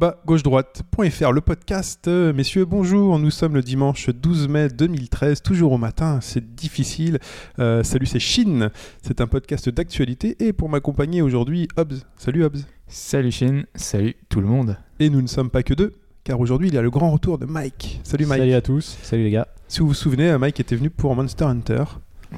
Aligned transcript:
Go. 0.00 0.06
au 0.06 0.10
bas 0.12 0.20
gauche 0.24 0.42
droite.fr 0.42 1.32
le 1.32 1.40
podcast. 1.40 2.08
Euh, 2.08 2.32
messieurs 2.32 2.64
bonjour. 2.64 3.18
Nous 3.18 3.30
sommes 3.30 3.54
le 3.54 3.62
dimanche 3.62 4.08
12 4.08 4.48
mai 4.48 4.68
2013 4.68 5.42
toujours 5.42 5.72
au 5.72 5.78
matin. 5.78 6.20
C'est 6.22 6.54
difficile. 6.54 7.18
Euh, 7.58 7.82
salut 7.82 8.06
c'est 8.06 8.18
Shin. 8.18 8.70
C'est 9.02 9.20
un 9.20 9.26
podcast 9.26 9.68
d'actualité. 9.68 10.36
Et 10.40 10.52
pour 10.52 10.68
m'accompagner 10.68 11.22
aujourd'hui 11.22 11.68
Hobbs. 11.76 12.02
Salut 12.16 12.44
Hobbs. 12.44 12.60
Salut 12.88 13.30
Shin, 13.30 13.64
salut 13.74 14.16
tout 14.28 14.40
le 14.40 14.46
monde. 14.46 14.76
et 14.98 15.10
nous 15.10 15.22
ne 15.22 15.28
sommes 15.28 15.50
pas 15.50 15.62
que 15.62 15.74
deux 15.74 15.92
car 16.24 16.40
aujourd'hui 16.40 16.68
il 16.68 16.74
y 16.74 16.78
a 16.78 16.82
le 16.82 16.90
grand 16.90 17.10
retour 17.10 17.38
de 17.38 17.46
Mike. 17.46 18.00
Salut 18.02 18.26
Mike. 18.26 18.40
Salut 18.40 18.54
à 18.54 18.60
tous, 18.62 18.98
salut 19.02 19.24
les 19.24 19.30
gars. 19.30 19.48
si 19.68 19.80
vous 19.80 19.88
vous 19.88 19.94
souvenez 19.94 20.36
Mike 20.38 20.60
était 20.60 20.76
venu 20.76 20.90
pour 20.90 21.14
Monster 21.14 21.44
Hunter. 21.44 21.84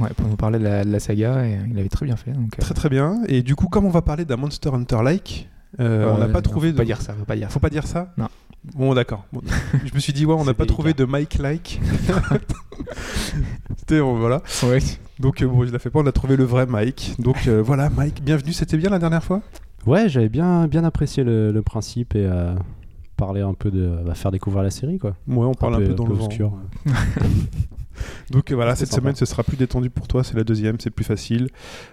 Ouais, 0.01 0.11
pour 0.17 0.27
nous 0.29 0.37
parler 0.37 0.59
de 0.59 0.65
la, 0.65 0.85
de 0.85 0.91
la 0.91 1.01
saga, 1.01 1.47
et 1.47 1.59
il 1.71 1.79
avait 1.79 1.91
très 1.91 2.07
bien 2.07 2.17
fait. 2.17 2.33
Donc, 2.33 2.55
euh, 2.59 2.63
très 2.63 2.73
très 2.75 2.89
bien. 2.89 3.23
Et 3.29 3.43
du 3.43 3.55
coup 3.55 3.69
comme 3.69 3.85
on 3.85 3.91
va 3.91 4.03
parler 4.03 4.25
d'un 4.25 4.37
Monster 4.37 4.71
Hunter 4.73 4.99
like 5.03 5.49
euh, 5.81 6.13
on 6.15 6.19
n'a 6.19 6.29
pas 6.29 6.35
non, 6.35 6.43
trouvé 6.43 6.69
Faut 6.69 6.73
de... 6.73 6.79
pas 6.79 6.85
dire 6.85 7.01
ça, 7.01 7.15
faut 7.15 7.25
pas 7.25 7.37
dire 7.37 7.49
ça. 7.49 7.53
Faut 7.53 7.61
pas 7.61 7.71
dire 7.71 7.87
ça 7.87 8.13
Non. 8.17 8.29
Bon, 8.75 8.95
d'accord. 8.95 9.25
Bon, 9.33 9.41
je 9.85 9.95
me 9.95 9.99
suis 9.99 10.13
dit, 10.13 10.25
ouais, 10.25 10.35
on 10.35 10.45
n'a 10.45 10.55
pas 10.55 10.67
trouvé 10.67 10.95
de 10.95 11.05
Mike 11.05 11.39
like. 11.39 11.81
C'était, 13.77 14.01
bon, 14.01 14.15
voilà. 14.15 14.43
Ouais. 14.65 14.79
Donc, 15.19 15.43
euh, 15.43 15.47
bon, 15.47 15.67
je 15.67 15.73
la 15.73 15.79
fais 15.79 15.91
pas, 15.91 15.99
on 16.01 16.07
a 16.07 16.13
trouvé 16.13 16.37
le 16.37 16.45
vrai 16.45 16.67
Mike. 16.67 17.17
Donc, 17.19 17.49
euh, 17.49 17.63
voilà, 17.63 17.91
Mike, 17.91 18.23
bienvenue. 18.23 18.53
C'était 18.53 18.77
bien 18.77 18.91
la 18.91 18.99
dernière 18.99 19.25
fois? 19.25 19.43
Ouais, 19.87 20.09
j'avais 20.09 20.29
bien, 20.29 20.69
bien 20.69 20.85
apprécié 20.85 21.25
le, 21.25 21.51
le 21.51 21.63
principe 21.63 22.15
et 22.15 22.25
euh, 22.25 22.55
parler 23.17 23.41
un 23.41 23.55
peu 23.55 23.71
de. 23.71 23.99
bah, 24.05 24.15
faire 24.15 24.31
découvrir 24.31 24.63
la 24.63 24.71
série 24.71 24.99
quoi. 24.99 25.17
Ouais, 25.27 25.47
on 25.47 25.55
parle 25.55 25.75
un, 25.75 25.79
peu, 25.79 25.95
dans 25.95 26.07
le 26.07 26.15
vent. 26.15 26.29
Donc 28.31 28.51
euh, 28.51 28.55
voilà, 28.55 28.75
cette 28.77 28.89
sympa. 28.89 29.01
semaine, 29.03 29.15
ce 29.17 29.25
sera 29.27 29.43
plus 29.43 29.57
détendu 29.57 29.91
pour 29.91 30.09
toi, 30.09 30.25
c'est 30.25 30.37
la 30.37 30.45
deuxième, 30.45 30.79
c'est 30.81 30.91
plus 30.91 31.05
facile. 31.05 31.49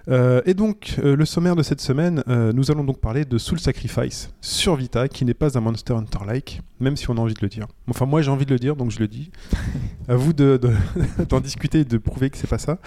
Euh, 0.09 0.41
et 0.45 0.53
donc, 0.53 0.95
euh, 1.03 1.15
le 1.15 1.25
sommaire 1.25 1.55
de 1.55 1.63
cette 1.63 1.81
semaine, 1.81 2.23
euh, 2.27 2.51
nous 2.53 2.71
allons 2.71 2.83
donc 2.83 2.99
parler 2.99 3.25
de 3.25 3.37
Soul 3.37 3.59
Sacrifice 3.59 4.31
sur 4.41 4.75
Vita, 4.75 5.07
qui 5.07 5.25
n'est 5.25 5.33
pas 5.33 5.57
un 5.57 5.61
Monster 5.61 5.93
Hunter-like, 5.93 6.61
même 6.79 6.95
si 6.95 7.09
on 7.09 7.17
a 7.17 7.19
envie 7.19 7.33
de 7.33 7.41
le 7.41 7.49
dire. 7.49 7.67
Enfin, 7.89 8.05
moi 8.05 8.21
j'ai 8.21 8.31
envie 8.31 8.45
de 8.45 8.53
le 8.53 8.59
dire, 8.59 8.75
donc 8.75 8.91
je 8.91 8.99
le 8.99 9.07
dis. 9.07 9.31
à 10.07 10.15
vous 10.15 10.33
de- 10.33 10.57
de- 10.61 10.73
d'en 11.29 11.39
discuter 11.39 11.79
et 11.81 11.85
de 11.85 11.97
prouver 11.97 12.29
que 12.29 12.37
c'est 12.37 12.47
pas 12.49 12.57
ça. 12.57 12.79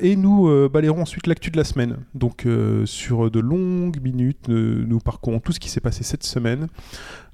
Et 0.00 0.16
nous 0.16 0.68
balayerons 0.68 1.02
ensuite 1.02 1.26
l'actu 1.26 1.50
de 1.50 1.56
la 1.56 1.64
semaine. 1.64 1.96
Donc, 2.14 2.46
sur 2.84 3.30
de 3.30 3.40
longues 3.40 4.00
minutes, 4.02 4.48
nous 4.48 4.98
parcourons 4.98 5.40
tout 5.40 5.52
ce 5.52 5.60
qui 5.60 5.68
s'est 5.68 5.80
passé 5.80 6.04
cette 6.04 6.24
semaine. 6.24 6.68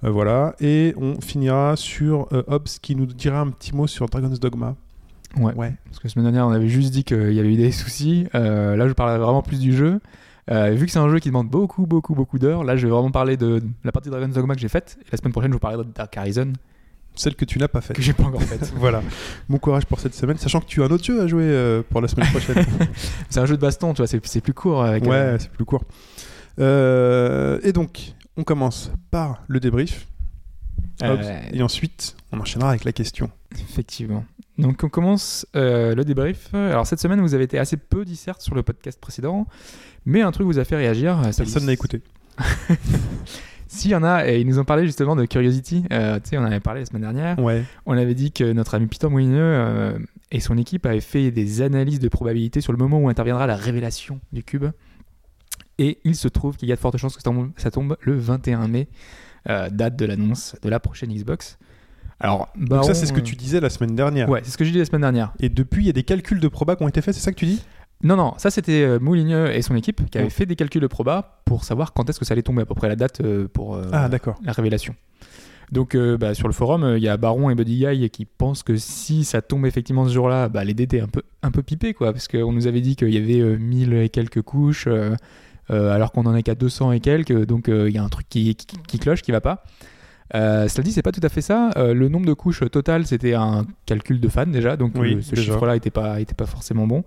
Voilà, 0.03 0.55
et 0.61 0.95
on 0.97 1.20
finira 1.20 1.75
sur 1.77 2.29
Hobbs 2.47 2.79
qui 2.81 2.95
nous 2.95 3.07
dira 3.07 3.41
un 3.41 3.51
petit 3.51 3.75
mot 3.75 3.87
sur 3.87 4.07
Dragon's 4.09 4.39
Dogma. 4.41 4.77
Ouais. 5.37 5.55
Ouais. 5.55 5.75
Parce 5.84 5.98
que 5.98 6.07
la 6.07 6.11
semaine 6.11 6.25
dernière, 6.25 6.47
on 6.47 6.51
avait 6.53 6.69
juste 6.69 6.91
dit 6.91 7.05
qu'il 7.05 7.33
y 7.33 7.41
avait 7.41 7.53
eu 7.53 7.57
des 7.57 7.73
soucis. 7.73 8.27
Euh, 8.34 8.77
là, 8.77 8.89
je 8.89 8.93
parlerai 8.93 9.19
vraiment 9.19 9.43
plus 9.43 9.61
du 9.61 9.77
jeu. 9.77 10.01
Euh, 10.51 10.70
vu 10.70 10.87
que 10.87 10.93
c'est 10.93 10.98
un 10.98 11.09
jeu 11.11 11.19
qui 11.19 11.29
demande 11.29 11.48
beaucoup, 11.48 11.87
beaucoup, 11.87 12.15
beaucoup 12.15 12.39
d'heures, 12.39 12.65
là, 12.65 12.77
je 12.77 12.87
vais 12.87 12.93
vraiment 12.93 13.11
parler 13.11 13.37
de 13.37 13.62
la 13.85 13.93
partie 13.93 14.09
Dragon's 14.09 14.35
Dogma 14.35 14.55
que 14.55 14.61
j'ai 14.61 14.69
faite. 14.69 14.98
Et 15.03 15.09
la 15.12 15.19
semaine 15.19 15.33
prochaine, 15.33 15.51
je 15.51 15.55
vous 15.55 15.61
parlerai 15.61 15.85
de 15.85 15.91
Dark 15.91 16.17
Horizon, 16.17 16.55
Celle 17.15 17.35
que 17.35 17.45
tu 17.45 17.59
n'as 17.59 17.69
pas 17.69 17.83
faite. 17.83 17.97
que 17.97 18.03
j'ai 18.03 18.15
pas 18.15 18.25
encore 18.25 18.43
faite. 18.43 18.73
Voilà. 18.77 19.03
Bon 19.48 19.59
courage 19.59 19.85
pour 19.85 20.01
cette 20.01 20.15
semaine, 20.15 20.39
sachant 20.39 20.61
que 20.61 20.67
tu 20.67 20.83
as 20.83 20.87
un 20.87 20.91
autre 20.91 21.05
jeu 21.05 21.20
à 21.20 21.27
jouer 21.27 21.45
euh, 21.45 21.83
pour 21.89 22.01
la 22.01 22.09
semaine 22.09 22.29
prochaine. 22.29 22.65
c'est 23.29 23.41
un 23.41 23.47
jeu 23.47 23.57
de 23.57 23.61
baston, 23.61 23.92
tu 23.92 24.03
vois, 24.03 24.07
c'est 24.07 24.41
plus 24.41 24.55
court. 24.55 24.83
Avec, 24.83 25.05
ouais, 25.05 25.37
c'est 25.39 25.51
plus 25.51 25.67
court. 25.67 25.85
Et 26.59 27.73
donc, 27.73 28.14
on 28.39 28.45
commence 28.45 28.91
par 29.11 29.42
le 29.48 29.61
débrief. 29.61 30.07
Et 31.52 31.63
ensuite, 31.63 32.17
on 32.33 32.41
enchaînera 32.41 32.70
avec 32.70 32.85
la 32.85 32.92
question. 32.92 33.31
Effectivement. 33.55 34.25
Donc 34.59 34.83
on 34.85 34.89
commence 34.89 35.47
euh, 35.57 35.95
le 35.95 36.05
débrief. 36.05 36.53
Alors 36.55 36.86
cette 36.86 37.01
semaine, 37.01 37.20
vous 37.20 37.35
avez 37.35 37.45
été 37.45 37.59
assez 37.59 37.77
peu 37.77 38.05
disserte 38.05 38.41
sur 38.42 38.55
le 38.55 38.63
podcast 38.63 39.01
précédent, 39.01 39.47
mais 40.05 40.20
un 40.23 40.33
truc 40.33 40.47
vous 40.47 40.59
a 40.59 40.64
fait 40.64 40.77
réagir. 40.77 41.19
euh, 41.20 41.31
Personne 41.36 41.67
n'a 41.67 41.73
écouté. 41.73 42.03
S'il 43.70 43.91
y 43.91 43.95
en 43.95 44.03
a, 44.03 44.27
et 44.27 44.41
ils 44.41 44.47
nous 44.47 44.58
ont 44.58 44.64
parlé 44.64 44.87
justement 44.87 45.14
de 45.14 45.27
Curiosity, 45.27 45.85
euh, 45.92 46.19
tu 46.20 46.31
sais, 46.31 46.39
on 46.39 46.41
en 46.41 46.47
avait 46.47 46.61
parlé 46.61 46.81
la 46.81 46.87
semaine 46.87 47.03
dernière. 47.03 47.39
Ouais. 47.39 47.64
On 47.85 47.97
avait 47.98 48.14
dit 48.14 48.33
que 48.33 48.53
notre 48.53 48.75
ami 48.75 48.87
Peter 48.87 49.08
Moulineux 49.08 49.37
euh, 49.39 49.98
et 50.31 50.41
son 50.41 50.57
équipe 50.57 50.87
avaient 50.87 51.01
fait 51.01 51.31
des 51.31 51.61
analyses 51.61 52.01
de 52.01 52.08
probabilité 52.08 52.63
sur 52.63 52.73
le 52.73 52.79
moment 52.79 52.98
où 52.98 53.08
interviendra 53.11 53.47
la 53.47 53.57
révélation 53.57 54.20
du 54.33 54.42
cube. 54.42 54.67
Et 55.79 55.98
il 56.05 56.17
se 56.17 56.29
trouve 56.29 56.57
qu'il 56.57 56.69
y 56.69 56.73
a 56.73 56.77
de 56.77 56.81
fortes 56.81 56.97
chances 56.97 57.14
que 57.14 57.23
ça 57.23 57.31
tombe, 57.31 57.51
ça 57.57 57.70
tombe 57.70 57.97
le 58.01 58.17
21 58.19 58.69
mai, 58.69 58.89
date 59.47 59.97
de 59.97 60.05
l'annonce 60.07 60.57
de 60.63 60.69
la 60.69 60.81
prochaine 60.81 61.13
Xbox. 61.14 61.58
Alors, 62.20 62.48
Donc 62.56 62.84
ça, 62.84 62.95
c'est 62.95 63.06
ce 63.06 63.12
que 63.12 63.20
euh, 63.20 63.23
tu 63.23 63.36
disais 63.36 63.61
la 63.61 63.70
semaine 63.70 63.95
dernière. 63.95 64.29
Ouais, 64.29 64.40
c'est 64.42 64.51
ce 64.51 64.58
que 64.58 64.64
j'ai 64.64 64.73
dit 64.73 64.79
la 64.79 64.84
semaine 64.84 65.02
dernière. 65.02 65.33
Et 65.40 65.48
depuis, 65.48 65.83
il 65.84 65.86
y 65.86 65.90
a 65.90 65.92
des 65.92 66.02
calculs 66.02 66.40
de 66.40 66.48
proba 66.48 66.74
qui 66.77 66.83
ont 66.83 66.89
été 66.89 67.01
faits, 67.01 67.14
c'est 67.14 67.20
ça 67.20 67.30
que 67.33 67.36
tu 67.39 67.46
dis? 67.46 67.62
Non, 68.02 68.17
non, 68.17 68.34
ça 68.39 68.51
c'était 68.51 68.83
euh, 68.83 68.98
Mouligneux 69.01 69.52
et 69.52 69.61
son 69.62 69.74
équipe 69.74 70.08
qui 70.11 70.18
avaient 70.18 70.27
Oh. 70.28 70.30
fait 70.30 70.46
des 70.46 70.55
calculs 70.57 70.80
de 70.83 70.86
proba 70.86 71.40
pour 71.45 71.64
savoir 71.64 71.92
quand 71.92 72.08
est-ce 72.08 72.18
que 72.18 72.24
ça 72.24 72.33
allait 72.34 72.42
tomber, 72.42 72.62
à 72.62 72.67
peu 72.67 72.74
près 72.74 72.89
la 72.89 72.96
date 72.96 73.20
euh, 73.20 73.48
pour 73.52 73.74
euh, 73.74 73.83
Ah, 73.92 74.08
la 74.45 74.52
révélation. 74.52 74.95
Donc 75.73 75.95
euh, 75.95 76.17
bah, 76.17 76.34
sur 76.34 76.46
le 76.48 76.55
forum, 76.55 76.83
euh, 76.83 76.96
il 76.98 77.02
y 77.05 77.08
a 77.08 77.17
Baron 77.17 77.51
et 77.51 77.55
Buddy 77.55 77.84
Guy 77.84 78.08
qui 78.11 78.24
pensent 78.24 78.62
que 78.62 78.77
si 78.77 79.24
ça 79.24 79.42
tombe 79.42 79.67
effectivement 79.67 80.07
ce 80.08 80.12
jour-là, 80.14 80.48
bah, 80.48 80.64
les 80.64 80.74
dés 80.74 80.84
étaient 80.84 81.01
un 81.01 81.08
peu, 81.08 81.23
un 81.42 81.51
peu 81.51 81.62
pipés, 81.62 81.92
quoi, 81.92 82.12
parce 82.12 82.27
qu'on 82.28 82.52
nous 82.52 82.67
avait 82.67 82.80
dit 82.80 82.96
qu'il 82.96 83.11
y 83.11 83.18
avait 83.18 83.40
euh, 83.40 83.58
1000 83.58 83.92
et 83.95 84.08
quelques 84.08 84.42
couches, 84.42 84.86
euh, 84.86 85.14
euh, 85.70 85.92
alors 85.92 86.12
qu'on 86.12 86.24
en 86.24 86.34
est 86.34 86.42
qu'à 86.42 86.55
200 86.55 86.92
et 86.92 87.01
quelques, 87.01 87.45
donc 87.46 87.68
euh, 87.68 87.89
il 87.90 87.95
y 87.95 87.98
a 87.98 88.02
un 88.02 88.08
truc 88.08 88.28
qui, 88.30 88.55
qui, 88.55 88.67
qui 88.86 88.98
cloche, 88.98 89.20
qui 89.23 89.30
va 89.33 89.40
pas. 89.42 89.62
Euh, 90.34 90.68
cela 90.68 90.84
dit, 90.84 90.92
c'est 90.92 91.02
pas 91.02 91.12
tout 91.12 91.20
à 91.22 91.28
fait 91.28 91.40
ça. 91.40 91.70
Euh, 91.77 91.94
le 91.94 92.08
nombre 92.08 92.27
de 92.27 92.33
couches 92.33 92.62
total, 92.70 93.06
c'était 93.06 93.34
un 93.34 93.64
calcul 93.86 94.20
de 94.20 94.28
fans 94.28 94.46
déjà, 94.46 94.77
donc 94.77 94.92
Oui, 94.96 95.14
euh, 95.16 95.22
ce 95.22 95.34
chiffre-là 95.36 95.77
était 95.77 95.90
pas, 95.90 96.20
était 96.20 96.34
pas 96.34 96.46
forcément 96.46 96.86
bon. 96.86 97.05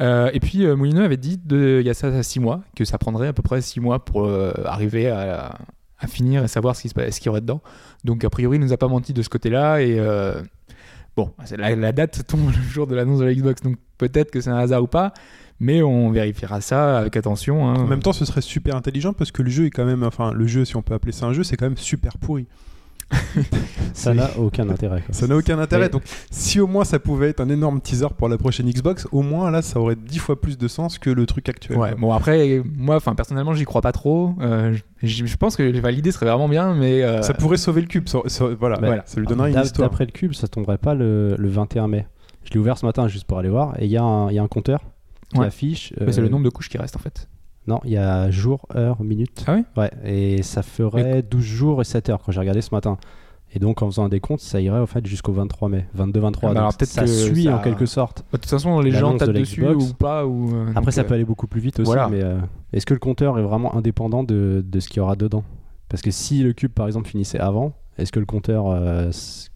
Euh, 0.00 0.30
et 0.32 0.40
puis 0.40 0.64
euh, 0.64 0.76
Moulineux 0.76 1.04
avait 1.04 1.16
dit, 1.16 1.38
de, 1.44 1.78
il 1.80 1.86
y 1.86 1.90
a 1.90 1.94
ça 1.94 2.22
6 2.22 2.40
mois, 2.40 2.60
que 2.76 2.84
ça 2.84 2.96
prendrait 2.98 3.28
à 3.28 3.32
peu 3.32 3.42
près 3.42 3.60
6 3.60 3.80
mois 3.80 4.04
pour 4.04 4.24
euh, 4.24 4.52
arriver 4.64 5.08
à, 5.08 5.58
à 5.98 6.06
finir 6.06 6.44
et 6.44 6.48
savoir 6.48 6.76
ce 6.76 6.82
qu'il 6.88 7.26
y 7.26 7.28
aurait 7.28 7.40
dedans. 7.40 7.60
Donc 8.04 8.24
a 8.24 8.30
priori, 8.30 8.56
il 8.56 8.60
nous 8.60 8.72
a 8.72 8.76
pas 8.76 8.88
menti 8.88 9.12
de 9.12 9.22
ce 9.22 9.28
côté-là 9.28 9.82
et 9.82 9.98
euh, 9.98 10.40
bon, 11.16 11.32
la, 11.56 11.74
la 11.76 11.92
date 11.92 12.26
tombe 12.26 12.46
le 12.46 12.70
jour 12.70 12.86
de 12.86 12.94
l'annonce 12.94 13.18
de 13.18 13.24
la 13.24 13.34
Xbox, 13.34 13.62
donc 13.62 13.76
peut-être 13.98 14.30
que 14.30 14.40
c'est 14.40 14.50
un 14.50 14.56
hasard 14.58 14.82
ou 14.82 14.86
pas, 14.86 15.12
mais 15.60 15.82
on 15.82 16.10
vérifiera 16.10 16.60
ça 16.60 16.98
avec 16.98 17.16
attention. 17.16 17.68
hein. 17.68 17.74
En 17.76 17.86
même 17.86 18.02
temps, 18.02 18.12
ce 18.12 18.24
serait 18.24 18.40
super 18.40 18.74
intelligent 18.76 19.12
parce 19.12 19.30
que 19.30 19.42
le 19.42 19.50
jeu 19.50 19.66
est 19.66 19.70
quand 19.70 19.84
même, 19.84 20.02
enfin, 20.02 20.32
le 20.32 20.46
jeu, 20.46 20.64
si 20.64 20.76
on 20.76 20.82
peut 20.82 20.94
appeler 20.94 21.12
ça 21.12 21.26
un 21.26 21.32
jeu, 21.32 21.42
c'est 21.44 21.56
quand 21.56 21.66
même 21.66 21.76
super 21.76 22.18
pourri. 22.18 22.46
Ça 23.92 24.14
n'a 24.14 24.30
aucun 24.38 24.68
intérêt. 24.68 25.02
quoi. 25.02 25.12
Ça 25.14 25.26
n'a 25.26 25.36
aucun 25.36 25.58
intérêt. 25.58 25.82
Mais- 25.84 25.88
Donc, 25.88 26.02
si 26.30 26.60
au 26.60 26.66
moins 26.68 26.84
ça 26.84 26.98
pouvait 27.00 27.28
être 27.30 27.40
un 27.40 27.48
énorme 27.48 27.80
teaser 27.80 28.06
pour 28.16 28.28
la 28.28 28.38
prochaine 28.38 28.70
Xbox, 28.70 29.06
au 29.10 29.22
moins 29.22 29.50
là, 29.50 29.62
ça 29.62 29.80
aurait 29.80 29.96
dix 29.96 30.18
fois 30.18 30.40
plus 30.40 30.56
de 30.56 30.68
sens 30.68 30.98
que 30.98 31.10
le 31.10 31.26
truc 31.26 31.48
actuel. 31.48 31.76
Ouais, 31.76 31.94
bon 31.96 32.12
après, 32.12 32.62
moi, 32.76 32.96
enfin 32.96 33.14
personnellement, 33.16 33.52
j'y 33.52 33.64
crois 33.64 33.80
pas 33.82 33.92
trop. 33.92 34.34
Euh, 34.40 34.76
je, 35.02 35.36
pense 35.36 35.56
que 35.56 35.62
l'idée 35.64 36.12
serait 36.12 36.26
vraiment 36.26 36.48
bien, 36.48 36.74
mais 36.74 37.02
euh, 37.02 37.22
Ça 37.22 37.34
pourrait 37.34 37.56
sauver 37.56 37.80
le 37.80 37.88
cube. 37.88 38.08
ça- 38.08 38.20
ça- 38.26 38.46
voilà, 38.58 38.76
Bah, 38.76 38.86
voilà, 38.86 39.02
ça 39.06 39.18
lui 39.20 39.26
donnerait 39.26 39.50
une 39.52 39.60
histoire. 39.60 39.88
D'après 39.90 40.06
le 40.06 40.12
cube, 40.12 40.32
ça 40.32 40.46
tomberait 40.46 40.78
pas 40.78 40.94
le, 40.94 41.34
le 41.36 41.48
21 41.48 41.88
mai. 41.88 42.06
Je 42.44 42.52
l'ai 42.52 42.60
ouvert 42.60 42.78
ce 42.78 42.86
matin 42.86 43.08
juste 43.08 43.26
pour 43.26 43.38
aller 43.38 43.48
voir 43.50 43.74
et 43.80 43.86
y, 43.86 43.88
il 43.88 43.92
y 43.92 43.96
a 43.98 44.02
un 44.42 44.48
compteur 44.48 44.80
qui 45.32 45.38
Ouais. 45.40 45.46
affiche. 45.46 45.92
mais 46.00 46.12
c'est 46.12 46.20
euh, 46.20 46.24
le 46.24 46.28
nombre 46.28 46.44
de 46.44 46.50
couches 46.50 46.68
qui 46.68 46.78
reste 46.78 46.96
en 46.96 47.00
fait. 47.00 47.28
Non, 47.66 47.80
il 47.84 47.90
y 47.92 47.96
a 47.96 48.30
jour, 48.30 48.66
heure, 48.74 49.02
minute. 49.02 49.44
Ah 49.46 49.54
oui 49.56 49.64
Ouais, 49.76 49.90
et 50.04 50.42
ça 50.42 50.62
ferait 50.62 51.22
12 51.22 51.42
jours 51.44 51.80
et 51.80 51.84
7 51.84 52.08
heures 52.08 52.22
quand 52.24 52.32
j'ai 52.32 52.40
regardé 52.40 52.60
ce 52.62 52.74
matin. 52.74 52.96
Et 53.52 53.58
donc 53.58 53.82
en 53.82 53.86
faisant 53.86 54.04
un 54.04 54.08
décompte, 54.08 54.40
ça 54.42 54.60
irait 54.60 54.78
en 54.78 54.86
fait 54.86 55.04
jusqu'au 55.06 55.32
23 55.32 55.68
mai, 55.68 55.86
22-23. 55.96 55.98
Ah 55.98 56.06
bah 56.06 56.48
donc 56.48 56.56
alors 56.56 56.76
peut-être 56.76 56.88
ça 56.90 57.00
que 57.02 57.08
suit 57.08 57.44
ça- 57.44 57.56
en 57.56 57.58
quelque 57.58 57.84
sorte. 57.86 58.20
Bah, 58.32 58.38
De 58.38 58.42
toute 58.42 58.50
façon, 58.50 58.80
les 58.80 58.92
gens 58.92 59.16
tapent 59.16 59.28
de 59.30 59.40
dessus 59.40 59.66
ou 59.66 59.92
pas. 59.92 60.24
Ou, 60.24 60.54
euh, 60.54 60.66
Après, 60.70 60.82
donc, 60.82 60.92
ça 60.92 61.00
euh, 61.00 61.04
peut 61.04 61.14
aller 61.14 61.24
beaucoup 61.24 61.48
plus 61.48 61.60
vite 61.60 61.80
aussi, 61.80 61.86
voilà. 61.86 62.08
mais 62.08 62.22
euh, 62.22 62.38
est-ce 62.72 62.86
que 62.86 62.94
le 62.94 63.00
compteur 63.00 63.38
est 63.38 63.42
vraiment 63.42 63.74
indépendant 63.76 64.22
de, 64.22 64.64
de 64.66 64.80
ce 64.80 64.88
qu'il 64.88 64.98
y 64.98 65.00
aura 65.00 65.16
dedans? 65.16 65.42
Parce 65.88 66.00
que 66.02 66.12
si 66.12 66.42
le 66.44 66.52
cube, 66.52 66.70
par 66.72 66.86
exemple, 66.86 67.08
finissait 67.08 67.40
avant, 67.40 67.72
est-ce 67.98 68.12
que 68.12 68.20
le 68.20 68.26
compteur 68.26 68.68
euh, 68.68 69.10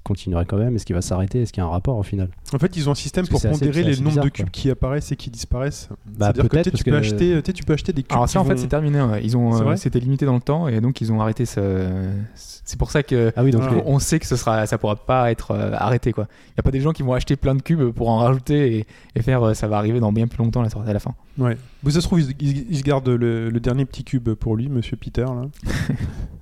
continuerait 0.05 0.45
quand 0.45 0.57
même 0.59 0.77
Est-ce 0.77 0.87
qu'il 0.87 0.95
va 0.95 1.03
s'arrêter 1.03 1.43
Est-ce 1.43 1.53
qu'il 1.53 1.61
y 1.63 1.65
a 1.65 1.67
un 1.67 1.73
rapport 1.73 1.97
au 1.97 2.03
final 2.05 2.29
En 2.53 2.59
fait, 2.59 2.77
ils 2.77 2.89
ont 2.89 2.93
un 2.93 2.95
système 2.95 3.27
pour 3.27 3.43
pondérer 3.43 3.83
les 3.83 3.97
nombres 4.01 4.23
de 4.23 4.29
cubes 4.29 4.47
quoi. 4.47 4.51
qui 4.53 4.71
apparaissent 4.71 5.11
et 5.11 5.17
qui 5.17 5.31
disparaissent. 5.31 5.89
Bah, 6.07 6.27
C'est-à-dire 6.27 6.43
que, 6.45 6.49
peut-être, 6.49 6.77
tu 6.77 6.85
peux 6.85 6.91
que- 6.93 6.97
acheter, 6.97 7.31
tu 7.43 7.43
sais, 7.47 7.53
tu 7.53 7.65
peux 7.65 7.73
acheter 7.73 7.93
des 7.93 8.03
cubes. 8.03 8.13
Alors 8.13 8.29
ça, 8.29 8.41
en 8.41 8.45
fait, 8.45 8.57
c'est 8.59 8.69
terminé. 8.69 9.01
ouais. 9.03 9.21
Ils 9.25 9.37
ont, 9.37 9.53
C'est 9.53 9.65
euh, 9.65 9.77
c'était 9.77 9.99
limité 10.01 10.25
dans 10.27 10.35
le 10.35 10.41
temps 10.41 10.69
et 10.69 10.81
donc 10.81 11.01
ils 11.01 11.11
ont 11.13 11.21
arrêté 11.21 11.45
ce. 11.47 11.89
C'est 12.37 12.79
pour 12.79 12.91
ça 12.91 13.03
que. 13.03 13.33
Ah 13.37 13.43
oui, 13.45 13.51
donc 13.51 13.63
Ah. 13.67 13.75
les- 13.75 13.83
On 13.87 13.99
sait 13.99 14.19
que 14.19 14.27
ce 14.27 14.37
sera, 14.37 14.67
ça 14.67 14.79
pourra 14.79 14.97
pas 14.97 15.31
être 15.31 15.51
euh, 15.51 15.73
arrêté 15.75 16.13
quoi. 16.13 16.29
Il 16.49 16.59
y 16.59 16.61
a 16.61 16.63
pas 16.63 16.71
des 16.71 16.81
gens 16.81 16.93
qui 16.93 17.03
vont 17.03 17.13
acheter 17.13 17.37
plein 17.37 17.55
de 17.55 17.63
cubes 17.63 17.91
pour 17.91 18.09
en 18.09 18.19
rajouter 18.19 18.79
et, 18.79 18.87
et 19.17 19.23
faire 19.23 19.43
euh, 19.43 19.55
ça 19.55 19.69
va 19.69 19.77
arriver 19.79 20.01
dans 20.01 20.13
bien 20.13 20.27
plus 20.27 20.39
longtemps 20.43 20.63
la 20.63 20.71
sortie 20.71 20.89
à 20.89 20.93
la 20.93 20.99
fin. 21.01 21.15
Ouais. 21.39 21.57
Vous 21.83 21.91
ça 21.91 22.01
se 22.01 22.07
trouve, 22.07 22.21
ils, 22.21 22.31
ils- 22.41 22.67
ils 22.71 22.79
se 22.79 22.83
gardent 22.83 23.09
le, 23.09 23.51
le 23.51 23.61
dernier 23.61 23.85
petit 23.85 24.05
cube 24.05 24.31
pour 24.35 24.57
lui, 24.57 24.69
Monsieur 24.69 24.97
Peter. 24.97 25.23
Là. 25.25 25.47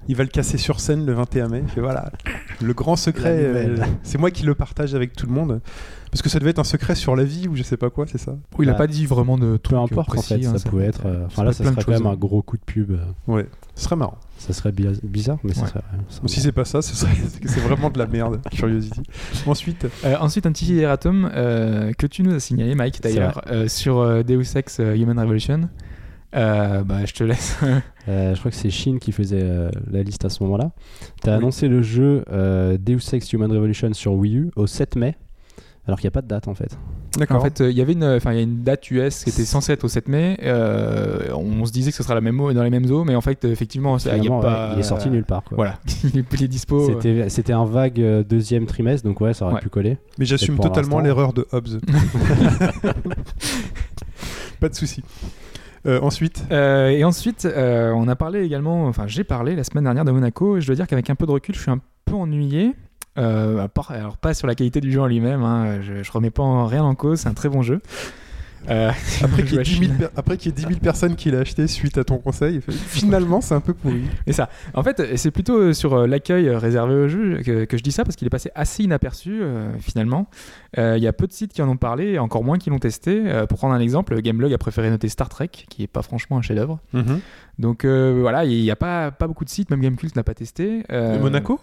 Il 0.09 0.17
va 0.17 0.25
le 0.25 0.31
casser 0.31 0.59
sur 0.59 0.81
scène 0.81 1.07
le 1.07 1.13
21 1.13 1.49
mai. 1.49 1.63
Il 1.77 1.81
voilà, 1.83 2.11
le 2.61 2.73
grand 2.75 2.97
secret, 2.97 3.52
Euh, 3.57 3.77
c'est 4.03 4.19
moi 4.19 4.31
qui 4.31 4.45
le 4.45 4.55
partage 4.55 4.95
avec 4.95 5.15
tout 5.15 5.27
le 5.27 5.33
monde. 5.33 5.61
Parce 6.11 6.21
que 6.21 6.29
ça 6.29 6.39
devait 6.39 6.51
être 6.51 6.59
un 6.59 6.65
secret 6.65 6.95
sur 6.95 7.17
la 7.17 7.25
vie 7.25 7.49
ou 7.49 7.57
je 7.57 7.63
sais 7.63 7.79
pas 7.79 7.89
quoi, 7.89 8.05
c'est 8.07 8.19
ça 8.19 8.37
il 8.61 8.69
a 8.69 8.73
Bah, 8.73 8.79
pas 8.81 8.87
dit 8.87 9.07
vraiment 9.07 9.39
de 9.39 9.53
Peu 9.53 9.59
trucs 9.61 9.79
importe 9.79 10.11
en 10.11 10.13
précis, 10.13 10.43
fait, 10.43 10.47
hein, 10.47 10.59
ça 10.59 10.69
pouvait 10.69 10.85
être. 10.85 11.07
euh, 11.07 11.25
Enfin 11.25 11.37
ça 11.37 11.45
là, 11.45 11.53
ça 11.55 11.65
être 11.65 11.71
serait 11.73 11.85
quand 11.85 11.93
même 11.93 12.07
un 12.07 12.17
gros 12.17 12.43
coup 12.43 12.59
de 12.59 12.63
pub. 12.63 12.91
euh, 12.91 12.99
Ouais, 13.27 13.47
ce 13.75 13.85
serait 13.85 13.97
marrant. 13.97 14.19
Ça 14.37 14.53
serait 14.53 14.73
bi- 14.73 14.89
bizarre, 15.05 15.39
mais 15.43 15.55
ça 15.55 15.63
Ouais. 15.63 15.69
serait. 15.69 15.81
ça 16.11 16.21
si 16.27 16.41
c'est 16.41 16.53
pas 16.53 16.67
ça, 16.67 16.83
serait 16.83 17.13
c'est 17.47 17.61
vraiment 17.61 17.89
de 17.89 17.99
la 17.99 18.07
merde, 18.07 18.43
Curiosity. 18.51 19.01
Ensuite, 19.47 19.87
Euh, 20.05 20.17
ensuite, 20.21 20.45
un 20.45 20.53
petit 20.53 20.79
erratum 20.79 21.31
euh, 21.35 21.95
que 21.95 22.07
tu 22.07 22.23
nous 22.23 22.35
as 22.35 22.41
signalé, 22.41 22.75
Mike, 22.75 23.01
d'ailleurs, 23.03 23.41
euh, 23.51 23.67
sur 23.69 24.01
euh, 24.01 24.23
Deus 24.23 24.55
Ex 24.55 24.81
euh, 24.81 24.95
Human 24.95 25.19
Revolution. 25.19 25.61
Euh, 26.35 26.83
bah, 26.83 27.05
je 27.05 27.13
te 27.13 27.25
laisse. 27.25 27.59
Euh, 28.09 28.35
je 28.35 28.39
crois 28.41 28.51
que 28.51 28.57
c'est 28.57 28.69
Shin 28.69 28.99
qui 29.01 29.13
faisait 29.13 29.45
euh, 29.45 29.71
la 29.89 30.03
liste 30.03 30.25
à 30.25 30.29
ce 30.29 30.43
moment-là. 30.43 30.73
Tu 31.23 31.29
as 31.31 31.35
Oui. 31.35 31.39
annoncé 31.39 31.69
le 31.69 31.83
jeu 31.83 32.25
euh, 32.33 32.77
Deus 32.77 32.99
Ex 33.13 33.33
Human 33.33 33.49
Revolution 33.53 33.93
sur 33.93 34.15
Wii 34.15 34.39
U 34.39 34.51
au 34.57 34.67
7 34.67 34.97
mai, 34.97 35.17
alors 35.87 36.01
qu'il 36.01 36.07
n'y 36.09 36.13
a 36.13 36.17
pas 36.17 36.23
de 36.23 36.27
date 36.27 36.49
en 36.49 36.55
fait. 36.57 36.77
d'accord. 37.17 37.37
en 37.37 37.41
fait, 37.45 37.61
euh, 37.61 37.71
il 37.71 37.77
y 37.77 37.81
avait 37.81 37.93
une, 37.93 38.03
enfin, 38.03 38.33
il 38.33 38.37
y 38.39 38.41
a 38.41 38.43
une 38.43 38.65
date 38.65 38.91
US 38.91 39.23
qui 39.23 39.31
était 39.31 39.45
censée 39.45 39.73
être 39.75 39.85
au 39.85 39.89
7 39.89 40.09
mai. 40.09 40.37
euh, 40.43 41.29
on 41.33 41.65
se 41.65 41.71
disait 41.71 41.93
que 41.93 41.97
ce 41.97 42.03
sera 42.03 42.17
la 42.17 42.21
même 42.21 42.37
dans 42.39 42.65
les 42.65 42.71
mêmes 42.71 42.91
eaux, 42.91 43.05
mais 43.05 43.15
en 43.15 43.21
fait, 43.21 43.45
effectivement, 43.45 43.97
ça- 44.01 44.17
il 44.17 44.25
y 44.25 44.27
a 44.29 44.41
pas. 44.41 44.73
il 44.75 44.81
est 44.81 44.83
sorti 44.83 45.09
nulle 45.09 45.23
part. 45.25 45.45
quoi. 45.45 45.55
Voilà, 45.55 45.79
il 46.13 46.19
est, 46.19 46.49
dispo. 46.49 46.91
C'était, 47.29 47.53
un 47.53 47.67
vague 47.67 48.01
deuxième 48.29 48.67
trimestre, 48.67 49.07
donc 49.07 49.21
ouais, 49.21 49.33
ça 49.33 49.45
aurait 49.45 49.55
Ouais. 49.55 49.61
pu 49.61 49.69
coller. 49.69 49.97
Mais 50.19 50.25
j'assume 50.25 50.59
totalement 50.59 50.99
l'erreur 50.99 51.33
de 51.35 51.47
Hobbes. 51.53 51.69
pas 54.61 54.69
de 54.69 54.75
souci. 54.75 55.05
Euh, 55.87 56.01
ensuite, 56.01 56.45
Euh, 56.53 56.89
et 56.91 57.03
ensuite, 57.05 57.45
euh, 57.45 57.91
on 57.93 58.07
a 58.09 58.15
parlé 58.17 58.43
également, 58.45 58.87
enfin 58.87 59.05
j'ai 59.09 59.25
parlé 59.25 59.57
la 59.57 59.65
semaine 59.65 59.85
dernière 59.85 60.05
de 60.05 60.13
Monaco, 60.13 60.57
et 60.57 60.61
je 60.61 60.67
dois 60.67 60.77
dire 60.77 60.87
qu'avec 60.87 61.11
un 61.11 61.15
peu 61.17 61.27
de 61.27 61.33
recul, 61.33 61.55
je 61.55 61.61
suis 61.61 61.71
un 61.71 61.81
peu 62.05 62.15
ennuyé. 62.15 62.75
Alors 63.97 64.17
pas 64.17 64.33
sur 64.33 64.47
la 64.47 64.55
qualité 64.55 64.81
du 64.81 64.91
jeu 64.93 65.01
en 65.01 65.07
lui-même, 65.07 65.43
hein, 65.43 65.81
je, 65.83 66.11
remets 66.13 66.31
pas 66.31 66.43
en- 66.43 66.67
rien 66.67 66.85
en 66.85 66.95
cause, 66.95 67.21
c'est 67.21 67.29
un 67.29 67.35
très 67.35 67.49
bon 67.49 67.63
jeu. 67.63 67.81
Euh, 68.71 68.91
après 69.23 69.43
qu'il 69.45 69.53
y, 69.53 69.55
ait 69.55 69.57
vois 69.57 69.63
10 69.65 69.71
000 69.79 69.85
chier. 69.85 69.89
per- 69.99 70.09
après 70.17 70.37
qu'il 70.37 70.51
y 70.51 70.55
ait 70.55 70.57
10 70.57 70.63
000 70.63 70.75
personnes 70.81 71.17
qui 71.17 71.31
l'aient 71.31 71.39
acheté 71.39 71.67
suite 71.67 71.99
à 71.99 72.05
ton 72.05 72.19
conseil, 72.19 72.61
finalement 72.87 73.41
c'est 73.41 73.55
un 73.55 73.61
peu 73.61 73.75
pourri. 73.75 74.03
Et 74.27 74.33
ça, 74.33 74.49
en 74.75 74.83
fait, 74.83 75.17
c'est 75.17 75.31
plutôt 75.31 75.57
euh, 75.59 75.73
sur 75.73 75.95
euh, 75.95 76.07
l'accueil 76.07 76.49
réservé 76.51 76.95
au 76.95 77.09
jeu 77.09 77.41
que, 77.45 77.65
que 77.65 77.77
je 77.77 77.83
dis 77.83 77.93
ça 77.93 78.05
parce 78.05 78.17
qu'il 78.17 78.27
est 78.27 78.31
passé 78.31 78.51
assez 78.55 78.83
inaperçu 78.85 79.41
euh, 79.43 79.73
finalement. 79.81 80.29
Euh, 80.79 80.97
Il 80.97 81.03
y 81.03 81.07
a 81.07 81.13
peu 81.13 81.27
de 81.27 81.33
sites 81.33 81.53
qui 81.53 81.61
en 81.63 81.69
ont 81.69 81.77
parlé, 81.77 82.13
et 82.13 82.19
encore 82.19 82.45
moins 82.45 82.59
qui 82.59 82.71
l'ont 82.71 82.79
testé. 82.79 83.23
Pour 83.49 83.59
prendre 83.59 83.75
un 83.75 83.81
exemple, 83.81 84.21
Gameblog 84.23 84.53
a 84.53 84.59
préféré 84.59 84.91
noter 84.91 85.09
Star 85.09 85.29
Trek, 85.29 85.49
qui 85.49 85.83
est 85.83 85.87
pas 85.87 86.03
franchement 86.03 86.39
un 86.39 86.43
chef-d'œuvre. 86.43 86.79
Donc 87.59 87.85
euh, 87.85 88.17
voilà, 88.21 88.45
il 88.45 88.61
n'y 88.63 88.71
a 88.71 88.77
pas, 88.77 89.11
pas 89.11 89.27
beaucoup 89.27 89.45
de 89.45 89.51
sites, 89.51 89.71
même 89.71 89.81
Gamecult 89.81 90.17
n'a 90.17 90.23
pas 90.25 90.35
testé. 90.35 90.83
Monaco? 90.91 91.61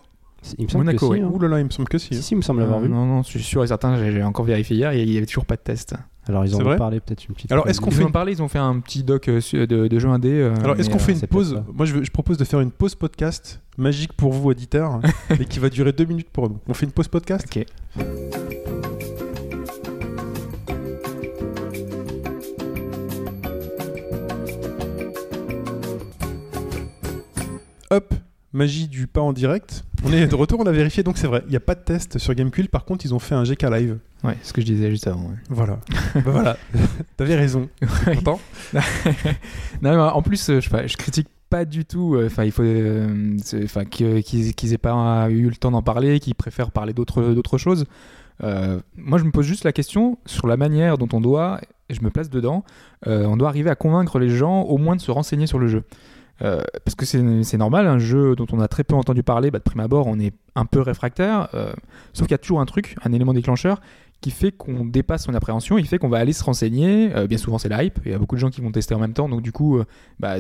Il 0.57 0.65
me 0.65 0.69
semble 0.69 0.85
Monaco, 0.85 1.07
que 1.07 1.11
oui. 1.13 1.19
si, 1.19 1.23
hein. 1.23 1.29
Ouh 1.33 1.39
là 1.39 1.47
là, 1.47 1.59
il 1.59 1.65
me 1.65 1.69
semble 1.69 1.89
que 1.89 1.97
si. 1.97 2.15
Si, 2.15 2.21
si, 2.21 2.33
il 2.33 2.37
me 2.37 2.41
semble 2.41 2.61
l'avoir 2.61 2.79
Euh, 2.79 2.83
vu. 2.83 2.89
Non, 2.89 3.05
non, 3.05 3.23
je 3.23 3.27
suis 3.29 3.43
sûr 3.43 3.63
et 3.63 3.67
certain, 3.67 3.97
j'ai 3.97 4.23
encore 4.23 4.45
vérifié 4.45 4.75
hier, 4.75 4.93
il 4.93 5.09
y 5.11 5.17
avait 5.17 5.25
toujours 5.25 5.45
pas 5.45 5.55
de 5.55 5.61
test. 5.61 5.95
Alors 6.27 6.45
ils 6.45 6.55
en 6.55 6.59
ont 6.63 6.77
parlé 6.77 6.99
peut-être 6.99 7.25
une 7.27 7.33
petite 7.33 7.51
Alors, 7.51 7.63
fois. 7.63 7.71
est-ce 7.71 7.81
qu'on 7.81 7.89
Ils 7.89 7.93
fait 7.95 8.01
en 8.01 8.05
ont 8.05 8.07
une- 8.07 8.13
parlé, 8.13 8.31
ils 8.33 8.41
ont 8.43 8.47
fait 8.47 8.59
un 8.59 8.79
petit 8.79 9.03
doc 9.03 9.27
euh, 9.29 9.39
de, 9.53 9.87
de 9.87 9.99
jeux 9.99 10.09
indé. 10.09 10.29
euh, 10.31 10.53
Alors, 10.63 10.79
est-ce 10.79 10.89
qu'on 10.89 10.97
euh, 10.97 10.99
fait 10.99 11.13
une 11.13 11.21
pause. 11.27 11.61
Moi, 11.73 11.85
je, 11.87 11.93
veux- 11.95 12.03
je 12.03 12.11
propose 12.11 12.37
de 12.37 12.43
faire 12.43 12.59
une 12.61 12.69
pause 12.71 12.93
podcast 12.95 13.61
magique 13.77 14.13
pour 14.13 14.31
vous, 14.31 14.49
auditeurs, 14.49 14.99
et 15.39 15.45
qui 15.45 15.57
va 15.59 15.69
durer 15.69 15.91
deux 15.91 16.05
minutes 16.05 16.29
pour 16.31 16.47
nous. 16.49 16.59
On 16.67 16.73
fait 16.75 16.85
une 16.85 16.91
pause 16.91 17.07
podcast 17.07 17.45
Ok. 17.49 17.65
Hop, 27.91 28.13
magie 28.53 28.87
du 28.87 29.07
pas 29.07 29.21
en 29.21 29.33
direct. 29.33 29.83
On 30.03 30.11
est 30.11 30.25
de 30.27 30.35
retour, 30.35 30.59
on 30.59 30.65
a 30.65 30.71
vérifié, 30.71 31.03
donc 31.03 31.17
c'est 31.17 31.27
vrai. 31.27 31.43
Il 31.47 31.51
n'y 31.51 31.55
a 31.57 31.59
pas 31.61 31.75
de 31.75 31.81
test 31.81 32.17
sur 32.17 32.33
Gamecube. 32.33 32.67
Par 32.67 32.85
contre, 32.85 33.05
ils 33.05 33.13
ont 33.13 33.19
fait 33.19 33.35
un 33.35 33.43
GK 33.43 33.63
Live. 33.63 33.97
Ouais, 34.23 34.37
ce 34.43 34.51
que 34.53 34.61
je 34.61 34.65
disais 34.65 34.89
juste 34.89 35.07
avant. 35.07 35.21
ouais. 35.21 35.35
Voilà. 35.49 35.79
bah 36.15 36.21
voilà. 36.25 36.57
T'avais 37.17 37.35
raison. 37.35 37.69
Content 38.05 38.39
non, 39.81 39.91
mais 39.95 39.95
en 39.97 40.21
plus, 40.21 40.49
euh, 40.49 40.59
je, 40.59 40.69
je 40.87 40.97
critique 40.97 41.27
pas 41.49 41.65
du 41.65 41.85
tout. 41.85 42.15
euh, 42.15 42.27
Enfin, 42.27 42.43
il 42.43 42.51
faut, 42.51 42.63
euh, 42.63 43.37
enfin, 43.63 43.85
qu'ils 43.85 44.23
qu'ils 44.23 44.73
aient 44.73 44.77
pas 44.77 45.29
eu 45.29 45.49
le 45.49 45.55
temps 45.55 45.71
d'en 45.71 45.81
parler, 45.81 46.19
qu'ils 46.19 46.35
préfèrent 46.35 46.71
parler 46.71 46.93
d'autres 46.93 47.33
d'autres 47.33 47.57
choses. 47.57 47.85
Euh, 48.43 48.79
moi, 48.97 49.17
je 49.19 49.23
me 49.25 49.31
pose 49.31 49.45
juste 49.45 49.63
la 49.63 49.71
question 49.73 50.17
sur 50.25 50.47
la 50.47 50.57
manière 50.57 50.97
dont 50.97 51.09
on 51.13 51.19
doit, 51.21 51.59
et 51.89 51.93
je 51.93 52.01
me 52.01 52.09
place 52.09 52.29
dedans, 52.29 52.63
euh, 53.07 53.25
on 53.25 53.35
doit 53.35 53.49
arriver 53.49 53.69
à 53.69 53.75
convaincre 53.75 54.17
les 54.19 54.29
gens 54.29 54.61
au 54.61 54.77
moins 54.77 54.95
de 54.95 55.01
se 55.01 55.11
renseigner 55.11 55.45
sur 55.47 55.59
le 55.59 55.67
jeu. 55.67 55.83
Euh, 56.41 56.61
parce 56.85 56.95
que 56.95 57.05
c'est 57.05 57.57
normal, 57.57 57.87
un 57.87 57.99
jeu 57.99 58.35
dont 58.35 58.47
on 58.51 58.59
a 58.59 58.67
très 58.67 58.83
peu 58.83 58.95
entendu 58.95 59.23
parler, 59.23 59.51
bah, 59.51 59.59
de 59.59 59.63
prime 59.63 59.81
abord, 59.81 60.07
on 60.07 60.19
est 60.19 60.33
un 60.55 60.65
peu 60.65 60.79
réfractaire. 60.81 61.49
euh, 61.53 61.73
sauf 62.13 62.27
qu'il 62.27 62.33
y 62.33 62.35
a 62.35 62.39
toujours 62.39 62.61
un 62.61 62.65
truc, 62.65 62.95
un 63.03 63.11
élément 63.11 63.33
déclencheur, 63.33 63.81
qui 64.21 64.31
fait 64.31 64.51
qu'on 64.51 64.85
dépasse 64.85 65.25
son 65.25 65.33
appréhension, 65.33 65.77
il 65.77 65.85
fait 65.85 65.97
qu'on 65.97 66.09
va 66.09 66.17
aller 66.17 66.33
se 66.33 66.43
renseigner. 66.43 67.13
Euh, 67.15 67.27
bien 67.27 67.37
souvent, 67.37 67.57
c'est 67.57 67.69
la 67.69 67.83
hype. 67.83 67.99
Il 68.05 68.11
y 68.11 68.15
a 68.15 68.19
beaucoup 68.19 68.35
de 68.35 68.39
gens 68.39 68.49
qui 68.49 68.61
vont 68.61 68.71
tester 68.71 68.95
en 68.95 68.99
même 68.99 69.13
temps, 69.13 69.29
donc 69.29 69.41
du 69.41 69.51
coup, 69.51 69.81
bah, 70.19 70.35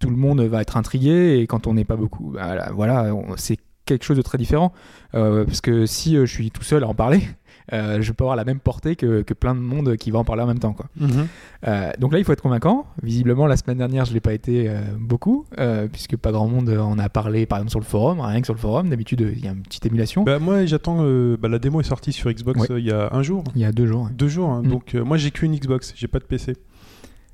tout 0.00 0.10
le 0.10 0.16
monde 0.16 0.40
va 0.40 0.62
être 0.62 0.76
intrigué. 0.76 1.38
Et 1.38 1.46
quand 1.46 1.66
on 1.66 1.74
n'est 1.74 1.84
pas 1.84 1.96
beaucoup, 1.96 2.32
bah, 2.32 2.54
là, 2.54 2.70
voilà, 2.72 3.12
c'est 3.36 3.58
quelque 3.86 4.04
chose 4.04 4.16
de 4.16 4.22
très 4.22 4.38
différent. 4.38 4.72
Parce 5.12 5.60
que 5.60 5.86
si 5.86 6.16
je 6.16 6.24
suis 6.24 6.50
tout 6.50 6.62
seul 6.62 6.84
à 6.84 6.88
en 6.88 6.94
parler, 6.94 7.22
euh, 7.72 8.02
je 8.02 8.12
peux 8.12 8.24
avoir 8.24 8.36
la 8.36 8.44
même 8.44 8.60
portée 8.60 8.94
que, 8.96 9.22
que 9.22 9.32
plein 9.34 9.54
de 9.54 9.60
monde 9.60 9.96
qui 9.96 10.10
va 10.10 10.18
en 10.18 10.24
parler 10.24 10.42
en 10.42 10.46
même 10.46 10.58
temps. 10.58 10.74
Quoi. 10.74 10.86
Euh, 11.66 11.90
donc 11.98 12.12
là, 12.12 12.18
il 12.18 12.24
faut 12.24 12.32
être 12.32 12.42
convaincant. 12.42 12.86
Visiblement, 13.02 13.46
la 13.46 13.56
semaine 13.56 13.78
dernière, 13.78 14.04
je 14.04 14.12
l'ai 14.12 14.20
pas 14.20 14.34
été 14.34 14.68
euh, 14.68 14.82
beaucoup, 14.98 15.46
puisque 15.92 16.16
pas 16.16 16.30
grand 16.32 16.46
monde 16.48 16.68
en 16.70 16.98
a 16.98 17.08
parlé, 17.08 17.46
par 17.46 17.58
exemple 17.58 17.70
sur 17.70 17.80
le 17.80 17.84
forum, 17.86 18.20
rien 18.20 18.40
que 18.40 18.46
sur 18.46 18.54
le 18.54 18.60
forum. 18.60 18.90
D'habitude, 18.90 19.32
il 19.36 19.44
y 19.44 19.48
a 19.48 19.52
une 19.52 19.62
petite 19.62 19.86
émulation. 19.86 20.24
Bah, 20.24 20.38
moi, 20.38 20.66
j'attends. 20.66 20.98
bah, 21.38 21.48
la 21.48 21.58
démo 21.58 21.80
est 21.80 21.84
sortie 21.84 22.12
sur 22.12 22.30
Xbox 22.30 22.60
Ouais. 22.60 22.80
il 22.80 22.84
y 22.86 22.92
a 22.92 23.08
un 23.12 23.22
jour. 23.22 23.44
il 23.54 23.60
y 23.60 23.64
a 23.64 23.72
deux 23.72 23.86
jours. 23.86 24.08
Deux 24.12 24.28
jours. 24.28 24.50
hein. 24.50 24.62
Mm. 24.62 24.68
Donc, 24.68 24.94
moi, 24.94 25.16
j'ai 25.16 25.30
qu'une 25.30 25.54
Xbox. 25.56 25.92
J'ai 25.96 26.08
pas 26.08 26.18
de 26.18 26.24
PC. 26.24 26.54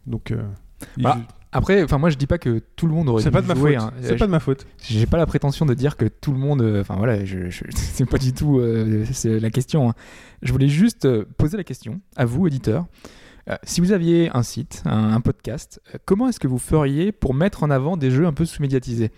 Donc. 0.07 0.33
Après, 1.53 1.83
enfin, 1.83 1.99
moi, 1.99 2.11
je 2.11 2.17
dis 2.17 2.27
pas 2.29 2.39
que 2.39 2.61
tout 2.77 2.87
le 2.87 2.93
monde 2.93 3.09
aurait 3.09 3.23
C'est 3.23 3.31
pas 3.33 3.43
de 3.43 3.47
ma 3.49 3.55
faute. 3.57 3.75
hein. 3.75 3.93
C'est 4.03 4.17
pas 4.17 4.27
de 4.27 4.31
ma 4.31 4.39
faute. 4.41 4.67
J'ai 4.83 5.07
pas 5.07 5.17
la 5.19 5.27
prétention 5.27 5.67
de 5.67 5.75
dire 5.75 5.97
que 5.97 6.05
tout 6.07 6.31
le 6.33 6.39
monde. 6.39 6.63
euh, 6.63 6.81
Enfin 6.81 6.95
voilà, 6.97 7.25
je, 7.25 7.51
je- 7.51 7.65
c'est 7.75 8.07
pas 8.07 8.19
du 8.19 8.33
tout 8.33 8.61
euh, 8.61 9.05
la 9.25 9.51
question. 9.51 9.91
hein. 9.91 9.95
Je 10.43 10.53
voulais 10.53 10.69
juste 10.69 11.07
euh, 11.07 11.25
poser 11.39 11.57
la 11.57 11.65
question 11.65 12.01
à 12.17 12.25
vous, 12.25 12.47
éditeurs. 12.47 12.87
Euh, 13.49 13.57
si 13.65 13.81
vous 13.81 13.91
aviez 13.91 14.31
un 14.33 14.43
site, 14.45 14.83
un, 14.85 15.13
un 15.13 15.21
podcast, 15.21 15.81
euh, 15.95 15.99
comment 16.05 16.29
est-ce 16.29 16.39
que 16.39 16.47
vous 16.47 16.59
feriez 16.59 17.11
pour 17.11 17.35
mettre 17.35 17.65
en 17.65 17.71
avant 17.71 17.97
des 17.97 18.11
jeux 18.13 18.27
un 18.27 18.33
peu 18.33 18.45
sous-médiatisés? 18.45 19.11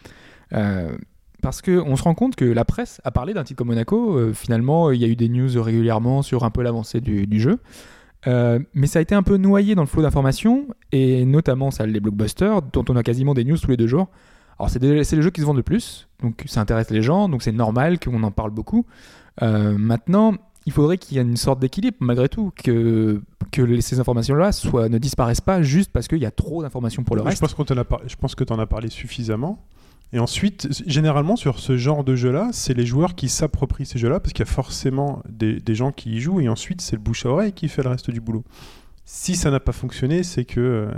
Parce 1.42 1.60
qu'on 1.60 1.96
se 1.96 2.02
rend 2.04 2.14
compte 2.14 2.36
que 2.36 2.44
la 2.44 2.64
presse 2.64 3.00
a 3.04 3.10
parlé 3.10 3.34
d'un 3.34 3.42
titre 3.42 3.58
comme 3.58 3.68
Monaco. 3.68 4.32
finalement, 4.32 4.90
il 4.92 5.00
y 5.00 5.04
a 5.04 5.08
eu 5.08 5.16
des 5.16 5.28
news 5.28 5.60
régulièrement 5.60 6.22
sur 6.22 6.44
un 6.44 6.50
peu 6.50 6.62
l'avancée 6.62 7.00
du, 7.00 7.26
du 7.26 7.40
jeu. 7.40 7.58
Euh, 8.26 8.60
mais 8.74 8.86
ça 8.86 8.98
a 9.00 9.02
été 9.02 9.14
un 9.14 9.22
peu 9.22 9.36
noyé 9.36 9.74
dans 9.74 9.82
le 9.82 9.88
flot 9.88 10.02
d'informations, 10.02 10.66
et 10.92 11.24
notamment 11.24 11.70
celle 11.70 11.92
des 11.92 12.00
blockbusters, 12.00 12.62
dont 12.62 12.84
on 12.88 12.96
a 12.96 13.02
quasiment 13.02 13.34
des 13.34 13.44
news 13.44 13.58
tous 13.58 13.70
les 13.70 13.76
deux 13.76 13.86
jours. 13.88 14.08
Alors 14.58 14.70
c'est 14.70 14.80
les 14.80 15.02
jeux 15.22 15.30
qui 15.30 15.40
se 15.40 15.46
vendent 15.46 15.56
le 15.56 15.62
plus, 15.64 16.06
donc 16.22 16.42
ça 16.46 16.60
intéresse 16.60 16.90
les 16.90 17.02
gens, 17.02 17.28
donc 17.28 17.42
c'est 17.42 17.50
normal 17.52 17.98
qu'on 17.98 18.22
en 18.22 18.30
parle 18.30 18.50
beaucoup. 18.52 18.86
Euh, 19.42 19.76
maintenant, 19.76 20.34
il 20.66 20.72
faudrait 20.72 20.98
qu'il 20.98 21.16
y 21.16 21.20
ait 21.20 21.24
une 21.24 21.36
sorte 21.36 21.58
d'équilibre 21.58 21.96
malgré 22.00 22.28
tout, 22.28 22.52
que, 22.62 23.20
que 23.50 23.80
ces 23.80 23.98
informations-là 23.98 24.52
soient- 24.52 24.88
ne 24.88 24.98
disparaissent 24.98 25.40
pas 25.40 25.62
juste 25.62 25.90
parce 25.90 26.06
qu'il 26.06 26.18
y 26.18 26.26
a 26.26 26.30
trop 26.30 26.62
d'informations 26.62 27.02
pour 27.02 27.16
le 27.16 27.22
je, 27.22 27.26
reste. 27.26 27.40
pense 27.40 27.54
par- 27.84 28.02
je 28.06 28.14
pense 28.14 28.34
que 28.36 28.44
tu 28.44 28.52
en 28.52 28.58
as 28.60 28.66
parlé 28.66 28.88
suffisamment. 28.88 29.58
Et 30.14 30.18
ensuite, 30.18 30.68
généralement, 30.86 31.36
sur 31.36 31.58
ce 31.58 31.76
genre 31.78 32.04
de 32.04 32.14
jeu-là, 32.14 32.50
c'est 32.52 32.74
les 32.74 32.84
joueurs 32.84 33.14
qui 33.14 33.30
s'approprient 33.30 33.86
ces 33.86 33.98
jeux-là 33.98 34.20
parce 34.20 34.34
qu'il 34.34 34.44
y 34.44 34.48
a 34.48 34.52
forcément 34.52 35.22
des, 35.28 35.58
des 35.58 35.74
gens 35.74 35.90
qui 35.90 36.10
y 36.10 36.20
jouent 36.20 36.40
et 36.40 36.48
ensuite, 36.48 36.82
c'est 36.82 36.96
le 36.96 37.02
bouche 37.02 37.24
à 37.24 37.30
oreille 37.30 37.52
qui 37.52 37.68
fait 37.68 37.82
le 37.82 37.88
reste 37.88 38.10
du 38.10 38.20
boulot. 38.20 38.44
Si 39.04 39.36
ça 39.36 39.50
n'a 39.50 39.60
pas 39.60 39.72
fonctionné, 39.72 40.22
c'est 40.22 40.44
que 40.44 40.60
euh, 40.60 40.90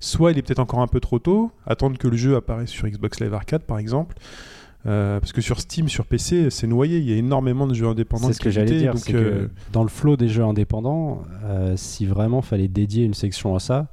soit 0.00 0.32
il 0.32 0.38
est 0.38 0.42
peut-être 0.42 0.58
encore 0.60 0.80
un 0.80 0.86
peu 0.86 1.00
trop 1.00 1.18
tôt, 1.18 1.50
attendre 1.66 1.98
que 1.98 2.08
le 2.08 2.16
jeu 2.16 2.36
apparaisse 2.36 2.70
sur 2.70 2.88
Xbox 2.88 3.20
Live 3.20 3.34
Arcade 3.34 3.62
par 3.62 3.78
exemple. 3.78 4.16
Euh, 4.86 5.20
parce 5.20 5.32
que 5.32 5.40
sur 5.40 5.60
Steam, 5.60 5.88
sur 5.88 6.06
PC, 6.06 6.50
c'est 6.50 6.66
noyé. 6.66 6.98
Il 6.98 7.10
y 7.10 7.12
a 7.12 7.16
énormément 7.16 7.66
de 7.66 7.74
jeux 7.74 7.86
indépendants. 7.86 8.28
C'est 8.28 8.34
ce 8.34 8.40
que 8.40 8.50
j'allais 8.50 8.78
dire, 8.78 8.94
donc, 8.94 9.02
c'est 9.04 9.14
euh, 9.14 9.46
que 9.46 9.50
dans 9.72 9.82
le 9.82 9.88
flot 9.88 10.16
des 10.16 10.28
jeux 10.28 10.44
indépendants, 10.44 11.24
si 11.76 12.06
vraiment 12.06 12.42
fallait 12.42 12.68
dédier 12.68 13.04
une 13.04 13.12
section 13.12 13.54
à 13.54 13.60
ça, 13.60 13.88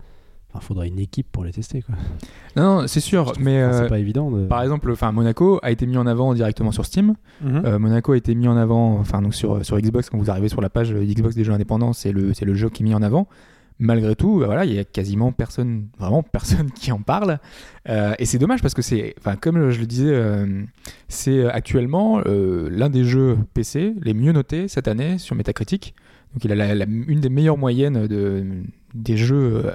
il 0.61 0.65
faudrait 0.65 0.87
une 0.87 0.99
équipe 0.99 1.27
pour 1.31 1.43
les 1.43 1.51
tester. 1.51 1.81
Quoi. 1.81 1.95
Non, 2.55 2.81
non, 2.81 2.87
c'est 2.87 2.99
sûr, 2.99 3.33
mais 3.39 3.63
Enfin, 3.63 3.73
euh, 3.75 3.83
c'est 3.83 3.89
pas 3.89 3.99
évident. 3.99 4.31
De... 4.31 4.45
par 4.45 4.61
exemple, 4.61 4.91
enfin 4.91 5.11
Monaco 5.11 5.59
a 5.63 5.71
été 5.71 5.85
mis 5.85 5.97
en 5.97 6.07
avant 6.07 6.33
directement 6.33 6.71
sur 6.71 6.85
Steam. 6.85 7.15
mhm. 7.41 7.61
Euh, 7.65 7.79
Monaco 7.79 8.11
a 8.13 8.17
été 8.17 8.33
mis 8.35 8.47
en 8.47 8.57
avant, 8.57 8.97
enfin 8.99 9.21
donc 9.21 9.35
sur, 9.35 9.65
sur 9.65 9.77
Xbox, 9.79 10.09
quand 10.09 10.17
vous 10.17 10.29
arrivez 10.31 10.49
sur 10.49 10.61
la 10.61 10.69
page 10.69 10.93
Xbox 10.93 11.35
des 11.35 11.43
jeux 11.43 11.53
indépendants, 11.53 11.93
c'est 11.93 12.11
le, 12.11 12.33
c'est 12.33 12.45
le 12.45 12.53
jeu 12.55 12.69
qui 12.69 12.83
est 12.83 12.85
mis 12.85 12.93
en 12.95 13.01
avant. 13.01 13.27
Malgré 13.77 14.15
tout, 14.15 14.39
bah 14.39 14.45
voilà, 14.45 14.63
il 14.63 14.73
y 14.73 14.79
a 14.79 14.85
quasiment 14.85 15.33
personne, 15.33 15.87
vraiment 15.99 16.23
personne 16.23 16.71
qui 16.75 16.93
en 16.93 17.01
parle. 17.01 17.39
Euh, 17.89 18.13
et 18.19 18.25
c'est 18.25 18.37
dommage 18.37 18.61
parce 18.61 18.73
que 18.73 18.81
c'est, 18.81 19.13
enfin 19.19 19.35
comme 19.35 19.69
je 19.69 19.79
le 19.81 19.85
disais, 19.85 20.13
c'est 21.09 21.45
actuellement 21.45 22.21
l'un 22.25 22.89
des 22.89 23.03
jeux 23.03 23.37
PC 23.53 23.93
les 24.01 24.13
mieux 24.13 24.31
notés 24.31 24.67
cette 24.67 24.87
année 24.87 25.17
sur 25.17 25.35
Metacritic. 25.35 25.93
Donc 26.33 26.43
il 26.45 26.51
a 26.51 26.55
la- 26.55 26.73
la- 26.75 26.85
une 26.85 27.19
des 27.19 27.29
meilleures 27.29 27.57
moyennes 27.57 28.07
de, 28.07 28.45
des 28.93 29.17
jeux 29.17 29.71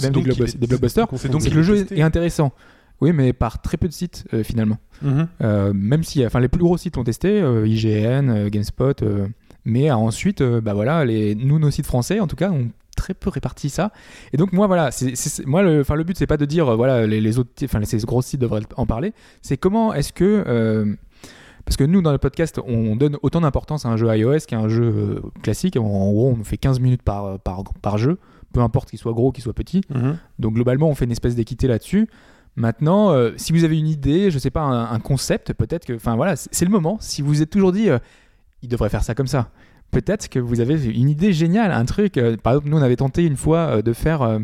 C'est 0.00 0.10
même 0.10 0.22
des, 0.22 0.30
est- 0.30 0.66
blockbusters. 0.66 1.06
c'est 1.16 1.30
donc 1.30 1.44
le 1.48 1.62
jeu 1.62 1.76
testé. 1.78 1.98
est 1.98 2.02
intéressant. 2.02 2.52
Oui, 3.00 3.12
mais 3.12 3.32
par 3.34 3.60
très 3.60 3.76
peu 3.76 3.88
de 3.88 3.92
sites 3.92 4.24
euh, 4.32 4.42
finalement. 4.42 4.78
Mhm. 5.02 5.28
Euh, 5.42 5.72
même 5.74 6.02
si, 6.02 6.24
enfin, 6.24 6.40
les 6.40 6.48
plus 6.48 6.62
gros 6.62 6.78
sites 6.78 6.96
l'ont 6.96 7.04
testé, 7.04 7.40
euh, 7.42 7.66
IGN, 7.68 8.48
GameSpot, 8.48 8.94
mais 9.66 9.90
ensuite, 9.90 10.42
bah 10.42 10.72
voilà, 10.74 11.04
les, 11.04 11.34
nous, 11.34 11.58
nos 11.58 11.70
sites 11.70 11.86
français, 11.86 12.20
en 12.20 12.26
tout 12.26 12.36
cas, 12.36 12.50
ont 12.50 12.68
très 12.96 13.12
peu 13.12 13.28
réparti 13.28 13.68
ça. 13.68 13.92
Et 14.32 14.38
donc 14.38 14.52
moi, 14.54 14.66
voilà, 14.66 14.90
c'est, 14.90 15.12
moi, 15.46 15.62
le, 15.62 15.80
enfin, 15.80 15.94
le 15.96 16.04
but, 16.04 16.16
c'est 16.16 16.26
pas 16.26 16.38
de 16.38 16.46
dire, 16.46 16.74
voilà, 16.76 17.06
les, 17.06 17.20
les 17.20 17.38
autres, 17.38 17.50
enfin, 17.64 17.84
ces 17.84 17.98
gros 17.98 18.22
sites 18.22 18.40
devraient 18.40 18.62
en 18.76 18.86
parler. 18.86 19.12
C'est 19.42 19.58
comment 19.58 19.92
est-ce 19.92 20.12
que 20.14 20.96
parce 21.66 21.76
que 21.76 21.82
nous, 21.84 22.00
dans 22.00 22.12
le 22.12 22.18
podcast, 22.18 22.60
on 22.64 22.94
donne 22.94 23.18
autant 23.22 23.40
d'importance 23.40 23.84
à 23.86 23.88
un 23.88 23.96
jeu 23.96 24.06
iOS 24.16 24.38
qu'à 24.46 24.56
un 24.58 24.68
jeu 24.68 25.20
classique. 25.42 25.76
En, 25.76 25.82
en 25.84 26.12
gros, 26.12 26.36
on 26.40 26.44
fait 26.44 26.56
15 26.58 26.78
minutes 26.78 27.02
par, 27.02 27.40
par, 27.40 27.64
par 27.82 27.98
jeu, 27.98 28.18
peu 28.52 28.60
importe 28.60 28.90
qu'il 28.90 28.98
soit 28.98 29.12
gros, 29.12 29.32
qu'il 29.32 29.42
soit 29.44 29.52
petit. 29.54 29.82
Mhm. 29.94 30.16
Donc 30.38 30.54
globalement, 30.54 30.88
on 30.88 30.94
fait 30.94 31.04
une 31.04 31.12
espèce 31.12 31.34
d'équité 31.34 31.66
là-dessus. 31.68 32.08
Maintenant, 32.56 33.10
euh, 33.10 33.32
si 33.36 33.52
vous 33.52 33.64
avez 33.64 33.78
une 33.78 33.86
idée, 33.88 34.30
je 34.30 34.38
sais 34.38 34.50
pas, 34.50 34.62
un, 34.62 34.90
un 34.90 34.98
concept, 35.00 35.52
peut-être 35.52 35.84
que, 35.84 35.92
enfin 35.94 36.16
voilà, 36.16 36.36
c'est 36.36 36.64
le 36.64 36.70
moment. 36.70 36.96
Si 37.00 37.20
vous 37.20 37.42
êtes 37.42 37.50
toujours 37.50 37.72
dit, 37.72 37.90
euh, 37.90 37.98
il 38.62 38.68
devrait 38.70 38.88
faire 38.88 39.02
ça 39.04 39.14
comme 39.14 39.26
ça. 39.26 39.50
Peut-être 39.90 40.28
que 40.28 40.38
vous 40.38 40.60
avez 40.60 40.82
une 40.86 41.08
idée 41.10 41.32
géniale, 41.32 41.70
un 41.70 41.84
truc. 41.84 42.16
euh, 42.16 42.36
par 42.36 42.54
exemple, 42.54 42.70
nous, 42.70 42.78
on 42.78 42.82
avait 42.82 42.96
tenté 42.96 43.24
une 43.24 43.36
fois 43.36 43.82
de 43.82 43.92
faire, 43.92 44.40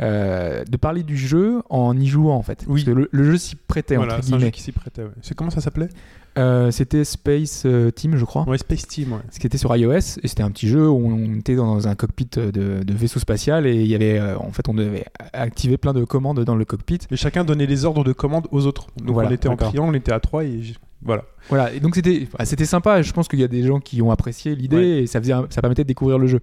de 0.00 0.76
parler 0.76 1.02
du 1.02 1.16
jeu 1.16 1.62
en 1.70 1.96
y 1.98 2.06
jouant 2.06 2.36
en 2.36 2.42
fait. 2.42 2.64
Oui. 2.68 2.84
Parce 2.84 2.94
que 2.94 3.00
le, 3.00 3.08
le 3.10 3.24
jeu 3.24 3.38
s'y 3.38 3.56
prêtait 3.56 3.96
Voilà, 3.96 4.16
entre 4.16 4.24
c'est 4.24 4.30
un 4.30 4.32
jeu 4.34 4.38
guillemets. 4.38 4.52
qui 4.52 4.62
s'y 4.62 4.72
prêtait. 4.72 5.02
ouais. 5.02 5.10
C'est 5.22 5.34
comment 5.34 5.50
ça 5.50 5.60
s'appelait? 5.60 5.88
Euh, 6.36 6.70
c'était 6.72 7.04
Space 7.04 7.62
euh, 7.64 7.90
Team, 7.90 8.16
je 8.16 8.24
crois. 8.24 8.42
Ouais, 8.48 8.58
Space 8.58 8.86
Team. 8.88 9.12
Ouais. 9.12 9.18
Ce 9.30 9.38
qui 9.38 9.46
était 9.46 9.58
sur 9.58 9.74
iOS, 9.76 9.92
et 10.22 10.26
c'était 10.28 10.42
un 10.42 10.50
petit 10.50 10.66
jeu 10.68 10.88
où 10.88 11.06
on 11.06 11.34
était 11.38 11.54
dans 11.54 11.86
un 11.86 11.94
cockpit 11.94 12.28
de, 12.34 12.50
de 12.82 12.92
vaisseau 12.92 13.20
spatial 13.20 13.66
et 13.66 13.74
il 13.82 13.86
y 13.86 13.94
avait, 13.94 14.18
euh, 14.18 14.36
en 14.38 14.50
fait, 14.50 14.68
on 14.68 14.74
devait 14.74 15.04
activer 15.32 15.76
plein 15.76 15.92
de 15.92 16.04
commandes 16.04 16.40
dans 16.44 16.56
le 16.56 16.64
cockpit. 16.64 16.98
Et 17.10 17.16
chacun 17.16 17.44
donnait 17.44 17.66
les 17.66 17.84
ordres 17.84 18.02
de 18.04 18.12
commande 18.12 18.48
aux 18.50 18.66
autres. 18.66 18.88
Donc 18.96 19.10
Voilà, 19.14 19.28
on 19.28 19.32
était 19.32 19.48
en 19.48 19.56
triangle, 19.56 19.90
on 19.90 19.94
était 19.94 20.12
à 20.12 20.18
trois 20.20 20.44
et 20.44 20.60
j- 20.62 20.76
voilà. 21.02 21.22
Voilà, 21.50 21.72
et 21.72 21.80
donc 21.80 21.94
c'était 21.94 22.26
ah, 22.38 22.44
c'était 22.46 22.64
sympa. 22.64 23.02
Je 23.02 23.12
pense 23.12 23.28
qu'il 23.28 23.38
y 23.38 23.44
a 23.44 23.48
des 23.48 23.62
gens 23.62 23.78
qui 23.78 24.00
ont 24.02 24.10
apprécié 24.10 24.56
l'idée 24.56 24.76
Ouais. 24.76 25.02
et 25.02 25.06
ça, 25.06 25.20
faisait, 25.20 25.34
ça 25.50 25.60
permettait 25.60 25.84
de 25.84 25.88
découvrir 25.88 26.18
le 26.18 26.26
jeu. 26.26 26.40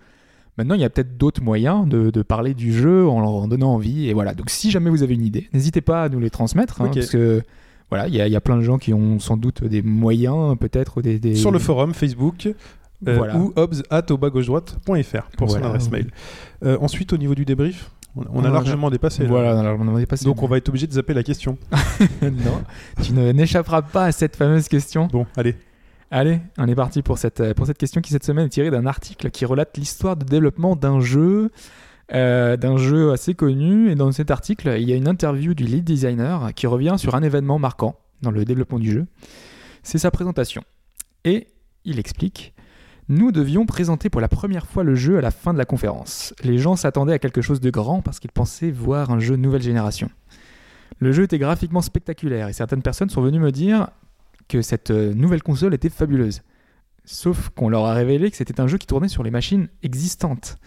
Maintenant, 0.57 0.75
il 0.75 0.81
y 0.81 0.83
a 0.83 0.89
peut-être 0.89 1.17
d'autres 1.17 1.41
moyens 1.41 1.88
de, 1.88 2.12
de 2.12 2.21
parler 2.21 2.53
du 2.53 2.71
jeu 2.74 3.07
en 3.07 3.19
leur 3.21 3.29
en 3.31 3.48
donnant 3.48 3.74
envie. 3.74 4.07
Et 4.10 4.13
voilà, 4.13 4.33
donc 4.36 4.50
si 4.50 4.69
jamais 4.69 4.89
vous 4.89 5.01
avez 5.01 5.15
une 5.15 5.25
idée, 5.25 5.50
n'hésitez 5.53 5.81
pas 5.81 6.03
à 6.03 6.10
nous 6.10 6.19
les 6.19 6.29
transmettre. 6.29 6.81
hein, 6.81 6.91
parce 6.93 7.10
que 7.10 7.41
voilà, 7.91 8.07
il 8.07 8.15
y, 8.15 8.21
a- 8.21 8.27
y 8.27 8.36
a 8.36 8.41
plein 8.41 8.55
de 8.57 8.62
gens 8.63 8.77
qui 8.79 8.93
ont 8.93 9.19
sans 9.19 9.38
doute 9.38 9.63
des 9.63 9.81
moyens, 9.83 10.57
peut-être 10.57 11.01
des, 11.03 11.19
des- 11.19 11.36
Sur 11.36 11.51
le 11.51 11.60
forum 11.60 11.93
Facebook 11.93 12.48
euh, 13.07 13.15
Voilà. 13.17 13.38
ou 13.38 13.53
obs.obagauchedroite.fr 13.55 15.29
pour 15.38 15.50
son 15.50 15.53
Voilà. 15.57 15.67
adresse 15.67 15.91
mail. 15.91 16.12
Euh, 16.63 16.77
ensuite, 16.81 17.13
au 17.13 17.17
niveau 17.17 17.36
du 17.36 17.45
débrief, 17.45 17.91
on, 18.15 18.24
on 18.33 18.43
a 18.45 18.50
largement 18.50 18.89
dépassé. 18.89 19.24
là. 19.24 19.29
Voilà, 19.29 19.75
on 19.79 19.88
en 19.88 19.98
est 19.98 20.05
passé. 20.05 20.25
Donc 20.25 20.41
on 20.43 20.48
va 20.48 20.57
être 20.57 20.69
obligé 20.69 20.88
de 20.88 20.91
zapper 20.93 21.13
la 21.13 21.24
question. 21.24 21.57
non, 22.21 22.62
tu 23.01 23.13
n'échapperas 23.13 23.81
pas 23.81 24.05
à 24.05 24.12
cette 24.12 24.36
fameuse 24.36 24.67
question. 24.67 25.07
Bon, 25.12 25.25
allez. 25.38 25.55
Allez, 26.13 26.41
on 26.57 26.67
est 26.67 26.75
parti 26.75 27.01
pour 27.01 27.17
cette, 27.17 27.53
pour 27.53 27.65
cette 27.65 27.77
question 27.77 28.01
qui 28.01 28.12
cette 28.12 28.25
semaine 28.25 28.48
est 28.48 28.50
tirée 28.50 28.69
d'un 28.69 28.86
article 28.86 29.31
qui 29.31 29.45
relate 29.45 29.77
l'histoire 29.77 30.17
de 30.17 30.25
développement 30.25 30.75
d'un 30.75 31.00
jeu, 31.00 31.51
euh, 32.13 32.58
d'un 32.58 32.77
jeu 32.77 33.12
assez 33.12 33.34
connu. 33.34 33.91
Et 33.91 33.96
dans 33.96 34.12
cet 34.12 34.32
article, 34.32 34.75
il 34.77 34.89
y 34.89 34.94
a 34.94 34.96
une 34.96 35.08
interview 35.08 35.53
du 35.53 35.63
lead 35.63 35.84
designer 35.84 36.53
qui 36.53 36.68
revient 36.68 36.96
sur 36.98 37.15
un 37.15 37.24
événement 37.24 37.60
marquant 37.60 37.96
dans 38.22 38.32
le 38.32 38.46
développement 38.46 38.80
du 38.80 38.91
jeu. 38.91 39.06
C'est 39.84 39.98
sa 39.98 40.12
présentation. 40.12 40.63
Et 41.24 41.48
il 41.86 42.00
explique 42.00 42.53
Nous 43.10 43.32
devions 43.32 43.65
présenter 43.65 44.10
pour 44.10 44.22
la 44.22 44.27
première 44.27 44.68
fois 44.68 44.84
le 44.84 44.96
jeu 44.96 45.18
à 45.18 45.22
la 45.22 45.32
fin 45.32 45.53
de 45.53 45.58
la 45.58 45.65
conférence. 45.65 46.34
Les 46.44 46.58
gens 46.58 46.75
s'attendaient 46.75 47.13
à 47.13 47.20
quelque 47.20 47.41
chose 47.41 47.62
de 47.62 47.70
grand 47.70 48.01
parce 48.01 48.20
qu'ils 48.20 48.32
pensaient 48.32 48.72
voir 48.72 49.12
un 49.12 49.20
jeu 49.20 49.36
nouvelle 49.36 49.62
génération. 49.62 50.10
Le 51.00 51.12
jeu 51.12 51.24
était 51.24 51.39
graphiquement 51.39 51.82
spectaculaire 51.82 52.48
et 52.48 52.53
certaines 52.53 52.84
personnes 52.84 53.10
sont 53.10 53.22
venues 53.22 53.39
me 53.39 53.51
dire 53.51 53.89
que 54.48 54.62
cette 54.62 54.91
euh, 54.91 55.13
nouvelle 55.13 55.41
console 55.41 55.74
était 55.74 55.89
fabuleuse. 55.89 56.41
Sauf 57.06 57.50
qu'on 57.50 57.70
leur 57.70 57.86
a 57.86 57.94
révélé 57.94 58.30
que 58.30 58.38
c'était 58.38 58.60
un 58.60 58.68
jeu 58.68 58.77
qui 58.77 58.86
tournait 58.86 59.08
sur 59.08 59.24
les 59.24 59.32
machines 59.32 59.70
existantes. 59.82 60.58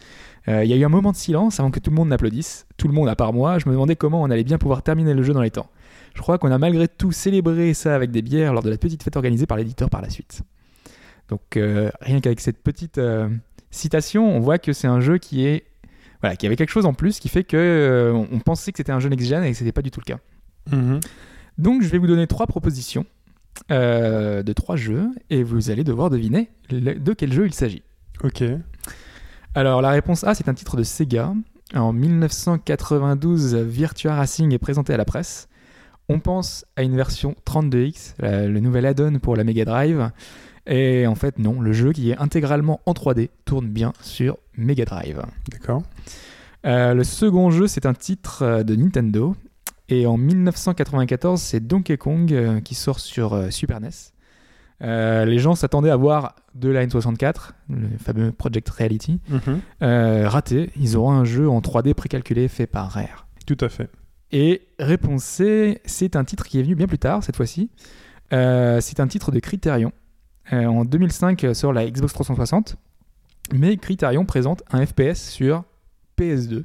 Euh, 0.49 0.65
Il 0.65 0.71
y 0.71 0.73
a 0.73 0.77
eu 0.77 0.85
un 0.85 0.89
moment 0.91 1.13
de 1.13 1.17
silence 1.17 1.59
avant 1.61 1.71
que 1.71 1.81
tout 1.81 1.91
le 1.91 1.97
monde 1.97 2.09
n'applaudisse. 2.09 2.67
Tout 2.77 2.87
le 2.89 2.95
monde 2.95 3.09
à 3.09 3.17
part 3.17 3.33
moi, 3.33 3.59
je 3.59 3.67
me 3.69 3.73
demandais 3.73 3.97
comment 3.97 4.23
on 4.23 4.31
allait 4.31 4.45
bien 4.45 4.59
pouvoir 4.59 4.83
terminer 4.83 5.15
le 5.15 5.23
jeu 5.23 5.33
dans 5.33 5.43
les 5.43 5.51
temps. 5.51 5.69
Je 6.15 6.21
crois 6.23 6.39
qu'on 6.39 6.53
a 6.53 6.59
malgré 6.59 6.87
tout 6.87 7.13
célébré 7.13 7.75
ça 7.75 7.95
avec 7.95 8.11
des 8.11 8.23
bières 8.23 8.53
lors 8.53 8.63
de 8.63 8.71
la 8.71 8.77
petite 8.79 9.03
fête 9.03 9.17
organisée 9.17 9.47
par 9.47 9.57
l'éditeur 9.57 9.89
par 9.91 10.01
la 10.03 10.11
suite. 10.11 10.43
Donc 11.29 11.57
euh, 11.57 11.91
rien 12.01 12.21
qu'avec 12.21 12.41
cette 12.41 12.63
petite 12.63 12.99
euh, 12.99 13.29
citation, 13.71 14.37
on 14.37 14.41
voit 14.41 14.59
que 14.59 14.73
c'est 14.73 14.87
un 14.87 15.01
jeu 15.01 15.19
qui 15.19 15.47
est 15.47 15.65
voilà, 16.21 16.37
qui 16.37 16.47
avait 16.47 16.57
quelque 16.57 16.71
chose 16.71 16.87
en 16.87 16.95
plus 16.95 17.19
qui 17.21 17.29
fait 17.29 17.45
que 17.45 17.57
euh, 17.57 18.13
on 18.13 18.39
pensait 18.39 18.71
que 18.73 18.77
c'était 18.79 18.93
un 18.93 19.01
jeu 19.01 19.09
next-gen 19.09 19.43
et 19.45 19.51
que 19.51 19.57
c'était 19.57 19.73
pas 19.73 19.83
du 19.83 19.91
tout 19.91 20.01
le 20.07 20.13
cas. 20.15 20.19
Mhm. 20.71 21.01
Donc 21.59 21.83
je 21.83 21.89
vais 21.89 21.99
vous 21.99 22.07
donner 22.07 22.27
trois 22.27 22.47
propositions 22.47 23.07
de 23.71 24.53
trois 24.53 24.77
jeux 24.77 25.09
et 25.31 25.43
vous 25.43 25.71
allez 25.71 25.85
devoir 25.85 26.11
deviner 26.11 26.51
le- 26.71 26.95
de 26.95 27.13
quel 27.13 27.33
jeu 27.33 27.47
il 27.47 27.55
s'agit. 27.55 27.83
Ok. 28.23 28.43
Alors 29.55 29.83
la 29.83 29.91
réponse 29.91 30.25
A 30.25 30.35
c'est 30.35 30.49
un 30.49 30.55
titre 30.55 30.77
de 30.77 30.83
Sega. 30.83 31.33
En 31.75 31.93
1992, 31.93 33.55
Virtua 33.57 34.15
Racing 34.15 34.53
est 34.53 34.59
présenté 34.59 34.93
à 34.93 34.97
la 34.97 35.05
presse. 35.05 35.49
On 36.09 36.21
pense 36.21 36.67
à 36.77 36.83
une 36.83 36.95
version 36.97 37.35
32X, 37.47 38.15
la- 38.19 38.47
le 38.47 38.61
nouvel 38.61 38.87
add-on 38.87 39.19
pour 39.19 39.37
la 39.37 39.45
Mega 39.45 39.65
Drive. 39.65 40.11
Et 40.67 41.07
en 41.07 41.15
fait 41.15 41.39
non, 41.39 41.61
le 41.61 41.73
jeu 41.73 41.93
qui 41.93 42.11
est 42.11 42.19
intégralement 42.19 42.81
en 42.87 42.93
3D 42.93 43.31
tourne 43.45 43.69
bien 43.69 43.93
sur 44.01 44.37
Mega 44.57 44.85
Drive. 44.85 45.23
D'accord. 45.51 45.83
Euh, 46.67 46.95
le 46.95 47.05
second 47.05 47.51
jeu, 47.51 47.67
c'est 47.67 47.87
un 47.87 47.93
titre 47.95 48.43
euh, 48.43 48.63
de 48.63 48.75
Nintendo. 48.75 49.37
Et 49.91 50.07
en 50.07 50.17
1994, 50.17 51.41
c'est 51.41 51.61
Donkey 51.61 51.99
Kong 51.99 52.33
euh, 52.33 52.61
qui 52.61 52.75
sort 52.75 53.01
sur 53.01 53.53
Super 53.53 53.81
NES. 53.81 53.91
Euh, 54.85 55.25
les 55.25 55.39
gens 55.39 55.55
s'attendaient 55.55 55.91
à 55.91 55.97
voir 55.97 56.37
de 56.55 56.69
la 56.69 56.87
N64, 56.87 57.53
le 57.71 57.89
fameux 57.99 58.31
Project 58.33 58.69
Reality, 58.69 59.21
Mhm. 59.31 59.61
euh, 59.83 60.29
raté. 60.29 60.71
Ils 60.77 60.97
auront 60.97 61.11
un 61.13 61.25
jeu 61.25 61.49
en 61.49 61.61
3D 61.61 61.95
précalculé 61.95 62.49
fait 62.49 62.67
par 62.67 62.91
Rare. 62.91 63.27
Tout 63.47 63.57
à 63.61 63.69
fait. 63.69 63.89
Et 64.31 64.63
réponse 64.79 65.25
C, 65.25 65.81
c'est 65.85 66.17
un 66.17 66.25
titre 66.25 66.45
qui 66.47 66.59
est 66.59 66.63
venu 66.63 66.75
bien 66.75 66.87
plus 66.87 66.99
tard, 66.99 67.23
cette 67.25 67.37
fois-ci. 67.37 67.71
Euh, 68.33 68.81
c'est 68.81 69.01
un 69.01 69.07
titre 69.07 69.33
de 69.33 69.39
Criterion. 69.39 69.93
En 70.53 70.85
2005 70.85 71.43
euh, 71.45 71.55
sur 71.55 71.73
la 71.73 71.89
Xbox 71.91 72.13
360. 72.13 72.77
Mais 73.53 73.77
Criterion 73.79 74.25
présente 74.27 74.63
un 74.73 74.85
FPS 74.85 75.15
sur 75.31 75.65
PS2. 76.19 76.65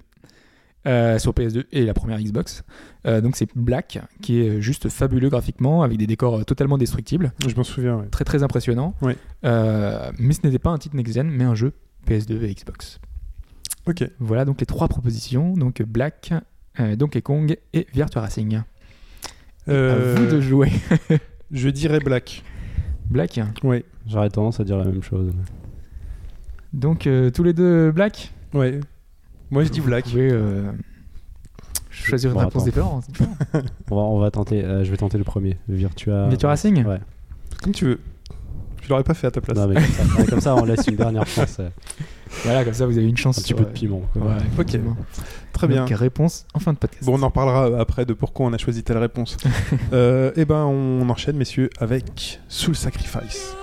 Euh, 0.87 1.19
sur 1.19 1.33
PS2 1.33 1.65
et 1.73 1.83
la 1.83 1.93
première 1.93 2.19
Xbox. 2.21 2.63
Euh, 3.05 3.19
donc 3.19 3.35
c'est 3.35 3.49
Black, 3.53 3.99
qui 4.21 4.39
est 4.39 4.61
juste 4.61 4.87
fabuleux 4.87 5.27
graphiquement, 5.27 5.83
avec 5.83 5.97
des 5.97 6.07
décors 6.07 6.37
euh, 6.39 6.43
totalement 6.43 6.77
destructibles. 6.77 7.33
Je 7.45 7.53
m'en 7.55 7.63
souviens. 7.65 7.97
ouais. 7.97 8.07
Très 8.07 8.23
très 8.23 8.43
impressionnant. 8.43 8.93
Oui. 9.01 9.11
Euh, 9.43 10.09
mais 10.17 10.33
ce 10.33 10.39
n'était 10.45 10.57
pas 10.57 10.69
un 10.69 10.77
titre 10.77 10.95
next-gen, 10.95 11.29
mais 11.29 11.43
un 11.43 11.53
jeu 11.53 11.73
PS2 12.07 12.43
et 12.43 12.53
Xbox. 12.53 12.99
Ok. 13.87 14.09
Voilà 14.19 14.45
donc 14.45 14.61
les 14.61 14.65
trois 14.65 14.87
propositions. 14.87 15.53
Donc 15.53 15.81
Black, 15.81 16.31
euh, 16.79 16.95
Donkey 16.95 17.21
Kong 17.21 17.57
et 17.73 17.85
Virtua 17.93 18.21
Racing. 18.21 18.61
Euh, 19.67 20.15
À 20.15 20.19
vous 20.21 20.27
de 20.27 20.39
jouer. 20.39 20.71
Je 21.51 21.67
dirais 21.69 21.99
Black. 21.99 22.41
Black. 23.09 23.37
Ouais. 23.63 23.83
J'aurais 24.07 24.29
tendance 24.29 24.61
à 24.61 24.63
dire 24.63 24.77
la 24.77 24.85
même 24.85 25.03
chose. 25.03 25.33
Donc 26.71 27.05
euh, 27.05 27.31
tous 27.31 27.43
les 27.43 27.53
deux 27.53 27.91
Black? 27.91 28.31
Ouais. 28.53 28.79
Moi 29.51 29.63
je 29.63 29.69
dis 29.69 29.79
Vous 29.79 29.87
Black. 29.87 30.05
pouvez 30.05 30.29
euh, 30.31 30.71
choisir 31.89 32.31
une 32.31 32.35
Bon, 32.35 32.39
réponse 32.41 32.61
attends. 32.67 32.99
différente. 33.01 33.05
On 33.91 33.95
va, 33.95 34.01
on 34.01 34.19
va 34.19 34.31
tenter. 34.31 34.63
euh, 34.63 34.83
je 34.83 34.91
vais 34.91 34.97
tenter 34.97 35.17
le 35.17 35.23
premier. 35.23 35.57
Virtua. 35.67 36.27
Virtua 36.29 36.49
Racing 36.49 36.85
Ouais. 36.85 36.99
Comme 37.63 37.73
tu 37.73 37.85
veux. 37.85 37.99
Je 38.83 38.89
l'aurais 38.89 39.03
pas 39.03 39.13
fait 39.13 39.27
à 39.27 39.31
ta 39.31 39.41
place. 39.41 39.57
Non, 39.57 39.67
mais 39.67 39.75
comme, 39.75 39.83
ça, 39.85 40.03
ouais, 40.19 40.25
comme 40.25 40.41
ça, 40.41 40.55
on 40.55 40.65
laisse 40.65 40.87
une 40.87 40.95
dernière 40.95 41.27
chance. 41.27 41.57
euh, 41.59 41.69
Voilà, 42.43 42.63
comme 42.63 42.73
ça 42.73 42.85
vous 42.85 42.97
avez 42.97 43.07
une 43.07 43.17
chance. 43.17 43.37
Un 43.39 43.41
petit 43.41 43.47
sur, 43.49 43.57
peu 43.57 43.63
de 43.63 43.69
euh, 43.69 43.73
piment. 43.73 44.01
quoi. 44.13 44.21
Ouais, 44.21 44.37
effectivement. 44.53 44.95
Très 45.51 45.67
bien. 45.67 45.85
Donc, 45.85 45.97
réponse 45.97 46.45
en 46.53 46.59
fin 46.59 46.73
de 46.73 46.77
podcast. 46.77 47.03
Bon, 47.05 47.17
on 47.19 47.23
en 47.23 47.27
reparlera 47.27 47.79
après 47.81 48.05
de 48.05 48.13
pourquoi 48.13 48.45
on 48.45 48.53
a 48.53 48.57
choisi 48.57 48.83
telle 48.83 48.97
réponse. 48.99 49.35
euh, 49.93 50.31
et 50.35 50.45
ben, 50.45 50.63
on 50.65 51.07
enchaîne, 51.09 51.35
messieurs, 51.37 51.69
avec 51.79 52.39
Soul 52.47 52.75
Sacrifice. 52.75 53.55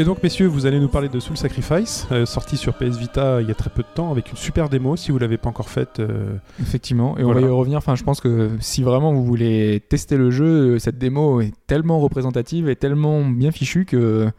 Et 0.00 0.04
donc, 0.04 0.22
messieurs, 0.22 0.46
vous 0.46 0.64
allez 0.64 0.78
nous 0.78 0.86
parler 0.86 1.08
de 1.08 1.18
Soul 1.18 1.36
Sacrifice, 1.36 2.06
euh, 2.12 2.24
sorti 2.24 2.56
sur 2.56 2.74
PS 2.74 2.96
Vita 2.98 3.42
il 3.42 3.48
y 3.48 3.50
a 3.50 3.54
très 3.54 3.68
peu 3.68 3.82
de 3.82 3.88
temps, 3.92 4.12
avec 4.12 4.30
une 4.30 4.36
super 4.36 4.68
démo. 4.68 4.94
Si 4.94 5.10
vous 5.10 5.18
l'avez 5.18 5.38
pas 5.38 5.48
encore 5.48 5.68
faite, 5.68 5.98
euh, 5.98 6.36
Effectivement, 6.62 7.18
et 7.18 7.24
on 7.24 7.32
va 7.32 7.40
y 7.40 7.44
revenir. 7.44 7.78
Enfin, 7.78 7.96
je 7.96 8.04
pense 8.04 8.20
que 8.20 8.48
si 8.60 8.84
vraiment 8.84 9.12
vous 9.12 9.24
voulez 9.24 9.82
tester 9.88 10.16
le 10.16 10.30
jeu, 10.30 10.76
euh, 10.76 10.78
cette 10.78 10.98
démo 10.98 11.40
est 11.40 11.52
tellement 11.66 11.98
représentative 11.98 12.68
et 12.68 12.76
tellement 12.76 13.24
bien 13.24 13.50
fichue 13.50 13.86
que 13.86 14.30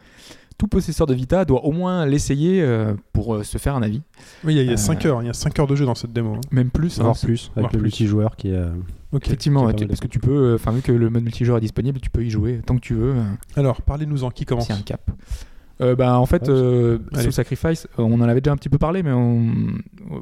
tout 0.60 0.68
possesseur 0.68 1.06
de 1.06 1.14
Vita 1.14 1.46
doit 1.46 1.64
au 1.64 1.72
moins 1.72 2.04
l'essayer 2.04 2.60
euh, 2.62 2.92
pour 3.14 3.34
euh, 3.34 3.42
se 3.44 3.56
faire 3.56 3.74
un 3.74 3.82
avis. 3.82 4.02
oui, 4.44 4.52
il 4.52 4.56
y 4.56 4.60
a, 4.60 4.62
il 4.62 4.66
y 4.66 4.70
a 4.70 4.74
Euh, 4.74 4.76
5 4.76 5.06
heures, 5.06 5.22
il 5.22 5.26
y 5.26 5.30
a 5.30 5.32
5 5.32 5.58
heures 5.58 5.66
de 5.66 5.74
jeu 5.74 5.86
dans 5.86 5.94
cette 5.94 6.12
démo. 6.12 6.34
hein. 6.34 6.40
Même 6.50 6.68
plus. 6.70 7.00
hein, 7.00 7.04
Voire 7.04 7.18
plus, 7.18 7.50
voire 7.54 7.64
avec 7.64 7.72
le 7.72 7.78
plus. 7.78 7.84
multijoueur 7.86 8.36
qui 8.36 8.48
est. 8.50 8.54
euh. 8.56 8.68
Effectivement, 9.24 9.64
ouais, 9.64 9.72
parce 9.72 9.98
que 10.00 10.06
de- 10.06 10.12
tu 10.12 10.18
peux, 10.20 10.54
enfin 10.54 10.70
vu 10.72 10.82
que 10.82 10.92
le 10.92 11.08
mode 11.10 11.24
multijoueur 11.24 11.56
est 11.56 11.62
disponible, 11.62 11.98
tu 12.00 12.10
peux 12.10 12.22
y 12.22 12.28
jouer 12.30 12.60
tant 12.64 12.76
que 12.76 12.80
tu 12.80 12.94
veux. 12.94 13.14
Alors, 13.56 13.80
parlez-nous-en, 13.82 14.30
qui 14.30 14.44
commence 14.44 14.66
C'est 14.66 14.72
un 14.74 14.82
cap. 14.82 15.10
Euh, 15.80 15.96
bah, 15.96 16.18
en 16.18 16.26
fait, 16.26 16.42
Ouais, 16.42 16.50
euh. 16.54 16.98
Soul 17.14 17.32
Sacrifice, 17.32 17.88
on 17.96 18.20
en 18.20 18.28
avait 18.28 18.42
déjà 18.42 18.52
un 18.52 18.56
petit 18.56 18.68
peu 18.68 18.76
parlé, 18.76 19.02
mais 19.02 19.12
on... 19.12 19.46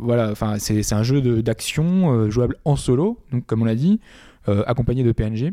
voilà, 0.01 0.31
enfin, 0.31 0.55
c'est 0.59 0.93
un 0.93 1.03
jeu 1.03 1.21
d'action 1.43 2.13
euh, 2.13 2.31
jouable 2.31 2.55
en 2.65 2.77
solo, 2.77 3.19
donc 3.33 3.45
comme 3.45 3.63
on 3.63 3.65
l'a 3.65 3.75
dit, 3.75 3.99
euh, 4.49 4.63
accompagné 4.69 5.03
de 5.03 5.11
PNG, 5.11 5.53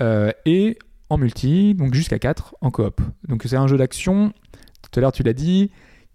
euh, 0.00 0.30
et 0.46 0.78
en 1.08 1.18
multi, 1.18 1.74
donc 1.74 1.94
jusqu'à 1.94 2.18
4 2.18 2.56
en 2.60 2.70
coop. 2.70 3.00
Donc 3.28 3.42
c'est 3.46 3.56
un 3.56 3.66
jeu 3.66 3.76
d'action, 3.76 4.32
tout 4.82 4.98
à 4.98 5.00
l'heure 5.00 5.12
tu 5.12 5.22
l'as 5.22 5.32
dit, 5.32 5.70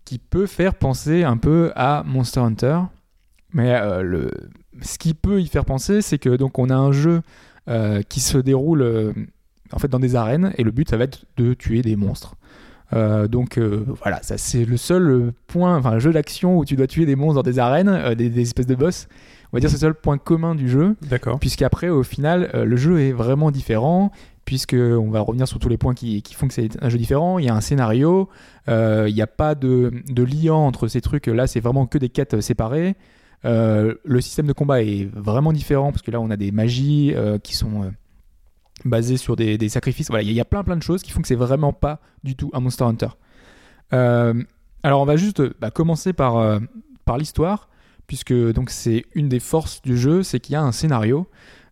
qui 0.05 0.19
peut 0.19 0.45
faire 0.45 0.73
penser 0.75 1.23
un 1.23 1.37
peu 1.37 1.71
à 1.75 2.03
Monster 2.05 2.41
Hunter, 2.41 2.79
mais 3.53 3.75
euh, 3.75 4.01
le... 4.01 4.31
ce 4.81 4.97
qui 4.97 5.13
peut 5.13 5.41
y 5.41 5.47
faire 5.47 5.65
penser, 5.65 6.01
c'est 6.01 6.17
que 6.17 6.35
donc 6.35 6.59
on 6.59 6.69
a 6.69 6.75
un 6.75 6.91
jeu 6.91 7.21
euh, 7.69 8.01
qui 8.01 8.19
se 8.19 8.37
déroule 8.37 8.81
euh, 8.81 9.13
en 9.71 9.79
fait 9.79 9.87
dans 9.87 9.99
des 9.99 10.15
arènes, 10.15 10.53
et 10.57 10.63
le 10.63 10.71
but 10.71 10.89
ça 10.89 10.97
va 10.97 11.05
être 11.05 11.25
de 11.37 11.53
tuer 11.53 11.81
des 11.81 11.95
monstres. 11.95 12.35
Donc 13.29 13.57
voilà, 14.01 14.21
ça 14.21 14.37
c'est 14.37 14.65
le 14.65 14.75
seul 14.75 15.31
point, 15.47 15.77
enfin 15.77 15.97
jeu 15.99 16.11
d'action 16.11 16.57
où 16.57 16.65
tu 16.65 16.75
dois 16.75 16.87
tuer 16.87 17.05
des 17.05 17.15
monstres 17.15 17.35
dans 17.35 17.49
des 17.49 17.57
arènes, 17.57 18.15
des, 18.15 18.29
des 18.29 18.41
espèces 18.41 18.67
de 18.67 18.75
boss. 18.75 19.07
On 19.53 19.55
va 19.55 19.61
dire 19.61 19.69
c'est 19.69 19.77
le 19.77 19.79
seul 19.79 19.93
point 19.93 20.17
commun 20.17 20.55
du 20.55 20.67
jeu, 20.67 20.97
D'accord. 21.03 21.39
puisqu'après 21.39 21.87
au 21.87 22.03
final 22.03 22.51
le 22.53 22.75
jeu 22.75 22.99
est 22.99 23.13
vraiment 23.13 23.49
différent, 23.49 24.11
puisque 24.51 24.73
on 24.73 25.09
va 25.09 25.21
revenir 25.21 25.47
sur 25.47 25.59
tous 25.59 25.69
les 25.69 25.77
points 25.77 25.93
qui, 25.93 26.21
font 26.33 26.49
que 26.49 26.53
c'est 26.53 26.71
un 26.83 26.89
jeu 26.89 26.97
différent. 26.97 27.39
Il 27.39 27.45
y 27.45 27.47
a 27.47 27.55
un 27.55 27.61
scénario, 27.61 28.27
euh, 28.67 29.05
il 29.07 29.15
n'y 29.15 29.21
a 29.21 29.27
pas 29.27 29.55
de, 29.55 29.93
de 30.09 30.23
liant 30.23 30.67
entre 30.67 30.89
ces 30.89 30.99
trucs. 30.99 31.27
Là 31.27 31.47
c'est 31.47 31.61
vraiment 31.61 31.85
que 31.87 31.97
des 31.97 32.09
quêtes 32.09 32.41
séparées. 32.41 32.97
Euh, 33.45 33.95
le 34.03 34.19
système 34.19 34.47
de 34.47 34.51
combat 34.51 34.83
est 34.83 35.05
vraiment 35.05 35.53
différent 35.53 35.93
parce 35.93 36.01
que 36.01 36.11
là 36.11 36.19
on 36.19 36.29
a 36.31 36.35
des 36.35 36.51
magies 36.51 37.13
euh, 37.15 37.37
qui 37.37 37.55
sont 37.55 37.93
basées 38.83 39.15
sur 39.15 39.37
des, 39.37 39.69
sacrifices. 39.69 40.09
Voilà, 40.09 40.23
il 40.23 40.33
y, 40.33 40.41
a- 40.41 40.43
plein 40.43 40.65
plein 40.65 40.75
de 40.75 40.83
choses 40.83 41.01
qui 41.01 41.11
font 41.11 41.21
que 41.21 41.29
c'est 41.29 41.35
vraiment 41.35 41.71
pas 41.71 42.01
du 42.25 42.35
tout 42.35 42.51
un 42.53 42.59
Monster 42.59 42.83
Hunter. 42.83 43.07
Alors 43.93 45.01
on 45.01 45.05
va 45.05 45.15
juste 45.15 45.41
bah, 45.61 45.71
commencer 45.71 46.11
par, 46.11 46.59
par 47.05 47.17
l'histoire 47.17 47.69
puisque 48.05 48.33
donc 48.33 48.69
c'est 48.69 49.05
une 49.15 49.29
des 49.29 49.39
forces 49.39 49.81
du 49.81 49.95
jeu, 49.95 50.23
c'est 50.23 50.41
qu'il 50.41 50.51
y 50.51 50.55
a 50.57 50.61
un 50.61 50.73
scénario. 50.73 51.29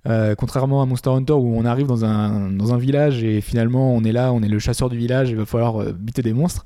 Euh, 0.07 0.33
contrairement 0.35 0.81
à 0.81 0.85
Monster 0.85 1.09
Hunter 1.09 1.33
où 1.33 1.57
on 1.57 1.65
arrive 1.65 1.87
dans 1.87 2.05
un, 2.05 2.49
dans 2.51 2.73
un 2.73 2.77
village 2.77 3.21
et 3.23 3.41
finalement 3.41 3.93
on 3.93 4.03
est 4.03 4.13
là, 4.13 4.31
on 4.31 4.41
est 4.41 4.47
le 4.47 4.57
chasseur 4.59 4.89
du 4.89 4.97
village, 4.97 5.29
il 5.29 5.35
va 5.35 5.45
falloir 5.45 5.81
euh, 5.81 5.91
buter 5.91 6.21
des 6.21 6.33
monstres. 6.33 6.63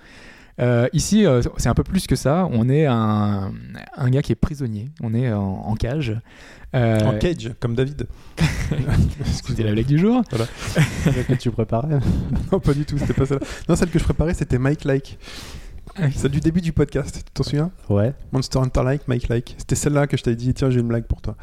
Euh, 0.62 0.88
ici, 0.94 1.26
euh, 1.26 1.42
c'est 1.58 1.70
un 1.70 1.74
peu 1.74 1.84
plus 1.84 2.06
que 2.06 2.16
ça. 2.16 2.48
On 2.52 2.70
est 2.70 2.86
un, 2.86 3.52
un 3.98 4.10
gars 4.12 4.22
qui 4.22 4.34
est 4.34 4.36
prisonnier. 4.36 4.92
On 5.02 5.16
est 5.16 5.34
en, 5.34 5.42
en 5.42 5.76
cage. 5.76 6.16
Euh, 6.76 7.00
En 7.00 7.18
cage, 7.18 7.52
comme 7.60 7.74
David. 7.74 8.08
C'était 9.26 9.64
la 9.64 9.72
blague 9.72 9.88
du 9.88 9.98
jour. 9.98 10.22
celle 11.04 11.26
que 11.26 11.34
tu 11.34 11.50
préparais. 11.50 12.00
Non, 12.52 12.60
pas 12.60 12.74
du 12.76 12.86
tout, 12.86 13.00
c'était 13.00 13.14
pas 13.14 13.26
ça. 13.26 13.40
Non, 13.68 13.76
celle 13.76 13.90
que 13.90 13.98
je 13.98 14.04
préparais, 14.04 14.36
c'était 14.36 14.60
Mike 14.60 14.84
Like. 14.84 15.18
Ah. 15.98 16.12
Celle 16.12 16.32
du 16.32 16.40
début 16.40 16.62
du 16.62 16.72
podcast, 16.72 17.24
tu 17.26 17.32
t'en 17.34 17.44
souviens? 17.44 17.72
Ouais. 17.90 18.14
Monster 18.32 18.60
Hunter 18.60 18.84
Like, 18.84 19.08
Mike 19.08 19.28
Like. 19.30 19.56
C'était 19.58 19.76
celle-là 19.76 20.06
que 20.06 20.18
je 20.18 20.24
t'avais 20.24 20.36
dit, 20.36 20.54
tiens, 20.54 20.70
j'ai 20.70 20.80
une 20.82 20.88
blague 20.88 21.06
pour 21.06 21.22
toi. 21.22 21.36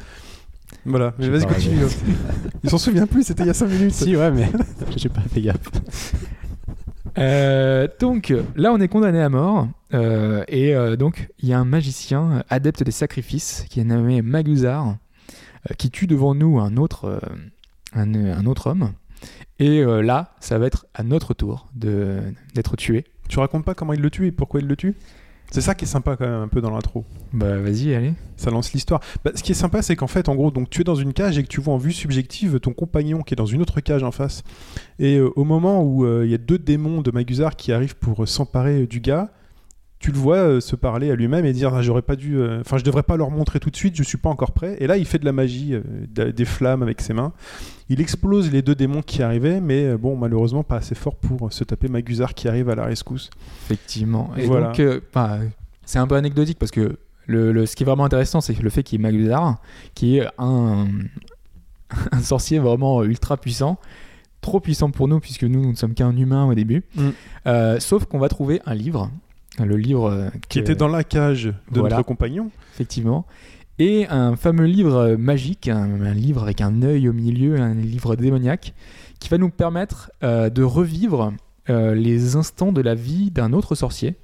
Voilà, 0.85 1.13
mais 1.19 1.29
vas-y, 1.29 1.45
continue. 1.45 1.77
Il 2.63 2.69
s'en 2.69 2.77
souvient 2.77 3.05
plus, 3.07 3.23
c'était 3.23 3.43
il 3.43 3.47
y 3.47 3.49
a 3.51 3.53
5 3.53 3.67
minutes. 3.67 3.93
Si, 3.93 4.15
ouais, 4.15 4.31
mais 4.31 4.49
j'ai 4.97 5.09
pas 5.09 5.21
fait 5.21 5.41
gaffe. 5.41 5.59
Euh, 7.17 7.87
donc 7.99 8.33
là, 8.55 8.71
on 8.73 8.79
est 8.79 8.87
condamné 8.87 9.21
à 9.21 9.29
mort. 9.29 9.67
euh, 9.93 10.43
et 10.47 10.75
euh, 10.75 10.95
donc, 10.95 11.29
il 11.39 11.49
y 11.49 11.53
a 11.53 11.59
un 11.59 11.65
magicien 11.65 12.43
adepte 12.49 12.83
des 12.83 12.91
sacrifices 12.91 13.65
qui 13.69 13.79
est 13.79 13.83
nommé 13.83 14.21
Maguzar 14.21 14.97
qui 15.77 15.91
tue 15.91 16.07
devant 16.07 16.33
nous 16.33 16.59
un 16.59 16.75
autre, 16.77 17.21
un, 17.93 18.15
un 18.15 18.45
autre 18.47 18.67
homme. 18.67 18.93
Et 19.59 19.83
là, 19.83 20.33
ça 20.39 20.57
va 20.57 20.65
être 20.65 20.87
à 20.95 21.03
notre 21.03 21.35
tour 21.35 21.67
d'être 21.75 22.75
tué. 22.77 23.05
Tu 23.29 23.37
racontes 23.37 23.63
pas 23.63 23.75
comment 23.75 23.93
il 23.93 24.01
le 24.01 24.09
tue 24.09 24.25
et 24.25 24.31
pourquoi 24.31 24.59
il 24.61 24.65
le 24.65 24.75
tue? 24.75 24.95
C'est 25.51 25.59
ça 25.61 25.75
qui 25.75 25.83
est 25.83 25.87
sympa 25.87 26.15
quand 26.15 26.25
même 26.25 26.41
un 26.41 26.47
peu 26.47 26.61
dans 26.61 26.71
l'intro. 26.71 27.03
Bah, 27.33 27.57
vas-y, 27.57 27.93
allez. 27.93 28.13
Ça 28.37 28.49
lance 28.51 28.71
l'histoire. 28.71 29.01
Bah, 29.25 29.31
ce 29.35 29.43
qui 29.43 29.51
est 29.51 29.55
sympa, 29.55 29.81
c'est 29.81 29.97
qu'en 29.97 30.07
fait, 30.07 30.29
en 30.29 30.35
gros, 30.35 30.49
donc 30.49 30.69
tu 30.69 30.79
es 30.79 30.83
dans 30.85 30.95
une 30.95 31.11
cage 31.11 31.37
et 31.37 31.43
que 31.43 31.49
tu 31.49 31.59
vois 31.59 31.73
en 31.73 31.77
vue 31.77 31.91
subjective 31.91 32.61
ton 32.61 32.71
compagnon 32.71 33.21
qui 33.21 33.33
est 33.33 33.35
dans 33.35 33.45
une 33.45 33.61
autre 33.61 33.81
cage 33.81 34.01
en 34.01 34.11
face. 34.11 34.43
Et 34.97 35.17
euh, 35.17 35.29
au 35.35 35.43
moment 35.43 35.83
où 35.83 36.05
euh, 36.05 36.23
il 36.25 36.31
y 36.31 36.35
a 36.35 36.37
deux 36.37 36.57
démons 36.57 37.01
de 37.01 37.11
Maguzar 37.11 37.57
qui 37.57 37.73
arrivent 37.73 37.97
pour 37.97 38.23
euh, 38.23 38.25
s'emparer 38.25 38.87
du 38.87 39.01
gars, 39.01 39.33
tu 40.01 40.11
le 40.11 40.17
vois 40.17 40.37
euh, 40.37 40.59
se 40.59 40.75
parler 40.75 41.11
à 41.11 41.15
lui-même 41.15 41.45
et 41.45 41.53
dire 41.53 41.73
ah, 41.75 41.81
j'aurais 41.83 42.01
pas 42.01 42.15
dû, 42.15 42.35
euh, 42.37 42.59
enfin 42.61 42.77
je 42.79 42.83
devrais 42.83 43.03
pas 43.03 43.17
leur 43.17 43.29
montrer 43.29 43.59
tout 43.59 43.69
de 43.69 43.75
suite, 43.75 43.95
je 43.95 44.01
suis 44.03 44.17
pas 44.17 44.29
encore 44.29 44.51
prêt. 44.51 44.75
Et 44.79 44.87
là, 44.87 44.97
il 44.97 45.05
fait 45.05 45.19
de 45.19 45.25
la 45.25 45.31
magie, 45.31 45.75
euh, 45.75 46.31
des 46.31 46.45
flammes 46.45 46.81
avec 46.81 47.01
ses 47.01 47.13
mains. 47.13 47.33
Il 47.87 48.01
explose 48.01 48.51
les 48.51 48.61
deux 48.63 48.73
démons 48.75 49.01
qui 49.03 49.21
arrivaient, 49.21 49.61
mais 49.61 49.95
bon, 49.97 50.17
malheureusement 50.17 50.63
pas 50.63 50.77
assez 50.77 50.95
fort 50.95 51.15
pour 51.15 51.53
se 51.53 51.63
taper 51.63 51.87
Maguzar 51.87 52.33
qui 52.33 52.47
arrive 52.47 52.69
à 52.69 52.75
la 52.75 52.85
rescousse. 52.85 53.29
Effectivement. 53.65 54.31
Et 54.37 54.45
Voilà. 54.47 54.71
donc, 54.71 55.01
bah, 55.13 55.37
c'est 55.85 55.99
un 55.99 56.07
peu 56.07 56.15
anecdotique 56.15 56.57
parce 56.57 56.71
que 56.71 56.97
le, 57.27 57.51
le- 57.53 57.65
ce 57.67 57.75
qui 57.75 57.83
est 57.83 57.85
vraiment 57.85 58.05
intéressant, 58.05 58.41
c'est 58.41 58.59
le 58.59 58.69
fait 58.71 58.81
qu'il 58.83 58.99
y 58.99 59.01
ait 59.01 59.07
Maguzar, 59.11 59.61
qui 59.93 60.17
est 60.17 60.27
un, 60.39 60.87
un 62.11 62.19
sorcier 62.21 62.59
vraiment 62.59 63.03
ultra 63.03 63.37
puissant. 63.37 63.77
Trop 64.41 64.59
puissant 64.59 64.89
pour 64.89 65.07
nous, 65.07 65.19
puisque 65.19 65.43
nous, 65.43 65.61
nous 65.61 65.69
ne 65.71 65.75
sommes 65.75 65.93
qu'un 65.93 66.15
humain 66.17 66.45
au 66.45 66.55
début. 66.55 66.83
Mm. 66.95 67.77
Sauf 67.79 68.05
qu'on 68.05 68.17
va 68.17 68.27
trouver 68.29 68.59
un 68.65 68.73
livre. 68.73 69.11
Le 69.59 69.75
livre 69.77 70.09
euh, 70.09 70.29
Qui 70.49 70.59
était 70.59 70.75
dans 70.75 70.87
la 70.87 71.03
cage 71.03 71.45
de 71.71 71.79
Voilà. 71.79 71.97
notre 71.97 72.07
compagnon. 72.07 72.51
effectivement. 72.73 73.25
Et 73.79 74.05
un 74.09 74.35
fameux 74.35 74.65
livre 74.65 74.95
euh, 74.95 75.17
magique, 75.17 75.67
un, 75.67 76.01
un 76.01 76.13
livre 76.13 76.43
avec 76.43 76.61
un 76.61 76.81
œil 76.83 77.09
au 77.09 77.13
milieu, 77.13 77.59
un 77.59 77.73
livre 77.73 78.15
démoniaque, 78.15 78.73
qui 79.19 79.29
va 79.29 79.37
nous 79.37 79.49
permettre 79.49 80.11
euh, 80.23 80.49
de 80.49 80.63
revivre 80.63 81.33
euh, 81.69 81.95
les 81.95 82.35
instants 82.35 82.71
de 82.71 82.81
la 82.81 82.95
vie 82.95 83.31
d'un 83.31 83.53
autre 83.53 83.75
sorcier. 83.75 84.15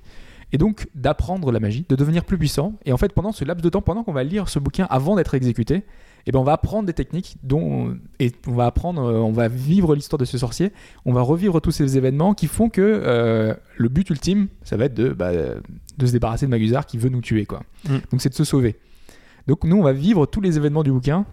Et 0.54 0.58
donc 0.58 0.88
d'apprendre 0.96 1.52
la 1.52 1.60
magie, 1.60 1.86
de 1.90 1.96
devenir 1.96 2.24
plus 2.24 2.38
puissant. 2.38 2.74
Et 2.86 2.94
en 2.94 2.98
fait, 2.98 3.12
pendant 3.14 3.32
ce 3.34 3.44
laps 3.44 3.62
de 3.64 3.70
temps, 3.70 3.82
pendant 3.82 4.04
qu'on 4.04 4.14
va 4.14 4.24
lire 4.24 4.48
ce 4.48 4.60
bouquin 4.60 4.88
avant 4.90 5.16
d'être 5.18 5.34
exécuté, 5.34 5.84
eh 6.28 6.32
ben 6.32 6.40
on 6.40 6.44
va 6.44 6.54
apprendre 6.54 6.86
des 6.86 6.94
techniques 6.94 7.38
dont 7.42 7.98
et 8.20 8.32
on 8.48 8.54
va 8.54 8.66
apprendre, 8.66 9.02
euh, 9.02 9.20
on 9.20 9.32
va 9.32 9.48
vivre 9.48 9.96
l'histoire 9.96 10.20
de 10.20 10.26
ce 10.26 10.38
sorcier, 10.38 10.74
on 11.06 11.14
va 11.14 11.22
revivre 11.22 11.62
tous 11.62 11.72
ces 11.72 11.98
événements 11.98 12.34
qui 12.34 12.48
font 12.48 12.70
que 12.70 12.82
euh, 12.82 13.54
le 13.78 13.90
but 13.90 14.10
ultime, 14.10 14.48
ça 14.64 14.76
va 14.76 14.86
être 14.86 14.94
de, 14.94 15.10
bah, 15.10 15.32
de 15.32 16.06
se 16.06 16.12
débarrasser 16.12 16.46
de 16.46 16.52
Maguzar 16.52 16.86
qui 16.86 16.98
veut 16.98 17.10
nous 17.10 17.22
tuer, 17.22 17.46
quoi. 17.46 17.64
Mm. 17.88 17.98
Donc 18.12 18.22
c'est 18.22 18.30
de 18.30 18.36
se 18.36 18.44
sauver. 18.44 18.76
Donc 19.48 19.64
nous, 19.64 19.78
on 19.78 19.84
va 19.84 19.94
vivre 19.94 20.26
tous 20.26 20.42
les 20.42 20.58
événements 20.58 20.84
du 20.84 20.92
bouquin 20.92 21.26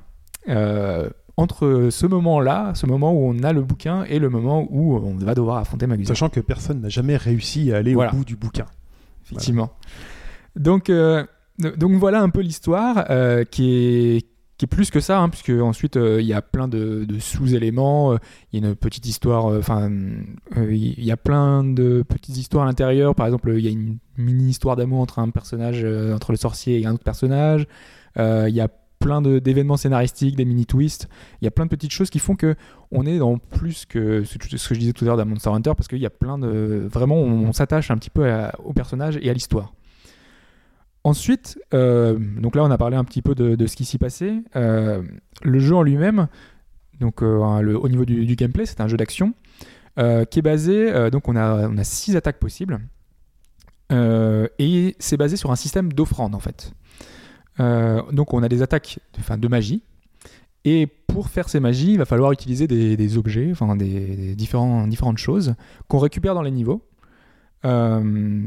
euh, 0.48 1.10
entre 1.36 1.88
ce 1.90 2.06
moment-là, 2.06 2.72
ce 2.74 2.86
moment 2.86 3.12
où 3.12 3.24
on 3.24 3.42
a 3.42 3.52
le 3.52 3.62
bouquin, 3.62 4.04
et 4.04 4.20
le 4.20 4.28
moment 4.30 4.68
où 4.70 4.94
on 4.96 5.16
va 5.16 5.34
devoir 5.34 5.56
affronter 5.56 5.88
Maguzar. 5.88 6.16
Sachant 6.16 6.28
que 6.28 6.38
personne 6.38 6.80
n'a 6.80 6.88
jamais 6.88 7.16
réussi 7.16 7.72
à 7.72 7.78
aller 7.78 7.94
Voilà. 7.94 8.12
au 8.12 8.18
bout 8.18 8.24
du 8.24 8.36
bouquin. 8.36 8.66
Effectivement. 9.24 9.70
Donc, 10.54 10.90
euh, 10.90 11.24
donc 11.58 11.92
voilà 11.94 12.22
un 12.22 12.30
peu 12.30 12.40
l'histoire 12.40 13.06
euh, 13.10 13.44
qui 13.44 13.74
est 13.74 14.26
plus 14.66 14.90
que 14.90 15.00
ça, 15.00 15.20
hein, 15.20 15.28
puisque 15.28 15.50
ensuite 15.50 15.96
euh, 15.96 16.20
il 16.20 16.26
y 16.26 16.32
a 16.32 16.42
plein 16.42 16.68
de, 16.68 17.06
sous-éléments. 17.18 18.12
euh, 18.12 18.16
Il 18.52 18.60
y 18.62 18.64
a 18.64 18.68
une 18.68 18.74
petite 18.74 19.06
histoire, 19.06 19.46
euh, 19.46 19.58
enfin, 19.58 19.90
il 20.56 21.04
y 21.04 21.10
a 21.10 21.16
plein 21.16 21.64
de 21.64 22.04
petites 22.08 22.36
histoires 22.36 22.64
à 22.64 22.66
l'intérieur. 22.66 23.14
Par 23.14 23.26
exemple, 23.26 23.52
il 23.56 23.64
y 23.64 23.68
a 23.68 23.70
une 23.70 23.98
mini 24.16 24.50
histoire 24.50 24.76
d'amour 24.76 25.00
entre 25.00 25.18
un 25.18 25.30
personnage, 25.30 25.84
entre 26.14 26.32
le 26.32 26.36
sorcier 26.36 26.80
et 26.80 26.86
un 26.86 26.94
autre 26.94 27.04
personnage. 27.04 27.66
Il 28.16 28.54
y 28.54 28.60
a 28.60 28.68
plein 29.00 29.20
d'événements 29.20 29.76
scénaristiques, 29.76 30.36
des 30.36 30.44
mini 30.46 30.64
twists. 30.64 31.08
Il 31.42 31.44
y 31.44 31.48
a 31.48 31.50
plein 31.50 31.66
de 31.66 31.70
petites 31.70 31.90
choses 31.90 32.08
qui 32.08 32.18
font 32.18 32.36
que 32.36 32.54
on 32.90 33.04
est 33.04 33.18
dans 33.18 33.36
plus 33.38 33.84
que 33.84 34.24
ce 34.24 34.38
que 34.38 34.74
je 34.74 34.80
disais 34.80 34.92
tout 34.92 35.04
à 35.04 35.08
l'heure 35.08 35.16
d'un 35.18 35.26
Monster 35.26 35.50
Hunter, 35.50 35.72
parce 35.76 35.88
qu'il 35.88 35.98
y 35.98 36.06
a 36.06 36.10
plein 36.10 36.38
de 36.38 36.86
vraiment 36.90 37.16
on, 37.16 37.48
on 37.48 37.52
s'attache 37.52 37.90
un 37.90 37.98
petit 37.98 38.08
peu 38.10 38.30
à- 38.30 38.54
au 38.64 38.72
personnage 38.72 39.18
et 39.20 39.28
à 39.28 39.34
l'histoire. 39.34 39.74
Ensuite, 41.04 41.58
euh, 41.74 42.18
donc 42.18 42.56
là 42.56 42.64
on 42.64 42.70
a 42.70 42.78
parlé 42.78 42.96
un 42.96 43.04
petit 43.04 43.20
peu 43.20 43.34
de, 43.34 43.66
ce 43.66 43.76
qui 43.76 43.84
s'y 43.84 43.98
passait. 43.98 44.42
Euh, 44.56 45.02
le 45.42 45.58
jeu 45.58 45.76
en 45.76 45.82
lui-même, 45.82 46.28
donc 46.98 47.22
euh, 47.22 47.38
au 47.76 47.88
niveau 47.90 48.06
du, 48.06 48.34
gameplay, 48.36 48.64
c'est 48.64 48.80
un 48.80 48.88
jeu 48.88 48.96
d'action 48.96 49.34
qui 49.96 50.38
est 50.38 50.42
basé, 50.42 51.10
donc 51.10 51.28
on 51.28 51.36
a, 51.36 51.84
six 51.84 52.16
attaques 52.16 52.38
possibles 52.38 52.80
et 53.90 54.96
c'est 54.98 55.16
basé 55.16 55.36
sur 55.36 55.52
un 55.52 55.56
système 55.56 55.92
d'offrande 55.92 56.34
en 56.34 56.40
fait. 56.40 56.72
Donc 57.58 58.32
on 58.32 58.42
a 58.42 58.48
des 58.48 58.62
attaques 58.62 58.98
de, 59.16 59.36
de 59.36 59.48
magie 59.48 59.82
et 60.64 60.86
pour 60.86 61.28
faire 61.28 61.48
ces 61.48 61.60
magies, 61.60 61.92
il 61.92 61.98
va 61.98 62.06
falloir 62.06 62.32
utiliser 62.32 62.66
des, 62.66 63.18
objets, 63.18 63.50
enfin 63.52 63.76
des, 63.76 64.34
différentes 64.34 65.18
choses 65.18 65.54
qu'on 65.86 65.98
récupère 65.98 66.34
dans 66.34 66.42
les 66.42 66.50
niveaux. 66.50 66.82
Euh, 67.64 68.00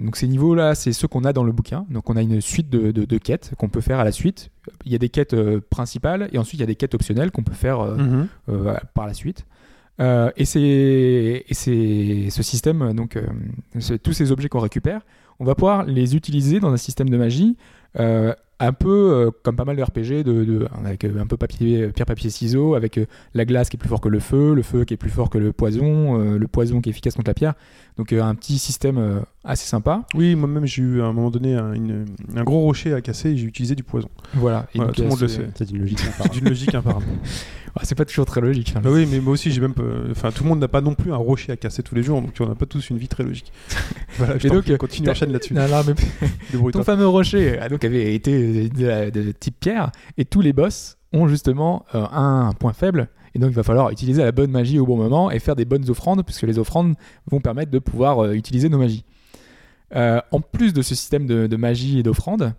donc 0.05 0.15
ces 0.15 0.27
niveaux-là, 0.27 0.75
c'est 0.75 0.93
ceux 0.93 1.07
qu'on 1.07 1.23
a 1.23 1.33
dans 1.33 1.43
le 1.43 1.51
bouquin. 1.51 1.85
Donc 1.89 2.09
on 2.09 2.15
a 2.15 2.21
une 2.21 2.39
suite 2.41 2.69
de, 2.69 2.91
de- 2.91 3.05
de 3.05 3.17
quêtes 3.17 3.51
qu'on 3.57 3.69
peut 3.69 3.81
faire 3.81 3.99
à 3.99 4.03
la 4.03 4.11
suite. 4.11 4.49
Il 4.85 4.91
y 4.91 4.95
a 4.95 4.99
des 4.99 5.09
quêtes 5.09 5.33
euh, 5.33 5.59
principales 5.69 6.29
et 6.33 6.37
ensuite 6.37 6.59
il 6.59 6.61
y 6.61 6.63
a 6.63 6.67
des 6.67 6.75
quêtes 6.75 6.93
optionnelles 6.93 7.31
qu'on 7.31 7.43
peut 7.43 7.53
faire 7.53 7.79
euh, 7.79 7.95
Mhm. 7.97 8.27
par 8.93 9.07
la 9.07 9.13
suite. 9.13 9.45
Et 9.99 10.45
c'est 10.45 11.45
ce 12.29 12.43
système, 12.43 12.93
donc 12.93 13.17
tous 14.03 14.13
ces 14.13 14.31
objets 14.31 14.47
qu'on 14.49 14.59
récupère, 14.59 15.01
on 15.39 15.45
va 15.45 15.55
pouvoir 15.55 15.85
les 15.85 16.15
utiliser 16.15 16.59
dans 16.59 16.71
un 16.71 16.77
système 16.77 17.09
de 17.09 17.17
magie 17.17 17.57
un 18.59 18.73
peu 18.73 18.89
euh, 18.89 19.31
comme 19.43 19.55
pas 19.55 19.65
mal 19.65 19.75
de 19.75 19.83
RPG, 19.83 20.23
de, 20.23 20.43
de- 20.43 20.67
avec 20.83 21.03
euh, 21.03 21.19
un 21.19 21.27
peu 21.27 21.37
papier, 21.37 21.89
pierre, 21.89 22.05
papier, 22.07 22.29
ciseaux, 22.31 22.73
avec 22.73 22.97
euh, 22.97 23.05
la 23.35 23.45
glace 23.45 23.69
qui 23.69 23.77
est 23.77 23.79
plus 23.79 23.89
fort 23.89 24.01
que 24.01 24.09
le 24.09 24.19
feu, 24.19 24.53
le 24.55 24.63
feu 24.63 24.83
qui 24.83 24.95
est 24.95 24.97
plus 24.97 25.09
fort 25.11 25.29
que 25.29 25.37
le 25.37 25.53
poison, 25.53 26.19
euh, 26.19 26.37
le 26.39 26.47
poison 26.47 26.81
qui 26.81 26.89
est 26.89 26.91
efficace 26.91 27.13
contre 27.15 27.29
la 27.29 27.33
pierre. 27.35 27.53
Donc 27.97 28.13
euh, 28.13 28.21
un 28.23 28.33
petit 28.35 28.57
système 28.57 28.97
euh, 28.97 29.19
assez 29.43 29.67
sympa. 29.67 30.05
Oui, 30.15 30.35
moi-même 30.35 30.65
j'ai 30.65 30.81
eu 30.81 31.01
à 31.01 31.05
un 31.05 31.13
moment 31.13 31.29
donné 31.29 31.55
un, 31.55 31.73
une- 31.73 32.05
un 32.35 32.43
gros 32.43 32.61
rocher 32.61 32.93
à 32.93 33.01
casser 33.01 33.29
et 33.29 33.37
j'ai 33.37 33.45
utilisé 33.45 33.75
du 33.75 33.83
poison. 33.83 34.09
Voilà. 34.33 34.67
Et 34.73 34.77
Voilà, 34.77 34.87
donc, 34.87 34.95
tout 34.95 35.01
le 35.03 35.09
monde 35.09 35.21
le 35.21 35.27
sait. 35.27 35.49
C'est 35.55 35.69
une 35.69 35.79
logique 35.79 35.99
d'une 36.33 36.45
logique 36.49 36.73
imparable. 36.73 37.05
Ah, 37.79 37.81
c'est 37.83 37.95
pas 37.95 38.05
toujours 38.05 38.25
très 38.25 38.41
logique. 38.41 38.73
hein. 38.75 38.81
Bah 38.83 38.89
oui, 38.91 39.07
mais 39.09 39.19
moi 39.19 39.33
aussi 39.33 39.51
j'ai 39.51 39.61
même. 39.61 39.73
Enfin, 40.11 40.31
tout 40.31 40.43
le 40.43 40.49
monde 40.49 40.59
n'a 40.59 40.67
pas 40.67 40.81
non 40.81 40.95
plus 40.95 41.11
un 41.13 41.17
rocher 41.17 41.51
à 41.51 41.57
casser 41.57 41.83
tous 41.83 41.95
les 41.95 42.03
jours, 42.03 42.21
donc 42.21 42.33
on 42.39 42.47
n'a 42.47 42.55
pas 42.55 42.65
tous 42.65 42.89
une 42.89 42.97
vie 42.97 43.07
très 43.07 43.23
logique. 43.23 43.51
voilà, 44.17 44.37
je 44.37 44.47
donc, 44.47 44.69
euh, 44.69 44.77
continue, 44.77 45.09
enchaîne 45.09 45.31
là-dessus. 45.31 45.53
Non, 45.53 45.67
non, 45.67 45.81
mais 45.85 45.93
Débrouille-toi. 46.51 46.81
Ton 46.81 46.85
fameux 46.85 47.07
rocher 47.07 47.59
ah, 47.61 47.69
donc, 47.69 47.83
avait 47.83 48.13
été 48.15 48.69
de, 48.69 49.09
de 49.09 49.31
type 49.31 49.59
pierre 49.59 49.91
et 50.17 50.25
tous 50.25 50.41
les 50.41 50.53
boss 50.53 50.97
ont 51.13 51.27
justement 51.27 51.85
euh, 51.95 52.03
un 52.11 52.51
point 52.59 52.73
faible 52.73 53.09
et 53.33 53.39
donc 53.39 53.51
il 53.51 53.55
va 53.55 53.63
falloir 53.63 53.91
utiliser 53.91 54.23
la 54.23 54.31
bonne 54.31 54.51
magie 54.51 54.79
au 54.79 54.85
bon 54.85 54.97
moment 54.97 55.29
et 55.31 55.39
faire 55.39 55.55
des 55.55 55.65
bonnes 55.65 55.89
offrandes 55.89 56.25
puisque 56.25 56.43
les 56.43 56.59
offrandes 56.59 56.95
vont 57.29 57.39
permettre 57.39 57.71
de 57.71 57.79
pouvoir 57.79 58.23
euh, 58.23 58.33
utiliser 58.33 58.69
nos 58.69 58.77
magies. 58.79 59.05
Euh, 59.95 60.19
en 60.31 60.41
plus 60.41 60.73
de 60.73 60.81
ce 60.81 60.95
système 60.95 61.27
de, 61.27 61.47
de 61.47 61.55
magie 61.55 61.99
et 61.99 62.03
d'offrandes, 62.03 62.53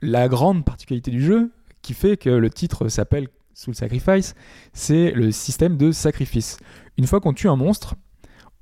la 0.00 0.28
grande 0.28 0.64
particularité 0.64 1.10
du 1.10 1.22
jeu 1.22 1.50
qui 1.82 1.94
fait 1.94 2.16
que 2.16 2.30
le 2.30 2.50
titre 2.50 2.88
s'appelle 2.88 3.28
Soul 3.54 3.74
Sacrifice, 3.74 4.34
c'est 4.72 5.10
le 5.12 5.30
système 5.30 5.76
de 5.76 5.92
sacrifice. 5.92 6.58
Une 6.98 7.06
fois 7.06 7.20
qu'on 7.20 7.32
tue 7.32 7.48
un 7.48 7.56
monstre, 7.56 7.94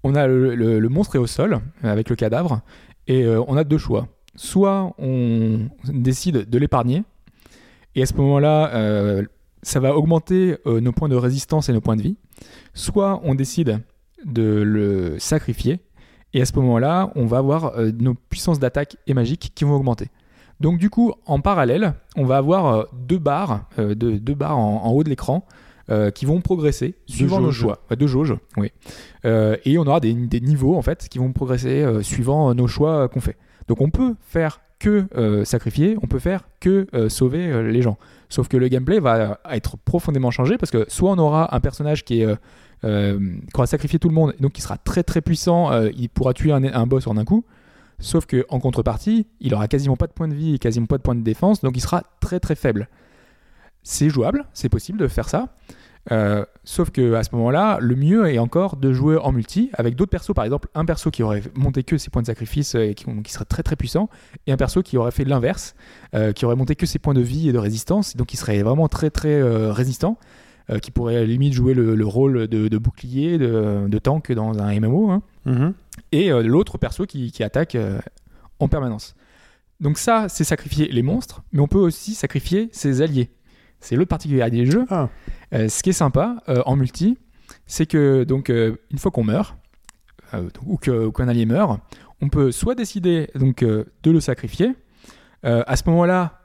on 0.03 0.15
a 0.15 0.27
le, 0.27 0.89
monstre 0.89 1.17
est 1.17 1.19
au 1.19 1.27
sol 1.27 1.61
avec 1.83 2.09
le 2.09 2.17
cadavre 2.17 2.63
et 3.07 3.25
euh, 3.25 3.43
on 3.47 3.57
a 3.57 3.65
deux 3.65 3.79
choix 3.79 4.09
soit 4.37 4.95
on 4.99 5.69
décide 5.85 6.49
de 6.49 6.59
l'épargner, 6.59 7.03
et 7.95 8.03
à 8.03 8.07
ce 8.07 8.15
moment-là, 8.15 8.75
euh, 8.75 9.25
ça 9.63 9.81
va 9.81 9.97
augmenter 9.97 10.57
euh, 10.67 10.81
nos 10.81 10.93
points 10.93 11.09
de 11.09 11.17
résistance 11.17 11.69
et 11.69 11.73
nos 11.73 11.81
points 11.81 11.97
de 11.97 12.03
vie, 12.03 12.17
soit 12.73 13.21
on 13.25 13.35
décide 13.35 13.81
de 14.25 14.63
le 14.63 15.19
sacrifier, 15.19 15.81
et 16.33 16.41
à 16.41 16.47
ce 16.47 16.55
moment-là, 16.57 17.11
on 17.17 17.27
va 17.27 17.39
avoir 17.39 17.73
nos 17.99 18.15
puissances 18.15 18.61
d'attaque 18.61 18.97
et 19.07 19.15
magique 19.15 19.53
qui 19.55 19.65
vont 19.65 19.75
augmenter. 19.75 20.07
Donc 20.61 20.79
du 20.79 20.91
coup, 20.91 21.13
en 21.27 21.41
parallèle, 21.41 21.95
on 22.17 22.25
va 22.25 22.37
avoir 22.37 22.67
euh, 22.67 22.85
deux 22.93 23.19
barres, 23.19 23.65
euh, 23.79 23.95
deux, 23.95 24.21
deux 24.21 24.35
barres 24.35 24.59
en, 24.59 24.85
en 24.85 24.91
haut 24.91 25.03
de 25.03 25.09
l'écran 25.09 25.47
euh, 25.91 26.11
qui 26.11 26.27
vont 26.27 26.41
progresser 26.41 26.95
suivant 27.07 27.41
nos 27.41 27.51
choix. 27.51 27.79
Deux 27.99 28.07
jauges, 28.07 28.35
oui. 28.59 28.71
Euh, 29.25 29.57
et 29.65 29.79
on 29.79 29.83
aura 29.87 30.01
des, 30.01 30.13
des 30.13 30.41
niveaux 30.41 30.77
en 30.77 30.83
fait 30.83 31.09
qui 31.09 31.19
vont 31.19 31.33
progresser 31.33 31.85
suivant 32.03 32.55
nos 32.55 32.67
choix 32.67 33.09
qu'on 33.09 33.21
fait. 33.21 33.37
Donc 33.69 33.81
on 33.81 33.91
peut 33.91 34.15
faire 34.21 34.61
que 34.79 35.07
sacrifier, 35.45 35.97
on 36.03 36.07
peut 36.07 36.19
faire 36.19 36.45
que 36.59 36.87
sauver 37.09 37.63
les 37.71 37.83
gens. 37.83 37.99
Sauf 38.29 38.49
que 38.49 38.57
le 38.57 38.69
gameplay 38.69 38.99
va 38.99 39.39
être 39.51 39.77
profondément 39.77 40.31
changé 40.31 40.57
parce 40.57 40.71
que 40.71 40.87
soit 40.89 41.11
on 41.11 41.19
aura 41.19 41.55
un 41.55 41.61
personnage 41.61 42.05
qui 42.05 42.23
est 42.23 42.35
qui 42.83 43.55
aura 43.55 43.67
sacrifié 43.67 43.99
tout 43.99 44.09
le 44.09 44.15
monde, 44.15 44.35
et 44.39 44.43
donc 44.43 44.53
qui 44.53 44.63
sera 44.63 44.79
très 44.79 45.03
très 45.03 45.21
puissant, 45.21 45.71
il 45.97 46.09
pourra 46.09 46.33
tuer 46.33 46.53
un, 46.53 46.65
un 46.65 46.87
boss 46.87 47.07
en 47.07 47.19
un 47.19 47.25
coup. 47.25 47.45
Sauf 48.01 48.27
que 48.27 48.47
en 48.49 48.59
contrepartie, 48.61 49.27
il 49.41 49.55
aura 49.55 49.69
quasiment 49.69 49.97
pas 49.97 50.07
de 50.07 50.13
points 50.13 50.29
de 50.29 50.35
vie 50.35 50.55
et 50.55 50.59
quasiment 50.59 50.87
pas 50.87 50.97
de 50.97 51.03
points 51.03 51.15
de 51.15 51.23
défense, 51.23 51.61
donc 51.61 51.77
il 51.77 51.81
sera 51.81 52.03
très 52.21 52.41
très 52.41 52.55
faible. 52.55 52.89
C'est 53.83 54.11
jouable, 54.11 54.47
c'est 54.53 54.69
possible 54.69 54.99
de 54.99 55.09
faire 55.09 55.29
ça. 55.29 55.55
Euh, 56.13 56.45
sauf 56.65 56.91
que 56.91 57.15
à 57.15 57.23
ce 57.23 57.35
moment-là, 57.35 57.79
le 57.81 57.95
mieux 57.95 58.33
est 58.33 58.39
encore 58.39 58.77
de 58.77 58.93
jouer 58.93 59.17
en 59.19 59.33
multi 59.33 59.71
avec 59.75 59.97
d'autres 59.97 60.11
persos. 60.11 60.35
Par 60.35 60.45
exemple, 60.45 60.69
un 60.75 60.85
perso 60.85 61.11
qui 61.11 61.23
aurait 61.23 61.43
monté 61.55 61.83
que 61.83 61.99
ses 61.99 62.11
points 62.11 62.23
de 62.23 62.27
sacrifice 62.27 62.75
euh, 62.75 62.91
et 62.91 62.95
qui, 62.95 63.05
serait 63.33 63.45
très 63.45 63.63
très 63.63 63.77
puissant, 63.77 64.09
et 64.47 64.53
un 64.53 64.57
perso 64.57 64.83
qui 64.83 64.97
aurait 64.97 65.11
fait 65.11 65.25
l'inverse, 65.25 65.75
euh, 66.15 66.33
qui 66.33 66.47
aurait 66.47 66.57
monté 66.57 66.75
que 66.75 66.87
ses 66.87 66.99
points 66.99 67.15
de 67.15 67.21
vie 67.21 67.49
et 67.49 67.53
de 67.53 67.59
résistance, 67.59 68.17
donc 68.17 68.29
qui 68.29 68.37
serait 68.37 68.63
vraiment 68.63 68.89
très 68.89 69.11
très 69.11 69.43
résistant, 69.71 70.19
qui 70.79 70.91
pourrait 70.91 71.17
à 71.17 71.21
la 71.21 71.27
limite 71.27 71.53
jouer 71.53 71.75
le, 71.75 71.95
le 71.95 72.07
rôle 72.07 72.47
de, 72.47 72.69
de 72.69 72.79
bouclier, 72.79 73.39
de, 73.39 73.87
de 73.89 73.99
tank 73.99 74.31
dans 74.33 74.59
un 74.59 74.79
MMO. 74.81 75.11
hein 75.11 75.23
Mhm. 75.47 75.73
et 76.13 76.31
euh, 76.31 76.43
l'autre 76.43 76.77
perso 76.77 77.07
qui, 77.07 77.33
qui 77.33 77.43
attaque 77.43 77.75
euh, 77.75 77.99
en 78.59 78.69
permanence. 78.69 79.15
Donc 79.81 79.97
ça, 79.97 80.29
c'est 80.29 80.45
sacrifier 80.45 80.89
les 80.93 81.03
monstres, 81.03 81.43
mais 81.53 81.61
on 81.61 81.67
peut 81.67 81.79
aussi 81.79 82.13
sacrifier 82.15 82.69
ses 82.73 83.01
alliés. 83.01 83.31
C'est 83.81 83.97
l'autre 83.97 84.11
particularité 84.11 84.59
du 84.59 84.71
jeu. 84.71 84.85
Ah. 84.91 85.09
Euh, 85.55 85.71
ce 85.71 85.83
qui 85.83 85.89
est 85.89 85.95
sympa 85.95 86.37
euh, 86.51 86.63
en 86.67 86.77
multi, 86.77 87.17
c'est 87.67 87.87
que 87.87 88.25
donc 88.25 88.51
euh, 88.51 88.77
une 88.91 88.99
fois 88.99 89.11
qu'on 89.11 89.25
meurt 89.25 89.57
euh, 90.35 90.51
ou 90.67 90.77
qu'un 90.77 91.29
allié 91.29 91.47
meurt, 91.47 91.81
on 92.21 92.29
peut 92.29 92.53
soit 92.53 92.75
décider 92.75 93.31
donc 93.35 93.63
euh, 93.63 93.85
de 94.03 94.11
le 94.11 94.21
sacrifier. 94.21 94.75
Euh, 95.47 95.63
à 95.67 95.77
ce 95.77 95.85
moment-là, 95.87 96.40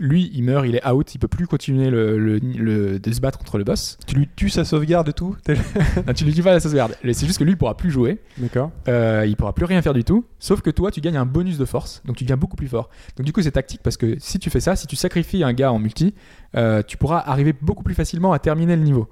lui, 0.00 0.30
il 0.34 0.42
meurt, 0.44 0.66
il 0.66 0.76
est 0.76 0.86
out, 0.86 1.14
il 1.14 1.18
peut 1.18 1.28
plus 1.28 1.46
continuer 1.46 1.90
le, 1.90 2.18
le- 2.18 2.38
le- 2.38 2.98
de 2.98 3.12
se 3.12 3.20
battre 3.20 3.38
contre 3.38 3.58
le 3.58 3.64
boss. 3.64 3.98
Tu 4.06 4.14
lui 4.16 4.28
tues 4.36 4.48
sa 4.50 4.64
sauvegarde 4.64 5.08
et 5.08 5.12
tout 5.12 5.36
Non, 6.06 6.12
tu 6.14 6.24
lui 6.24 6.32
dis 6.32 6.42
pas 6.42 6.52
la 6.52 6.60
sauvegarde. 6.60 6.94
C'est 7.02 7.26
juste 7.26 7.38
que 7.38 7.44
lui, 7.44 7.52
il 7.52 7.56
pourra 7.56 7.76
plus 7.76 7.90
jouer. 7.90 8.18
D'accord. 8.38 8.70
Euh, 8.88 9.24
il 9.26 9.36
pourra 9.36 9.52
plus 9.54 9.64
rien 9.64 9.82
faire 9.82 9.94
du 9.94 10.04
tout, 10.04 10.24
sauf 10.38 10.60
que 10.60 10.70
toi 10.70 10.90
tu 10.90 11.00
gagnes 11.00 11.16
un 11.16 11.26
bonus 11.26 11.58
de 11.58 11.64
force, 11.64 12.02
donc 12.04 12.16
tu 12.16 12.24
deviens 12.24 12.36
beaucoup 12.36 12.56
plus 12.56 12.68
fort. 12.68 12.88
Donc 13.16 13.26
du 13.26 13.32
coup 13.32 13.42
c'est 13.42 13.50
tactique 13.52 13.80
parce 13.82 13.96
que 13.96 14.16
si 14.18 14.38
tu 14.38 14.50
fais 14.50 14.60
ça, 14.60 14.76
si 14.76 14.86
tu 14.86 14.96
sacrifies 14.96 15.42
un 15.44 15.52
gars 15.52 15.72
en 15.72 15.78
multi, 15.78 16.14
euh, 16.56 16.82
tu 16.86 16.96
pourras 16.96 17.18
arriver 17.26 17.52
beaucoup 17.60 17.82
plus 17.82 17.94
facilement 17.94 18.32
à 18.32 18.38
terminer 18.38 18.76
le 18.76 18.82
niveau. 18.82 19.08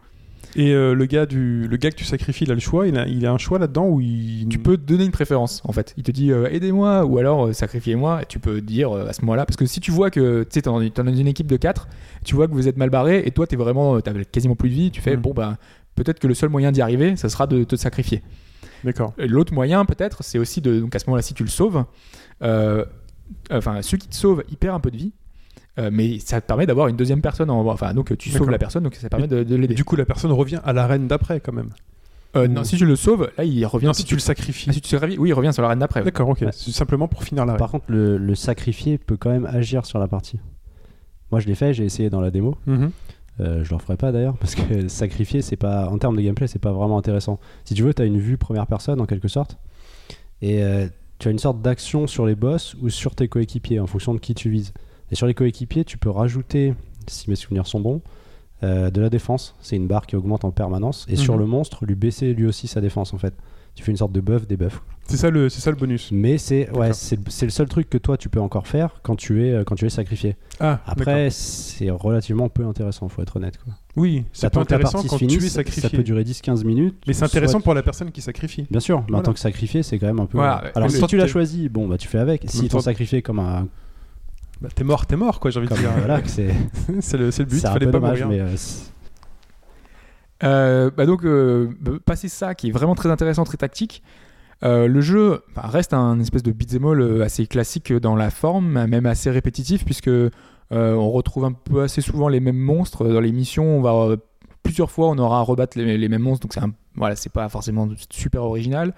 Et 0.58 0.72
euh, 0.72 0.94
le, 0.94 1.04
gars 1.04 1.26
du... 1.26 1.68
le 1.68 1.76
gars 1.76 1.90
que 1.90 1.96
tu 1.96 2.06
sacrifies, 2.06 2.44
il 2.44 2.50
a 2.50 2.54
le 2.54 2.60
choix 2.60 2.88
Il 2.88 2.96
a, 2.96 3.06
il 3.06 3.26
a 3.26 3.30
un 3.30 3.36
choix 3.36 3.58
là-dedans 3.58 3.86
où 3.88 4.00
il... 4.00 4.48
Tu 4.48 4.58
peux 4.58 4.78
donner 4.78 5.04
une 5.04 5.12
préférence 5.12 5.60
en 5.64 5.72
fait. 5.72 5.92
Il 5.98 6.02
te 6.02 6.10
dit 6.10 6.32
euh, 6.32 6.48
aidez-moi 6.50 7.04
ou 7.04 7.18
alors 7.18 7.48
euh, 7.48 7.52
sacrifiez-moi. 7.52 8.22
Et 8.22 8.26
tu 8.26 8.38
peux 8.38 8.62
dire 8.62 8.90
à 8.92 9.12
ce 9.12 9.20
moment-là, 9.20 9.44
parce 9.44 9.58
que 9.58 9.66
si 9.66 9.80
tu 9.80 9.90
vois 9.90 10.10
que 10.10 10.44
tu 10.44 10.48
t'es 10.48 10.62
dans, 10.62 10.80
une 10.80 11.26
équipe 11.28 11.46
de 11.46 11.58
4, 11.58 11.88
tu 12.24 12.34
vois 12.34 12.48
que 12.48 12.54
vous 12.54 12.68
êtes 12.68 12.78
mal 12.78 12.88
barré 12.88 13.22
et 13.26 13.30
toi 13.32 13.46
t'es 13.46 13.56
vraiment, 13.56 14.00
t'as 14.00 14.14
quasiment 14.24 14.56
plus 14.56 14.70
de 14.70 14.74
vie, 14.74 14.90
tu 14.90 15.02
fais 15.02 15.16
Mm. 15.16 15.20
bon 15.20 15.32
bah 15.34 15.58
peut-être 15.94 16.18
que 16.18 16.26
le 16.26 16.34
seul 16.34 16.48
moyen 16.48 16.72
d'y 16.72 16.80
arriver, 16.80 17.16
ça 17.16 17.28
sera 17.28 17.46
de 17.46 17.62
te 17.62 17.76
sacrifier. 17.76 18.22
D'accord. 18.82 19.12
Et 19.18 19.26
L'autre 19.28 19.52
moyen, 19.52 19.84
peut-être, 19.84 20.24
c'est 20.24 20.38
aussi 20.38 20.62
de. 20.62 20.80
Donc 20.80 20.94
à 20.94 20.98
ce 20.98 21.06
moment-là, 21.06 21.22
si 21.22 21.34
tu 21.34 21.42
le 21.42 21.50
sauves, 21.50 21.84
enfin, 23.50 23.82
ceux 23.82 23.98
qui 23.98 24.08
te 24.08 24.14
sauvent, 24.14 24.42
ils 24.50 24.56
perdent 24.56 24.76
un 24.76 24.80
peu 24.80 24.90
de 24.90 24.96
vie. 24.96 25.12
Euh, 25.78 25.90
mais 25.92 26.18
ça 26.18 26.40
te 26.40 26.46
permet 26.46 26.66
d'avoir 26.66 26.88
une 26.88 26.96
deuxième 26.96 27.20
personne 27.20 27.50
en. 27.50 27.66
Enfin, 27.66 27.94
donc 27.94 28.16
tu 28.16 28.30
sauves 28.30 28.50
la 28.50 28.58
personne, 28.58 28.84
donc 28.84 28.94
ça 28.94 29.08
permet 29.08 29.28
de, 29.28 29.42
de 29.42 29.56
l'aider. 29.56 29.74
Du 29.74 29.84
coup, 29.84 29.96
la 29.96 30.04
personne 30.06 30.32
revient 30.32 30.60
à 30.64 30.72
l'arène 30.72 31.06
d'après 31.06 31.40
quand 31.40 31.52
même. 31.52 31.70
Euh, 32.34 32.48
non, 32.48 32.64
si 32.64 32.76
tu 32.76 32.84
le 32.84 32.96
sauves, 32.96 33.30
là, 33.38 33.44
il 33.44 33.64
revient. 33.64 33.86
Non, 33.86 33.92
si 33.92 34.04
tu 34.04 34.14
le 34.14 34.20
sacrifies. 34.20 34.68
Ah, 34.68 34.72
si 34.72 34.80
tu 34.80 34.90
te 34.90 34.96
réveilles, 34.96 35.18
oui, 35.18 35.30
il 35.30 35.32
revient 35.32 35.52
sur 35.52 35.62
l'arène 35.62 35.78
d'après. 35.78 36.02
D'accord, 36.02 36.28
ok. 36.28 36.42
Ouais. 36.42 36.50
C'est 36.52 36.72
simplement 36.72 37.08
pour 37.08 37.24
finir 37.24 37.46
l'arène. 37.46 37.58
Par 37.58 37.70
contre, 37.70 37.86
le, 37.88 38.18
le 38.18 38.34
sacrifié 38.34 38.98
peut 38.98 39.16
quand 39.16 39.30
même 39.30 39.46
agir 39.46 39.86
sur 39.86 39.98
la 39.98 40.08
partie. 40.08 40.38
Moi, 41.30 41.40
je 41.40 41.46
l'ai 41.46 41.54
fait, 41.54 41.72
j'ai 41.72 41.84
essayé 41.84 42.10
dans 42.10 42.20
la 42.20 42.30
démo. 42.30 42.56
Mhm. 42.66 42.90
Euh, 43.40 43.62
je 43.64 43.70
le 43.70 43.76
referai 43.76 43.98
pas 43.98 44.12
d'ailleurs 44.12 44.38
parce 44.38 44.54
que 44.54 44.88
sacrifier, 44.88 45.42
c'est 45.42 45.56
pas 45.56 45.88
en 45.90 45.98
termes 45.98 46.16
de 46.16 46.22
gameplay, 46.22 46.46
c'est 46.46 46.58
pas 46.58 46.72
vraiment 46.72 46.96
intéressant. 46.96 47.38
Si 47.64 47.74
tu 47.74 47.82
veux, 47.82 47.92
tu 47.92 48.00
as 48.00 48.06
une 48.06 48.18
vue 48.18 48.38
première 48.38 48.66
personne 48.66 49.00
en 49.00 49.06
quelque 49.06 49.28
sorte, 49.28 49.58
et 50.40 50.62
euh, 50.62 50.88
tu 51.18 51.28
as 51.28 51.30
une 51.30 51.38
sorte 51.38 51.60
d'action 51.60 52.06
sur 52.06 52.26
les 52.26 52.34
boss 52.34 52.76
ou 52.80 52.88
sur 52.88 53.14
tes 53.14 53.28
coéquipiers 53.28 53.80
en 53.80 53.86
fonction 53.86 54.14
de 54.14 54.18
qui 54.18 54.34
tu 54.34 54.48
vises. 54.48 54.72
Et 55.10 55.14
sur 55.14 55.26
les 55.26 55.34
coéquipiers, 55.34 55.84
tu 55.84 55.98
peux 55.98 56.10
rajouter, 56.10 56.74
si 57.06 57.30
mes 57.30 57.36
souvenirs 57.36 57.66
sont 57.66 57.80
bons, 57.80 58.00
euh, 58.62 58.90
de 58.90 59.00
la 59.00 59.10
défense. 59.10 59.54
C'est 59.60 59.76
une 59.76 59.86
barre 59.86 60.06
qui 60.06 60.16
augmente 60.16 60.44
en 60.44 60.50
permanence. 60.50 61.06
Et 61.08 61.16
sur 61.16 61.34
Mhm. 61.34 61.40
le 61.40 61.46
monstre, 61.46 61.84
lui 61.84 61.94
baisser 61.94 62.32
lui 62.32 62.46
aussi 62.46 62.66
sa 62.68 62.80
défense 62.80 63.12
en 63.12 63.18
fait. 63.18 63.34
Tu 63.74 63.84
fais 63.84 63.90
une 63.90 63.98
sorte 63.98 64.12
de 64.12 64.20
buff, 64.22 64.46
des 64.46 64.56
buffs. 64.56 64.80
C'est 65.06 65.18
ça, 65.18 65.28
le... 65.28 65.50
c'est 65.50 65.60
ça 65.60 65.70
le 65.70 65.76
bonus. 65.76 66.10
Mais 66.10 66.38
c'est 66.38 66.70
ouais, 66.70 66.94
c'est 66.94 67.18
le 67.42 67.50
seul 67.50 67.68
truc 67.68 67.90
que 67.90 67.98
toi 67.98 68.16
tu 68.16 68.30
peux 68.30 68.40
encore 68.40 68.66
faire 68.66 69.00
quand 69.02 69.14
tu 69.16 69.44
es, 69.46 69.52
euh, 69.52 69.64
quand 69.64 69.74
tu 69.74 69.84
es 69.84 69.90
sacrifié. 69.90 70.36
Ah, 70.58 70.80
Après, 70.86 71.28
c'est 71.28 71.90
relativement 71.90 72.48
peu 72.48 72.64
intéressant, 72.66 73.06
faut 73.10 73.20
être 73.20 73.36
honnête. 73.36 73.58
Quoi. 73.62 73.74
Oui, 73.96 74.24
c'est 74.32 74.48
pas 74.48 74.60
intéressant 74.62 75.02
quand 75.02 75.18
se 75.18 75.24
tu 75.24 75.24
es 75.26 75.28
finisse, 75.28 75.52
sacrifié. 75.52 75.82
Ça 75.82 75.90
peut 75.90 76.02
durer 76.02 76.24
10-15 76.24 76.64
minutes. 76.64 76.96
Mais 77.06 77.12
c'est 77.12 77.24
intéressant 77.24 77.60
pour 77.60 77.74
la 77.74 77.82
personne 77.82 78.10
qui 78.10 78.22
sacrifie. 78.22 78.66
Bien 78.70 78.80
sûr, 78.80 79.04
mais 79.10 79.18
en 79.18 79.22
tant 79.22 79.34
que 79.34 79.38
sacrifié, 79.38 79.82
c'est 79.82 79.98
quand 79.98 80.06
même 80.06 80.20
un 80.20 80.26
peu. 80.26 80.38
Voilà, 80.38 80.64
Alors, 80.74 80.90
si 80.90 81.06
tu 81.06 81.18
l'as 81.18 81.26
choisi, 81.28 81.68
bon, 81.68 81.86
bah 81.86 81.98
tu 81.98 82.08
fais 82.08 82.18
avec. 82.18 82.44
Si 82.48 82.66
temps- 82.68 82.80
sacrifié 82.80 83.20
comme 83.20 83.40
un. 83.40 83.68
Bah, 84.60 84.68
t'es 84.74 84.84
mort, 84.84 85.06
t'es 85.06 85.16
mort, 85.16 85.38
quoi, 85.40 85.50
j'ai 85.50 85.58
envie 85.60 85.68
de 85.68 85.74
dire. 85.74 85.90
voilà, 85.98 86.20
que 86.22 86.28
c'est 86.30 86.54
c'est 87.00 87.18
le, 87.18 87.30
c'est 87.30 87.42
le 87.42 87.48
but, 87.48 87.58
c'est 87.60 87.66
un 87.66 87.72
fallait 87.74 87.86
peu 87.86 87.92
pas 87.92 87.98
dommage, 88.00 88.22
mourir. 88.24 88.44
mais. 88.46 88.52
euh, 88.52 88.56
Euh, 90.44 90.90
bah 90.94 91.06
donc, 91.06 91.24
euh, 91.24 91.68
bah, 91.80 91.92
passer 92.04 92.28
ça, 92.28 92.54
qui 92.54 92.68
est 92.68 92.72
vraiment 92.72 92.94
très 92.94 93.10
intéressant, 93.10 93.44
très 93.44 93.56
tactique. 93.56 94.02
euh, 94.64 94.86
le 94.86 95.00
jeu 95.00 95.42
bah, 95.54 95.62
reste 95.64 95.94
un 95.94 96.18
espèce 96.20 96.42
de 96.42 96.52
beat'em 96.52 96.84
all 96.86 97.22
assez 97.22 97.46
classique 97.46 97.92
dans 97.92 98.16
la 98.16 98.30
forme, 98.30 98.84
même 98.86 99.06
assez 99.06 99.30
répétitif, 99.30 99.84
puisque 99.84 100.08
euh, 100.08 100.30
on 100.72 101.10
retrouve 101.10 101.44
un 101.44 101.52
peu 101.52 101.82
assez 101.82 102.00
souvent 102.00 102.28
les 102.28 102.40
mêmes 102.40 102.58
monstres 102.58 103.06
dans 103.08 103.20
les 103.20 103.32
missions. 103.32 103.78
On 103.78 103.80
va 103.82 103.92
euh, 103.94 104.16
plusieurs 104.62 104.90
fois, 104.90 105.08
on 105.08 105.18
aura 105.18 105.38
à 105.38 105.42
rebattre 105.42 105.78
les, 105.78 105.96
les 105.96 106.08
mêmes 106.08 106.22
monstres, 106.22 106.42
donc 106.46 106.52
c'est 106.54 106.60
un- 106.62 106.72
voilà, 106.96 107.16
c'est 107.16 107.32
pas 107.32 107.48
forcément 107.48 107.88
super 108.10 108.42
original. 108.42 108.94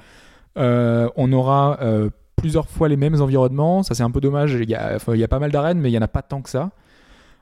Euh, 0.56 1.08
on 1.16 1.32
aura 1.32 1.78
euh, 1.82 2.10
plusieurs 2.38 2.68
fois 2.68 2.88
les 2.88 2.96
mêmes 2.96 3.20
environnements. 3.20 3.82
Ça, 3.82 3.94
c'est 3.94 4.02
un 4.02 4.10
peu 4.10 4.20
dommage. 4.20 4.54
Il 4.54 4.70
y 4.70 4.74
a, 4.74 4.98
pas 5.28 5.38
mal 5.38 5.50
d'arènes, 5.50 5.78
mais 5.80 5.90
il 5.90 5.94
y 5.94 5.98
en 5.98 6.02
a 6.02 6.08
pas 6.08 6.22
tant 6.22 6.40
que 6.40 6.48
ça. 6.48 6.70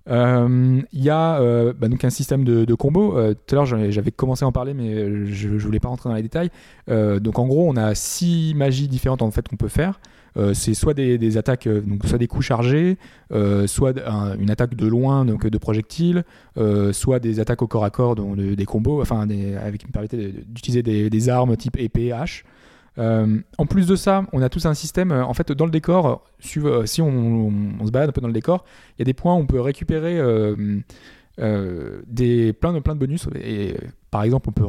Euh, 0.08 0.80
Il 0.92 1.02
y 1.02 1.10
a 1.10 1.40
euh, 1.40 1.72
bah, 1.76 1.88
donc 1.88 2.04
un 2.04 2.10
système 2.10 2.44
de, 2.44 2.64
de 2.64 2.74
combos. 2.74 3.16
Euh, 3.16 3.34
tout 3.34 3.54
à 3.54 3.56
l'heure, 3.56 3.66
j'avais 3.66 4.10
commencé 4.10 4.44
à 4.44 4.48
en 4.48 4.52
parler, 4.52 4.74
mais 4.74 5.26
je, 5.26 5.58
je 5.58 5.66
voulais 5.66 5.80
pas 5.80 5.88
rentrer 5.88 6.08
dans 6.08 6.14
les 6.14 6.22
détails. 6.22 6.50
Euh, 6.88 7.18
donc 7.20 7.38
en 7.38 7.46
gros, 7.46 7.68
on 7.68 7.76
a 7.76 7.94
six 7.94 8.54
magies 8.56 8.88
différentes 8.88 9.22
en 9.22 9.30
fait 9.30 9.48
qu'on 9.48 9.56
peut 9.56 9.68
faire. 9.68 10.00
C'est 10.52 10.74
soit 10.74 10.92
des, 10.92 11.38
attaques, 11.38 11.66
donc 11.66 12.04
soit 12.04 12.18
des 12.18 12.26
coups 12.26 12.44
chargés, 12.44 12.98
soit 13.64 13.94
une 14.38 14.50
attaque 14.50 14.74
de 14.74 14.86
loin, 14.86 15.24
donc 15.24 15.46
de 15.46 15.58
projectiles, 15.58 16.24
soit 16.92 17.20
des 17.20 17.40
attaques 17.40 17.62
au 17.62 17.66
corps 17.66 17.84
à 17.84 17.90
corps, 17.90 18.16
donc 18.16 18.36
de- 18.36 18.54
des 18.54 18.64
combos, 18.66 19.00
enfin 19.00 19.26
des, 19.26 19.56
avec 19.56 19.90
permettait 19.90 20.18
de- 20.18 20.32
d'utiliser 20.46 20.82
des 20.82 21.28
armes 21.30 21.56
type 21.56 21.78
épée, 21.78 22.12
hache. 22.12 22.44
Euh, 22.98 23.38
en 23.58 23.66
plus 23.66 23.86
de 23.86 23.94
ça, 23.96 24.24
on 24.32 24.40
a 24.42 24.48
tous 24.48 24.64
un 24.66 24.74
système. 24.74 25.12
euh, 25.12 25.24
En 25.24 25.34
fait, 25.34 25.52
dans 25.52 25.66
le 25.66 25.70
décor, 25.70 26.24
euh, 26.56 26.86
si 26.86 27.02
on, 27.02 27.08
on- 27.08 27.72
on 27.80 27.86
se 27.86 27.90
balade 27.90 28.08
un 28.08 28.12
peu 28.12 28.20
dans 28.22 28.26
le 28.28 28.32
décor, 28.32 28.64
il 28.96 29.00
y 29.00 29.02
a 29.02 29.04
des 29.04 29.12
points 29.14 29.34
où 29.34 29.38
on 29.38 29.46
peut 29.46 29.60
récupérer 29.60 30.18
euh, 30.18 30.82
des, 32.06 32.52
plein, 32.52 32.72
de, 32.72 32.78
plein 32.80 32.94
de 32.94 33.00
bonus. 33.00 33.28
Et, 33.42 33.76
par 34.10 34.22
exemple, 34.22 34.48
on 34.48 34.52
peut 34.52 34.66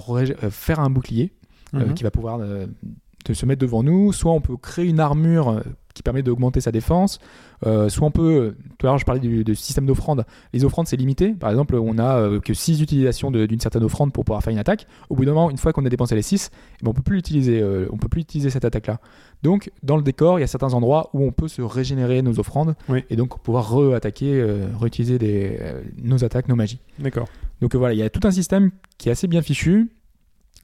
faire 0.50 0.80
un 0.80 0.90
bouclier 0.90 1.32
Mhm. 1.74 1.94
qui 1.96 2.04
va 2.04 2.12
pouvoir 2.12 2.40
de 2.40 3.34
se 3.34 3.46
mettre 3.46 3.62
devant 3.62 3.84
nous. 3.84 4.13
Soit 4.13 4.32
on 4.32 4.42
peut 4.42 4.56
créer 4.58 4.86
une 4.88 5.00
armure 5.02 5.62
qui 5.97 6.03
permet 6.03 6.21
d'augmenter 6.23 6.62
sa 6.62 6.71
défense. 6.71 7.19
Euh, 7.65 7.89
soit 7.89 8.07
on 8.07 8.12
peut. 8.12 8.55
Tout 8.77 8.86
à 8.86 8.89
l'heure, 8.89 8.97
je 8.99 9.05
parlais 9.05 9.19
du, 9.19 9.43
du 9.43 9.55
système 9.55 9.86
d'offrande. 9.86 10.25
Les 10.53 10.63
offrandes, 10.63 10.88
c'est 10.88 10.95
limité. 10.95 11.33
Par 11.33 11.49
exemple, 11.49 11.75
on 11.75 11.97
a 11.97 12.17
euh, 12.19 12.39
que 12.39 12.53
6 12.53 12.81
utilisations 12.81 13.31
d'une 13.31 13.60
certaine 13.60 13.83
offrande 13.83 14.13
pour 14.13 14.23
pouvoir 14.23 14.43
faire 14.43 14.53
une 14.53 14.60
attaque. 14.60 14.86
Au 15.10 15.15
bout 15.15 15.25
d'un 15.25 15.33
moment, 15.33 15.49
une 15.49 15.57
fois 15.57 15.73
qu'on 15.73 15.86
a 15.86 15.89
dépensé 15.89 16.15
les 16.15 16.21
6, 16.21 16.51
on 16.86 16.93
peut 16.93 17.01
plus 17.01 17.15
l'utiliser. 17.17 17.60
euh, 17.62 17.88
on 17.91 17.97
peut 17.97 18.07
plus 18.07 18.21
utiliser 18.21 18.49
cette 18.49 18.63
attaque-là. 18.65 18.99
Donc, 19.43 19.71
dans 19.83 19.97
le 19.97 20.03
décor, 20.03 20.38
il 20.38 20.41
y 20.41 20.43
a 20.43 20.47
certains 20.47 20.73
endroits 20.73 21.10
où 21.13 21.23
on 21.25 21.31
peut 21.31 21.47
se 21.47 21.62
régénérer 21.62 22.21
nos 22.21 22.39
offrandes 22.39 22.75
Oui. 22.89 23.03
et 23.10 23.15
donc 23.15 23.39
pouvoir 23.41 23.69
re-attaquer, 23.71 24.43
réutiliser 24.79 25.17
des, 25.17 25.60
nos 26.01 26.23
attaques, 26.23 26.47
nos 26.47 26.55
magies. 26.55 26.79
D'accord. 26.99 27.27
Donc 27.62 27.75
voilà, 27.75 27.93
il 27.93 27.97
y 27.97 28.03
a 28.03 28.10
tout 28.10 28.27
un 28.27 28.31
système 28.31 28.71
qui 28.97 29.10
est 29.10 29.12
assez 29.12 29.27
bien 29.27 29.41
fichu. 29.41 29.89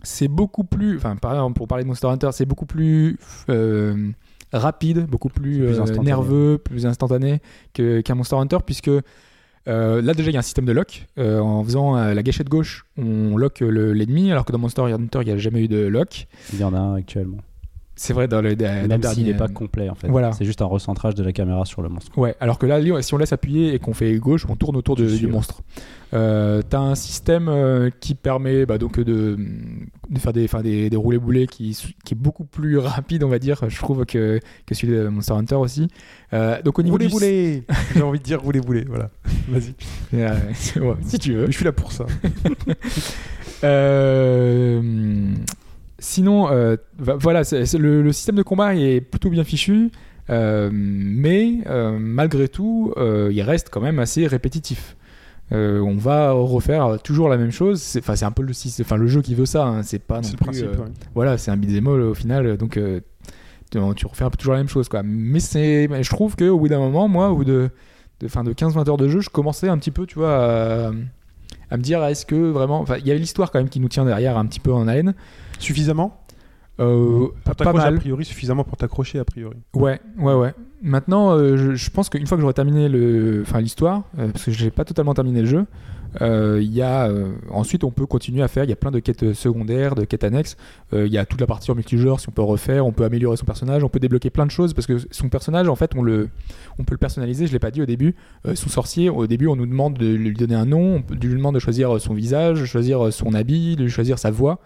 C'est 0.03 0.27
beaucoup 0.27 0.63
plus, 0.63 0.97
enfin 0.97 1.15
par 1.15 1.31
exemple 1.33 1.55
pour 1.57 1.67
parler 1.67 1.83
de 1.85 1.87
Monster 1.87 2.07
Hunter, 2.07 2.29
c'est 2.33 2.45
beaucoup 2.45 2.65
plus 2.65 3.17
euh, 3.49 4.09
rapide, 4.53 5.05
beaucoup 5.07 5.29
plus, 5.29 5.63
euh, 5.65 5.71
nerveux, 6.05 6.57
plus 6.57 6.85
instantané 6.85 7.41
que- 7.73 8.01
qu'un 8.01 8.15
Monster 8.15 8.35
Hunter 8.37 8.57
puisque 8.65 8.89
euh, 8.89 10.01
là 10.01 10.13
déjà 10.13 10.29
il 10.29 10.33
y 10.33 10.37
a 10.37 10.39
un 10.39 10.43
système 10.43 10.65
de 10.65 10.71
lock. 10.71 11.07
Euh, 11.17 11.39
en 11.39 11.63
faisant 11.63 11.95
la 11.95 12.23
gâchette 12.23 12.49
gauche, 12.49 12.85
on 12.97 13.37
lock 13.37 13.59
le- 13.61 13.93
l'ennemi, 13.93 14.31
alors 14.31 14.45
que 14.45 14.51
dans 14.51 14.57
Monster 14.59 14.81
Hunter 14.83 15.19
il 15.21 15.25
n'y 15.27 15.31
a 15.31 15.37
jamais 15.37 15.63
eu 15.63 15.67
de 15.67 15.85
lock. 15.87 16.27
Il 16.53 16.59
y 16.59 16.63
en 16.63 16.73
a 16.73 16.79
un 16.79 16.95
actuellement. 16.95 17.37
C'est 17.95 18.13
vrai 18.13 18.27
dans 18.27 18.41
le, 18.41 18.55
dans 18.55 18.87
Même 18.87 18.99
dernier, 19.01 19.15
s'il 19.15 19.25
n'est 19.27 19.35
pas 19.35 19.47
complet 19.47 19.87
en 19.87 19.93
fait. 19.95 20.07
voilà. 20.07 20.31
C'est 20.31 20.45
juste 20.45 20.61
un 20.63 20.65
recentrage 20.65 21.13
de 21.13 21.23
la 21.23 21.31
caméra 21.31 21.63
sur 21.65 21.81
le 21.83 21.89
monstre. 21.89 22.17
Ouais, 22.17 22.35
alors 22.39 22.57
que 22.57 22.65
là, 22.65 22.79
si 23.03 23.13
on 23.13 23.17
laisse 23.17 23.33
appuyer 23.33 23.75
et 23.75 23.79
qu'on 23.79 23.93
fait 23.93 24.15
gauche, 24.15 24.45
on 24.49 24.55
tourne 24.55 24.75
autour 24.75 24.95
de- 24.95 25.07
du 25.15 25.27
monstre. 25.27 25.61
Euh, 26.15 26.61
T'as 26.67 26.79
un 26.79 26.95
système 26.95 27.47
euh, 27.49 27.89
qui 27.99 28.13
permet 28.15 28.65
bah, 28.65 28.77
donc 28.79 28.99
de, 28.99 29.37
de 30.09 30.19
faire 30.19 30.33
des, 30.33 30.47
des, 30.63 30.89
des 30.89 30.95
roulés 30.97 31.17
boulets 31.19 31.47
qui, 31.47 31.77
qui 32.03 32.13
est 32.13 32.17
beaucoup 32.17 32.45
plus 32.45 32.77
rapide, 32.79 33.23
on 33.23 33.29
va 33.29 33.37
dire, 33.39 33.61
je 33.67 33.77
trouve, 33.77 34.05
que, 34.05 34.39
que 34.65 34.75
celui 34.75 34.93
de 34.95 35.07
Monster 35.07 35.33
Hunter 35.33 35.55
aussi. 35.55 35.87
Euh, 36.33 36.61
donc 36.63 36.79
au 36.79 36.83
niveau 36.83 36.95
Roulez, 36.95 37.07
du... 37.07 37.13
roulez 37.13 37.63
J'ai 37.95 38.01
envie 38.01 38.19
de 38.19 38.23
dire 38.23 38.41
roulez. 38.41 38.61
Voilà. 38.87 39.09
Vas-y. 39.49 39.73
Ouais, 40.79 40.95
si 41.05 41.19
tu 41.19 41.33
veux. 41.33 41.45
Je 41.47 41.51
suis 41.51 41.65
là 41.65 41.71
pour 41.71 41.91
ça. 41.91 42.05
Euh, 43.63 44.81
sinon, 46.03 46.49
euh, 46.51 46.75
voilà, 46.99 47.41
le, 47.51 48.01
le 48.01 48.11
système 48.11 48.35
de 48.35 48.43
combat 48.43 48.75
est 48.75 49.01
plutôt 49.01 49.29
bien 49.29 49.43
fichu, 49.43 49.89
euh, 50.29 50.69
mais 50.73 51.59
euh, 51.67 51.97
malgré 51.99 52.47
tout, 52.49 52.93
il 52.97 53.41
reste 53.41 53.69
quand 53.71 53.81
même 53.81 53.99
assez 53.99 54.27
répétitif. 54.27 54.95
On 55.51 55.95
va 55.97 56.31
refaire 56.31 56.97
toujours 57.03 57.29
la 57.29 57.37
même 57.37 57.51
chose. 57.51 57.79
C'est, 57.79 57.99
enfin, 57.99 58.15
c'est 58.15 58.25
un 58.25 58.31
peu 58.31 58.41
le, 58.41 58.53
enfin, 58.81 58.97
le 58.97 59.05
jeu 59.07 59.21
qui 59.21 59.35
veut 59.35 59.45
ça. 59.45 59.65
hein. 59.65 59.83
C'est 59.83 59.99
pas 59.99 60.15
non 60.17 60.23
C'est 60.23 60.31
le 60.31 60.37
plus, 60.37 60.45
principe. 60.45 60.79
ouais. 60.79 60.91
voilà, 61.13 61.37
c'est 61.37 61.51
un 61.51 61.57
beat'em 61.57 61.87
au 61.87 62.13
final, 62.15 62.57
donc 62.57 62.79
tu, 63.71 64.05
refais 64.07 64.23
un 64.23 64.29
peu 64.29 64.37
toujours 64.37 64.53
la 64.53 64.59
même 64.59 64.69
chose, 64.69 64.89
quoi. 64.89 65.03
Mais 65.03 65.39
c'est, 65.39 65.87
je 66.03 66.09
trouve 66.09 66.35
que 66.35 66.45
au 66.49 66.59
bout 66.59 66.67
d'un 66.67 66.79
moment, 66.79 67.07
moi, 67.07 67.29
au 67.29 67.37
bout 67.37 67.45
de, 67.45 67.69
de, 68.19 68.27
fin, 68.27 68.43
de 68.43 68.51
15-20 68.53 68.89
heures 68.89 68.97
de 68.97 69.07
jeu, 69.07 69.21
je 69.21 69.29
commençais 69.29 69.69
un 69.69 69.77
petit 69.77 69.91
peu, 69.91 70.05
tu 70.05 70.19
vois, 70.19 70.35
à, 70.35 70.91
à 71.69 71.77
me 71.77 71.81
dire, 71.81 72.03
est-ce 72.03 72.25
que 72.25 72.35
vraiment, 72.35 72.79
enfin, 72.81 72.97
il 72.99 73.07
y 73.07 73.11
a 73.11 73.15
l'histoire 73.15 73.51
quand 73.51 73.59
même 73.59 73.69
qui 73.69 73.79
nous 73.79 73.89
tient 73.89 74.05
derrière 74.05 74.37
un 74.37 74.45
petit 74.45 74.59
peu 74.59 74.73
en 74.73 74.87
haleine. 74.87 75.13
Suffisamment 75.59 76.19
Euh, 76.79 77.27
pas 77.55 77.71
mal. 77.71 77.93
a 77.95 77.97
priori, 77.99 78.25
suffisamment 78.25 78.63
pour 78.63 78.77
t'accrocher 78.77 79.19
a 79.19 79.25
priori. 79.25 79.57
Ouais, 79.75 80.01
ouais, 80.17 80.33
ouais. 80.33 80.53
Maintenant, 80.81 81.37
euh, 81.37 81.55
je, 81.55 81.75
je 81.75 81.89
pense 81.91 82.09
qu'une 82.09 82.25
fois 82.25 82.35
que 82.35 82.41
j'aurai 82.41 82.55
terminé 82.55 82.89
l'histoire, 82.89 84.03
euh, 84.17 84.29
parce 84.29 84.45
que 84.45 84.51
j'ai 84.51 84.71
pas 84.71 84.83
totalement 84.83 85.13
terminé 85.13 85.41
le 85.41 85.47
jeu, 85.47 85.65
euh, 86.21 86.59
il 86.61 86.71
y 86.73 86.81
a 86.81 87.09
ensuite 87.51 87.83
on 87.83 87.91
peut 87.91 88.05
continuer 88.07 88.41
à 88.43 88.47
faire. 88.47 88.63
Il 88.63 88.69
y 88.71 88.73
a 88.73 88.75
plein 88.75 88.89
de 88.91 88.99
quêtes 88.99 89.33
secondaires, 89.33 89.93
de 89.95 90.03
quêtes 90.03 90.23
annexes. 90.23 90.57
Il 90.91 91.07
y 91.07 91.17
a 91.17 91.25
toute 91.25 91.41
la 91.41 91.47
partie 91.47 91.69
en 91.71 91.75
multijoueur 91.75 92.19
si 92.19 92.27
on 92.29 92.31
peut 92.31 92.41
refaire, 92.43 92.85
on 92.85 92.91
peut 92.91 93.03
améliorer 93.03 93.37
son 93.37 93.45
personnage, 93.45 93.83
on 93.83 93.89
peut 93.89 93.99
débloquer 93.99 94.29
plein 94.29 94.45
de 94.45 94.51
choses 94.51 94.73
parce 94.73 94.85
que 94.87 94.97
son 95.09 95.29
personnage 95.29 95.69
en 95.69 95.75
fait 95.75 95.91
on 95.95 96.01
le, 96.03 96.29
on 96.79 96.83
peut 96.83 96.93
le 96.93 96.99
personnaliser. 96.99 97.47
Je 97.47 97.51
l'ai 97.53 97.59
pas 97.59 97.71
dit 97.71 97.81
au 97.81 97.87
début. 97.87 98.15
Son 98.53 98.69
sorcier, 98.69 99.09
au 99.09 99.25
début 99.25 99.47
on 99.47 99.55
nous 99.55 99.65
demande 99.67 99.97
de 99.97 100.07
lui 100.07 100.33
donner 100.33 100.55
un 100.55 100.65
nom, 100.65 101.03
on 101.09 101.13
lui 101.13 101.33
demande 101.35 101.55
de 101.55 101.59
choisir 101.59 101.99
son 101.99 102.13
visage, 102.13 102.61
de 102.61 102.65
choisir 102.65 103.11
son 103.13 103.33
habit, 103.33 103.75
de 103.75 103.87
choisir 103.87 104.19
sa 104.19 104.29
voix. 104.31 104.59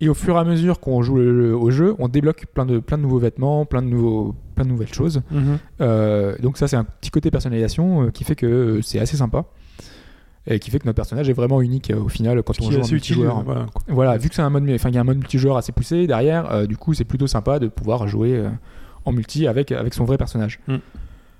Et 0.00 0.08
au 0.10 0.14
fur 0.14 0.36
et 0.36 0.38
à 0.38 0.44
mesure 0.44 0.78
qu'on 0.80 1.00
joue 1.02 1.16
le- 1.16 1.32
le- 1.48 1.56
au 1.56 1.70
jeu, 1.70 1.94
on 1.98 2.08
débloque 2.08 2.44
plein 2.52 2.66
de, 2.66 2.78
plein 2.80 2.98
de 2.98 3.02
nouveaux 3.02 3.18
vêtements, 3.18 3.64
plein 3.64 3.80
de, 3.82 3.88
nouveaux, 3.88 4.34
plein 4.54 4.64
de 4.64 4.68
nouvelles 4.70 4.92
choses. 4.92 5.22
Euh, 5.80 6.36
donc 6.42 6.58
ça, 6.58 6.68
c'est 6.68 6.76
un 6.76 6.84
petit 6.84 7.10
côté 7.10 7.30
personnalisation 7.30 8.02
euh, 8.04 8.10
qui 8.10 8.24
fait 8.24 8.36
que 8.36 8.46
euh, 8.46 8.82
c'est 8.82 8.98
assez 8.98 9.16
sympa. 9.16 9.44
Et 10.48 10.60
qui 10.60 10.70
fait 10.70 10.78
que 10.78 10.84
notre 10.86 10.94
personnage 10.96 11.28
est 11.28 11.32
vraiment 11.32 11.60
unique 11.60 11.92
au 11.98 12.08
final 12.08 12.40
quand 12.44 12.52
on 12.60 12.70
joue 12.70 12.76
en 12.82 12.84
multijoueur. 12.94 13.42
Voilà. 13.44 13.66
Voilà, 13.88 14.16
vu 14.16 14.28
que 14.28 14.34
c'est 14.36 14.42
un 14.42 14.50
mode, 14.50 14.70
enfin 14.74 14.90
il 14.90 14.94
y 14.94 14.98
a 14.98 15.00
un 15.00 15.04
mode 15.04 15.16
multijoueur 15.18 15.56
assez 15.56 15.72
poussé 15.72 16.06
derrière, 16.06 16.68
du 16.68 16.76
coup 16.76 16.94
c'est 16.94 17.04
plutôt 17.04 17.26
sympa 17.26 17.58
de 17.58 17.66
pouvoir 17.66 18.06
jouer 18.06 18.44
en 19.04 19.10
multi 19.12 19.48
avec 19.48 19.72
avec 19.72 19.92
son 19.92 20.04
vrai 20.04 20.18
personnage. 20.18 20.60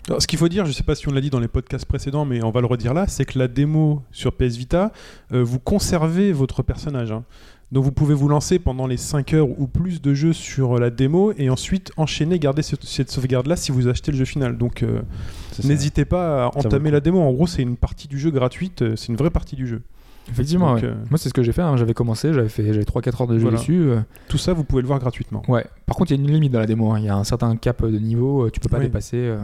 Alors, 0.08 0.22
ce 0.22 0.26
qu'il 0.28 0.38
faut 0.40 0.48
dire, 0.48 0.66
je 0.66 0.72
sais 0.72 0.82
pas 0.84 0.94
si 0.96 1.08
on 1.08 1.12
l'a 1.12 1.20
dit 1.20 1.30
dans 1.30 1.38
les 1.40 1.46
podcasts 1.48 1.84
précédents, 1.86 2.24
mais 2.24 2.42
on 2.42 2.50
va 2.50 2.60
le 2.60 2.66
redire 2.66 2.94
là, 2.94 3.06
c'est 3.08 3.24
que 3.24 3.38
la 3.40 3.46
démo 3.48 4.02
sur 4.12 4.32
PS 4.32 4.56
Vita, 4.56 4.92
euh, 5.32 5.42
vous 5.42 5.58
conservez 5.60 6.32
votre 6.32 6.62
personnage. 6.62 7.10
hein. 7.12 7.24
Donc 7.72 7.82
vous 7.84 7.90
pouvez 7.92 8.14
vous 8.14 8.28
lancer 8.28 8.58
pendant 8.60 8.86
les 8.86 8.96
5 8.96 9.34
heures 9.34 9.48
ou 9.60 9.66
plus 9.66 10.00
de 10.00 10.14
jeu 10.14 10.32
sur 10.32 10.78
la 10.78 10.90
démo 10.90 11.32
et 11.36 11.50
ensuite 11.50 11.90
enchaîner, 11.96 12.38
garder 12.38 12.62
ce- 12.62 12.76
cette 12.82 13.10
sauvegarde-là 13.10 13.56
si 13.56 13.72
vous 13.72 13.88
achetez 13.88 14.12
le 14.12 14.18
jeu 14.18 14.24
final. 14.24 14.56
Donc 14.56 14.82
euh, 14.84 15.00
n'hésitez 15.64 16.04
pas 16.04 16.44
à 16.44 16.46
entamer 16.56 16.90
la 16.90 17.00
démo. 17.00 17.20
En 17.20 17.32
gros, 17.32 17.46
c'est 17.48 17.62
une 17.62 17.76
partie 17.76 18.06
du 18.08 18.18
jeu 18.18 18.30
gratuite, 18.30 18.82
euh, 18.82 18.94
c'est 18.96 19.08
une 19.08 19.16
vraie 19.16 19.30
partie 19.30 19.56
du 19.56 19.66
jeu. 19.66 19.82
Effectivement, 20.28 20.74
Donc, 20.74 20.82
ouais. 20.82 20.88
euh, 20.88 20.94
moi 21.10 21.18
c'est 21.18 21.28
ce 21.28 21.34
que 21.34 21.42
j'ai 21.42 21.52
fait. 21.52 21.62
hein. 21.62 21.76
J'avais 21.76 21.94
commencé, 21.94 22.32
j'avais 22.32 22.48
fait, 22.48 22.72
j'avais 22.72 22.84
3-4 22.84 23.22
heures 23.22 23.26
de 23.28 23.36
jeu 23.38 23.42
Voilà. 23.42 23.58
dessus. 23.58 23.80
euh, 23.90 24.00
Tout 24.28 24.38
ça, 24.38 24.52
vous 24.52 24.64
pouvez 24.64 24.82
le 24.82 24.88
voir 24.88 24.98
gratuitement. 24.98 25.42
Ouais. 25.48 25.64
Par 25.86 25.96
contre, 25.96 26.10
il 26.12 26.16
y 26.16 26.20
a 26.20 26.22
une 26.24 26.30
limite 26.30 26.52
dans 26.52 26.58
la 26.60 26.66
démo. 26.66 26.92
hein. 26.92 26.98
Il 26.98 27.04
y 27.04 27.08
a 27.08 27.16
un 27.16 27.22
certain 27.24 27.54
cap 27.56 27.84
de 27.84 27.98
niveau. 27.98 28.46
euh, 28.46 28.50
Tu 28.50 28.58
peux 28.60 28.68
pas 28.68 28.78
Oui. 28.78 28.84
dépasser. 28.86 29.16
euh, 29.18 29.38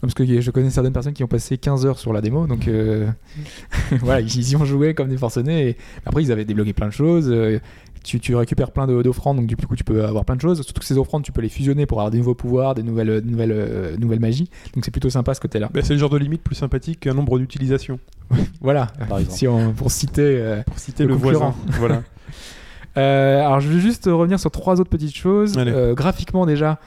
Parce 0.00 0.14
que 0.14 0.40
je 0.40 0.50
connais 0.52 0.70
certaines 0.70 0.92
personnes 0.92 1.12
qui 1.12 1.24
ont 1.24 1.28
passé 1.28 1.58
15 1.58 1.84
heures 1.86 1.98
sur 1.98 2.12
la 2.12 2.20
démo. 2.20 2.46
Donc 2.46 2.68
euh, 2.68 3.08
voilà, 4.00 4.20
ils 4.20 4.50
y 4.50 4.56
ont 4.56 4.64
joué 4.64 4.94
comme 4.94 5.08
des 5.08 5.16
forcenés. 5.16 5.68
Et 5.70 5.76
après, 6.06 6.22
ils 6.22 6.30
avaient 6.32 6.44
débloqué 6.44 6.72
plein 6.72 6.86
de 6.86 6.92
choses. 6.92 7.28
euh, 7.28 7.58
Tu, 8.04 8.20
tu 8.20 8.36
récupères 8.36 8.70
plein 8.70 8.86
de- 8.86 9.02
d'offrandes. 9.02 9.38
Donc 9.38 9.46
du 9.46 9.56
coup, 9.56 9.74
tu 9.74 9.82
peux 9.82 10.04
avoir 10.04 10.24
plein 10.24 10.36
de 10.36 10.40
choses. 10.40 10.62
Surtout 10.62 10.78
que 10.80 10.86
ces 10.86 10.96
offrandes, 10.98 11.24
tu 11.24 11.32
peux 11.32 11.40
les 11.40 11.48
fusionner 11.48 11.84
pour 11.84 11.98
avoir 11.98 12.12
des 12.12 12.18
nouveaux 12.18 12.36
pouvoirs, 12.36 12.74
des 12.76 12.84
nouvelles, 12.84 13.20
des 13.22 13.30
nouvelles, 13.30 13.52
euh, 13.52 13.96
nouvelles 13.96 14.20
magies. 14.20 14.48
Donc 14.74 14.84
c'est 14.84 14.92
plutôt 14.92 15.10
sympa 15.10 15.34
ce 15.34 15.40
côté-là. 15.40 15.68
Bah, 15.74 15.80
c'est 15.82 15.94
le 15.94 15.98
genre 15.98 16.10
de 16.10 16.18
limite 16.18 16.42
plus 16.42 16.54
sympathique 16.54 17.00
qu'un 17.00 17.14
nombre 17.14 17.38
d'utilisations. 17.38 17.98
Voilà. 18.60 18.86
Par 19.08 19.18
exemple. 19.18 19.36
Si 19.36 19.48
on, 19.48 19.72
pour 19.72 19.90
citer. 19.90 20.22
euh, 20.22 20.62
Pour 20.62 20.78
citer 20.78 21.06
Le 21.06 21.14
voisin. 21.14 21.54
voilà. 21.78 22.02
Euh, 22.96 23.40
alors 23.40 23.60
je 23.60 23.68
vais 23.68 23.80
juste 23.80 24.06
revenir 24.06 24.40
sur 24.40 24.50
trois 24.50 24.80
autres 24.80 24.90
petites 24.90 25.16
choses. 25.16 25.54
Euh, 25.56 25.94
graphiquement 25.94 26.46
déjà, 26.46 26.78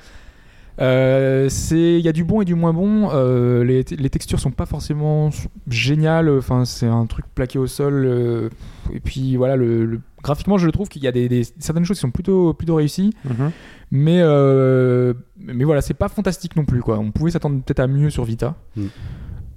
euh, 0.80 1.48
c'est 1.50 2.00
il 2.00 2.02
y 2.02 2.08
a 2.08 2.12
du 2.14 2.24
bon 2.24 2.42
et 2.42 2.46
du 2.46 2.56
moins 2.56 2.74
bon. 2.74 3.10
Euh, 3.14 3.64
les, 3.64 3.84
les 3.84 4.10
textures 4.10 4.40
sont 4.40 4.52
pas 4.52 4.66
forcément 4.66 5.30
géniales. 5.68 6.30
Enfin 6.30 6.66
c'est 6.66 6.88
un 6.88 7.06
truc 7.06 7.26
plaqué 7.36 7.60
au 7.60 7.68
sol. 7.68 8.06
euh, 8.06 8.50
et 8.94 9.00
puis 9.00 9.36
voilà 9.36 9.56
le, 9.58 9.86
le- 9.86 10.02
graphiquement 10.24 10.58
je 10.58 10.70
trouve 10.70 10.88
qu'il 10.88 11.04
y 11.04 11.08
a 11.08 11.12
des, 11.12 11.28
des- 11.30 11.44
certaines 11.60 11.84
choses 11.86 11.98
qui 11.98 12.02
sont 12.02 12.12
plutôt 12.12 12.54
plutôt 12.54 12.76
réussies. 12.76 13.14
Mhm. 13.26 13.52
Mais 13.92 14.20
euh, 14.22 15.14
mais 15.38 15.64
voilà 15.66 15.82
c'est 15.82 15.94
pas 15.94 16.08
fantastique 16.08 16.56
non 16.56 16.66
plus 16.66 16.82
quoi. 16.82 16.98
On 17.00 17.12
pouvait 17.12 17.32
s'attendre 17.32 17.62
peut-être 17.62 17.82
à 17.82 17.88
mieux 17.88 18.10
sur 18.10 18.24
Vita. 18.24 18.56
Mm. 18.76 18.86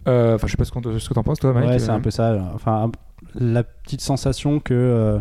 Enfin 0.07 0.47
je 0.47 0.51
sais 0.51 0.57
pas 0.57 0.65
ce 0.65 0.73
que 0.73 0.99
ce 0.99 1.09
que 1.09 1.15
t'en 1.15 1.23
penses 1.23 1.39
toi 1.39 1.53
Mike. 1.53 1.69
Ouais, 1.69 1.79
c'est 1.79 1.91
un 1.91 2.01
peu 2.01 2.11
ça. 2.11 2.51
Enfin, 2.55 2.91
la 3.35 3.63
petite 3.63 4.01
sensation 4.03 4.59
que 4.61 5.21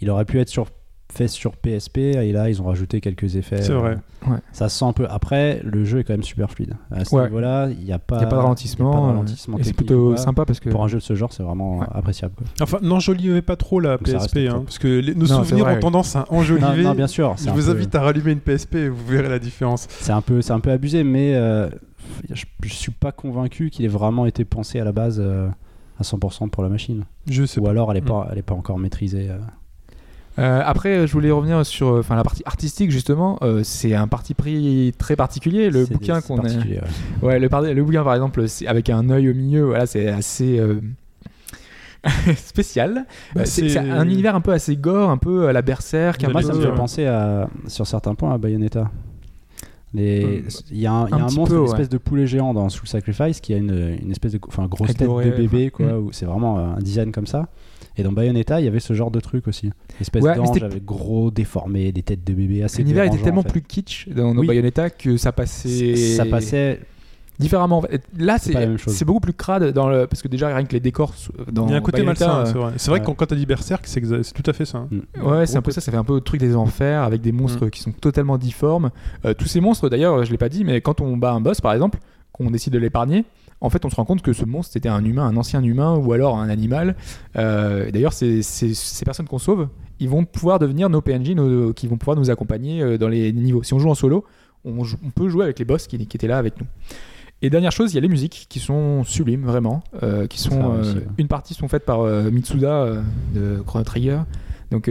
il 0.00 0.10
aurait 0.10 0.24
pu 0.24 0.38
être 0.40 0.48
sur 0.48 0.66
fait 1.14 1.28
sur 1.28 1.52
PSP 1.56 1.98
et 1.98 2.32
là 2.32 2.48
ils 2.48 2.62
ont 2.62 2.64
rajouté 2.64 3.00
quelques 3.02 3.36
effets. 3.36 3.60
C'est 3.62 3.72
vrai. 3.74 3.92
euh, 4.26 4.30
Ouais. 4.30 4.38
Ça 4.52 4.68
se 4.68 4.78
sent 4.78 4.84
un 4.84 4.92
peu. 4.92 5.06
Après, 5.10 5.60
le 5.64 5.84
jeu 5.84 5.98
est 5.98 6.04
quand 6.04 6.12
même 6.14 6.22
super 6.22 6.48
fluide. 6.48 6.74
À 6.92 7.04
ce 7.04 7.12
Ouais. 7.14 7.24
niveau-là, 7.24 7.68
il 7.70 7.84
n'y 7.84 7.92
a 7.92 7.98
pas. 7.98 8.18
A 8.20 8.26
pas 8.26 8.36
de 8.36 8.40
ralentissement. 8.40 8.92
il 8.92 8.94
y 8.94 8.96
a 8.96 9.00
pas 9.00 9.00
de 9.00 9.04
euh, 9.04 9.12
ralentissement 9.14 9.58
et 9.58 9.64
c'est 9.64 9.72
plutôt 9.72 10.16
sympa 10.16 10.44
parce 10.44 10.60
que. 10.60 10.68
Pour 10.70 10.84
un 10.84 10.88
jeu 10.88 10.98
de 10.98 11.02
ce 11.02 11.14
genre, 11.16 11.32
c'est 11.32 11.42
vraiment 11.42 11.78
Ouais. 11.80 11.86
appréciable. 11.92 12.34
quoi. 12.36 12.46
Enfin, 12.62 12.78
n'enjolivez 12.82 13.42
pas 13.42 13.56
trop 13.56 13.80
la 13.80 13.98
PSP, 13.98 14.46
hein, 14.48 14.62
parce 14.64 14.78
que 14.78 14.86
les- 14.86 15.14
nos 15.16 15.26
Non, 15.26 15.42
souvenirs 15.42 15.64
vrai, 15.64 15.72
ont 15.72 15.76
oui. 15.76 15.80
tendance 15.80 16.14
à 16.16 16.24
enjoliver. 16.30 16.82
non, 16.84 16.94
bien 16.94 17.08
sûr. 17.08 17.34
Je 17.36 17.50
vous 17.50 17.64
peu- 17.64 17.70
invite 17.72 17.94
à 17.96 18.00
rallumer 18.02 18.30
une 18.32 18.40
PSP 18.40 18.76
et 18.76 18.88
vous 18.88 19.04
verrez 19.06 19.28
la 19.28 19.38
différence. 19.40 19.86
C'est 19.90 20.12
un 20.12 20.20
peu, 20.22 20.40
c'est 20.40 20.52
un 20.52 20.60
peu 20.60 20.70
abusé, 20.70 21.02
mais 21.02 21.34
euh, 21.34 21.68
je, 22.32 22.44
je 22.62 22.72
suis 22.74 22.92
pas 22.92 23.10
convaincu 23.10 23.70
qu'il 23.70 23.84
ait 23.84 23.88
vraiment 23.88 24.24
été 24.26 24.44
pensé 24.44 24.78
à 24.78 24.84
la 24.84 24.92
base 24.92 25.18
euh, 25.20 25.48
à 25.98 26.04
100% 26.04 26.48
pour 26.48 26.62
la 26.62 26.68
machine. 26.68 27.04
Je 27.28 27.44
sais 27.44 27.60
Ou 27.60 27.64
pas. 27.64 27.70
alors 27.70 27.90
elle 27.90 27.98
est 27.98 28.02
Mm. 28.02 28.04
pas, 28.04 28.28
elle 28.30 28.38
est 28.38 28.42
pas 28.42 28.54
encore 28.54 28.78
maîtrisée. 28.78 29.28
euh. 29.30 29.38
Euh, 30.38 30.62
après, 30.64 31.06
je 31.06 31.12
voulais 31.12 31.30
revenir 31.30 31.64
sur 31.66 31.88
euh, 31.88 32.00
enfin 32.00 32.16
la 32.16 32.22
partie 32.24 32.42
artistique 32.46 32.90
justement. 32.90 33.38
euh, 33.42 33.62
c'est 33.64 33.94
un 33.94 34.08
parti 34.08 34.32
pris 34.34 34.94
très 34.98 35.14
particulier. 35.14 35.68
Le 35.70 35.84
C'est- 35.84 35.92
bouquin 35.92 36.20
qu'on 36.22 36.38
a. 36.38 36.42
ouais. 36.48 36.80
Ouais, 37.22 37.38
le, 37.38 37.48
par- 37.50 37.60
le 37.62 37.84
bouquin 37.84 38.02
par 38.02 38.14
exemple, 38.14 38.48
c'est 38.48 38.66
avec 38.66 38.88
un 38.90 39.10
œil 39.10 39.28
au 39.30 39.34
milieu. 39.34 39.64
Voilà, 39.64 39.86
c'est 39.86 40.08
assez. 40.08 40.58
euh, 40.58 40.80
spécial. 42.36 43.04
Bah, 43.34 43.44
c'est 43.44 43.62
c'est- 43.62 43.68
c'est 43.70 43.78
un 43.78 44.04
univers 44.08 44.34
un 44.34 44.40
peu 44.40 44.52
assez 44.52 44.76
gore, 44.76 45.10
un 45.10 45.18
peu 45.18 45.48
à 45.48 45.52
la 45.52 45.62
berserk. 45.62 46.26
Moi, 46.30 46.42
ça 46.42 46.52
me 46.54 46.60
fait 46.60 46.74
penser 46.74 47.06
à, 47.06 47.48
sur 47.66 47.86
certains 47.86 48.14
points 48.14 48.32
à 48.34 48.38
Bayonetta. 48.38 48.90
Les- 49.94 50.24
Euh, 50.24 50.48
Il 50.70 50.78
y 50.80 50.86
a 50.86 50.92
un, 50.92 51.06
il 51.06 51.10
y 51.10 51.12
a 51.12 51.16
un 51.16 51.20
monstre, 51.20 51.48
peu, 51.48 51.54
une 51.56 51.60
ouais. 51.60 51.66
espèce 51.68 51.88
de 51.90 51.98
poulet 51.98 52.26
géant 52.26 52.54
dans 52.54 52.68
Soul 52.70 52.88
Sacrifice 52.88 53.40
qui 53.40 53.52
a 53.52 53.58
une, 53.58 53.98
une 54.02 54.10
espèce 54.10 54.32
de 54.32 54.40
enfin, 54.48 54.66
grosse 54.66 54.88
Avec 54.88 54.96
tête 54.96 55.08
de 55.08 55.30
bébé, 55.36 55.70
quoi, 55.70 55.98
où 55.98 56.10
c'est 56.12 56.24
vraiment 56.24 56.58
un 56.58 56.78
design 56.78 57.12
comme 57.12 57.26
ça. 57.26 57.46
Et 57.96 58.02
dans 58.02 58.12
Bayonetta, 58.12 58.60
il 58.60 58.64
y 58.64 58.68
avait 58.68 58.80
ce 58.80 58.92
genre 58.94 59.10
de 59.10 59.20
truc 59.20 59.48
aussi. 59.48 59.66
Une 59.66 59.72
espèce 60.00 60.22
Ouais, 60.22 60.34
d'ange 60.36 60.62
avec 60.62 60.84
gros, 60.84 61.30
déformé, 61.30 61.92
des 61.92 62.02
têtes 62.02 62.24
de 62.24 62.32
bébé 62.32 62.62
assez 62.62 62.78
L'univers 62.78 63.04
était 63.04 63.18
tellement 63.18 63.40
en 63.40 63.42
fait. 63.44 63.50
plus 63.50 63.62
kitsch 63.62 64.08
dans 64.08 64.32
nos 64.34 64.40
Oui. 64.40 64.46
Bayonetta 64.46 64.90
que 64.90 65.16
ça 65.16 65.32
passait. 65.32 65.94
Ça 65.96 66.24
passait. 66.24 66.80
différemment. 67.38 67.82
Là, 68.18 68.36
C'est 68.38 69.04
beaucoup 69.04 69.20
plus 69.20 69.32
crade 69.32 69.72
dans 69.72 69.88
le 69.88 70.06
parce 70.06 70.22
que 70.22 70.28
déjà 70.28 70.54
rien 70.54 70.64
que 70.64 70.72
les 70.72 70.80
décors 70.80 71.12
dans 71.50 71.66
Il 71.66 71.72
y 71.72 71.74
a 71.74 71.78
un 71.78 71.80
côté 71.80 72.02
Bayonetta, 72.02 72.26
malsain, 72.26 72.40
euh, 72.40 72.46
c'est 72.46 72.58
vrai. 72.58 72.72
C'est 72.76 72.90
vrai 72.90 73.00
ouais. 73.00 73.06
que 73.06 73.10
quand, 73.12 73.26
t'as 73.26 73.34
dit 73.36 73.46
Berserk, 73.46 73.86
c'est 73.86 74.00
tout 74.00 74.48
à 74.50 74.52
fait 74.52 74.64
ça. 74.64 74.78
hein. 74.78 74.88
Mm. 74.90 75.26
Ouais, 75.26 75.46
c'est 75.46 75.56
un 75.56 75.62
peu 75.62 75.70
ça, 75.72 75.80
ça 75.80 75.90
fait 75.90 75.98
un 75.98 76.04
peu 76.04 76.14
le 76.14 76.20
truc 76.20 76.40
des 76.40 76.54
enfers 76.54 77.02
avec 77.02 77.20
des 77.20 77.32
monstres 77.32 77.66
Mm. 77.66 77.70
qui 77.70 77.80
sont 77.80 77.92
totalement 77.92 78.38
difformes. 78.38 78.90
Euh, 79.24 79.34
tous 79.34 79.46
ces 79.46 79.60
monstres, 79.60 79.88
d'ailleurs, 79.88 80.24
je 80.24 80.30
l'ai 80.30 80.38
pas 80.38 80.48
dit, 80.48 80.64
mais 80.64 80.80
quand 80.80 81.00
on 81.00 81.16
bat 81.16 81.32
un 81.32 81.40
boss, 81.40 81.60
par 81.60 81.72
exemple, 81.72 81.98
qu'on 82.32 82.50
décide 82.50 82.72
de 82.74 82.78
l'épargner, 82.78 83.24
en 83.62 83.70
fait, 83.70 83.84
on 83.84 83.90
se 83.90 83.96
rend 83.96 84.04
compte 84.04 84.20
que 84.22 84.32
ce 84.32 84.44
monstre 84.44 84.72
c'était 84.74 84.88
un 84.88 85.04
humain, 85.04 85.24
un 85.24 85.36
ancien 85.36 85.62
humain 85.62 85.96
ou 85.96 86.12
alors 86.12 86.36
un 86.38 86.48
animal. 86.50 86.96
Euh, 87.36 87.90
D'ailleurs, 87.90 88.12
ces 88.12 88.42
personnes 89.04 89.28
qu'on 89.28 89.38
sauve, 89.38 89.68
ils 90.00 90.08
vont 90.08 90.24
pouvoir 90.24 90.58
devenir 90.58 90.90
nos 90.90 91.00
PNJ, 91.00 91.30
nos- 91.36 91.72
qui 91.72 91.86
vont 91.86 91.96
pouvoir 91.96 92.16
nous 92.16 92.28
accompagner 92.30 92.82
euh, 92.82 92.98
dans 92.98 93.08
les 93.08 93.32
niveaux. 93.32 93.62
Si 93.62 93.72
on 93.72 93.78
joue 93.78 93.88
en 93.88 93.94
solo, 93.94 94.24
on, 94.64 94.84
peut 95.14 95.28
jouer 95.28 95.44
avec 95.44 95.58
les 95.58 95.64
boss 95.64 95.86
qui, 95.86 95.96
qui 96.06 96.16
étaient 96.16 96.26
là 96.26 96.38
avec 96.38 96.60
nous. 96.60 96.66
Et 97.40 97.50
dernière 97.50 97.72
chose, 97.72 97.92
il 97.92 97.96
y 97.96 97.98
a 97.98 98.00
les 98.00 98.08
musiques 98.08 98.46
qui 98.48 98.60
sont 98.60 99.02
sublimes, 99.04 99.44
vraiment. 99.44 99.82
euh, 100.02 100.26
qui 100.28 100.38
sont, 100.38 100.74
euh, 100.74 100.94
une 101.18 101.26
partie 101.28 101.54
sont 101.54 101.66
faites 101.66 101.84
par 101.84 102.00
euh, 102.02 102.30
Mitsuda 102.30 103.02
de 103.34 103.62
Chrono 103.66 103.84
Trigger. 103.84 104.20
Donc 104.70 104.88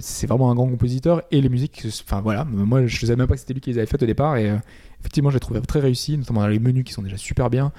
c'est 0.00 0.26
vraiment 0.26 0.50
un 0.50 0.54
grand 0.54 0.68
compositeur. 0.68 1.22
Et 1.30 1.40
les 1.40 1.48
musiques, 1.48 1.84
enfin 2.04 2.20
voilà, 2.20 2.44
moi 2.44 2.86
je 2.86 3.00
savais 3.04 3.16
même 3.16 3.26
pas 3.26 3.34
que 3.34 3.40
c'était 3.40 3.52
lui 3.54 3.60
qui 3.60 3.70
les 3.70 3.78
avait 3.78 3.86
faites 3.86 4.02
au 4.02 4.06
départ. 4.06 4.36
Et 4.38 4.50
effectivement, 5.00 5.30
les 5.30 5.40
trouvais 5.40 5.60
très 5.60 5.80
réussis, 5.80 6.16
notamment 6.16 6.40
dans 6.42 6.48
les 6.48 6.58
menus 6.58 6.84
qui 6.84 6.92
sont 6.92 7.02
déjà 7.02 7.16
super 7.16 7.50
bien. 7.50 7.72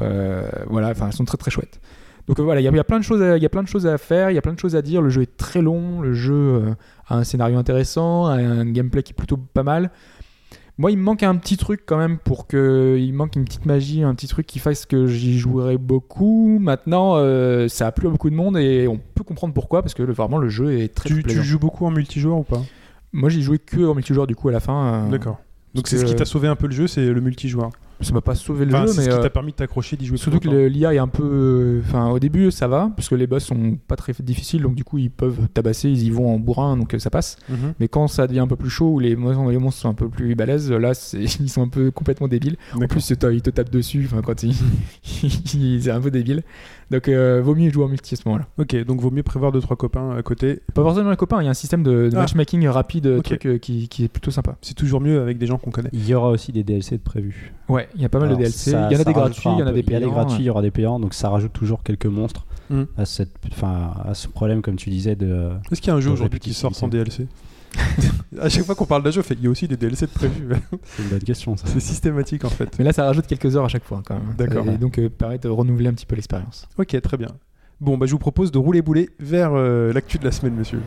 Euh, 0.00 0.48
voilà, 0.68 0.90
enfin 0.90 1.06
elles 1.06 1.12
sont 1.12 1.24
très 1.24 1.36
très 1.36 1.50
chouettes. 1.50 1.80
Donc 2.28 2.38
euh, 2.38 2.42
voilà, 2.42 2.60
il 2.60 2.64
y, 2.64 2.68
a- 2.68 2.70
il 2.70 2.76
y 2.76 2.80
a 2.80 2.84
plein 2.84 2.98
de 2.98 3.04
choses, 3.04 3.22
à- 3.22 3.36
il 3.36 3.42
y 3.42 3.46
a 3.46 3.48
plein 3.48 3.62
de 3.62 3.68
choses 3.68 3.86
à 3.86 3.98
faire, 3.98 4.30
il 4.30 4.34
y 4.34 4.38
a 4.38 4.42
plein 4.42 4.52
de 4.52 4.58
choses 4.58 4.76
à 4.76 4.82
dire. 4.82 5.02
Le 5.02 5.08
jeu 5.10 5.22
est 5.22 5.36
très 5.36 5.62
long, 5.62 6.00
le 6.00 6.12
jeu 6.14 6.34
euh, 6.34 6.74
a 7.08 7.16
un 7.16 7.24
scénario 7.24 7.58
intéressant, 7.58 8.26
a 8.26 8.34
un 8.34 8.66
gameplay 8.70 9.02
qui 9.02 9.12
est 9.12 9.14
plutôt 9.16 9.36
pas 9.36 9.62
mal. 9.64 9.90
Moi, 10.78 10.92
il 10.92 10.96
me 10.96 11.02
manque 11.02 11.22
un 11.22 11.36
petit 11.36 11.58
truc 11.58 11.82
quand 11.84 11.98
même 11.98 12.16
pour 12.18 12.46
que. 12.46 12.96
Il 12.98 13.12
manque 13.12 13.36
une 13.36 13.44
petite 13.44 13.66
magie, 13.66 14.02
un 14.02 14.14
petit 14.14 14.28
truc 14.28 14.46
qui 14.46 14.58
fasse 14.58 14.86
que 14.86 15.06
j'y 15.08 15.38
jouerai 15.38 15.76
beaucoup. 15.76 16.58
Maintenant, 16.58 17.16
euh, 17.16 17.68
ça 17.68 17.86
a 17.88 17.92
plu 17.92 18.06
à 18.06 18.10
beaucoup 18.10 18.30
de 18.30 18.34
monde 18.34 18.56
et 18.56 18.88
on 18.88 18.96
peut 18.96 19.24
comprendre 19.24 19.52
pourquoi 19.52 19.82
parce 19.82 19.92
que 19.92 20.02
le- 20.02 20.12
vraiment 20.14 20.38
le 20.38 20.48
jeu 20.48 20.78
est 20.78 20.94
très, 20.94 21.08
Tu, 21.10 21.22
tu 21.22 21.42
joues 21.42 21.58
beaucoup 21.58 21.84
en 21.84 21.90
multijoueur 21.90 22.38
ou 22.38 22.44
pas? 22.44 22.62
Moi, 23.12 23.28
j'ai 23.28 23.42
joué 23.42 23.58
que 23.58 23.80
en 23.86 23.94
multijoueur 23.94 24.26
du 24.26 24.34
coup 24.36 24.48
à 24.48 24.52
la 24.52 24.60
fin. 24.60 25.08
D'accord. 25.10 25.38
Donc 25.74 25.86
c'est 25.88 25.98
ce 25.98 26.04
qui 26.04 26.14
t'a 26.16 26.24
sauvé 26.24 26.48
un 26.48 26.56
peu 26.56 26.66
le 26.66 26.72
jeu, 26.72 26.86
c'est 26.86 27.06
le 27.06 27.20
multijoueur. 27.20 27.70
Ça 28.02 28.14
m'a 28.14 28.22
pas 28.22 28.34
sauvé 28.34 28.64
le 28.64 28.74
Enfin, 28.74 28.86
jeu, 28.86 28.94
mais. 28.96 29.02
ce 29.04 29.08
qui 29.10 29.14
euh, 29.14 29.20
t'a 29.22 29.28
permis 29.28 29.52
de 29.52 29.56
t'accrocher, 29.56 29.94
d'y 29.94 30.06
jouer 30.06 30.16
Surtout 30.16 30.40
que 30.40 30.48
l'IA 30.48 30.94
est 30.94 30.98
un 30.98 31.06
peu. 31.06 31.82
Enfin, 31.86 32.08
au 32.08 32.18
début, 32.18 32.50
ça 32.50 32.66
va, 32.66 32.90
parce 32.96 33.10
que 33.10 33.14
les 33.14 33.26
boss 33.26 33.44
sont 33.44 33.76
pas 33.86 33.94
très 33.94 34.14
difficiles, 34.20 34.62
donc 34.62 34.74
du 34.74 34.84
coup, 34.84 34.96
ils 34.96 35.10
peuvent 35.10 35.48
tabasser, 35.52 35.90
ils 35.90 36.04
y 36.04 36.10
vont 36.10 36.34
en 36.34 36.38
bourrin, 36.38 36.78
donc 36.78 36.94
euh, 36.94 36.98
ça 36.98 37.10
passe. 37.10 37.36
Mhm. 37.50 37.74
Mais 37.78 37.88
quand 37.88 38.08
ça 38.08 38.26
devient 38.26 38.40
un 38.40 38.46
peu 38.46 38.56
plus 38.56 38.70
chaud, 38.70 38.88
où 38.94 38.98
les, 39.00 39.16
monstres- 39.16 39.72
sont 39.82 39.90
un 39.90 39.94
peu 39.94 40.08
plus 40.08 40.34
balèzes, 40.34 40.72
là, 40.72 40.92
ils 41.12 41.50
sont 41.50 41.62
un 41.62 41.68
peu 41.68 41.90
complètement 41.90 42.26
débiles. 42.26 42.56
En 42.74 42.78
plus, 42.86 43.10
ils 43.10 43.42
te 43.42 43.50
tapent 43.50 43.70
dessus, 43.70 44.08
enfin, 44.10 44.22
quand 44.22 44.42
ils. 44.44 44.54
ils- 45.22 45.82
c'est 45.82 45.90
un 45.90 46.00
peu 46.00 46.10
débile. 46.10 46.42
Donc, 46.90 47.08
euh, 47.08 47.40
vaut 47.42 47.54
mieux 47.54 47.70
jouer 47.70 47.84
en 47.84 47.88
multi 47.88 48.14
à 48.14 48.16
ce 48.16 48.22
moment-là. 48.26 48.46
Ok, 48.58 48.74
donc 48.84 49.00
vaut 49.00 49.10
mieux 49.12 49.22
prévoir 49.22 49.52
2-3 49.52 49.76
copains 49.76 50.16
à 50.16 50.22
côté. 50.22 50.60
Pas 50.74 50.82
forcément 50.82 51.10
les 51.10 51.16
copains, 51.16 51.40
il 51.40 51.44
y 51.44 51.48
a 51.48 51.50
un 51.50 51.54
système 51.54 51.82
de, 51.84 52.08
de 52.08 52.16
Ah. 52.16 52.20
matchmaking 52.20 52.66
rapide, 52.68 53.22
truc 53.22 53.46
euh, 53.46 53.58
qui, 53.58 53.88
qui 53.88 54.04
est 54.04 54.08
plutôt 54.08 54.30
sympa. 54.30 54.56
C'est 54.60 54.74
toujours 54.74 55.00
mieux 55.00 55.20
avec 55.20 55.38
des 55.38 55.46
gens 55.46 55.56
qu'on 55.58 55.70
connaît. 55.70 55.90
Il 55.92 56.04
y 56.06 56.14
aura 56.14 56.30
aussi 56.30 56.50
des 56.52 56.64
DLC 56.64 56.96
de 56.98 57.02
prévus. 57.02 57.52
Ouais, 57.68 57.88
il 57.94 58.02
y 58.02 58.04
a 58.04 58.08
pas 58.08 58.18
mal 58.18 58.28
Alors, 58.28 58.38
de 58.38 58.42
DLC. 58.44 58.70
ça- 58.72 58.88
il 58.90 58.94
y 58.94 58.96
en 58.96 59.00
a 59.00 59.04
des 59.04 59.12
gratuits, 59.12 59.50
il 59.54 59.58
y 59.60 59.62
en 59.62 59.66
a 59.68 59.72
des 59.72 59.80
Il 59.80 59.90
y 59.90 59.94
a 59.94 59.98
payants. 59.98 60.08
des 60.08 60.12
gratuits, 60.14 60.42
il 60.42 60.46
y 60.46 60.50
aura 60.50 60.62
des 60.62 60.70
payants, 60.72 60.98
donc 60.98 61.14
ça 61.14 61.28
rajoute 61.28 61.52
toujours 61.52 61.82
quelques 61.84 62.06
monstres 62.06 62.44
Mm. 62.70 62.82
à, 62.98 63.04
cette, 63.04 63.32
enfin, 63.52 63.92
à 64.04 64.14
ce 64.14 64.28
problème, 64.28 64.62
comme 64.62 64.76
tu 64.76 64.90
disais, 64.90 65.16
de. 65.16 65.50
Est-ce 65.72 65.80
qu'il 65.80 65.90
y 65.90 65.94
a 65.94 65.96
un 65.96 66.00
jeu 66.00 66.10
aujourd'hui 66.10 66.38
qui 66.40 66.54
sort 66.54 66.74
sans 66.74 66.86
DLC? 66.88 67.26
À 68.40 68.48
chaque 68.48 68.64
fois 68.64 68.74
qu'on 68.74 68.86
parle 68.86 69.02
d'un 69.02 69.10
jeu, 69.10 69.22
fait, 69.22 69.34
il 69.34 69.44
y 69.44 69.46
a 69.48 69.50
aussi 69.50 69.66
des 69.66 69.76
DLC 69.76 70.06
de 70.06 70.12
prévus. 70.12 70.48
C'est 70.84 71.02
une 71.02 71.08
bonne 71.08 71.18
question, 71.18 71.56
ça. 71.56 71.66
c'est 71.66 71.80
systématique 71.80 72.44
en 72.44 72.48
fait. 72.48 72.78
Mais 72.78 72.84
là, 72.84 72.92
ça 72.92 73.04
rajoute 73.04 73.26
quelques 73.26 73.56
heures 73.56 73.64
à 73.64 73.68
chaque 73.68 73.84
fois, 73.84 74.02
quand 74.04 74.14
même. 74.14 74.34
D'accord. 74.38 74.66
Et 74.68 74.78
donc, 74.78 74.98
euh, 74.98 75.08
permet 75.08 75.38
de 75.38 75.48
renouveler 75.48 75.88
un 75.88 75.94
petit 75.94 76.06
peu 76.06 76.14
l'expérience. 76.14 76.68
Ok, 76.78 76.98
très 77.00 77.16
bien. 77.16 77.28
Bon, 77.80 77.98
bah, 77.98 78.06
je 78.06 78.12
vous 78.12 78.18
propose 78.18 78.52
de 78.52 78.58
rouler 78.58 78.82
boulet 78.82 79.08
vers 79.18 79.52
euh, 79.54 79.92
l'actu 79.92 80.18
de 80.18 80.24
la 80.24 80.32
semaine, 80.32 80.54
monsieur. 80.54 80.80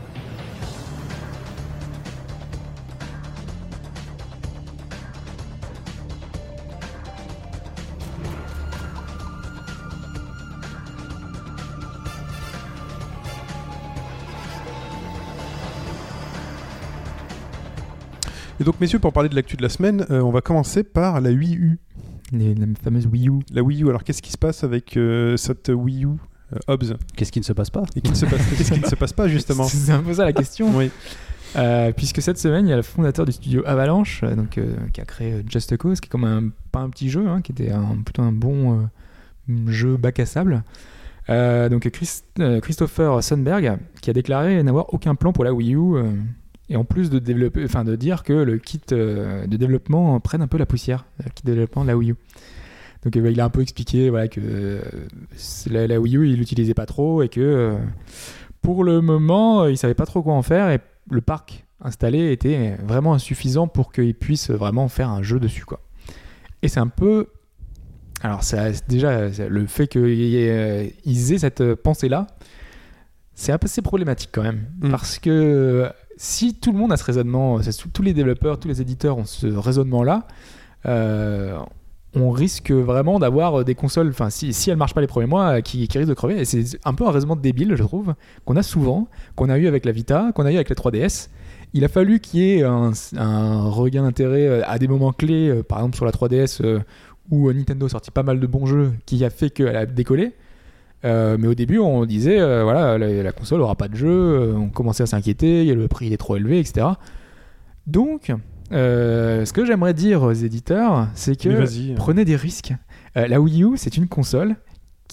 Et 18.60 18.64
donc, 18.64 18.80
messieurs, 18.80 18.98
pour 19.00 19.12
parler 19.12 19.28
de 19.28 19.34
l'actu 19.34 19.56
de 19.56 19.62
la 19.62 19.68
semaine, 19.68 20.06
euh, 20.10 20.20
on 20.20 20.30
va 20.30 20.40
commencer 20.40 20.84
par 20.84 21.20
la 21.20 21.30
Wii 21.30 21.56
U. 21.56 21.78
Les, 22.32 22.54
la 22.54 22.66
fameuse 22.82 23.06
Wii 23.06 23.28
U. 23.28 23.32
La 23.52 23.62
Wii 23.62 23.82
U, 23.82 23.88
alors 23.88 24.04
qu'est-ce 24.04 24.22
qui 24.22 24.30
se 24.30 24.38
passe 24.38 24.62
avec 24.64 24.96
euh, 24.96 25.36
cette 25.36 25.70
Wii 25.74 26.04
U 26.04 26.08
euh, 26.52 26.58
Hobbs 26.68 26.96
Qu'est-ce 27.16 27.32
qui 27.32 27.40
ne 27.40 27.44
se 27.44 27.52
passe 27.52 27.70
pas 27.70 27.82
Et 27.96 28.00
qu'il 28.00 28.12
ne 28.12 28.16
se 28.16 28.26
passe, 28.26 28.40
qu'est-ce 28.56 28.72
qui 28.72 28.80
ne 28.80 28.86
se 28.86 28.94
passe 28.94 29.12
pas 29.12 29.26
justement 29.28 29.64
C'est 29.68 29.90
un 29.92 30.02
peu 30.02 30.14
ça 30.14 30.24
la 30.24 30.32
question. 30.32 30.70
Oui. 30.76 30.90
Euh, 31.56 31.92
puisque 31.92 32.22
cette 32.22 32.38
semaine, 32.38 32.66
il 32.66 32.70
y 32.70 32.72
a 32.72 32.76
le 32.76 32.82
fondateur 32.82 33.24
du 33.26 33.32
studio 33.32 33.62
Avalanche, 33.66 34.20
euh, 34.24 34.34
donc, 34.34 34.58
euh, 34.58 34.74
qui 34.92 35.00
a 35.00 35.04
créé 35.04 35.44
Just 35.48 35.76
Cause, 35.76 36.00
qui 36.00 36.06
est 36.06 36.10
comme 36.10 36.24
un, 36.24 36.50
pas 36.72 36.80
un 36.80 36.90
petit 36.90 37.08
jeu, 37.10 37.28
hein, 37.28 37.42
qui 37.42 37.52
était 37.52 37.70
un, 37.72 37.96
plutôt 38.04 38.22
un 38.22 38.32
bon 38.32 38.80
euh, 39.48 39.54
jeu 39.68 39.96
bac 39.96 40.18
à 40.20 40.26
sable. 40.26 40.62
Euh, 41.30 41.68
donc 41.68 41.88
Chris- 41.90 42.22
euh, 42.40 42.60
Christopher 42.60 43.22
Sundberg, 43.22 43.78
qui 44.00 44.10
a 44.10 44.12
déclaré 44.12 44.62
n'avoir 44.62 44.92
aucun 44.92 45.14
plan 45.14 45.32
pour 45.32 45.44
la 45.44 45.52
Wii 45.54 45.74
U, 45.74 45.78
euh, 45.96 46.12
et 46.68 46.76
en 46.76 46.84
plus 46.84 47.10
de, 47.10 47.18
développer, 47.18 47.64
enfin, 47.64 47.84
de 47.84 47.94
dire 47.96 48.22
que 48.22 48.32
le 48.32 48.58
kit 48.58 48.80
euh, 48.92 49.46
de 49.46 49.56
développement 49.56 50.18
prenne 50.20 50.42
un 50.42 50.46
peu 50.46 50.58
la 50.58 50.66
poussière, 50.66 51.04
le 51.22 51.30
kit 51.30 51.42
de 51.44 51.52
développement 51.52 51.82
de 51.82 51.88
la 51.88 51.96
Wii 51.96 52.12
U. 52.12 52.16
Donc 53.04 53.16
euh, 53.16 53.30
il 53.30 53.40
a 53.40 53.44
un 53.44 53.50
peu 53.50 53.60
expliqué 53.60 54.08
voilà, 54.10 54.28
que 54.28 54.40
euh, 54.42 54.80
la, 55.70 55.86
la 55.86 56.00
Wii 56.00 56.16
U, 56.16 56.28
il 56.28 56.36
l'utilisait 56.38 56.74
pas 56.74 56.86
trop, 56.86 57.22
et 57.22 57.28
que 57.28 57.40
euh, 57.40 57.76
pour 58.62 58.82
le 58.82 59.00
moment, 59.00 59.66
il 59.66 59.76
savait 59.76 59.94
pas 59.94 60.06
trop 60.06 60.22
quoi 60.22 60.34
en 60.34 60.42
faire, 60.42 60.70
et 60.70 60.80
le 61.10 61.20
parc 61.20 61.66
installé 61.82 62.32
était 62.32 62.76
vraiment 62.82 63.12
insuffisant 63.12 63.68
pour 63.68 63.92
qu'il 63.92 64.14
puisse 64.14 64.50
vraiment 64.50 64.88
faire 64.88 65.10
un 65.10 65.22
jeu 65.22 65.38
dessus 65.38 65.66
quoi. 65.66 65.80
Et 66.62 66.68
c'est 66.68 66.80
un 66.80 66.88
peu 66.88 67.28
alors 68.22 68.42
ça, 68.42 68.70
déjà 68.88 69.28
le 69.28 69.66
fait 69.66 69.86
qu'ils 69.86 70.34
aient 70.34 71.38
cette 71.38 71.74
pensée 71.74 72.08
là, 72.08 72.26
c'est 73.34 73.52
un 73.52 73.58
peu 73.58 73.66
assez 73.66 73.82
problématique 73.82 74.30
quand 74.32 74.42
même 74.42 74.68
Mm. 74.80 74.90
parce 74.90 75.18
que 75.18 75.90
si 76.16 76.54
tout 76.54 76.72
le 76.72 76.78
monde 76.78 76.92
a 76.92 76.96
ce 76.96 77.04
raisonnement, 77.04 77.60
tous 77.92 78.02
les 78.02 78.12
développeurs, 78.12 78.58
tous 78.58 78.68
les 78.68 78.80
éditeurs 78.80 79.18
ont 79.18 79.24
ce 79.24 79.46
raisonnement 79.46 80.02
là, 80.02 80.26
on 82.16 82.30
risque 82.30 82.70
vraiment 82.70 83.18
d'avoir 83.18 83.64
des 83.64 83.74
consoles, 83.74 84.08
enfin 84.08 84.30
si, 84.30 84.52
elles 84.70 84.76
marchent 84.76 84.94
pas 84.94 85.00
les 85.00 85.06
premiers 85.06 85.26
mois, 85.26 85.62
qui, 85.62 85.88
qui 85.88 85.98
risquent 85.98 86.10
de 86.10 86.14
crever. 86.14 86.40
Et 86.40 86.44
c'est 86.44 86.78
un 86.84 86.94
peu 86.94 87.06
un 87.06 87.10
raisonnement 87.10 87.36
débile, 87.36 87.74
je 87.76 87.82
trouve, 87.82 88.14
qu'on 88.44 88.56
a 88.56 88.62
souvent, 88.62 89.08
qu'on 89.34 89.48
a 89.48 89.58
eu 89.58 89.66
avec 89.66 89.84
la 89.84 89.92
Vita, 89.92 90.30
qu'on 90.34 90.46
a 90.46 90.52
eu 90.52 90.56
avec 90.56 90.68
la 90.68 90.76
3DS. 90.76 91.28
Il 91.72 91.84
a 91.84 91.88
fallu 91.88 92.20
qu'il 92.20 92.40
y 92.40 92.52
ait 92.52 92.62
un, 92.62 92.92
regain 93.68 94.04
d'intérêt 94.04 94.46
euh, 94.46 94.62
à 94.64 94.78
des 94.78 94.86
moments 94.86 95.12
clés, 95.12 95.48
euh, 95.48 95.62
par 95.64 95.78
exemple 95.78 95.96
sur 95.96 96.04
la 96.04 96.12
3DS, 96.12 96.62
euh, 96.62 96.78
où 97.30 97.48
euh, 97.48 97.52
Nintendo 97.52 97.86
a 97.86 97.88
sorti 97.88 98.12
pas 98.12 98.22
mal 98.22 98.38
de 98.38 98.46
bons 98.46 98.66
jeux, 98.66 98.92
qui 99.06 99.24
a 99.24 99.30
fait 99.30 99.50
qu'elle 99.50 99.76
a 99.76 99.84
décollé. 99.84 100.34
Euh, 101.04 101.36
mais 101.38 101.46
au 101.48 101.54
début, 101.54 101.78
on 101.78 102.04
disait, 102.06 102.40
euh, 102.40 102.64
voilà, 102.64 102.98
la, 102.98 103.22
la 103.22 103.32
console 103.32 103.60
aura 103.60 103.74
pas 103.74 103.88
de 103.88 103.96
jeu, 103.96 104.08
euh, 104.08 104.54
on 104.54 104.68
commençait 104.68 105.02
à 105.02 105.06
s'inquiéter, 105.06 105.74
le 105.74 105.88
prix 105.88 106.06
il 106.06 106.12
est 106.12 106.18
trop 106.18 106.36
élevé, 106.36 106.58
etc. 106.58 106.86
Donc, 107.86 108.32
ce 108.70 109.52
que 109.52 109.64
j'aimerais 109.64 109.94
dire 109.94 110.22
aux 110.22 110.32
éditeurs, 110.32 111.08
c'est 111.14 111.38
que 111.38 111.48
vas-y. 111.50 111.94
prenez 111.94 112.24
des 112.24 112.36
risques. 112.36 112.72
La 113.14 113.40
Wii 113.40 113.62
U, 113.62 113.72
c'est 113.76 113.96
une 113.96 114.08
console 114.08 114.56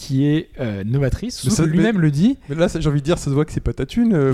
qui 0.01 0.25
est 0.25 0.49
euh, 0.59 0.83
novatrice. 0.83 1.43
Lui-même 1.61 1.99
le 1.99 2.09
dit. 2.09 2.37
Mais 2.49 2.55
là, 2.55 2.67
j'ai 2.67 2.89
envie 2.89 3.01
de 3.01 3.05
dire, 3.05 3.19
ça 3.19 3.25
se 3.25 3.29
voit 3.31 3.45
que 3.45 3.51
c'est 3.51 3.59
pas 3.59 3.73
ta 3.73 3.85
thune, 3.85 4.13
euh. 4.13 4.33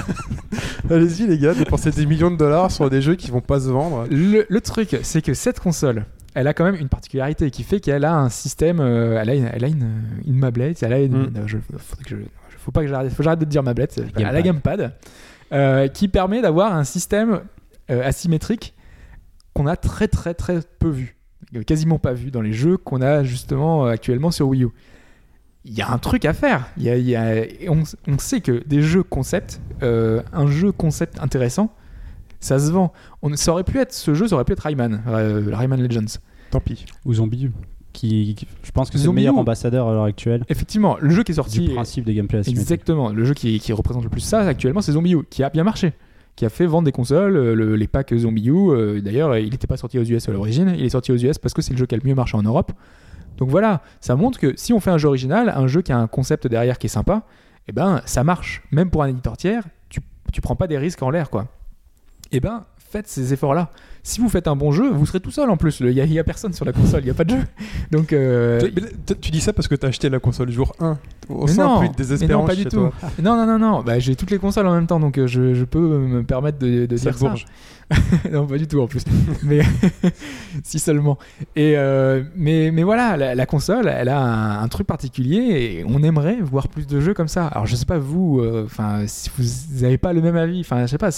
Allez-y, 0.90 1.26
les 1.26 1.38
gars, 1.38 1.54
dépensez 1.54 1.90
des 1.90 2.06
millions 2.06 2.30
de 2.30 2.36
dollars 2.36 2.70
sur 2.70 2.88
des 2.88 3.02
jeux 3.02 3.16
qui 3.16 3.30
vont 3.32 3.40
pas 3.40 3.58
se 3.60 3.68
vendre. 3.68 4.06
Le, 4.10 4.46
le 4.48 4.60
truc, 4.60 4.96
c'est 5.02 5.22
que 5.22 5.34
cette 5.34 5.58
console, 5.58 6.06
elle 6.38 6.46
a 6.46 6.54
quand 6.54 6.64
même 6.64 6.74
une 6.76 6.88
particularité 6.88 7.50
qui 7.50 7.62
fait 7.62 7.80
qu'elle 7.80 8.04
a 8.04 8.14
un 8.14 8.28
système, 8.28 8.78
euh, 8.80 9.18
elle 9.20 9.30
a 9.30 9.34
une, 9.34 9.48
elle 9.52 9.64
a 9.64 9.68
une, 9.68 9.90
une 10.26 10.38
mablette, 10.38 10.82
elle 10.82 10.92
a 10.92 11.00
une, 11.00 11.28
Mm. 11.30 11.32
je, 11.46 11.56
faudrait 11.78 12.04
que 12.04 12.10
je- 12.10 12.56
faut 12.58 12.70
pas 12.72 12.82
que 12.82 12.88
j'arrête, 12.88 13.10
faut 13.10 13.16
que 13.18 13.22
j'arrête 13.22 13.38
de 13.40 13.44
dire 13.46 13.62
mablette, 13.62 14.00
elle 14.16 14.24
a 14.26 14.32
la 14.32 14.42
Gamepad. 14.42 14.92
euh, 15.52 15.86
qui 15.88 16.08
permet 16.08 16.42
d'avoir 16.42 16.74
un 16.74 16.84
système 16.84 17.40
euh, 17.90 18.04
asymétrique 18.06 18.74
qu'on 19.54 19.66
a 19.68 19.76
très 19.76 20.08
très 20.08 20.34
très 20.34 20.58
peu 20.80 20.88
vu, 20.90 21.16
quasiment 21.66 21.98
pas 22.00 22.12
vu 22.12 22.30
dans 22.32 22.42
les 22.42 22.52
jeux 22.52 22.76
qu'on 22.76 23.00
a 23.00 23.22
justement 23.24 23.86
actuellement 23.86 24.30
sur 24.32 24.48
Wii 24.48 24.64
U. 24.64 24.68
Il 25.64 25.72
y 25.74 25.82
a 25.82 25.90
un 25.90 25.98
truc 25.98 26.24
à 26.24 26.32
faire. 26.32 26.66
Il 26.76 26.82
y 26.82 26.90
a- 26.90 26.96
il 26.96 27.08
y 27.08 27.16
a- 27.16 27.44
et 27.44 27.68
on, 27.68 27.82
on 28.08 28.18
sait 28.18 28.40
que 28.40 28.62
des 28.66 28.82
jeux 28.82 29.02
concept, 29.04 29.60
un 29.80 30.46
jeu 30.48 30.72
concept 30.72 31.18
intéressant, 31.20 31.72
ça 32.40 32.58
se 32.58 32.70
vend. 32.72 32.92
On, 33.22 33.34
ça 33.36 33.52
aurait 33.52 33.64
pu 33.64 33.78
être 33.78 33.92
ce 33.94 34.14
jeu, 34.14 34.26
ça 34.28 34.34
aurait 34.34 34.44
pu 34.44 34.52
être 34.52 34.60
Rayman, 34.60 35.00
euh, 35.06 35.42
Rayman 35.52 35.80
Legends. 35.80 36.18
Tant 36.50 36.60
pis. 36.60 36.84
Ou 37.04 37.14
Zombie. 37.14 37.50
Qui, 37.92 38.34
qui- 38.34 38.46
je 38.62 38.70
pense 38.72 38.90
que 38.90 38.98
c'est 38.98 39.06
le 39.06 39.12
meilleur 39.12 39.38
ambassadeur 39.38 39.88
à 39.88 39.92
l'heure 39.92 40.04
actuelle 40.04 40.44
Effectivement, 40.50 40.98
le 41.00 41.08
jeu 41.08 41.22
qui 41.22 41.32
est 41.32 41.34
du 41.34 41.36
sorti, 41.36 41.68
principe 41.70 42.04
des 42.04 42.12
gameplay 42.12 42.42
exactement, 42.46 43.08
le 43.08 43.24
jeu 43.24 43.32
qui, 43.32 43.58
qui 43.58 43.72
représente 43.72 44.04
le 44.04 44.10
plus 44.10 44.20
ça 44.20 44.40
actuellement, 44.40 44.82
c'est 44.82 44.92
Zombie 44.92 45.12
U, 45.14 45.22
qui 45.30 45.42
a 45.42 45.48
bien 45.48 45.64
marché, 45.64 45.94
qui 46.36 46.44
a 46.44 46.50
fait 46.50 46.66
vendre 46.66 46.84
des 46.84 46.92
consoles, 46.92 47.34
euh, 47.38 47.54
le- 47.54 47.74
les 47.74 47.86
packs 47.88 48.14
Zombie 48.14 48.48
U. 48.48 48.52
euh, 48.70 49.00
D'ailleurs, 49.00 49.38
il 49.38 49.48
n'était 49.50 49.66
pas 49.66 49.78
sorti 49.78 49.98
aux 49.98 50.04
US 50.04 50.28
à 50.28 50.32
l'origine, 50.32 50.74
il 50.76 50.84
est 50.84 50.90
sorti 50.90 51.10
aux 51.10 51.16
US 51.16 51.38
parce 51.38 51.54
que 51.54 51.62
c'est 51.62 51.72
le 51.72 51.78
jeu 51.78 51.86
qui 51.86 51.94
a 51.94 51.98
le 51.98 52.06
mieux 52.06 52.14
marché 52.14 52.36
en 52.36 52.42
Europe. 52.42 52.70
Donc 53.38 53.48
voilà, 53.48 53.80
ça 54.02 54.14
montre 54.14 54.38
que 54.38 54.52
si 54.56 54.74
on 54.74 54.80
fait 54.80 54.90
un 54.90 54.98
jeu 54.98 55.08
original, 55.08 55.48
un 55.56 55.66
jeu 55.66 55.80
qui 55.80 55.92
a 55.92 55.98
un 55.98 56.06
concept 56.06 56.46
derrière 56.46 56.78
qui 56.78 56.88
est 56.88 56.90
sympa, 56.90 57.22
eh 57.66 57.72
ben 57.72 58.02
ça 58.04 58.24
marche. 58.24 58.62
Même 58.72 58.90
pour 58.90 59.02
un 59.04 59.08
éditeur 59.08 59.38
tiers, 59.38 59.64
tu, 59.88 60.00
tu 60.34 60.42
prends 60.42 60.54
pas 60.56 60.66
des 60.66 60.76
risques 60.76 61.02
en 61.02 61.08
l'air, 61.08 61.30
quoi. 61.30 61.48
Eh 62.30 62.40
ben, 62.40 62.64
faites 62.76 63.08
ces 63.08 63.32
efforts-là. 63.32 63.70
Si 64.06 64.20
vous 64.20 64.28
faites 64.28 64.46
un 64.46 64.54
bon 64.54 64.70
jeu, 64.70 64.88
vous 64.88 65.04
serez 65.04 65.18
tout 65.18 65.32
seul 65.32 65.50
en 65.50 65.56
plus. 65.56 65.80
Il 65.80 65.90
y, 65.90 66.18
a- 66.20 66.22
personne 66.24 66.52
sur 66.52 66.64
la 66.64 66.72
console, 66.72 67.00
il 67.02 67.08
y 67.08 67.10
a 67.10 67.14
pas 67.14 67.24
de 67.24 67.30
jeu. 67.30 67.42
Donc 67.90 68.12
euh, 68.12 68.60
tu 69.20 69.32
dis 69.32 69.40
ça 69.40 69.52
parce 69.52 69.66
que 69.66 69.74
t'as 69.74 69.88
acheté 69.88 70.08
la 70.08 70.20
console 70.20 70.52
jour 70.52 70.72
1. 70.78 70.96
On 71.28 71.46
mais 71.46 71.50
sent 71.50 71.60
non, 71.60 71.78
un 71.80 71.86
peu 71.86 71.88
de 71.92 71.96
désespérance 71.96 72.42
non, 72.42 72.46
pas 72.46 72.54
du 72.54 72.62
chez 72.62 72.68
tout. 72.68 72.76
toi. 72.76 72.92
Non, 73.20 73.36
non, 73.36 73.46
non, 73.46 73.58
non. 73.58 73.82
Bah, 73.82 73.98
j'ai 73.98 74.14
toutes 74.14 74.30
les 74.30 74.38
consoles 74.38 74.68
en 74.68 74.74
même 74.74 74.86
temps, 74.86 75.00
donc 75.00 75.18
euh, 75.18 75.26
je, 75.26 75.54
je 75.54 75.64
peux 75.64 75.80
me 75.80 76.22
permettre 76.22 76.58
de, 76.60 76.86
de 76.86 76.96
dire 76.96 77.18
ça. 77.18 77.34
non, 78.32 78.46
pas 78.46 78.58
du 78.58 78.66
tout 78.66 78.80
en 78.80 78.86
plus. 78.86 79.02
mais 79.44 79.60
si 80.62 80.78
seulement. 80.78 81.18
Et 81.54 81.74
euh, 81.76 82.22
mais, 82.36 82.70
mais 82.72 82.82
voilà, 82.84 83.16
la, 83.16 83.34
la 83.34 83.46
console, 83.46 83.88
elle 83.88 84.08
a 84.08 84.20
un, 84.20 84.62
un 84.62 84.68
truc 84.68 84.86
particulier 84.86 85.38
et 85.80 85.84
on 85.88 86.02
aimerait 86.02 86.40
voir 86.40 86.68
plus 86.68 86.86
de 86.86 87.00
jeux 87.00 87.14
comme 87.14 87.28
ça. 87.28 87.46
Alors 87.48 87.66
je 87.66 87.74
sais 87.76 87.86
pas 87.86 87.98
vous, 87.98 88.40
euh, 88.40 88.66
si 89.06 89.30
vous 89.36 89.44
n'avez 89.82 89.98
pas 89.98 90.12
le 90.12 90.20
même 90.20 90.36
avis, 90.36 90.60
enfin 90.60 90.86
je 90.86 90.92
sais 90.92 90.98
pas. 90.98 91.10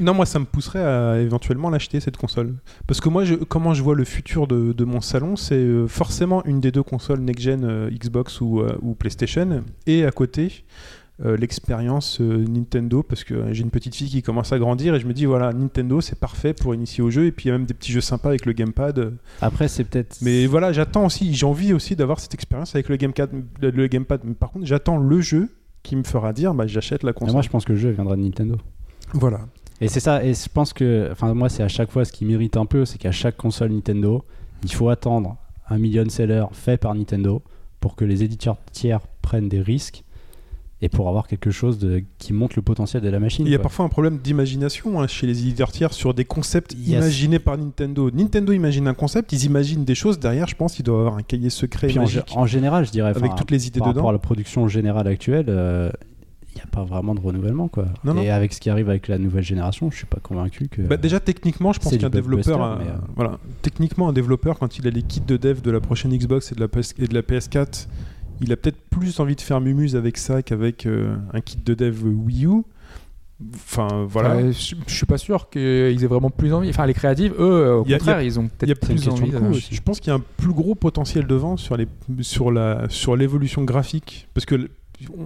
Non, 0.00 0.12
moi, 0.14 0.26
ça 0.26 0.38
me 0.38 0.44
pousserait 0.44 0.82
à 0.84 1.18
éventuellement 1.20 1.70
l'acheter, 1.70 2.00
cette 2.00 2.17
console. 2.18 2.54
Parce 2.86 3.00
que 3.00 3.08
moi, 3.08 3.24
je, 3.24 3.34
comment 3.34 3.74
je 3.74 3.82
vois 3.82 3.94
le 3.94 4.04
futur 4.04 4.46
de, 4.46 4.72
de 4.72 4.84
mon 4.84 5.00
salon, 5.00 5.36
c'est 5.36 5.54
euh, 5.54 5.86
forcément 5.86 6.44
une 6.44 6.60
des 6.60 6.72
deux 6.72 6.82
consoles 6.82 7.20
next-gen, 7.20 7.64
euh, 7.64 7.90
Xbox 7.90 8.40
ou, 8.40 8.60
euh, 8.60 8.76
ou 8.82 8.94
PlayStation, 8.94 9.64
et 9.86 10.04
à 10.04 10.10
côté, 10.10 10.64
euh, 11.24 11.36
l'expérience 11.36 12.20
euh, 12.20 12.44
Nintendo, 12.46 13.02
parce 13.02 13.24
que 13.24 13.34
euh, 13.34 13.52
j'ai 13.52 13.64
une 13.64 13.70
petite 13.70 13.96
fille 13.96 14.08
qui 14.08 14.22
commence 14.22 14.52
à 14.52 14.58
grandir, 14.60 14.94
et 14.94 15.00
je 15.00 15.06
me 15.06 15.12
dis, 15.12 15.24
voilà, 15.24 15.52
Nintendo, 15.52 16.00
c'est 16.00 16.18
parfait 16.18 16.54
pour 16.54 16.74
initier 16.76 17.02
au 17.02 17.10
jeu, 17.10 17.26
et 17.26 17.32
puis 17.32 17.46
il 17.46 17.48
y 17.48 17.50
a 17.50 17.58
même 17.58 17.66
des 17.66 17.74
petits 17.74 17.90
jeux 17.90 18.00
sympas 18.00 18.28
avec 18.28 18.46
le 18.46 18.52
gamepad. 18.52 19.14
Après, 19.40 19.66
c'est 19.66 19.82
peut-être. 19.82 20.18
Mais 20.22 20.46
voilà, 20.46 20.72
j'attends 20.72 21.06
aussi, 21.06 21.34
j'ai 21.34 21.46
envie 21.46 21.72
aussi 21.72 21.96
d'avoir 21.96 22.20
cette 22.20 22.34
expérience 22.34 22.74
avec 22.76 22.88
le 22.88 22.94
gamepad. 22.94 23.30
Le, 23.60 23.70
le 23.70 23.86
gamepad. 23.88 24.20
Mais 24.22 24.34
par 24.34 24.52
contre, 24.52 24.66
j'attends 24.66 24.96
le 24.96 25.20
jeu 25.20 25.48
qui 25.82 25.96
me 25.96 26.04
fera 26.04 26.32
dire, 26.32 26.54
bah, 26.54 26.68
j'achète 26.68 27.02
la 27.02 27.12
console. 27.12 27.32
moi, 27.32 27.42
je 27.42 27.48
pense 27.48 27.64
que 27.64 27.72
le 27.72 27.78
jeu 27.78 27.90
viendra 27.90 28.14
de 28.14 28.22
Nintendo. 28.22 28.56
Voilà. 29.12 29.40
Et 29.80 29.88
c'est 29.88 30.00
ça, 30.00 30.24
et 30.24 30.34
je 30.34 30.48
pense 30.52 30.72
que, 30.72 31.08
enfin 31.12 31.34
moi 31.34 31.48
c'est 31.48 31.62
à 31.62 31.68
chaque 31.68 31.90
fois 31.90 32.04
ce 32.04 32.12
qui 32.12 32.24
m'irrite 32.24 32.56
un 32.56 32.66
peu, 32.66 32.84
c'est 32.84 32.98
qu'à 32.98 33.12
chaque 33.12 33.36
console 33.36 33.70
Nintendo, 33.72 34.24
il 34.64 34.72
faut 34.72 34.88
attendre 34.88 35.36
un 35.70 35.78
million 35.78 36.08
seller 36.08 36.46
fait 36.52 36.78
par 36.78 36.94
Nintendo 36.94 37.42
pour 37.80 37.94
que 37.94 38.04
les 38.04 38.22
éditeurs 38.24 38.56
tiers 38.72 39.00
prennent 39.22 39.48
des 39.48 39.60
risques 39.60 40.02
et 40.80 40.88
pour 40.88 41.08
avoir 41.08 41.26
quelque 41.26 41.50
chose 41.50 41.78
de, 41.78 42.04
qui 42.18 42.32
montre 42.32 42.54
le 42.56 42.62
potentiel 42.62 43.02
de 43.02 43.08
la 43.08 43.18
machine. 43.18 43.44
Il 43.44 43.50
y 43.50 43.54
a 43.54 43.58
quoi. 43.58 43.64
parfois 43.64 43.84
un 43.84 43.88
problème 43.88 44.18
d'imagination 44.18 45.00
hein, 45.00 45.08
chez 45.08 45.26
les 45.26 45.40
éditeurs 45.40 45.72
tiers 45.72 45.92
sur 45.92 46.14
des 46.14 46.24
concepts 46.24 46.74
Yes. 46.78 46.98
imaginés 46.98 47.38
par 47.40 47.58
Nintendo. 47.58 48.10
Nintendo 48.12 48.52
imagine 48.52 48.86
un 48.86 48.94
concept, 48.94 49.32
ils 49.32 49.44
imaginent 49.44 49.84
des 49.84 49.96
choses 49.96 50.20
derrière. 50.20 50.46
Je 50.46 50.54
pense 50.54 50.74
qu'ils 50.74 50.84
doivent 50.84 51.00
avoir 51.00 51.16
un 51.16 51.22
cahier 51.22 51.50
secret 51.50 51.88
Puis 51.88 51.98
en, 51.98 52.02
magique 52.02 52.32
en 52.36 52.46
général, 52.46 52.86
je 52.86 52.92
dirais, 52.92 53.10
avec 53.10 53.34
toutes 53.34 53.50
les 53.50 53.66
idées 53.66 53.80
par 53.80 53.88
rapport 53.88 54.02
dedans. 54.02 54.08
à 54.10 54.12
la 54.12 54.18
production 54.18 54.68
générale 54.68 55.08
actuelle, 55.08 55.46
euh, 55.48 55.90
n'y 56.56 56.62
a 56.62 56.66
pas 56.66 56.82
vraiment 56.84 57.14
de 57.14 57.20
renouvellement 57.20 57.68
quoi. 57.68 57.86
Non, 58.04 58.14
non. 58.14 58.22
et 58.22 58.30
avec 58.30 58.52
ce 58.52 58.60
qui 58.60 58.68
arrive 58.70 58.88
avec 58.88 59.06
la 59.08 59.18
nouvelle 59.18 59.44
génération, 59.44 59.90
je 59.90 59.96
suis 59.96 60.06
pas 60.06 60.18
convaincu 60.20 60.68
que. 60.68 60.82
Bah, 60.82 60.96
déjà 60.96 61.20
techniquement, 61.20 61.72
je 61.72 61.78
pense 61.80 61.96
qu'un 61.96 62.10
développeur, 62.10 62.60
a- 62.62 62.76
mais, 62.78 62.86
euh, 62.90 62.94
voilà, 63.16 63.38
techniquement 63.62 64.08
un 64.08 64.12
développeur 64.12 64.58
quand 64.58 64.78
il 64.78 64.86
a 64.86 64.90
les 64.90 65.02
kits 65.02 65.20
de 65.20 65.36
dev 65.36 65.60
de 65.60 65.70
la 65.70 65.80
prochaine 65.80 66.16
Xbox 66.16 66.50
et 66.52 66.54
de 66.54 66.60
la, 66.60 66.68
PS 66.68 66.94
et 66.98 67.06
de 67.06 67.14
la 67.14 67.22
PS4, 67.22 67.86
il 68.40 68.52
a 68.52 68.56
peut-être 68.56 68.78
plus 68.90 69.20
envie 69.20 69.36
de 69.36 69.40
faire 69.40 69.60
mumuse 69.60 69.94
avec 69.96 70.16
ça 70.16 70.42
qu'avec 70.42 70.86
euh, 70.86 71.16
un 71.32 71.40
kit 71.40 71.58
de 71.64 71.74
dev 71.74 72.02
Wii 72.04 72.46
U. 72.46 72.62
Enfin 73.54 74.04
voilà. 74.08 74.34
Ouais, 74.36 74.52
je, 74.52 74.74
je 74.86 74.92
suis 74.94 75.06
pas 75.06 75.16
sûr 75.18 75.48
qu'ils 75.48 75.60
aient 76.02 76.06
vraiment 76.08 76.30
plus 76.30 76.52
envie. 76.52 76.70
Enfin 76.70 76.86
les 76.86 76.94
créatives, 76.94 77.32
eux, 77.38 77.40
euh, 77.40 77.74
au 77.76 77.84
Il 77.86 77.94
a- 77.94 77.98
contraire, 77.98 78.20
ils 78.22 78.38
ont 78.40 78.44
Il 78.44 78.48
peut-être 78.48 78.80
plus 78.80 79.08
envie. 79.08 79.30
de 79.30 79.38
coût 79.38 79.52
Je- 79.54 79.80
pense 79.80 80.00
qu'il 80.00 80.08
y 80.10 80.12
a 80.12 80.16
un 80.16 80.22
plus 80.38 80.52
gros 80.52 80.74
potentiel 80.74 81.24
de 81.26 81.34
vente 81.36 81.60
sur 81.60 81.76
les 81.76 81.86
sur 82.20 82.50
la 82.50 82.88
sur 82.88 83.14
l'évolution 83.14 83.62
graphique 83.62 84.26
parce 84.34 84.44
que 84.44 84.68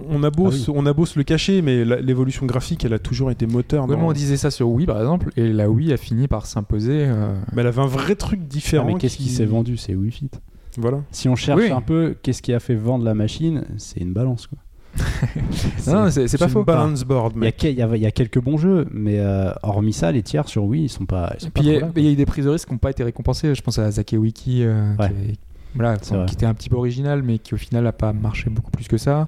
on 0.09 0.23
a 0.23 0.29
beau 0.29 0.45
Ah 0.47 0.49
oui. 0.51 0.59
se- 0.59 0.71
on 0.71 0.85
a 0.85 0.93
beau 0.93 1.05
se 1.05 1.17
le 1.17 1.23
cacher 1.23 1.61
mais 1.61 1.83
l'évolution 1.83 2.45
graphique 2.45 2.85
elle 2.85 2.93
a 2.93 2.99
toujours 2.99 3.31
été 3.31 3.45
moteur. 3.47 3.87
Dans- 3.87 3.97
mais 3.97 4.03
on 4.03 4.11
disait 4.11 4.37
ça 4.37 4.51
sur 4.51 4.69
Wii 4.69 4.85
par 4.85 4.99
exemple, 4.99 5.31
et 5.37 5.51
la 5.51 5.69
Wii 5.69 5.91
a 5.93 5.97
fini 5.97 6.27
par 6.27 6.45
s'imposer. 6.45 7.05
euh, 7.07 7.33
Mais 7.53 7.61
elle 7.61 7.67
avait 7.67 7.81
un 7.81 7.87
vrai 7.87 8.15
truc 8.15 8.39
Ah, 8.43 8.47
différent. 8.47 8.85
mais 8.87 8.95
qu'est-ce 8.95 9.17
qui 9.17 9.29
s'est 9.29 9.45
vendu? 9.45 9.77
C'est 9.77 9.95
Wii 9.95 10.11
Fit. 10.11 10.29
Voilà. 10.77 11.01
Si 11.11 11.29
on 11.29 11.35
cherche 11.35 11.61
Oui. 11.61 11.71
un 11.71 11.81
peu 11.81 12.15
qu'est-ce 12.21 12.41
qui 12.41 12.53
a 12.53 12.59
fait 12.59 12.75
vendre 12.75 13.03
la 13.05 13.13
machine, 13.13 13.63
c'est 13.77 13.99
une 13.99 14.13
balance 14.13 14.47
quoi. 14.47 14.57
Non, 15.87 15.93
non, 16.05 16.11
c'est 16.11 16.27
c'est 16.27 16.37
pas 16.37 16.45
une 16.45 16.51
faux. 16.51 16.63
balance 16.63 17.03
board. 17.03 17.33
Il 17.35 17.43
y, 17.71 17.81
a 17.81 17.95
y 17.95 17.99
y 18.05 18.11
quelques 18.11 18.39
bons 18.39 18.57
jeux, 18.57 18.85
mais 18.91 19.19
euh, 19.19 19.51
hormis 19.63 19.93
ça, 19.93 20.11
les 20.11 20.21
tiers 20.21 20.47
sur 20.47 20.63
Wii, 20.65 20.83
ils 20.85 20.89
sont 20.89 21.05
pas. 21.07 21.33
Ils 21.39 21.41
sont 21.45 21.49
puis 21.49 21.63
il 21.65 21.73
y, 21.73 21.75
a- 21.77 22.09
y 22.09 22.13
eu 22.13 22.15
des 22.15 22.25
prises 22.27 22.45
de 22.45 22.49
risque 22.51 22.67
qui 22.67 22.73
n'ont 22.73 22.79
pas 22.79 22.91
été 22.91 23.03
récompensées. 23.03 23.55
Je 23.55 23.61
pense 23.63 23.79
à 23.79 23.89
Zake 23.89 24.15
Wiki, 24.17 24.63
euh, 24.63 24.95
Ouais. 24.99 25.07
qui, 25.09 25.31
est- 25.31 25.35
voilà, 25.75 25.97
qui 25.97 26.13
était 26.35 26.45
un 26.45 26.53
petit 26.53 26.69
peu 26.69 26.75
original, 26.75 27.23
mais 27.23 27.39
qui 27.39 27.55
au 27.55 27.57
final 27.57 27.83
n'a 27.85 27.91
pas 27.91 28.13
marché 28.13 28.49
beaucoup 28.51 28.69
plus 28.71 28.87
que 28.87 28.97
ça. 28.97 29.27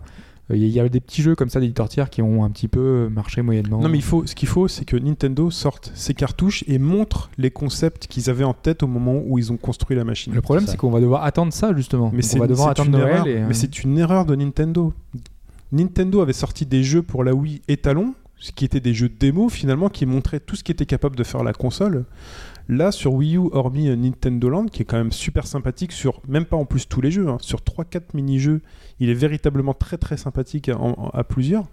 Euh, 0.52 0.56
Il 0.56 0.62
y, 0.62 0.66
a- 0.66 0.68
il 0.68 0.74
y 0.74 0.80
a 0.80 0.88
des 0.90 1.00
petits 1.00 1.22
jeux 1.24 1.36
comme 1.36 1.50
ça 1.50 1.60
d'éditeurs 1.60 1.90
tiers 1.90 2.10
qui 2.10 2.22
ont 2.22 2.44
un 2.44 2.50
petit 2.52 2.68
peu 2.68 3.10
marché 3.10 3.42
moyennement. 3.42 3.80
Non 3.82 3.90
mais 3.90 3.98
il 3.98 4.04
faut, 4.04 4.26
ce 4.28 4.36
qu'il 4.36 4.48
faut, 4.48 4.68
c'est 4.68 4.86
que 4.86 4.96
Nintendo 4.96 5.50
sorte 5.50 5.92
ses 5.96 6.14
cartouches 6.14 6.64
et 6.68 6.78
montre 6.78 7.30
les 7.38 7.50
concepts 7.52 8.06
qu'ils 8.08 8.30
avaient 8.30 8.44
en 8.44 8.54
tête 8.54 8.84
au 8.84 8.88
moment 8.88 9.22
où 9.26 9.40
ils 9.40 9.52
ont 9.52 9.58
construit 9.58 9.96
la 9.98 10.04
machine. 10.04 10.34
Le 10.34 10.42
problème, 10.42 10.68
c'est 10.68 10.78
qu'on 10.78 10.92
va 10.92 11.00
devoir 11.00 11.24
attendre 11.24 11.52
ça 11.52 11.74
justement. 11.76 12.12
Mais 12.14 12.22
c'est 12.22 12.38
on 12.38 12.42
va 12.42 12.48
devoir 12.48 12.68
c'est 12.68 12.72
attendre 12.82 12.98
une 12.98 13.04
Noël. 13.04 13.14
erreur. 13.16 13.28
et, 13.28 13.38
euh, 13.42 13.46
Mais 13.48 13.54
c'est 13.56 13.84
une 13.84 13.98
erreur 13.98 14.26
de 14.26 14.36
Nintendo. 14.36 14.94
Nintendo 15.72 16.22
avait 16.22 16.34
sorti 16.34 16.66
des 16.66 16.84
jeux 16.84 17.02
pour 17.02 17.24
la 17.24 17.34
Wii 17.34 17.62
étalon, 17.68 18.14
ce 18.38 18.52
qui 18.52 18.66
étaient 18.66 18.80
des 18.80 18.94
jeux 18.94 19.10
de 19.10 19.16
démo 19.20 19.50
finalement 19.50 19.90
qui 19.90 20.06
montraient 20.06 20.40
tout 20.40 20.56
ce 20.56 20.64
qui 20.64 20.72
était 20.72 20.86
capable 20.86 21.16
de 21.16 21.24
faire 21.24 21.44
la 21.44 21.54
console. 21.54 22.06
Là 22.68 22.92
sur 22.92 23.14
Wii 23.14 23.38
U, 23.38 23.50
hormis 23.52 23.90
euh, 23.90 23.96
Nintendo 23.96 24.50
Land, 24.50 24.66
qui 24.68 24.82
est 24.82 24.86
quand 24.86 24.98
même 24.98 25.12
super 25.12 25.46
sympathique 25.46 25.92
sur 25.92 26.22
même 26.28 26.46
pas 26.46 26.58
en 26.58 26.66
plus 26.66 26.88
tous 26.88 27.02
les 27.02 27.12
jeux, 27.12 27.28
hein, 27.28 27.38
sur 27.40 27.60
3-4 27.60 28.02
mini-jeux, 28.14 28.62
il 29.00 29.10
est 29.10 29.16
véritablement 29.16 29.74
très 29.74 29.98
très 29.98 30.18
sympathique 30.18 30.70
à, 31.14 31.24
plusieurs. 31.24 31.66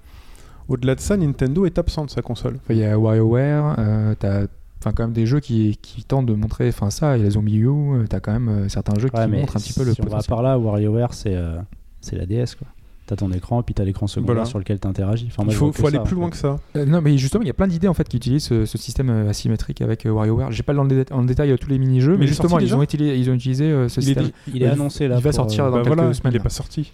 Au-delà 0.69 0.95
de 0.95 1.01
ça, 1.01 1.17
Nintendo 1.17 1.67
est 1.67 1.79
absent 1.79 2.05
de 2.05 2.11
sa 2.11 2.23
console. 2.23 2.59
Il 2.71 2.77
y 2.77 2.85
a 2.85 2.99
WarioWare, 2.99 3.77
euh, 3.79 4.15
t'as 4.19 4.47
enfin, 4.83 4.93
quand 4.95 5.05
même 5.05 5.13
des 5.13 5.27
jeux 5.27 5.41
qui, 5.41 5.79
qui 5.81 6.05
tentent 6.05 6.27
de 6.27 6.35
montrer 6.35 6.69
enfin, 6.69 6.91
ça. 6.91 7.17
Il 7.17 7.25
y 7.25 7.27
a 7.27 7.31
Zombie 7.31 7.59
U, 7.59 7.69
euh, 7.69 8.05
t'as 8.09 8.21
quand 8.21 8.33
même 8.33 8.49
euh, 8.49 8.69
certains 8.69 8.99
jeux 8.99 9.09
Ouais, 9.15 9.25
qui 9.25 9.31
montrent 9.31 9.57
un 9.57 9.61
petit 9.61 9.73
peu 9.73 9.85
le 9.85 9.95
si 9.95 10.01
on 10.01 10.05
va 10.05 10.11
potentiel. 10.11 10.29
par 10.29 10.43
là, 10.43 10.59
WarioWare, 10.59 11.15
c'est 11.15 11.35
euh, 11.35 11.61
c'est 12.01 12.17
la 12.17 12.27
DS 12.27 12.57
quoi. 12.57 12.67
T'as 13.05 13.17
ton 13.17 13.33
écran, 13.33 13.63
puis 13.65 13.75
t'as 13.75 13.83
l'écran 13.85 14.07
secondaire 14.07 14.35
Voilà. 14.37 14.49
sur 14.49 14.59
lequel 14.61 14.79
t'interagis. 14.79 15.29
Enfin, 15.37 15.43
il 15.49 15.55
faut, 15.55 15.73
aller 15.87 15.97
ça, 15.99 16.03
plus 16.05 16.15
en 16.17 16.21
loin 16.21 16.27
fait. 16.29 16.33
que 16.33 16.37
ça. 16.39 16.57
Euh, 16.77 16.87
non, 16.87 17.01
mais 17.03 17.19
justement, 17.19 17.43
il 17.43 17.49
y 17.49 17.51
a 17.51 17.55
plein 17.55 17.67
d'idées 17.67 17.89
en 17.89 17.95
fait 17.95 18.09
qui 18.09 18.17
utilisent 18.17 18.45
ce, 18.45 18.65
ce 18.65 18.79
système 18.79 19.11
euh, 19.11 19.29
asymétrique 19.31 19.83
avec 19.83 20.07
euh, 20.07 20.11
WarioWare. 20.11 20.53
J'ai 20.53 20.63
pas 20.63 20.73
dans 20.73 20.85
le, 20.85 21.05
dé- 21.05 21.13
en 21.13 21.25
détail 21.25 21.51
euh, 21.51 21.57
tous 21.57 21.69
les 21.69 21.79
mini-jeux, 21.79 22.17
Mais 22.17 22.25
est 22.25 22.29
justement, 22.29 22.61
ils 22.61 22.75
ont, 22.77 22.83
utilisé, 22.83 23.19
ils 23.19 23.29
ont 23.29 23.35
utilisé 23.35 23.65
euh, 23.65 23.89
ce 23.89 24.01
Il 24.01 24.05
est 24.05 24.07
système. 24.07 24.25
dit- 24.27 24.33
Il 24.55 24.63
est 24.63 24.67
Il- 24.67 24.71
annoncé 24.71 25.09
là. 25.09 25.17
il 25.19 25.23
va 25.23 25.33
sortir 25.33 25.65
euh, 25.65 25.71
dans 25.71 25.77
Bah 25.79 25.83
quelques 25.83 25.97
voilà, 25.97 26.15
semaines, 26.15 26.33
il 26.33 26.37
est 26.37 26.43
pas 26.43 26.49
sorti. 26.49 26.93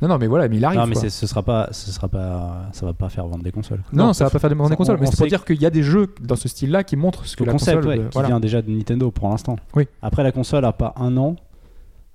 Non, 0.00 0.06
non, 0.06 0.18
mais 0.18 0.28
voilà, 0.28 0.46
mais 0.48 0.58
il 0.58 0.64
arrive. 0.64 0.78
Non, 0.78 0.86
mais 0.86 0.94
quoi. 0.94 1.10
ce 1.10 1.26
sera 1.26 1.42
pas, 1.42 1.68
ce 1.72 1.90
sera 1.90 2.06
pas, 2.06 2.68
ça 2.70 2.86
va 2.86 2.92
pas 2.92 3.08
faire 3.08 3.26
vendre 3.26 3.42
des 3.42 3.50
consoles. 3.50 3.82
Non, 3.92 4.06
Non, 4.06 4.12
ça 4.12 4.22
va 4.24 4.30
pas 4.30 4.38
faire 4.38 4.48
des 4.48 4.56
ça- 4.56 4.68
des 4.68 4.76
consoles, 4.76 4.96
on- 4.96 5.00
mais 5.00 5.06
c'est 5.06 5.16
pour 5.16 5.26
dire 5.26 5.44
qu'il 5.44 5.60
y 5.60 5.66
a 5.66 5.70
des 5.70 5.82
jeux 5.82 6.06
dans 6.22 6.36
ce 6.36 6.46
style-là 6.48 6.84
qui 6.84 6.94
montrent 6.94 7.26
ce 7.26 7.34
que 7.34 7.42
Le 7.42 7.48
la 7.48 7.52
concept, 7.54 7.78
console. 7.78 7.98
ouais, 7.98 8.04
qui 8.04 8.10
voilà. 8.12 8.28
vient 8.28 8.38
déjà 8.38 8.62
de 8.62 8.70
Nintendo 8.70 9.10
pour 9.10 9.28
l'instant. 9.28 9.56
Oui. 9.74 9.88
Après, 10.00 10.22
la 10.22 10.30
console 10.30 10.64
a 10.66 10.72
pas 10.72 10.94
un 10.96 11.16
an. 11.16 11.34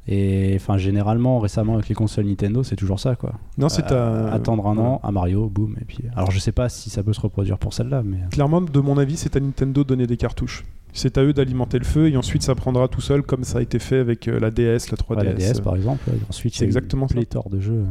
Et 0.07 0.53
enfin, 0.57 0.77
généralement, 0.77 1.39
récemment, 1.39 1.75
avec 1.75 1.87
les 1.87 1.95
consoles 1.95 2.25
Nintendo, 2.25 2.61
c'est 2.63 2.75
toujours 2.75 2.99
ça, 2.99 3.15
quoi. 3.15 3.33
Non, 3.57 3.69
c'est 3.69 3.89
Euh, 3.91 4.27
à... 4.29 4.33
attendre 4.33 4.67
un 4.67 4.77
an, 4.77 4.99
un 5.01 5.11
Mario, 5.11 5.47
boum, 5.49 5.75
et 5.81 5.85
puis. 5.85 5.99
Alors, 6.15 6.29
je 6.31 6.39
sais 6.39 6.51
pas 6.51 6.67
si 6.67 6.89
ça 6.89 7.03
peut 7.03 7.13
se 7.13 7.21
reproduire 7.21 7.57
pour 7.57 7.73
celle-là, 7.73 8.03
mais. 8.03 8.17
Clairement, 8.31 8.59
de 8.61 8.79
mon 8.81 8.97
avis, 8.97 9.15
c'est 9.15 9.35
à 9.37 9.39
Nintendo 9.39 9.83
de 9.83 9.87
donner 9.87 10.05
des 10.07 10.17
cartouches. 10.17 10.65
C'est 10.91 11.17
à 11.17 11.23
eux 11.23 11.33
d'alimenter 11.33 11.79
le 11.79 11.85
feu 11.85 12.07
et 12.09 12.17
ensuite 12.17 12.43
ça 12.43 12.53
prendra 12.53 12.87
tout 12.87 13.01
seul 13.01 13.23
comme 13.23 13.43
ça 13.43 13.57
a 13.57 13.61
été 13.63 13.79
fait 13.79 13.97
avec 13.97 14.27
euh, 14.27 14.39
la 14.39 14.51
DS, 14.51 14.91
la 14.91 14.97
3DS. 14.97 15.17
Ouais, 15.17 15.23
la 15.23 15.33
DS, 15.33 15.59
par 15.61 15.75
exemple. 15.75 16.03
Ensuite, 16.29 16.53
c'est 16.53 16.65
exactement 16.65 17.07
ça. 17.07 17.15
pléthore 17.15 17.49
de 17.49 17.59
jeux. 17.59 17.85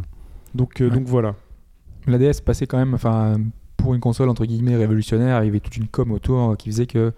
Donc, 0.54 0.80
euh, 0.80 0.88
Ouais. 0.88 0.94
donc 0.96 1.06
voilà. 1.06 1.34
La 2.06 2.18
DS 2.18 2.40
passait 2.44 2.66
quand 2.68 2.78
même, 2.78 2.94
enfin, 2.94 3.38
pour 3.76 3.94
une 3.94 4.00
console 4.00 4.28
entre 4.28 4.44
guillemets 4.44 4.76
révolutionnaire, 4.76 5.42
il 5.42 5.46
y 5.46 5.48
avait 5.48 5.58
toute 5.58 5.76
une 5.78 5.88
com 5.88 6.12
autour 6.12 6.56
qui 6.56 6.70
faisait 6.70 6.86
que 6.86 7.12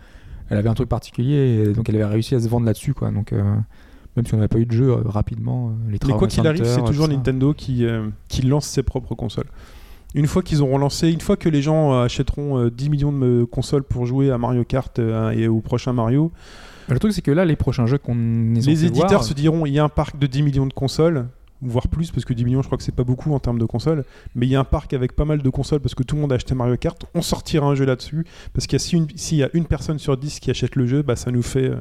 elle 0.49 0.57
avait 0.57 0.69
un 0.71 0.75
truc 0.75 0.89
particulier, 0.89 1.65
et 1.69 1.73
donc 1.75 1.87
elle 1.91 1.97
avait 1.97 2.05
réussi 2.07 2.35
à 2.35 2.41
se 2.41 2.49
vendre 2.49 2.65
là-dessus, 2.65 2.95
quoi. 2.95 3.11
Donc, 3.11 3.33
euh, 3.35 3.43
même 4.17 4.27
si 4.27 4.35
on 4.35 4.37
n'avait 4.37 4.49
pas 4.49 4.59
eu 4.59 4.67
de 4.67 4.73
jeu 4.73 4.91
euh, 4.91 5.03
rapidement, 5.05 5.69
euh, 5.69 5.91
les 5.91 5.99
Mais 6.07 6.13
quoi 6.15 6.29
qu'il 6.29 6.47
arrive, 6.47 6.65
c'est 6.65 6.85
toujours. 6.85 7.09
Nintendo 7.09 7.53
qui, 7.53 7.85
euh, 7.85 8.09
qui 8.29 8.43
lance 8.43 8.67
ses 8.67 8.83
propres 8.83 9.15
consoles. 9.15 9.49
Une 10.15 10.29
fois 10.29 10.43
qu'ils 10.43 10.63
auront 10.63 10.79
lancé, 10.79 11.11
une 11.11 11.21
fois 11.21 11.37
que 11.37 11.49
les 11.49 11.61
gens 11.61 12.01
achèteront 12.03 12.59
euh, 12.59 12.71
10 12.71 12.91
millions 12.91 13.13
de 13.13 13.45
consoles 13.45 13.83
pour 13.83 14.07
jouer 14.07 14.31
à 14.31 14.39
Mario 14.39 14.65
Kart 14.65 15.01
et 15.35 15.49
au 15.49 15.61
prochain 15.61 15.93
Mario, 15.93 16.31
Le 16.89 16.99
truc, 17.01 17.13
c'est 17.13 17.23
que 17.23 17.33
là, 17.33 17.45
les 17.45 17.57
prochains 17.57 17.87
jeux 17.87 17.99
qu'on 17.99 18.15
les 18.55 18.61
censé 18.61 18.87
éditeurs 18.87 19.09
voir, 19.09 19.25
se 19.25 19.35
diront 19.35 19.67
il 19.67 19.73
y 19.73 19.79
a 19.81 19.85
un 19.85 19.89
parc 19.89 20.17
de 20.19 20.27
10 20.29 20.43
millions 20.43 20.67
de 20.67 20.73
consoles, 20.73 21.27
voire 21.63 21.89
plus, 21.89 22.11
parce 22.11 22.25
que 22.25 22.35
10 22.35 22.45
millions, 22.45 22.61
je 22.63 22.67
crois 22.67 22.77
que 22.77 22.85
c'est 22.85 22.95
pas 22.95 23.05
beaucoup 23.05 23.33
en 23.33 23.39
termes 23.39 23.59
de 23.59 23.65
consoles, 23.65 24.05
mais 24.35 24.47
il 24.47 24.51
y 24.51 24.57
a 24.57 24.61
un 24.61 24.65
parc 24.65 24.93
avec 24.93 25.15
pas 25.17 25.25
mal 25.25 25.41
de 25.41 25.49
consoles 25.51 25.81
parce 25.81 25.95
que 25.95 26.03
tout 26.03 26.15
le 26.15 26.21
monde 26.21 26.33
a 26.33 26.35
acheté 26.35 26.55
Mario 26.55 26.77
Kart. 26.77 27.05
On 27.15 27.23
sortira 27.23 27.67
un 27.67 27.75
jeu 27.75 27.85
là-dessus, 27.87 28.27
parce 28.53 28.67
qu'il 28.67 28.75
y 28.75 28.83
a 28.83 28.85
si 28.85 28.97
une- 28.97 29.07
s'il 29.17 29.39
y 29.39 29.43
a 29.43 29.49
une 29.55 29.65
personne 29.65 29.99
sur 29.99 30.17
10 30.17 30.41
qui 30.41 30.51
achète 30.51 30.77
le 30.77 30.87
jeu, 30.87 31.03
bah, 31.03 31.17
ça, 31.17 31.31
nous 31.31 31.43
fait, 31.43 31.71
euh, 31.71 31.77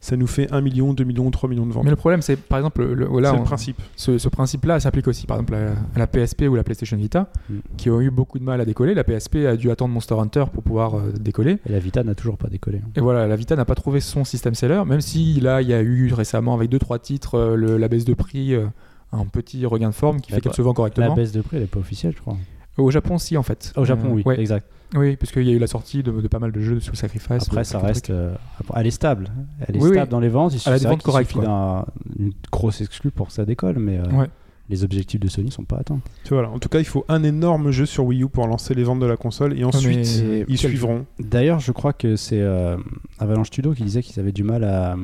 ça 0.00 0.16
nous 0.16 0.26
fait 0.26 0.52
1 0.52 0.60
million, 0.60 0.94
2 0.94 1.02
millions, 1.04 1.30
3 1.30 1.48
millions 1.48 1.66
de 1.66 1.72
ventes. 1.72 1.84
Mais 1.84 1.90
le 1.90 1.96
problème, 1.96 2.22
c'est 2.22 2.36
par 2.36 2.58
exemple, 2.58 2.84
le, 2.84 3.06
voilà, 3.06 3.30
c'est 3.30 3.36
on- 3.36 3.40
le 3.40 3.44
principe. 3.44 3.82
ce, 3.96 4.18
ce 4.18 4.28
principe-là 4.28 4.78
s'applique 4.78 5.08
aussi, 5.08 5.26
par 5.26 5.38
exemple, 5.38 5.54
à, 5.54 5.70
à 5.94 5.98
la 5.98 6.06
PSP 6.06 6.42
ou 6.48 6.54
la 6.54 6.62
PlayStation 6.62 6.96
Vita, 6.96 7.30
Mm. 7.48 7.54
qui 7.76 7.90
ont 7.90 8.00
eu 8.00 8.10
beaucoup 8.10 8.38
de 8.38 8.44
mal 8.44 8.60
à 8.60 8.64
décoller. 8.64 8.94
La 8.94 9.04
PSP 9.04 9.46
a 9.46 9.56
dû 9.56 9.70
attendre 9.70 9.92
Monster 9.92 10.14
Hunter 10.14 10.44
pour 10.52 10.62
pouvoir 10.62 10.94
euh, 10.96 11.12
décoller. 11.18 11.58
Et 11.68 11.72
la 11.72 11.78
Vita 11.80 12.04
n'a 12.04 12.14
toujours 12.14 12.36
pas 12.38 12.48
décollé. 12.48 12.78
hein. 12.84 12.90
Et 12.94 13.00
voilà, 13.00 13.26
la 13.26 13.36
Vita 13.36 13.56
n'a 13.56 13.64
pas 13.64 13.74
trouvé 13.74 13.98
son 14.00 14.24
système 14.24 14.54
seller, 14.54 14.82
même 14.86 15.00
si 15.00 15.40
là, 15.40 15.60
il 15.60 15.68
y 15.68 15.74
a 15.74 15.82
eu 15.82 16.12
récemment, 16.12 16.54
avec 16.54 16.70
2-3 16.70 16.98
titres, 17.00 17.34
euh, 17.34 17.56
le- 17.56 17.78
la 17.78 17.88
baisse 17.88 18.04
de 18.04 18.14
prix, 18.14 18.54
euh, 18.54 18.66
un 19.14 19.26
petit 19.26 19.64
regain 19.66 19.88
de 19.90 19.94
forme 19.94 20.20
qui 20.20 20.30
La- 20.32 20.36
fait 20.36 20.42
qu'elle 20.42 20.54
se 20.54 20.62
vend 20.62 20.70
La 20.70 20.74
correctement. 20.74 21.14
baisse 21.14 21.32
de 21.32 21.40
prix, 21.40 21.56
elle 21.58 21.62
est 21.64 21.66
pas 21.66 21.80
officielle, 21.80 22.12
je 22.16 22.20
crois. 22.20 22.36
Au 22.76 22.90
Japon, 22.90 23.18
si, 23.18 23.36
en 23.36 23.42
fait. 23.44 23.72
Au 23.76 23.84
Japon, 23.84 24.08
Euh, 24.08 24.14
oui, 24.14 24.22
ouais. 24.26 24.40
exact. 24.40 24.66
Oui, 24.96 25.16
parce 25.16 25.32
qu'il 25.32 25.42
y 25.44 25.50
a 25.50 25.52
eu 25.52 25.58
la 25.58 25.66
sortie 25.66 26.02
de, 26.02 26.10
de 26.12 26.28
pas 26.28 26.38
mal 26.38 26.52
de 26.52 26.60
jeux 26.60 26.80
sous 26.80 26.94
Sacrifice. 26.94 27.42
Après, 27.46 27.60
euh, 27.60 27.64
ça 27.64 27.78
reste. 27.78 28.10
euh, 28.10 28.34
elle 28.76 28.86
est 28.86 28.90
stable. 28.92 29.28
Elle 29.66 29.76
est 29.76 29.80
Oui, 29.80 29.90
oui. 29.90 29.94
stable 29.96 30.10
dans 30.10 30.20
les 30.20 30.28
ventes. 30.28 30.54
Il 30.54 30.60
Elle 30.66 30.72
a 30.72 30.76
des 30.76 30.78
c'est 30.80 30.84
vrai 30.86 30.94
ventes 30.94 31.02
qu'il 31.02 31.10
correctes, 31.10 31.30
suffit 31.30 31.44
d'un- 31.44 31.84
d'une 32.16 32.32
grosse 32.52 32.80
exclue 32.80 33.10
pour 33.10 33.28
que 33.28 33.32
ça 33.32 33.44
décolle, 33.44 33.78
mais 33.78 33.98
euh, 33.98 34.04
Ouais. 34.18 34.26
les 34.68 34.84
objectifs 34.84 35.18
de 35.20 35.28
Sony 35.28 35.50
sont 35.50 35.64
pas 35.64 35.76
atteints. 35.78 36.00
Tu 36.24 36.30
vois, 36.30 36.42
Voilà. 36.42 36.54
En 36.54 36.58
tout 36.58 36.68
cas, 36.68 36.78
il 36.80 36.84
faut 36.84 37.04
un 37.08 37.22
énorme 37.24 37.70
jeu 37.70 37.86
sur 37.86 38.04
Wii 38.06 38.22
U 38.24 38.28
pour 38.28 38.46
lancer 38.46 38.74
les 38.74 38.84
ventes 38.84 39.00
de 39.00 39.06
la 39.06 39.16
console 39.16 39.58
et 39.58 39.64
ensuite 39.64 40.22
mais 40.24 40.40
ils 40.48 40.58
quel 40.58 40.70
suivront. 40.70 41.06
D'ailleurs, 41.20 41.60
je 41.60 41.72
crois 41.72 41.92
que 41.92 42.14
c'est 42.16 42.40
euh, 42.40 42.76
Avalanche 43.18 43.48
Studio 43.48 43.72
qui 43.72 43.82
disait 43.84 44.02
qu'ils 44.02 44.18
avaient 44.20 44.32
du 44.32 44.42
mal 44.44 44.62
à. 44.64 44.96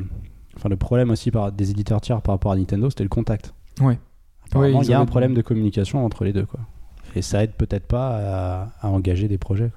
Enfin, 0.56 0.68
le 0.68 0.76
problème 0.76 1.11
aussi 1.11 1.30
par 1.30 1.52
des 1.52 1.70
éditeurs 1.70 2.00
tiers 2.00 2.20
par 2.20 2.34
rapport 2.34 2.52
à 2.52 2.56
Nintendo, 2.56 2.90
c'était 2.90 3.04
le 3.04 3.08
contact. 3.08 3.54
Ouais. 3.81 3.99
Apparemment, 4.47 4.78
Ouais, 4.78 4.85
il 4.85 4.91
y 4.91 4.95
a 4.95 5.01
un 5.01 5.07
problème 5.07 5.35
de 5.35 5.43
communication 5.43 6.05
entre 6.05 6.24
les 6.24 6.33
deux, 6.33 6.45
quoi. 6.47 6.61
Et 7.16 7.22
ça 7.22 7.43
aide 7.43 7.53
peut-être 7.53 7.87
pas 7.87 8.68
à, 8.83 8.87
à 8.87 8.89
engager 8.89 9.26
des 9.28 9.39
projets. 9.39 9.70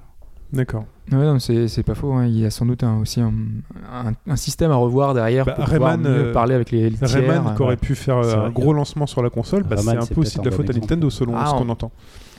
D'accord. 0.52 0.84
Ouais, 1.10 1.18
non, 1.18 1.38
c'est 1.40 1.82
pas 1.82 1.94
faux. 1.96 2.12
hein. 2.12 2.26
Il 2.26 2.38
y 2.38 2.44
a 2.46 2.50
sans 2.50 2.64
doute 2.64 2.84
un- 2.84 2.98
aussi 3.00 3.20
un, 3.20 3.32
un- 3.92 4.12
un 4.26 4.36
système 4.36 4.70
à 4.70 4.76
revoir 4.76 5.12
derrière 5.12 5.44
Bah, 5.44 5.52
pour 5.54 5.64
pouvoir 5.64 5.92
Rayman, 5.94 6.00
mieux 6.12 6.24
euh, 6.26 6.32
parler 6.32 6.54
avec 6.54 6.70
les, 6.70 6.90
les 6.90 6.96
tiers. 6.96 7.08
Rayman 7.10 7.54
qui 7.56 7.62
aurait 7.62 7.76
pu 7.76 7.94
faire 7.96 8.18
euh, 8.18 8.34
un 8.34 8.40
vrai 8.42 8.52
gros 8.52 8.72
lancement 8.72 9.06
sur 9.06 9.20
la 9.22 9.30
console, 9.30 9.64
bah, 9.64 9.76
c'est 9.76 9.88
un 9.90 10.06
peu 10.06 10.20
aussi 10.20 10.38
de 10.38 10.44
la 10.44 10.50
faute 10.52 10.66
bon 10.66 10.72
à. 10.72 10.76
Nintendo 10.78 11.10
selon 11.10 11.34
Ah, 11.36 11.46
ce 11.46 11.54
on- 11.54 11.58
qu'on 11.58 11.68
entend. 11.70 11.90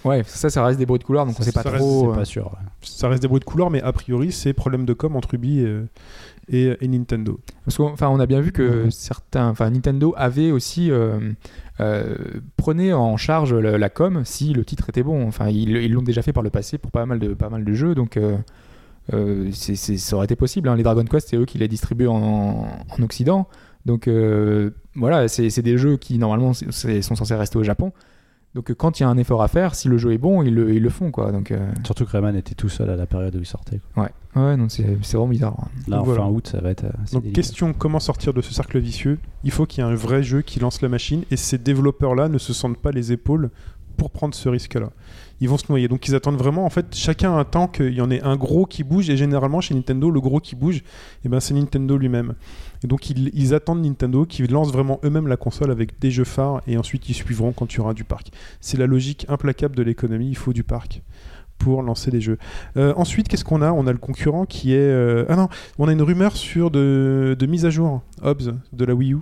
Ouais, 0.06 0.24
ça, 0.26 0.50
ça 0.50 0.64
reste 0.64 0.80
des 0.80 0.86
bruits 0.86 1.00
de 1.00 1.04
couloir, 1.04 1.26
donc 1.26 1.36
on 1.36 1.40
Ça, 1.40 1.46
sait 1.46 1.52
pas 1.52 1.64
ça 1.64 1.72
trop. 1.72 2.02
C'est 2.06 2.08
euh, 2.12 2.16
pas 2.20 2.26
sûr. 2.26 2.46
ouais. 2.46 2.60
Ça 2.84 3.10
reste 3.10 3.22
des 3.22 3.28
bruits 3.28 3.40
de 3.40 3.46
couloir, 3.46 3.70
mais 3.70 3.82
a 3.82 3.92
priori 3.92 4.32
c'est 4.32 4.54
problème 4.54 4.86
de 4.86 4.94
com 4.94 5.16
entre 5.16 5.34
Ubi 5.34 5.60
et, 5.62 5.82
et, 6.50 6.78
et 6.80 6.88
Nintendo. 6.88 7.40
Parce 7.64 7.78
qu'on 7.78 7.96
on 8.00 8.20
a 8.20 8.26
bien 8.26 8.42
vu 8.42 8.52
que 8.52 8.90
certains, 8.90 9.50
enfin, 9.50 9.70
Nintendo 9.70 10.14
avait 10.18 10.52
aussi 10.52 10.92
euh, 10.92 11.32
euh, 11.80 12.16
prenait 12.58 12.94
en 12.94 13.18
charge 13.18 13.54
la, 13.54 13.90
com 13.90 14.22
si 14.26 14.54
le 14.54 14.64
titre 14.64 14.90
était 14.90 15.04
bon. 15.04 15.28
Enfin, 15.28 15.50
ils 15.50 15.92
l'ont 15.92 16.02
déjà 16.02 16.22
fait 16.22 16.34
par 16.34 16.44
le 16.44 16.50
passé 16.50 16.78
pour 16.78 16.92
pas 16.92 17.06
mal 17.06 17.20
de 17.20 17.34
pas 17.34 17.50
mal 17.50 17.64
de 17.66 17.74
jeux, 17.74 17.96
donc 17.96 18.18
euh, 18.18 18.38
euh, 19.14 19.52
ça 19.52 20.16
aurait 20.16 20.26
été 20.26 20.36
possible. 20.36 20.70
hein. 20.70 20.76
Les 20.76 20.84
Dragon 20.84 21.04
Quest, 21.06 21.30
c'est 21.30 21.38
eux 21.38 21.46
qui 21.46 21.58
les 21.58 21.68
distribuent 21.68 22.08
en, 22.08 22.66
en 22.90 23.04
Occident, 23.04 23.48
donc 23.86 24.08
euh, 24.08 24.72
voilà, 24.96 25.28
c'est 25.28 25.62
des 25.62 25.78
jeux 25.78 25.98
qui 25.98 26.18
normalement 26.18 26.54
sont 26.54 27.16
censés 27.16 27.36
rester 27.36 27.58
au 27.58 27.64
Japon. 27.64 27.92
Donc 28.56 28.72
euh, 28.72 28.74
quand 28.74 29.00
il 29.00 29.04
y 29.04 29.06
a 29.06 29.10
un 29.10 29.18
effort 29.18 29.44
à 29.44 29.48
faire, 29.48 29.76
si 29.76 29.88
le 29.90 29.98
jeu 29.98 30.14
est 30.14 30.18
bon, 30.18 30.42
ils 30.42 30.56
le, 30.56 30.74
ils 30.74 30.82
le 30.82 30.90
font 30.90 31.12
quoi. 31.12 31.32
Donc 31.32 31.52
euh, 31.52 31.60
Surtout 31.84 32.06
que 32.06 32.12
Rayman 32.12 32.36
était 32.36 32.56
tout 32.56 32.70
seul 32.70 32.90
à 32.90 32.96
la 32.96 33.06
période 33.06 33.36
où 33.36 33.40
il 33.40 33.46
sortait. 33.46 33.82
quoi. 33.94 34.04
ouais, 34.36 34.42
ouais, 34.42 34.58
donc 34.58 34.72
c'est 34.72 34.98
c'est 35.02 35.18
vraiment 35.18 35.30
bizarre. 35.30 35.56
hein. 35.60 35.68
Là, 35.88 36.00
en 36.02 36.04
voilà. 36.04 36.22
fin 36.24 36.30
août, 36.30 36.48
ça 36.48 36.62
va 36.62 36.70
être. 36.72 36.86
euh, 36.86 36.90
Donc 37.14 37.24
délicat. 37.24 37.36
question 37.42 37.74
comment 37.74 38.00
sortir 38.00 38.34
de 38.34 38.42
ce 38.42 38.54
cercle 38.54 38.80
vicieux? 38.80 39.20
Il 39.44 39.52
faut 39.52 39.66
qu'il 39.66 39.84
y 39.84 39.88
ait 39.88 39.92
un 39.92 39.96
vrai 39.96 40.24
jeu 40.24 40.42
qui 40.42 40.60
lance 40.60 40.82
la 40.82 40.88
machine 40.90 41.24
et 41.32 41.38
ces 41.38 41.58
développeurs-là 41.58 42.30
ne 42.30 42.38
se 42.38 42.54
sentent 42.54 42.78
pas 42.78 42.92
les 42.92 43.12
épaules 43.12 43.52
pour 43.96 44.12
prendre 44.12 44.36
ce 44.36 44.50
risque-là. 44.50 44.90
Ils 45.42 45.50
vont 45.50 45.58
se 45.58 45.66
noyer. 45.70 45.88
Donc 45.88 46.08
ils 46.08 46.16
attendent 46.16 46.38
vraiment, 46.38 46.66
en 46.66 46.70
fait, 46.70 46.96
chacun 46.96 47.38
attend 47.38 47.68
qu'il 47.68 47.94
y 47.94 48.02
en 48.02 48.10
ait 48.10 48.22
un 48.22 48.36
gros 48.36 48.66
qui 48.66 48.84
bouge 48.84 49.10
et 49.10 49.18
généralement 49.18 49.62
chez 49.62 49.74
Nintendo, 49.74 50.10
le 50.10 50.22
gros 50.22 50.40
qui 50.40 50.56
bouge, 50.56 50.84
eh 51.26 51.30
ben, 51.30 51.40
c'est 51.40 51.54
Nintendo 51.54 51.98
lui-même. 51.98 52.36
Et 52.84 52.88
donc 52.88 53.10
ils, 53.10 53.54
attendent 53.54 53.84
Nintendo 53.84 54.26
qui 54.26 54.46
lance 54.48 54.72
vraiment 54.72 55.00
eux-mêmes 55.04 55.28
la 55.28 55.38
console 55.38 55.72
avec 55.72 56.00
des 56.00 56.12
jeux 56.12 56.24
phares 56.24 56.62
et 56.68 56.78
ensuite 56.78 57.10
ils 57.10 57.14
suivront 57.14 57.52
quand 57.52 57.74
il 57.74 57.82
y 57.82 57.94
du 57.94 58.04
parc. 58.04 58.32
C'est 58.62 58.78
la 58.78 58.86
logique 58.86 59.26
implacable 59.30 59.76
de 59.76 59.84
l'économie, 59.84 60.30
il 60.30 60.38
faut 60.38 60.54
du 60.54 60.64
parc 60.64 61.02
pour 61.58 61.82
lancer 61.82 62.12
des 62.12 62.22
jeux. 62.22 62.38
Euh, 62.78 62.94
ensuite, 62.98 63.28
qu'est-ce 63.28 63.46
qu'on 63.46 63.62
a? 63.62 63.72
On 63.72 63.88
a 63.88 63.92
le 63.92 63.98
concurrent 63.98 64.46
qui 64.46 64.74
est... 64.74 64.78
euh, 64.78 65.26
Ah 65.30 65.36
non, 65.36 65.48
on 65.80 65.88
a 65.88 65.94
une 65.94 66.02
rumeur 66.02 66.36
sur 66.36 66.70
de, 66.70 67.36
de 67.38 67.46
mise 67.46 67.66
à 67.66 67.70
jour, 67.70 68.02
Hobbs, 68.22 68.54
de 68.74 68.86
la 68.86 68.94
Wii 68.94 69.14
U. 69.14 69.20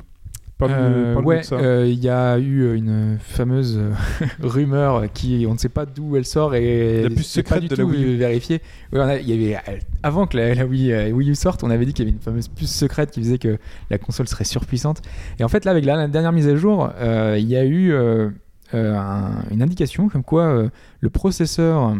Parle-nous- 0.68 0.86
Euh, 0.98 1.14
parle-nous 1.14 1.30
ouais, 1.30 1.40
de 1.40 1.44
ça. 1.46 1.56
euh, 1.56 1.86
il 1.88 2.00
y 2.04 2.10
a 2.10 2.38
eu 2.40 2.76
une 2.76 3.18
fameuse 3.20 3.78
euh, 3.78 3.92
rumeur 4.44 5.04
qui, 5.14 5.46
on 5.48 5.54
ne 5.54 5.58
sait 5.58 5.70
pas 5.70 5.86
d'où 5.86 6.16
elle 6.16 6.26
sort 6.26 6.56
et 6.56 7.04
La 7.04 7.10
puce 7.10 7.28
c'est 7.28 7.40
secrète 7.42 7.56
pas 7.56 7.62
du 7.62 7.68
de 7.68 7.76
tout 7.76 7.88
vérifiée. 8.18 8.62
Ouais, 8.92 9.00
on 9.00 9.08
a- 9.08 9.18
y 9.20 9.34
avait, 9.34 9.56
euh, 9.56 9.78
avant 10.04 10.28
que 10.28 10.38
la, 10.38 10.54
la 10.56 10.66
Wii, 10.66 10.92
euh, 10.92 11.12
Wii 11.12 11.30
U 11.32 11.36
sorte, 11.36 11.64
on 11.64 11.70
avait 11.70 11.86
dit 11.86 11.94
qu'il 11.94 12.06
y 12.06 12.08
avait 12.08 12.16
une 12.18 12.22
fameuse 12.24 12.48
puce 12.48 12.72
secrète 12.74 13.12
qui 13.12 13.22
faisait 13.22 13.38
que 13.38 13.58
la 13.90 13.98
console 13.98 14.28
serait 14.28 14.44
surpuissante. 14.44 15.02
Et 15.40 15.44
en 15.44 15.48
fait, 15.50 15.66
là, 15.66 15.72
avec 15.72 15.86
la, 15.86 15.96
la 15.96 16.08
dernière 16.08 16.32
mise 16.32 16.48
à 16.48 16.56
jour, 16.56 16.90
euh, 17.00 17.36
il 17.40 17.48
y 17.48 17.56
a 17.56 17.64
eu 17.66 17.92
euh, 17.94 18.30
euh, 18.74 18.96
un- 18.98 19.44
une 19.52 19.62
indication 19.62 20.10
comme 20.10 20.24
quoi 20.24 20.44
euh, 20.44 20.70
le 21.00 21.10
processeur 21.10 21.96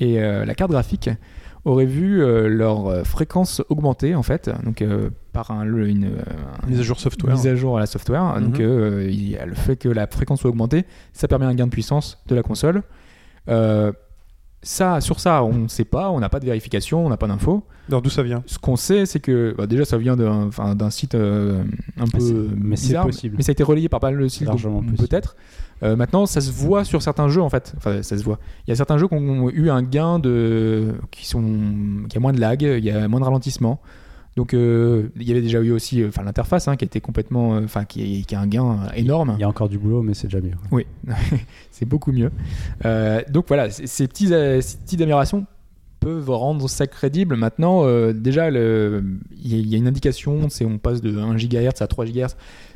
et 0.00 0.20
euh, 0.22 0.44
la 0.44 0.54
carte 0.54 0.70
graphique 0.70 1.10
auraient 1.64 1.86
vu 1.86 2.22
euh, 2.22 2.48
leur 2.48 2.86
euh, 2.88 3.04
fréquence 3.04 3.62
augmenter 3.68 4.14
en 4.14 4.22
fait, 4.22 4.50
donc 4.64 4.82
euh, 4.82 5.08
par 5.32 5.50
un, 5.50 5.64
une, 5.64 6.04
un- 6.62 6.66
Mise 6.68 6.80
à 6.80 6.82
jour 6.82 7.00
software. 7.00 7.34
mise 7.34 7.46
à 7.46 7.56
jour 7.56 7.76
à 7.76 7.80
la 7.80 7.86
software. 7.86 8.40
Donc, 8.40 8.58
il 8.58 9.28
y 9.30 9.36
a 9.36 9.46
le 9.46 9.54
fait 9.54 9.76
que 9.76 9.88
la 9.88 10.06
fréquence 10.06 10.40
soit 10.40 10.50
augmentée, 10.50 10.84
ça 11.12 11.26
permet 11.28 11.46
un 11.46 11.54
gain 11.54 11.66
de 11.66 11.70
puissance 11.72 12.18
de 12.26 12.34
la 12.34 12.42
console. 12.42 12.82
Euh, 13.48 13.92
ça, 14.62 15.02
sur 15.02 15.20
ça, 15.20 15.44
on 15.44 15.52
ne 15.52 15.68
sait 15.68 15.84
pas, 15.84 16.10
on 16.10 16.20
n'a 16.20 16.30
pas 16.30 16.40
de 16.40 16.46
vérification, 16.46 17.04
on 17.04 17.10
n'a 17.10 17.18
pas 17.18 17.26
d'infos. 17.26 17.64
Alors 17.88 18.00
d'où 18.00 18.08
ça 18.08 18.22
vient? 18.22 18.42
Ce 18.46 18.58
qu'on 18.58 18.76
sait, 18.76 19.04
c'est 19.04 19.20
que 19.20 19.54
bah, 19.58 19.66
déjà, 19.66 19.84
ça 19.84 19.98
vient 19.98 20.16
d'un 20.16 20.90
site 20.90 21.14
euh, 21.14 21.62
un 21.98 22.06
peu 22.06 22.48
mais 22.56 22.76
c'est 22.76 22.86
bizarre, 22.88 23.06
possible. 23.06 23.34
mais 23.36 23.42
ça 23.42 23.50
a 23.50 23.52
été 23.52 23.62
relayé 23.62 23.90
par 23.90 24.00
pas 24.00 24.10
mal 24.10 24.20
de 24.20 24.28
sites, 24.28 24.48
peut-être. 24.98 25.36
Euh, 25.82 25.96
maintenant, 25.96 26.24
ça 26.26 26.40
se 26.40 26.50
voit 26.52 26.84
sur 26.84 27.02
certains 27.02 27.28
jeux 27.28 27.42
en 27.42 27.50
fait. 27.50 27.74
Enfin, 27.76 28.02
ça 28.02 28.16
se 28.16 28.22
voit. 28.24 28.38
Il 28.66 28.70
y 28.70 28.72
a 28.72 28.76
certains 28.76 28.96
jeux 28.98 29.08
qui 29.08 29.14
ont 29.14 29.50
eu 29.50 29.70
un 29.70 29.82
gain 29.82 30.18
de, 30.18 30.94
qui 31.10 31.26
sont, 31.26 31.42
qui 32.08 32.16
a 32.16 32.20
moins 32.20 32.32
de 32.32 32.40
lag, 32.40 32.62
il 32.62 32.84
y 32.84 32.90
a 32.90 33.08
moins 33.08 33.20
de 33.20 33.24
ralentissement. 33.24 33.80
Donc, 34.36 34.52
euh, 34.52 35.10
il 35.14 35.28
y 35.28 35.30
avait 35.30 35.42
déjà 35.42 35.60
eu 35.60 35.70
aussi, 35.70 36.02
euh, 36.02 36.10
l'interface 36.24 36.66
hein, 36.66 36.74
qui 36.74 36.84
a 36.84 36.86
été 36.86 37.00
complètement, 37.00 37.54
euh, 37.54 37.60
enfin, 37.64 37.84
qui, 37.84 38.24
qui 38.24 38.34
a 38.34 38.40
un 38.40 38.48
gain 38.48 38.78
énorme. 38.96 39.34
Il 39.38 39.40
y 39.40 39.44
a 39.44 39.48
encore 39.48 39.68
du 39.68 39.78
boulot, 39.78 40.02
mais 40.02 40.12
c'est 40.14 40.26
déjà 40.26 40.40
mieux. 40.40 40.56
Oui, 40.72 40.86
c'est 41.70 41.84
beaucoup 41.84 42.10
mieux. 42.12 42.32
Donc 43.30 43.44
voilà, 43.48 43.70
ces, 43.70 44.08
petits, 44.08 44.28
ces 44.28 44.76
petites 44.78 45.00
améliorations 45.00 45.46
peuvent 46.00 46.30
rendre 46.30 46.68
ça 46.68 46.86
crédible. 46.86 47.36
Maintenant, 47.36 47.86
déjà, 48.12 48.50
le- 48.50 49.04
il 49.40 49.52
y, 49.52 49.54
a- 49.54 49.58
il 49.58 49.68
y 49.68 49.74
a 49.76 49.78
une 49.78 49.86
indication, 49.88 50.48
c'est 50.50 50.64
on 50.64 50.78
passe 50.78 51.00
de 51.00 51.16
1 51.18 51.36
GHz 51.36 51.80
à 51.80 51.86
3 51.86 52.04
GHz. 52.06 52.34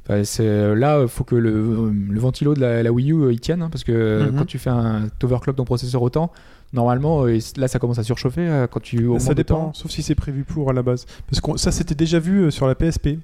Enfin, 0.08 0.24
c'est- 0.24 0.74
là, 0.74 1.02
il 1.02 1.08
faut 1.08 1.24
que 1.24 1.34
le, 1.36 1.92
le 1.92 2.20
ventilo 2.20 2.54
de 2.54 2.60
la, 2.60 2.82
la 2.82 2.90
Wii 2.92 3.12
U 3.12 3.22
euh, 3.24 3.32
il 3.32 3.40
tienne, 3.40 3.62
hein, 3.62 3.68
parce 3.70 3.84
que 3.84 4.28
Mhm. 4.30 4.38
quand 4.38 4.46
tu 4.46 4.58
fais 4.58 4.70
un 4.70 5.08
overclock 5.22 5.56
ton 5.56 5.64
processeur 5.64 6.00
autant, 6.02 6.32
normalement, 6.72 7.24
euh, 7.26 7.38
là, 7.56 7.68
ça 7.68 7.78
commence 7.78 7.98
à 7.98 8.04
surchauffer 8.04 8.46
euh, 8.48 8.66
quand 8.66 8.80
tu 8.80 9.04
augmentes 9.04 9.20
Ça 9.20 9.34
dépend, 9.34 9.66
temps. 9.66 9.72
sauf 9.74 9.90
si 9.90 10.02
c'est 10.02 10.14
prévu 10.14 10.44
pour 10.44 10.70
à 10.70 10.72
la 10.72 10.82
base. 10.82 11.04
Parce 11.28 11.40
que 11.40 11.58
ça 11.58 11.72
c'était 11.72 11.94
déjà 11.94 12.18
vu 12.18 12.44
euh, 12.44 12.50
sur 12.50 12.66
la 12.66 12.74
PSP. 12.74 13.18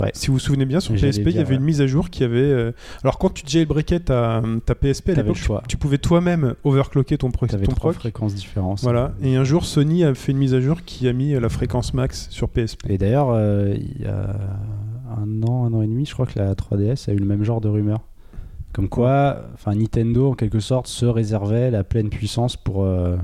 Ouais. 0.00 0.10
Si 0.12 0.26
vous 0.26 0.32
vous 0.32 0.38
souvenez 0.40 0.64
bien, 0.64 0.80
sur 0.80 0.92
PSP, 0.94 1.22
il 1.26 1.36
y 1.36 1.38
avait 1.38 1.54
une 1.54 1.62
mise 1.62 1.80
à 1.80 1.86
jour 1.86 2.10
qui 2.10 2.24
avait. 2.24 2.38
euh, 2.40 2.72
Alors, 3.04 3.16
quand 3.16 3.32
tu 3.32 3.44
jailbreakais 3.46 4.00
ta, 4.00 4.42
ta 4.66 4.74
PSP 4.74 5.10
à 5.10 5.14
l'époque, 5.14 5.36
tu, 5.36 5.48
tu 5.68 5.76
pouvais 5.76 5.98
toi-même 5.98 6.54
overclocker 6.64 7.16
ton, 7.16 7.30
pro- 7.30 7.46
T'avais 7.46 7.66
ton 7.66 7.72
trois 7.74 7.92
proc. 7.92 8.00
fréquences 8.00 8.34
différentes. 8.34 8.80
Voilà. 8.82 9.12
Et 9.22 9.36
un 9.36 9.44
jour, 9.44 9.64
Sony 9.64 10.02
a 10.02 10.12
fait 10.14 10.32
une 10.32 10.38
mise 10.38 10.52
à 10.52 10.60
jour 10.60 10.78
qui 10.84 11.06
a 11.06 11.12
mis 11.12 11.34
euh, 11.34 11.38
la 11.38 11.48
fréquence 11.48 11.94
max 11.94 12.26
sur 12.30 12.48
PSP. 12.48 12.90
Et 12.90 12.98
d'ailleurs, 12.98 13.28
euh, 13.30 13.72
il 13.76 14.02
y 14.02 14.06
a 14.06 14.34
un 15.18 15.42
an, 15.42 15.64
un 15.66 15.72
an 15.74 15.82
et 15.82 15.86
demi, 15.86 16.04
je 16.06 16.12
crois 16.14 16.26
que 16.26 16.38
la 16.38 16.54
3DS 16.54 17.08
a 17.10 17.12
eu 17.12 17.18
le 17.18 17.26
même 17.26 17.44
genre 17.44 17.60
de 17.60 17.68
rumeur. 17.68 18.00
Comme 18.72 18.88
quoi, 18.88 19.42
enfin 19.54 19.74
Nintendo 19.74 20.30
en 20.30 20.34
quelque 20.34 20.58
sorte 20.60 20.88
se 20.88 21.06
réservait 21.06 21.70
la 21.70 21.84
pleine 21.84 22.08
puissance 22.08 22.56
pour, 22.56 22.82
euh, 22.84 23.16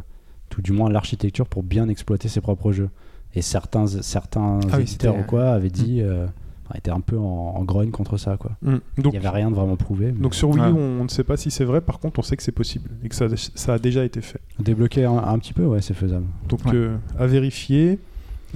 tout 0.49 0.63
du 0.63 0.73
moins 0.73 0.89
l'architecture 0.91 1.47
pour 1.47 1.63
bien 1.63 1.89
exploiter 1.89 2.29
ses 2.29 2.41
propres 2.41 2.71
jeux. 2.73 2.91
Et 3.35 3.43
certains, 3.43 3.87
certains 3.87 4.61
Ah 4.71 4.77
oui, 4.77 4.83
éditeurs 4.83 5.17
ou 5.19 5.23
quoi 5.23 5.51
avaient 5.51 5.71
dit, 5.71 6.01
euh, 6.03 6.27
enfin, 6.67 6.75
étaient 6.79 6.91
un 6.91 7.01
peu 7.01 7.19
en, 7.19 7.23
en 7.57 7.65
grogne 7.65 7.91
contre 7.91 8.17
ça 8.17 8.37
quoi. 8.37 8.53
Mm. 8.63 8.77
Il 8.99 9.03
Donc, 9.05 9.13
n'y 9.13 9.19
avait 9.19 9.29
rien 9.29 9.51
de 9.51 9.57
vraiment 9.57 9.77
prouvé. 9.77 10.13
mais 10.13 10.21
donc 10.21 10.35
sur 10.37 10.51
Wii 10.51 10.61
U, 10.63 10.73
Ouais. 10.73 10.81
on 11.01 11.05
ne 11.05 11.09
sait 11.09 11.25
pas 11.25 11.37
si 11.37 11.51
c'est 11.51 11.65
vrai. 11.65 11.81
Par 11.81 11.99
contre, 11.99 12.19
on 12.21 12.23
sait 12.23 12.37
que 12.37 12.43
c'est 12.45 12.51
possible 12.53 12.91
et 13.05 13.09
que 13.09 13.15
ça, 13.17 13.27
ça 13.37 13.75
a 13.75 13.79
déjà 13.79 14.05
été 14.05 14.21
fait. 14.21 14.41
débloquer 14.61 15.05
un, 15.05 15.17
un 15.19 15.39
petit 15.41 15.53
peu, 15.53 15.65
ouais, 15.65 15.81
c'est 15.83 15.95
faisable. 15.95 16.27
Donc 16.49 16.65
Ouais. 16.67 16.73
euh, 16.75 16.97
à 17.19 17.27
vérifier. 17.27 17.99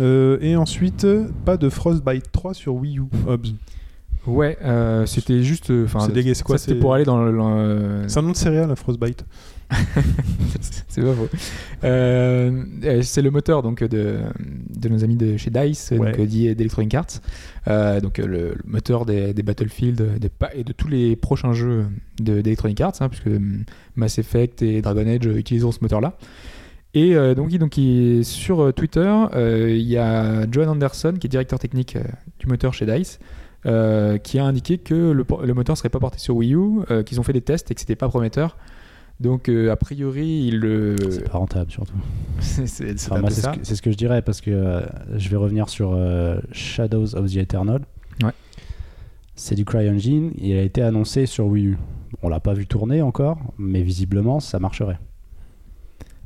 Euh, 0.00 0.38
et 0.40 0.56
ensuite, 0.56 1.06
pas 1.44 1.56
de 1.56 1.68
Frostbite 1.68 2.30
3 2.32 2.54
sur 2.54 2.74
Wii 2.74 2.98
U. 2.98 3.02
Hobbs. 3.26 3.46
Ouais, 4.26 4.56
euh, 4.64 5.04
c'était 5.06 5.42
juste. 5.42 5.70
euh, 5.70 5.84
Enfin, 5.84 6.08
C'est 6.12 6.42
quoi, 6.42 6.56
c'était 6.58 6.74
pour 6.78 6.94
aller 6.94 7.04
dans 7.04 7.22
le. 7.22 7.30
le- 7.30 8.08
C'est 8.08 8.18
un 8.18 8.22
nom 8.22 8.32
de 8.32 8.36
céréale, 8.36 8.68
la 8.68 8.76
Frostbite. 8.76 9.24
c'est 10.88 11.02
pas 11.02 11.12
faux. 11.14 11.28
Euh, 11.84 12.64
c'est 13.02 13.22
le 13.22 13.30
moteur 13.30 13.62
donc 13.62 13.82
de, 13.82 14.18
de 14.78 14.88
nos 14.88 15.02
amis 15.04 15.16
de 15.16 15.36
chez 15.36 15.50
Dice, 15.50 15.92
Ouais. 15.96 16.12
d'Electronic 16.26 16.94
Arts. 16.94 17.06
Euh, 17.68 18.00
donc 18.00 18.18
le, 18.18 18.26
le 18.26 18.56
moteur 18.66 19.04
des, 19.06 19.32
des 19.34 19.42
Battlefield 19.42 20.18
des 20.20 20.30
et 20.54 20.64
de 20.64 20.72
tous 20.72 20.88
les 20.88 21.16
prochains 21.16 21.52
jeux 21.52 21.86
de- 22.20 22.40
d'Electronic 22.40 22.80
Arts, 22.80 22.92
hein, 23.00 23.08
puisque 23.08 23.30
Mass 23.96 24.18
Effect 24.18 24.62
et 24.62 24.80
Dragon 24.82 25.06
Age 25.06 25.26
utiliseront 25.26 25.72
ce 25.72 25.78
moteur-là. 25.82 26.16
Et 26.94 27.14
euh, 27.16 27.34
donc, 27.34 27.50
donc 27.58 27.76
il- 27.76 28.24
sur 28.24 28.60
euh, 28.62 28.72
Twitter, 28.72 29.12
euh, 29.34 29.68
il 29.70 29.82
y 29.86 29.96
a 29.96 30.48
Johan 30.50 30.68
Anderson, 30.68 31.14
qui 31.18 31.26
est 31.26 31.30
directeur 31.30 31.58
technique 31.58 31.96
euh, 31.96 32.02
du 32.38 32.46
moteur 32.46 32.72
chez 32.72 32.86
Dice, 32.86 33.18
euh, 33.66 34.16
qui 34.18 34.38
a 34.38 34.44
indiqué 34.44 34.78
que 34.78 34.94
le, 35.10 35.24
le 35.44 35.54
moteur 35.54 35.76
serait 35.76 35.88
pas 35.88 35.98
porté 35.98 36.18
sur 36.18 36.36
Wii 36.36 36.54
U, 36.54 36.60
euh, 36.90 37.02
qu'ils 37.02 37.18
ont 37.18 37.24
fait 37.24 37.32
des 37.32 37.40
tests 37.40 37.70
et 37.70 37.74
que 37.74 37.80
c'était 37.80 37.96
pas 37.96 38.08
prometteur. 38.08 38.56
Donc, 39.20 39.48
a 39.48 39.76
priori, 39.76 40.46
il 40.48 40.58
le. 40.58 40.96
C'est 41.10 41.30
pas 41.30 41.38
rentable 41.38 41.70
surtout. 41.70 41.94
c'est 42.40 42.64
Enfin, 43.12 43.30
ce, 43.62 43.74
ce 43.76 43.80
que 43.80 43.92
je 43.92 43.96
dirais 43.96 44.22
parce 44.22 44.40
que 44.40 44.82
je 45.16 45.28
vais 45.28 45.36
revenir 45.36 45.68
sur 45.68 45.96
Shadows 46.50 47.14
of 47.14 47.30
the 47.32 47.36
Eternal. 47.36 47.82
Ouais. 48.24 48.32
C'est 49.36 49.54
du 49.54 49.64
CryEngine. 49.64 50.32
Il 50.38 50.56
a 50.56 50.62
été 50.62 50.82
annoncé 50.82 51.26
sur 51.26 51.46
Wii 51.46 51.64
U. 51.66 51.78
On 52.22 52.28
l'a 52.28 52.40
pas 52.40 52.54
vu 52.54 52.66
tourner 52.66 53.02
encore, 53.02 53.38
mais 53.56 53.82
visiblement 53.82 54.40
ça 54.40 54.58
marcherait. 54.58 54.98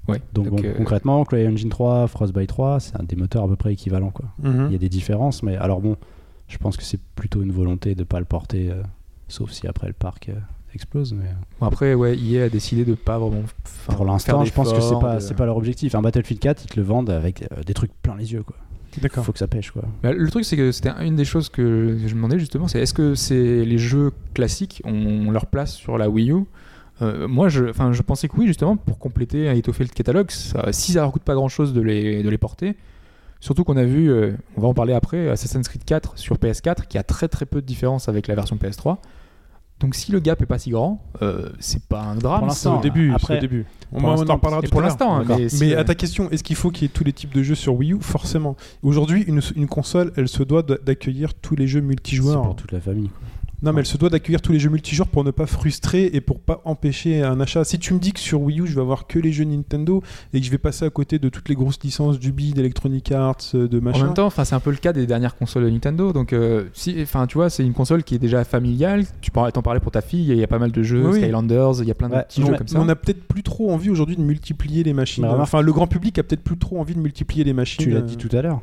Ouais, 0.09 0.20
Donc, 0.32 0.48
donc, 0.48 0.62
bon, 0.62 0.68
euh, 0.68 0.74
concrètement, 0.76 1.22
CryEngine 1.24 1.68
3, 1.68 2.06
Frostbite 2.09 2.48
3, 2.48 2.80
c'est 2.80 2.96
un 2.98 3.04
des 3.04 3.16
moteurs 3.16 3.44
à 3.44 3.48
peu 3.48 3.56
près 3.56 3.72
équivalents. 3.72 4.11
Quoi. 4.11 4.26
Mhm. 4.42 4.66
Il 4.68 4.72
y 4.72 4.76
a 4.76 4.78
des 4.78 4.88
différences, 4.88 5.42
mais 5.42 5.56
alors 5.56 5.80
bon, 5.80 5.96
je 6.48 6.56
pense 6.59 6.76
que 6.76 6.82
c'est 6.82 7.00
plutôt 7.14 7.42
une 7.42 7.52
volonté 7.52 7.94
de 7.94 8.04
pas 8.04 8.18
le 8.18 8.24
porter, 8.24 8.70
euh, 8.70 8.82
sauf 9.28 9.50
si 9.50 9.66
après 9.66 9.86
le 9.86 9.92
parc 9.92 10.30
euh, 10.30 10.34
explose. 10.74 11.12
Mais... 11.12 11.26
Bon, 11.61 11.66
après, 11.66 11.94
ouais, 11.94 12.16
EA 12.18 12.44
a 12.44 12.48
décidé 12.48 12.84
de 12.84 12.94
pas 12.94 13.18
vraiment. 13.18 13.42
Pour 13.86 13.96
faire 13.96 14.04
l'instant, 14.04 14.44
je 14.44 14.52
pense 14.52 14.72
que 14.72 14.80
c'est 14.80 14.98
pas, 14.98 15.18
de- 15.18 15.34
pas 15.34 15.44
leur 15.46 15.56
objectif. 15.56 15.94
Un 15.94 16.02
Battlefield 16.02 16.40
4, 16.40 16.64
ils 16.64 16.68
te 16.70 16.80
le 16.80 16.86
vendent 16.86 17.11
avec 17.11 17.42
euh, 17.42 17.62
des 17.66 17.74
trucs 17.74 17.92
plein 18.02 18.16
les 18.16 18.32
yeux. 18.32 18.42
Quoi. 18.42 18.56
D'accord. 19.02 19.24
Faut 19.24 19.32
que 19.32 19.38
ça 19.38 19.46
pêche. 19.46 19.70
Quoi. 19.70 19.82
Bah, 20.02 20.12
le 20.12 20.28
truc, 20.30 20.44
c'est 20.44 20.56
que 20.56 20.72
c'était 20.72 20.90
une 21.04 21.14
des 21.16 21.24
choses 21.26 21.50
que 21.50 21.98
je 22.00 22.09
me 22.09 22.14
demandais 22.14 22.38
justement, 22.38 22.66
c'est 22.66 22.80
est-ce 22.80 22.94
que 22.94 23.14
c'est 23.14 23.64
les 23.64 23.78
jeux 23.78 24.11
classiques 24.34 24.82
ont 24.84 25.30
leur 25.30 25.46
place 25.46 25.74
sur 25.74 25.98
la 25.98 26.09
Wii 26.09 26.32
U? 26.32 26.44
Euh, 27.03 27.28
Moi, 27.28 27.49
je, 27.49 27.64
enfin, 27.70 27.92
je 27.92 28.03
pensais 28.03 28.28
que 28.28 28.36
oui, 28.36 28.46
justement, 28.46 28.76
pour 28.76 28.99
compléter 28.99 29.44
et 29.44 29.57
étoffer 29.59 29.84
le 29.84 29.90
catalogue, 29.90 30.30
ça, 30.30 30.72
si 30.72 30.92
ça 30.92 31.01
leur 31.01 31.12
coûte 31.12 31.22
pas 31.22 31.34
grand-chose 31.34 31.72
de 31.72 31.80
les, 31.80 32.22
de 32.22 32.28
les 32.28 32.38
porter. 32.38 32.76
Surtout 33.40 33.62
qu'on 33.62 33.76
a 33.76 33.84
vu, 33.84 34.11
euh, 34.11 34.32
on 34.57 34.62
va 34.62 34.68
en 34.68 34.74
parler 34.74 34.94
après, 34.94 35.28
Assassin's 35.28 35.68
Creed 35.68 35.84
4 35.84 36.18
sur 36.18 36.36
PS4, 36.36 36.86
qui 36.88 36.99
a 36.99 37.05
très 37.05 37.28
très 37.28 37.46
peu 37.46 37.61
de 37.61 37.66
différence 37.66 38.09
avec 38.09 38.26
la 38.26 38.34
version 38.34 38.57
PS3. 38.57 38.96
Donc 39.78 39.94
si 39.94 40.11
le 40.11 40.18
gap 40.18 40.42
est 40.42 40.46
pas 40.46 40.59
si 40.59 40.70
grand, 40.70 41.01
euh, 41.22 41.51
c'est 41.61 41.84
pas 41.84 42.01
un 42.03 42.16
drame. 42.16 42.40
Pour 42.46 42.51
C'est 42.53 42.68
au 42.68 42.80
début. 42.80 43.12
après- 43.12 43.34
c'est 43.34 43.38
au 43.38 43.40
début. 43.42 43.64
On, 43.92 44.01
pour 44.01 44.09
on 44.09 44.12
en 44.28 44.34
reparlera 44.34 44.61
tout 44.61 44.70
pour 44.70 44.80
l'instant, 44.80 45.18
hein, 45.18 45.24
mais, 45.28 45.49
si, 45.49 45.61
Mais 45.61 45.74
euh, 45.76 45.78
à 45.80 45.84
ta 45.84 45.94
question, 45.94 46.28
est-ce 46.30 46.42
qu'il 46.42 46.57
faut 46.57 46.72
qu'il 46.72 46.82
y 46.82 46.86
ait 46.86 46.92
tous 46.92 47.05
les 47.05 47.12
types 47.12 47.32
de 47.32 47.44
jeux 47.44 47.55
sur 47.55 47.74
Wii 47.76 47.92
U? 47.92 47.99
Forcément. 48.01 48.57
Aujourd'hui, 48.82 49.22
une, 49.28 49.40
une 49.55 49.68
console, 49.68 50.12
elle 50.16 50.26
se 50.26 50.42
doit 50.42 50.62
d'accueillir 50.64 51.32
tous 51.34 51.55
les 51.55 51.68
jeux 51.68 51.78
C'est 51.78 51.86
multijoueurs. 51.86 52.42
pour 52.42 52.57
toute 52.57 52.72
la 52.72 52.80
famille. 52.80 53.09
quoi. 53.11 53.20
Non, 53.61 53.72
mais 53.72 53.80
elle 53.80 53.86
se 53.86 53.96
doit 53.96 54.09
d'accueillir 54.09 54.40
tous 54.40 54.52
les 54.52 54.61
jeux 54.61 54.70
multijoueurs 54.70 55.09
pour 55.09 55.24
ne 55.24 55.32
pas 55.32 55.46
frustrer 55.46 56.11
et 56.12 56.20
pour 56.20 56.38
pas 56.38 56.62
empêcher 56.64 57.22
un 57.22 57.40
achat. 57.40 57.64
Si 57.64 57.78
tu 57.80 57.92
me 57.92 57.98
dis 57.98 58.12
que 58.12 58.20
sur 58.20 58.40
Wii 58.40 58.61
U, 58.61 58.66
je 58.68 58.74
vais 58.74 58.80
avoir 58.80 59.09
que 59.09 59.18
les 59.18 59.32
jeux 59.32 59.44
Nintendo 59.44 60.00
et 60.32 60.38
que 60.38 60.46
je 60.46 60.50
vais 60.50 60.59
passer 60.59 60.84
à 60.84 60.90
côté 60.90 61.18
de 61.18 61.28
toutes 61.28 61.48
les 61.48 61.56
grosses 61.56 61.80
licences 61.82 62.20
d'Ubi, 62.20 62.52
d'Electronic 62.52 63.11
Arts, 63.11 63.36
euh, 63.54 63.66
de 63.66 63.78
En 63.80 63.82
machin. 63.82 64.04
même 64.04 64.14
temps, 64.14 64.26
enfin, 64.26 64.44
c'est 64.44 64.54
un 64.54 64.61
peu 64.61 64.70
le 64.70 64.76
cas 64.76 64.92
des 64.92 65.06
dernières 65.06 65.34
consoles 65.34 65.64
de 65.64 65.70
Nintendo. 65.70 66.12
Donc, 66.12 66.32
euh, 66.32 66.66
si, 66.72 66.96
enfin, 67.02 67.26
tu 67.26 67.34
vois, 67.36 67.50
c'est 67.50 67.64
une 67.64 67.72
console 67.74 68.04
qui 68.04 68.14
est 68.14 68.18
déjà 68.20 68.44
familiale. 68.44 69.04
Tu 69.20 69.32
peux 69.32 69.40
t'en 69.52 69.62
parler 69.62 69.80
pour 69.80 69.90
ta 69.90 70.02
fille. 70.02 70.28
Il 70.28 70.36
y 70.38 70.44
a 70.44 70.46
pas 70.46 70.61
mal 70.61 70.70
de 70.70 70.82
jeux, 70.84 71.04
Oui. 71.09 71.20
Skylanders. 71.20 71.80
Il 71.82 71.88
y 71.88 71.90
a 71.90 71.94
plein 71.94 72.09
de 72.09 72.14
Ouais, 72.14 72.22
petits 72.24 72.42
jeux 72.46 72.54
comme 72.56 72.68
ça. 72.68 72.78
on 72.80 72.88
a 72.88 72.94
peut-être 72.94 73.24
plus 73.26 73.42
trop 73.42 73.72
envie 73.72 73.90
aujourd'hui 73.90 74.14
de 74.16 74.22
multiplier 74.22 74.84
les 74.84 74.92
machines. 74.92 75.24
Enfin, 75.24 75.62
le 75.62 75.72
grand 75.72 75.88
public 75.88 76.16
a 76.18 76.22
peut-être 76.22 76.44
plus 76.44 76.59
trop 76.59 76.78
envie 76.80 76.94
de 76.94 77.00
multiplier 77.00 77.42
les 77.42 77.52
machines. 77.52 77.82
Tu 77.84 77.90
l'as 77.90 77.98
euh, 77.98 78.02
dit 78.02 78.16
tout 78.16 78.34
à 78.36 78.42
l'heure. 78.42 78.61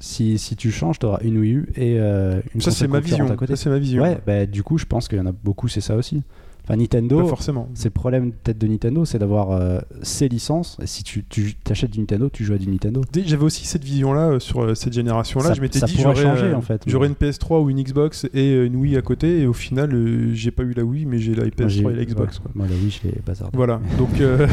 Si, 0.00 0.38
si 0.38 0.56
tu 0.56 0.70
changes, 0.70 0.98
tu 0.98 1.06
auras 1.06 1.18
une 1.22 1.38
Wii 1.38 1.52
U 1.52 1.68
et 1.76 1.98
euh, 2.00 2.40
une 2.54 2.60
Ça, 2.60 2.70
c'est 2.70 2.88
ma 2.88 3.00
vision. 3.00 3.30
à 3.30 3.36
côté. 3.36 3.56
Ça, 3.56 3.62
c'est 3.64 3.70
ma 3.70 3.78
vision. 3.78 4.02
Ouais, 4.02 4.18
bah, 4.26 4.46
du 4.46 4.62
coup, 4.62 4.78
je 4.78 4.84
pense 4.86 5.08
qu'il 5.08 5.18
y 5.18 5.20
en 5.20 5.26
a 5.26 5.32
beaucoup, 5.32 5.68
c'est 5.68 5.80
ça 5.80 5.96
aussi. 5.96 6.22
Enfin, 6.68 6.78
Nintendo, 6.78 7.20
Pas 7.22 7.28
forcément. 7.28 7.68
c'est 7.74 7.84
le 7.90 7.92
problème 7.92 8.32
peut-être 8.32 8.58
de 8.58 8.66
Nintendo, 8.66 9.04
c'est 9.04 9.20
d'avoir 9.20 9.52
euh, 9.52 9.78
ses 10.02 10.28
licences. 10.28 10.76
Et 10.82 10.88
si 10.88 11.04
tu, 11.04 11.24
tu 11.30 11.54
achètes 11.70 11.92
du 11.92 12.00
Nintendo, 12.00 12.28
tu 12.28 12.44
joues 12.44 12.54
à 12.54 12.58
du 12.58 12.66
Nintendo. 12.68 13.02
J'avais 13.24 13.44
aussi 13.44 13.64
cette 13.66 13.84
vision-là 13.84 14.30
euh, 14.30 14.38
sur 14.40 14.62
euh, 14.64 14.74
cette 14.74 14.92
génération-là. 14.92 15.46
Ça- 15.50 15.54
Je 15.54 15.60
m'étais 15.60 15.78
ça 15.78 15.86
dit 15.86 15.94
pourrait 15.94 16.16
j'aurais 16.16 16.26
changer, 16.34 16.46
euh, 16.46 16.56
en 16.56 16.60
fait, 16.62 16.82
j'aurais 16.88 17.06
une 17.06 17.14
PS3 17.14 17.62
ou 17.62 17.70
une 17.70 17.80
Xbox 17.80 18.24
et 18.34 18.50
euh, 18.54 18.66
une 18.66 18.74
Wii 18.74 18.96
à 18.96 19.02
côté. 19.02 19.42
Et 19.42 19.46
au 19.46 19.52
final, 19.52 19.94
euh, 19.94 20.34
j'ai 20.34 20.50
pas 20.50 20.64
eu 20.64 20.72
la 20.72 20.82
Wii, 20.82 21.06
mais 21.06 21.18
j'ai 21.20 21.36
la 21.36 21.42
Moi, 21.44 21.50
PS3 21.56 21.68
j'ai- 21.68 21.80
et 21.84 21.92
la 21.94 22.04
Xbox. 22.04 22.36
ouais. 22.38 22.42
quoi. 22.42 22.50
Moi, 22.56 22.66
la 22.68 22.74
Wii, 22.74 22.90
je 22.90 23.08
l'ai 23.10 23.14
bazardé. 23.24 23.56
Voilà. 23.56 23.80
Donc, 23.96 24.20
euh, 24.20 24.48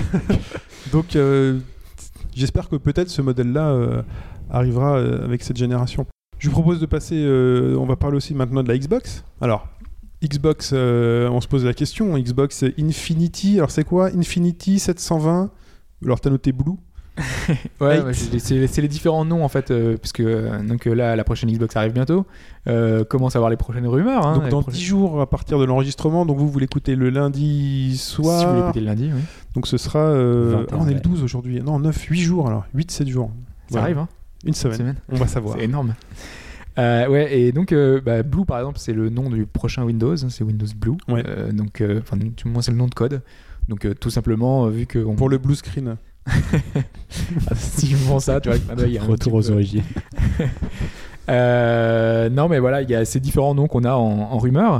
donc 0.91 1.15
euh, 1.15 1.57
j'espère 2.35 2.69
que 2.69 2.75
peut-être 2.75 3.09
ce 3.09 3.21
modèle-là 3.21 3.69
euh, 3.69 4.01
arrivera 4.49 4.97
euh, 4.97 5.23
avec 5.23 5.43
cette 5.43 5.57
génération. 5.57 6.05
Je 6.39 6.49
vous 6.49 6.53
propose 6.53 6.79
de 6.79 6.85
passer. 6.85 7.15
euh, 7.17 7.77
on 7.77 7.85
va 7.85 7.95
parler 7.95 8.17
aussi 8.17 8.33
maintenant 8.33 8.63
de 8.63 8.67
la 8.67 8.77
Xbox. 8.77 9.23
Alors. 9.41 9.67
Xbox, 10.23 10.71
on 10.71 11.41
se 11.41 11.47
pose 11.49 11.65
la 11.65 11.73
question. 11.73 12.17
Xbox 12.17 12.63
Infinity, 12.79 13.57
alors 13.57 13.71
c'est 13.71 13.83
quoi? 13.83 14.07
Infinity 14.15 14.79
720 14.79 15.51
Alors 16.01 16.21
t'as 16.21 16.29
noté 16.29 16.53
Blue? 16.53 16.77
Ouais, 17.79 18.01
c'est 18.13 18.81
les 18.81 18.87
différents 18.87 19.25
noms 19.25 19.43
en 19.43 19.47
fait, 19.49 19.69
euh, 19.71 19.97
puisque 19.97 20.21
euh, 20.21 20.63
donc 20.63 20.87
euh, 20.87 20.93
là 20.93 21.15
la 21.15 21.23
prochaine 21.23 21.51
Xbox 21.51 21.75
arrive 21.75 21.93
bientôt. 21.93 22.25
Commence 23.09 23.35
à 23.35 23.39
avoir 23.39 23.49
les 23.49 23.57
prochaines 23.57 23.87
rumeurs. 23.87 24.25
hein, 24.25 24.35
Donc 24.39 24.49
dans 24.49 24.61
prochaines- 24.61 24.79
10 24.79 24.85
jours 24.85 25.21
à 25.21 25.29
partir 25.29 25.59
de 25.59 25.65
l'enregistrement, 25.65 26.25
donc 26.25 26.37
vous 26.37 26.47
vous 26.49 26.59
l'écoutez 26.59 26.95
le 26.95 27.09
lundi 27.09 27.97
soir. 27.97 28.39
Si 28.39 28.45
vous 28.45 28.55
l'écoutez 28.55 28.79
le 28.79 28.85
lundi, 28.87 29.11
oui. 29.13 29.21
Donc 29.53 29.67
ce 29.67 29.77
sera... 29.77 30.11
21 30.13 30.65
ah, 30.71 30.75
on 30.79 30.85
est 30.87 30.89
le 30.89 30.95
mai. 30.95 31.01
12 31.01 31.23
aujourd'hui. 31.23 31.61
Non, 31.61 31.79
9, 31.79 31.95
8 32.03 32.19
jours 32.21 32.47
alors. 32.47 32.65
8, 32.73 32.89
7 32.91 33.07
jours. 33.07 33.27
Ça 33.27 33.43
Voilà. 33.69 33.83
arrive, 33.85 33.97
hein, 33.99 34.07
Une 34.43 34.49
une 34.49 34.53
semaine. 34.53 34.95
On 35.11 35.15
va 35.15 35.27
savoir. 35.27 35.57
C'est 35.57 35.65
énorme. 35.65 35.93
Euh, 36.79 37.07
ouais, 37.07 37.37
et 37.39 37.51
donc 37.51 37.71
euh, 37.71 38.01
bah, 38.03 38.23
Blue 38.23 38.45
par 38.45 38.57
exemple, 38.57 38.79
c'est 38.79 38.93
le 38.93 39.09
nom 39.09 39.29
du 39.29 39.45
prochain 39.45 39.83
Windows, 39.83 40.15
hein, 40.15 40.29
c'est 40.29 40.43
Windows 40.43 40.65
Blue. 40.75 40.97
Ouais. 41.07 41.23
Euh, 41.27 41.51
donc, 41.51 41.83
enfin, 42.01 42.17
du 42.17 42.31
moins 42.47 42.61
c'est 42.63 42.71
le 42.71 42.77
nom 42.77 42.87
de 42.87 42.95
code. 42.95 43.21
Donc 43.69 43.87
tout 43.99 44.09
simplement, 44.09 44.67
vu 44.67 44.85
que 44.87 44.99
on... 44.99 45.15
Pour 45.15 45.29
le 45.29 45.37
blue 45.37 45.55
screen. 45.55 45.95
Si 47.55 47.87
je 47.87 47.95
vends 47.97 48.19
ça, 48.19 48.39
tu 48.41 48.49
vois, 48.49 48.57
il 48.85 48.91
y 48.93 48.97
a 48.97 49.03
un 49.03 49.05
Retour 49.05 49.33
aux 49.35 49.41
peu- 49.41 49.51
origines. 49.53 49.83
Euh, 51.29 52.27
non, 52.29 52.49
mais 52.49 52.59
voilà, 52.59 52.81
il 52.81 52.89
y 52.89 52.95
a 52.95 53.05
ces 53.05 53.21
différents 53.21 53.55
noms 53.55 53.67
qu'on 53.67 53.85
a 53.85 53.93
en, 53.93 54.01
en 54.33 54.37
rumeur. 54.37 54.79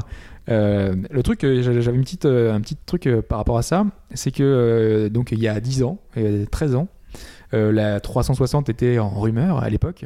Euh, 0.49 0.93
le 1.09 1.23
truc, 1.23 1.45
euh, 1.45 1.61
j'avais 1.81 1.95
une 1.95 2.03
petite, 2.03 2.25
euh, 2.25 2.53
un 2.53 2.59
petit 2.59 2.75
truc 2.85 3.07
par 3.29 3.37
rapport 3.37 3.57
à 3.57 3.61
ça, 3.61 3.85
c'est 4.13 4.31
que 4.31 5.07
donc 5.07 5.31
il 5.31 5.39
y 5.39 5.47
a 5.47 5.57
10 5.61 5.83
ans, 5.83 5.99
euh, 6.17 6.45
13 6.51 6.75
ans, 6.75 6.89
la 7.53 8.01
360 8.01 8.67
était 8.67 8.99
en 8.99 9.09
rumeur 9.09 9.63
à 9.63 9.69
l'époque. 9.69 10.03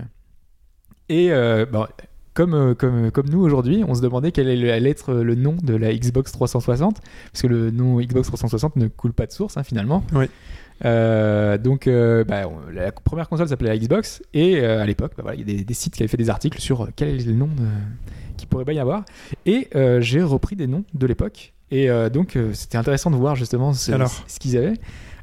Et 1.09 1.31
euh, 1.31 1.65
bon, 1.65 1.87
comme, 2.35 2.75
comme, 2.75 3.09
comme 3.09 3.29
nous 3.29 3.39
aujourd'hui, 3.41 3.83
on 3.87 3.95
se 3.95 4.01
demandait 4.01 4.31
quel 4.31 4.47
allait 4.69 4.89
être 4.91 5.13
le 5.15 5.33
nom 5.33 5.55
de 5.63 5.73
la 5.75 5.91
Xbox 5.91 6.31
360, 6.33 7.01
parce 7.31 7.41
que 7.41 7.47
le 7.47 7.71
nom 7.71 7.99
Xbox 7.99 8.27
360 8.27 8.75
ne 8.75 8.87
coule 8.89 9.13
pas 9.13 9.25
de 9.25 9.31
source 9.31 9.57
hein, 9.57 9.63
finalement. 9.63 10.03
Oui. 10.13 10.25
Euh, 10.85 11.57
donc, 11.57 11.87
euh, 11.87 12.23
bah, 12.23 12.43
la 12.73 12.91
première 12.91 13.27
console 13.29 13.47
s'appelait 13.49 13.69
la 13.69 13.77
Xbox, 13.77 14.21
et 14.33 14.59
euh, 14.61 14.81
à 14.81 14.85
l'époque, 14.85 15.13
bah, 15.17 15.23
voilà, 15.23 15.35
il 15.37 15.39
y 15.47 15.53
a 15.53 15.57
des, 15.57 15.63
des 15.63 15.73
sites 15.73 15.95
qui 15.95 16.03
avaient 16.03 16.07
fait 16.07 16.17
des 16.17 16.29
articles 16.29 16.59
sur 16.59 16.89
quel 16.95 17.09
est 17.09 17.25
le 17.25 17.33
nom 17.33 17.49
qu'il 18.37 18.47
pourrait 18.47 18.65
bien 18.65 18.75
y 18.75 18.79
avoir. 18.79 19.03
Et 19.45 19.69
j'ai 20.01 20.21
repris 20.21 20.55
des 20.55 20.67
noms 20.67 20.83
de 20.93 21.07
l'époque, 21.07 21.53
et 21.71 21.89
donc 22.11 22.37
c'était 22.53 22.77
intéressant 22.77 23.11
de 23.11 23.15
voir 23.15 23.35
justement 23.35 23.73
ce, 23.73 23.91
Alors 23.91 24.11
ce 24.27 24.39
qu'ils 24.39 24.57
avaient. 24.57 24.73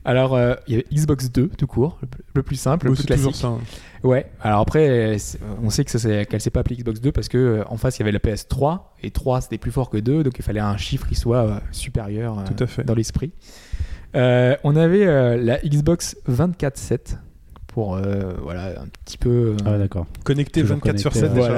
Alors, 0.06 0.34
euh, 0.34 0.52
il 0.66 0.72
y 0.72 0.76
avait 0.76 0.84
Xbox 0.92 1.30
2 1.32 1.48
tout 1.48 1.66
court, 1.66 1.98
le, 2.34 2.42
plus 2.42 2.56
simple, 2.56 2.88
le 2.88 2.92
plus 2.92 3.06
classique. 3.06 3.34
ça. 3.36 3.46
hein. 3.46 3.60
Ouais, 4.02 4.26
alors 4.42 4.60
après, 4.60 5.16
on 5.62 5.70
sait 5.70 5.82
que 5.82 5.90
ça, 5.90 5.98
c'est- 5.98 6.26
qu'elle 6.26 6.42
s'est 6.42 6.50
pas 6.50 6.60
appelée 6.60 6.76
Xbox 6.76 7.00
2 7.00 7.10
parce 7.10 7.28
que 7.30 7.38
euh, 7.38 7.64
en 7.68 7.78
face 7.78 7.96
il 7.96 8.00
y 8.00 8.02
avait 8.02 8.12
la 8.12 8.18
PS3 8.18 8.80
et 9.02 9.10
3 9.10 9.40
c'était 9.40 9.56
plus 9.56 9.70
fort 9.72 9.88
que 9.88 9.96
2 9.96 10.22
donc 10.22 10.34
il 10.38 10.42
fallait 10.42 10.60
un 10.60 10.76
chiffre 10.76 11.08
qui 11.08 11.14
soit 11.14 11.38
euh, 11.46 11.58
supérieur 11.72 12.44
Tout 12.44 12.62
à 12.64 12.66
fait. 12.66 12.84
dans 12.84 12.94
l'esprit. 12.94 13.32
Euh, 14.14 14.56
on 14.64 14.76
avait 14.76 15.06
euh, 15.06 15.36
la 15.36 15.58
Xbox 15.58 16.16
24.7 16.28 17.16
pour 17.66 17.96
euh, 17.96 18.34
voilà 18.42 18.80
un 18.80 18.86
petit 19.04 19.18
peu. 19.18 19.28
euh, 19.30 19.56
Ah 19.64 19.72
ouais, 19.72 19.78
d'accord. 19.78 20.06
Connecté 20.24 20.60
Toujours 20.60 20.76
24 20.76 20.98
sur 20.98 21.10
connecté, 21.12 21.34
7 21.34 21.42
ouais. 21.42 21.48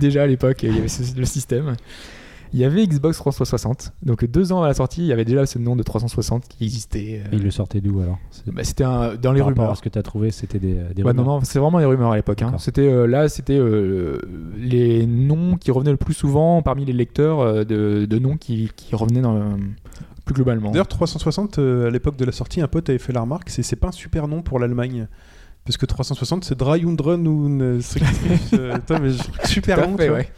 déjà. 0.00 0.20
euh, 0.20 0.22
à 0.24 0.26
l'époque, 0.26 0.62
il 0.64 0.74
y 0.74 0.78
avait 0.78 0.88
ce- 0.88 1.16
le 1.16 1.24
système. 1.24 1.74
Il 2.54 2.58
y 2.58 2.64
avait 2.64 2.86
Xbox 2.86 3.18
360. 3.18 3.92
Donc 4.02 4.24
deux 4.24 4.52
ans 4.52 4.62
à 4.62 4.68
la 4.68 4.72
sortie, 4.74 5.02
il 5.02 5.06
y 5.06 5.12
avait 5.12 5.26
déjà 5.26 5.44
ce 5.44 5.58
nom 5.58 5.76
de 5.76 5.82
360 5.82 6.48
qui 6.48 6.64
existait. 6.64 7.20
euh, 7.24 7.28
Et 7.32 7.36
il 7.36 7.42
le 7.42 7.50
sortait 7.50 7.80
d'où 7.82 8.00
alors? 8.00 8.18
Bah, 8.46 8.64
c'était 8.64 8.84
dans 8.84 9.32
les 9.32 9.40
Par 9.40 9.48
rumeurs. 9.48 9.76
ce 9.76 9.82
que 9.82 9.90
tu 9.90 9.98
as 9.98 10.02
trouvé, 10.02 10.30
c'était 10.30 10.58
des, 10.58 10.74
des 10.96 11.02
Ouais, 11.02 11.10
rumeurs 11.10 11.26
non, 11.26 11.40
c'est 11.44 11.58
vraiment 11.58 11.78
les 11.78 11.84
rumeurs 11.84 12.10
à 12.12 12.16
l'époque. 12.16 12.40
hein. 12.40 12.54
C'était 12.58 12.88
euh, 12.88 13.06
là, 13.06 13.28
c'était 13.28 13.58
euh, 13.58 14.18
les 14.56 15.06
noms 15.06 15.56
qui 15.58 15.70
revenaient 15.70 15.90
le 15.90 15.98
plus 15.98 16.14
souvent 16.14 16.62
parmi 16.62 16.86
les 16.86 16.94
lecteurs 16.94 17.40
euh, 17.40 17.64
de, 17.64 18.06
de 18.06 18.18
noms 18.18 18.38
qui, 18.38 18.70
qui 18.74 18.96
revenaient 18.96 19.20
dans, 19.20 19.34
le- 19.34 19.56
plus 20.28 20.34
globalement. 20.34 20.70
D'ailleurs, 20.70 20.86
360, 20.88 21.58
euh, 21.58 21.88
à 21.88 21.90
l'époque 21.90 22.16
de 22.16 22.24
la 22.24 22.32
sortie, 22.32 22.60
un 22.60 22.68
pote 22.68 22.88
avait 22.88 22.98
fait 22.98 23.12
la 23.12 23.22
remarque 23.22 23.48
c'est 23.50 23.62
c'est 23.62 23.76
pas 23.76 23.88
un 23.88 23.92
super 23.92 24.28
nom 24.28 24.42
pour 24.42 24.58
l'Allemagne. 24.58 25.08
Parce 25.64 25.76
que 25.76 25.84
360, 25.84 26.44
c'est 26.44 26.56
Drei 26.56 26.82
und 26.86 26.98
euh, 27.06 27.78
euh, 28.54 28.78
mais 29.02 29.10
je- 29.10 29.22
super 29.48 29.86
long, 29.86 29.98
fait, 29.98 30.08
ouais. 30.08 30.28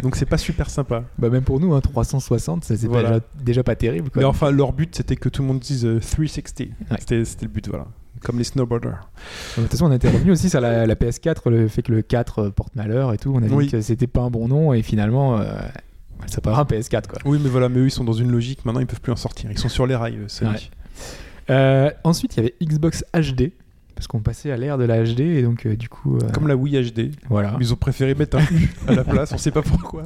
donc 0.00 0.14
c'est 0.14 0.26
pas 0.26 0.38
super 0.38 0.70
sympa. 0.70 1.02
Bah, 1.18 1.28
même 1.28 1.42
pour 1.42 1.58
nous, 1.58 1.74
hein, 1.74 1.80
360, 1.80 2.64
ça, 2.64 2.76
c'est 2.76 2.86
Voilà. 2.86 3.08
déjà, 3.08 3.20
déjà 3.42 3.62
pas 3.64 3.74
terrible. 3.74 4.10
Quoi. 4.10 4.20
Mais 4.22 4.26
enfin, 4.28 4.52
leur 4.52 4.72
but 4.72 4.94
c'était 4.94 5.16
que 5.16 5.28
tout 5.28 5.42
le 5.42 5.48
monde 5.48 5.58
dise 5.58 5.84
euh, 5.84 5.98
360. 5.98 6.60
Ouais. 6.60 6.96
C'était 7.00 7.24
c'était 7.24 7.46
le 7.46 7.50
but, 7.50 7.66
voilà. 7.68 7.86
Comme 8.22 8.38
les 8.38 8.44
snowboarders. 8.44 9.08
De 9.56 9.62
toute 9.62 9.70
façon, 9.72 9.86
on 9.86 9.92
était 9.92 10.08
revenu 10.08 10.30
aussi 10.32 10.48
sur 10.50 10.60
la, 10.60 10.86
la 10.86 10.94
PS4, 10.94 11.50
le 11.50 11.66
fait 11.68 11.82
que 11.82 11.92
le 11.92 12.02
4 12.02 12.38
euh, 12.38 12.50
porte 12.50 12.74
malheur 12.76 13.12
et 13.12 13.18
tout. 13.18 13.32
On 13.34 13.42
a 13.42 13.46
dit 13.48 13.54
Oui. 13.54 13.68
que 13.68 13.80
c'était 13.80 14.06
pas 14.06 14.20
un 14.22 14.30
bon 14.30 14.46
nom 14.48 14.72
et 14.72 14.82
finalement, 14.82 15.36
euh, 15.38 15.44
ça 16.26 16.40
paraît 16.40 16.60
un 16.60 16.64
PS4 16.64 17.06
quoi. 17.08 17.18
Oui, 17.24 17.38
mais 17.42 17.48
voilà, 17.48 17.68
mais 17.68 17.78
eux 17.80 17.86
ils 17.86 17.90
sont 17.90 18.04
dans 18.04 18.12
une 18.12 18.30
logique, 18.30 18.64
maintenant 18.64 18.80
ils 18.80 18.86
peuvent 18.86 19.00
plus 19.00 19.12
en 19.12 19.16
sortir. 19.16 19.50
Ils 19.50 19.58
sont 19.58 19.68
sur 19.68 19.86
les 19.86 19.94
rails, 19.96 20.18
Sony. 20.28 20.50
Ouais. 20.50 20.60
Euh, 21.50 21.90
ensuite, 22.04 22.36
il 22.36 22.38
y 22.38 22.40
avait 22.40 22.54
Xbox 22.62 23.04
HD. 23.14 23.52
Parce 23.94 24.08
qu'on 24.08 24.20
passait 24.20 24.50
à 24.50 24.58
l'ère 24.58 24.76
de 24.76 24.84
la 24.84 25.02
HD 25.02 25.20
et 25.20 25.42
donc 25.42 25.64
euh, 25.64 25.74
du 25.74 25.88
coup 25.88 26.18
euh, 26.18 26.28
Comme 26.34 26.48
la 26.48 26.54
Wii 26.54 26.92
HD. 26.92 27.12
voilà. 27.30 27.56
Ils 27.62 27.72
ont 27.72 27.76
préféré 27.76 28.14
mettre 28.14 28.36
un 28.36 28.42
U 28.42 28.70
à 28.86 28.94
la 28.94 29.04
place, 29.04 29.32
on 29.32 29.38
sait 29.38 29.50
pas 29.50 29.62
pourquoi. 29.62 30.02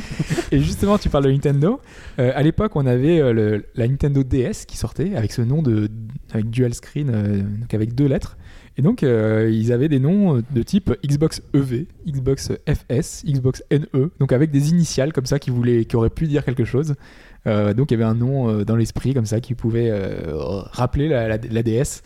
Et 0.50 0.58
justement, 0.58 0.98
tu 0.98 1.08
parles 1.08 1.26
de 1.26 1.30
Nintendo. 1.30 1.80
Euh, 2.18 2.32
à 2.34 2.42
l'époque, 2.42 2.74
on 2.74 2.84
avait 2.84 3.32
le- 3.32 3.64
la 3.76 3.86
Nintendo 3.86 4.24
DS 4.24 4.64
qui 4.66 4.76
sortait 4.76 5.14
avec 5.14 5.30
ce 5.30 5.40
nom 5.42 5.62
de 5.62 5.88
avec 6.32 6.50
dual 6.50 6.74
screen, 6.74 7.12
donc 7.60 7.72
avec 7.74 7.94
deux 7.94 8.06
lettres. 8.08 8.36
Et 8.78 8.82
donc, 8.82 9.02
euh, 9.02 9.50
ils 9.52 9.72
avaient 9.72 9.88
des 9.88 9.98
noms 9.98 10.40
de 10.50 10.62
type 10.62 10.94
Xbox 11.04 11.42
EV, 11.52 11.86
Xbox 12.06 12.52
FS, 12.66 13.24
Xbox 13.26 13.62
NE, 13.70 14.10
donc 14.20 14.32
avec 14.32 14.50
des 14.52 14.70
initiales 14.70 15.12
comme 15.12 15.26
ça 15.26 15.38
qui 15.38 15.50
voulaient, 15.50 15.84
qui 15.84 15.96
auraient 15.96 16.08
pu 16.10 16.26
dire 16.28 16.44
quelque 16.44 16.64
chose. 16.64 16.94
Euh, 17.46 17.74
donc, 17.74 17.90
il 17.90 17.94
y 17.94 17.96
avait 17.96 18.08
un 18.08 18.14
nom 18.14 18.48
euh, 18.48 18.64
dans 18.64 18.76
l'esprit 18.76 19.14
comme 19.14 19.26
ça 19.26 19.40
qui 19.40 19.54
pouvait 19.54 19.90
euh, 19.90 20.62
rappeler 20.70 21.08
la, 21.08 21.26
la- 21.28 21.38
la 21.38 21.62
DS. 21.62 22.02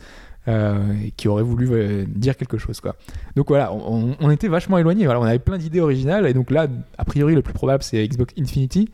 euh, 0.48 0.92
et 1.04 1.10
qui 1.12 1.28
aurait 1.28 1.42
voulu 1.44 1.68
euh, 1.70 2.04
dire 2.08 2.36
quelque 2.36 2.58
chose 2.58 2.80
quoi. 2.80 2.96
Donc 3.36 3.46
voilà, 3.48 3.72
on, 3.72 4.16
on 4.18 4.30
était 4.30 4.48
vachement 4.48 4.76
éloigné. 4.78 5.04
Voilà, 5.04 5.20
on 5.20 5.24
avait 5.24 5.38
plein 5.38 5.56
d'idées 5.56 5.78
originales 5.80 6.26
et 6.26 6.34
donc 6.34 6.50
là, 6.50 6.66
a 6.98 7.04
priori, 7.04 7.34
le 7.36 7.42
plus 7.42 7.52
probable 7.54 7.84
c'est 7.84 8.04
Xbox 8.08 8.34
Infinity, 8.36 8.88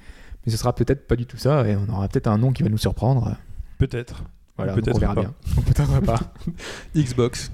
mais 0.45 0.53
ce 0.53 0.59
sera 0.59 0.75
peut-être 0.75 1.07
pas 1.07 1.17
du 1.17 1.25
tout 1.25 1.39
ça 1.39 1.67
et 1.67 1.75
on 1.75 1.91
aura 1.91 2.07
peut-être 2.09 2.27
un 2.27 2.37
nom 2.37 2.53
qui 2.53 2.63
va 2.65 2.69
nous 2.69 2.77
surprendre. 2.77 3.35
Peut-être. 3.79 4.25
Voilà, 4.59 4.75
Peut-être 4.75 4.87
donc 4.87 4.97
on 4.97 4.99
verra 5.01 5.15
pas. 5.15 5.21
bien. 5.23 5.33
Peut-être 5.65 6.01
pas. 6.01 6.21
Xbox. 6.97 7.51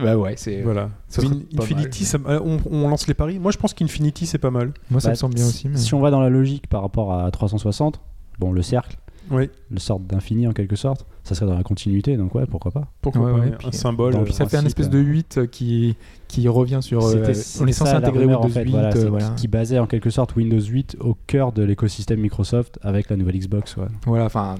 Bah 0.00 0.16
ouais, 0.16 0.34
c'est. 0.36 0.62
Voilà. 0.62 0.90
ça 1.08 1.22
In- 1.22 1.40
Infinity, 1.58 2.02
mal. 2.02 2.06
ça- 2.08 2.18
euh, 2.30 2.40
on, 2.44 2.58
on 2.70 2.88
lance 2.88 3.06
les 3.08 3.14
paris. 3.14 3.38
Moi 3.38 3.50
je 3.52 3.58
pense 3.58 3.74
qu'Infinity 3.74 4.26
c'est 4.26 4.38
pas 4.38 4.50
mal. 4.50 4.72
Moi 4.90 5.00
ça 5.00 5.08
Bah, 5.08 5.12
me 5.12 5.16
semble 5.16 5.34
bien 5.34 5.44
si- 5.44 5.50
aussi. 5.50 5.68
Mais... 5.68 5.76
Si 5.78 5.94
on 5.94 6.00
va 6.00 6.10
dans 6.10 6.20
la 6.20 6.30
logique 6.30 6.66
par 6.68 6.82
rapport 6.82 7.12
à 7.14 7.30
360, 7.30 8.00
bon, 8.38 8.52
le 8.52 8.62
cercle, 8.62 8.96
Oui, 9.30 9.48
le 9.70 9.78
sorte 9.78 10.06
d'infini 10.06 10.46
en 10.46 10.52
quelque 10.52 10.76
sorte, 10.76 11.06
ça 11.22 11.34
serait 11.34 11.46
dans 11.46 11.56
la 11.56 11.62
continuité, 11.62 12.16
donc 12.18 12.34
ouais, 12.34 12.44
pourquoi 12.46 12.70
pas. 12.72 12.88
pourquoi 13.00 13.22
Ouais, 13.22 13.32
pas. 13.32 13.38
ouais, 13.38 13.52
un 13.54 13.56
puis, 13.56 13.72
symbole. 13.72 14.12
le 14.12 14.18
euh, 14.18 14.24
Puis 14.24 14.34
ça 14.34 14.44
fait 14.46 14.58
un 14.58 14.66
espèce 14.66 14.90
de 14.90 14.98
8 14.98 15.38
euh, 15.38 15.46
qui, 15.46 15.96
qui 16.28 16.46
revient 16.48 16.80
sur. 16.82 17.04
euh, 17.06 17.24
C'était- 17.24 17.62
on 17.62 17.66
est 17.66 17.72
censé 17.72 17.92
intégrer 17.92 18.20
rumeur, 18.20 18.40
Windows 18.42 18.50
en 18.50 18.54
fait, 18.54 18.64
8. 18.64 18.70
voilà, 18.70 18.88
euh, 18.88 18.92
c'est 18.94 19.08
voilà. 19.08 19.28
qui 19.30 19.48
basait 19.48 19.78
en 19.78 19.86
quelque 19.86 20.10
sorte 20.10 20.36
Windows 20.36 20.60
8 20.60 20.96
au 21.00 21.16
cœur 21.26 21.52
de 21.52 21.62
l'écosystème 21.62 22.20
Microsoft 22.20 22.78
avec 22.82 23.08
la 23.08 23.16
nouvelle 23.16 23.38
Xbox. 23.38 23.76
Ouais. 23.76 23.86
Voilà, 24.06 24.26
enfin. 24.26 24.56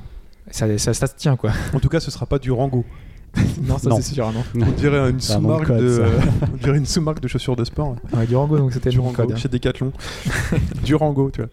Ça, 0.51 0.67
ça, 0.79 0.93
ça 0.93 1.07
se 1.07 1.15
tient 1.15 1.37
quoi. 1.37 1.53
En 1.75 1.81
tout 1.81 1.89
cas, 1.89 2.01
ce 2.01 2.11
sera 2.11 2.27
pas 2.27 2.39
du 2.39 2.51
Rango. 2.53 2.85
non, 3.63 3.79
ça 3.79 3.91
c'est 3.97 4.15
sûr, 4.15 4.33
non. 4.33 4.45
On 4.67 4.71
dirait 4.73 5.11
une 5.11 5.21
sous-marque 5.21 5.69
de, 5.69 6.03
on 6.53 6.57
dirait 6.57 6.79
une 6.79 6.87
sous-marque 6.87 7.21
de 7.21 7.29
chaussures 7.29 7.57
de 7.57 7.65
sport. 7.65 7.97
Ouais, 8.13 8.27
du 8.27 8.37
Rango, 8.37 8.59
donc 8.59 8.73
c'était 8.73 8.91
Durango, 8.91 9.15
code. 9.15 9.33
hein. 9.33 9.37
chez 9.37 9.49
Decathlon. 9.49 9.93
Durango, 10.85 11.31
tu 11.33 11.41
vois. 11.43 11.51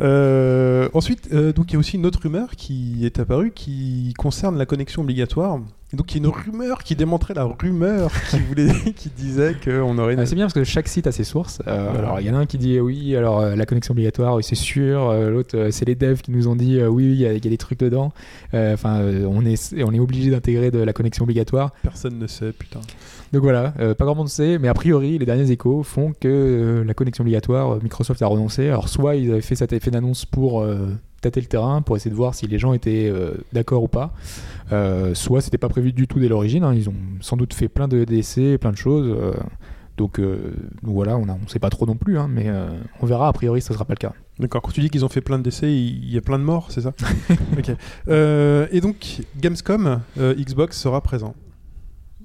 Euh, 0.00 0.88
ensuite, 0.94 1.28
euh, 1.32 1.52
donc 1.52 1.70
il 1.70 1.74
y 1.74 1.76
a 1.76 1.78
aussi 1.78 1.96
une 1.96 2.06
autre 2.06 2.20
rumeur 2.22 2.50
qui 2.56 3.04
est 3.04 3.18
apparue 3.18 3.52
qui 3.54 4.14
concerne 4.16 4.56
la 4.58 4.66
connexion 4.66 5.02
obligatoire. 5.02 5.58
Et 5.92 5.96
donc 5.96 6.14
il 6.14 6.18
y 6.18 6.24
a 6.24 6.28
une 6.28 6.34
rumeur 6.34 6.82
qui 6.82 6.94
démontrait 6.96 7.32
la 7.32 7.44
rumeur 7.44 8.10
qui 8.30 8.38
voulait, 8.48 8.92
qui 8.94 9.08
disait 9.08 9.56
qu'on 9.64 9.96
aurait 9.96 10.12
une. 10.14 10.20
Ah, 10.20 10.26
c'est 10.26 10.34
bien 10.34 10.44
parce 10.44 10.52
que 10.52 10.64
chaque 10.64 10.86
site 10.86 11.06
a 11.06 11.12
ses 11.12 11.24
sources. 11.24 11.62
Euh, 11.66 11.88
Voilà. 11.90 11.98
Alors 12.08 12.20
il 12.20 12.26
y 12.26 12.30
en 12.30 12.34
a 12.34 12.38
un 12.38 12.46
qui 12.46 12.58
dit 12.58 12.78
oui, 12.78 13.16
alors 13.16 13.40
euh, 13.40 13.56
la 13.56 13.64
connexion 13.64 13.92
obligatoire, 13.92 14.34
oui, 14.34 14.44
c'est 14.44 14.54
sûr. 14.54 15.08
Euh, 15.08 15.30
L'autre, 15.30 15.68
c'est 15.70 15.86
les 15.86 15.94
devs 15.94 16.20
qui 16.20 16.30
nous 16.30 16.46
ont 16.46 16.56
dit 16.56 16.82
oui, 16.82 17.04
il 17.04 17.14
y, 17.14 17.26
a 17.26 17.32
il 17.32 17.42
y 17.42 17.46
a 17.46 17.50
des 17.50 17.56
trucs 17.56 17.80
dedans. 17.80 18.12
Enfin, 18.52 19.00
on 19.26 19.46
est 19.46 19.74
on 19.82 19.94
est 19.94 20.00
obligé 20.00 20.30
d'intégrer 20.30 20.70
de 20.70 20.78
la 20.78 20.92
connexion 20.92 21.24
obligatoire. 21.24 21.72
Personne 21.82 22.18
ne 22.18 22.26
sait, 22.26 22.52
putain. 22.52 22.80
Donc 23.32 23.42
voilà, 23.42 23.70
pas 23.70 24.04
grand 24.04 24.14
monde 24.14 24.28
sait, 24.28 24.58
mais 24.58 24.68
a 24.68 24.74
priori 24.74 25.18
les 25.18 25.26
derniers 25.26 25.50
échos 25.50 25.82
font 25.82 26.12
que 26.18 26.82
la 26.86 26.94
connexion 26.94 27.22
obligatoire, 27.22 27.82
Microsoft 27.82 28.20
a 28.20 28.26
renoncé. 28.26 28.68
Alors 28.68 28.88
soit 28.88 29.16
ils 29.16 29.30
avaient 29.30 29.40
fait 29.40 29.54
cet 29.54 29.72
effet 29.72 29.90
d'annonce 29.90 30.26
pour 30.26 30.66
tâter 31.20 31.40
le 31.40 31.46
terrain, 31.46 31.82
pour 31.82 31.96
essayer 31.96 32.10
de 32.10 32.16
voir 32.16 32.34
si 32.34 32.46
les 32.46 32.58
gens 32.58 32.72
étaient 32.72 33.12
d'accord 33.52 33.82
ou 33.82 33.88
pas. 33.88 34.12
Euh, 34.72 35.14
soit 35.14 35.40
c'était 35.40 35.58
pas 35.58 35.68
prévu 35.68 35.92
du 35.92 36.06
tout 36.06 36.18
dès 36.20 36.28
l'origine. 36.28 36.64
hein. 36.64 36.74
Ils 36.74 36.88
ont 36.88 36.94
sans 37.20 37.36
doute 37.36 37.54
fait 37.54 37.68
plein 37.68 37.88
de 37.88 38.04
d'essais, 38.04 38.58
plein 38.58 38.72
de 38.72 38.76
choses. 38.76 39.06
euh, 39.18 39.32
donc, 39.96 40.20
euh, 40.20 40.52
donc 40.84 40.94
voilà, 40.94 41.16
on, 41.16 41.22
on 41.28 41.48
sait 41.48 41.58
pas 41.58 41.70
trop 41.70 41.84
non 41.84 41.96
plus, 41.96 42.18
hein, 42.18 42.28
mais 42.30 42.44
euh, 42.46 42.68
on 43.00 43.06
verra. 43.06 43.26
A 43.28 43.32
priori, 43.32 43.60
ça 43.60 43.74
sera 43.74 43.84
pas 43.84 43.94
le 43.94 43.98
cas. 43.98 44.12
D'accord, 44.38 44.62
quand 44.62 44.70
tu 44.70 44.80
dis 44.80 44.90
qu'ils 44.90 45.04
ont 45.04 45.08
fait 45.08 45.20
plein 45.20 45.40
d'essais, 45.40 45.72
il 45.74 46.04
il 46.04 46.12
y 46.12 46.16
a 46.16 46.20
plein 46.20 46.38
de 46.38 46.44
morts, 46.44 46.70
c'est 46.70 46.82
ça? 46.82 46.92
Ok. 47.58 47.72
Euh, 48.08 48.68
et 48.70 48.80
donc, 48.80 49.22
Gamescom, 49.40 50.00
euh, 50.18 50.34
Xbox 50.36 50.78
sera 50.78 51.00
présent. 51.00 51.34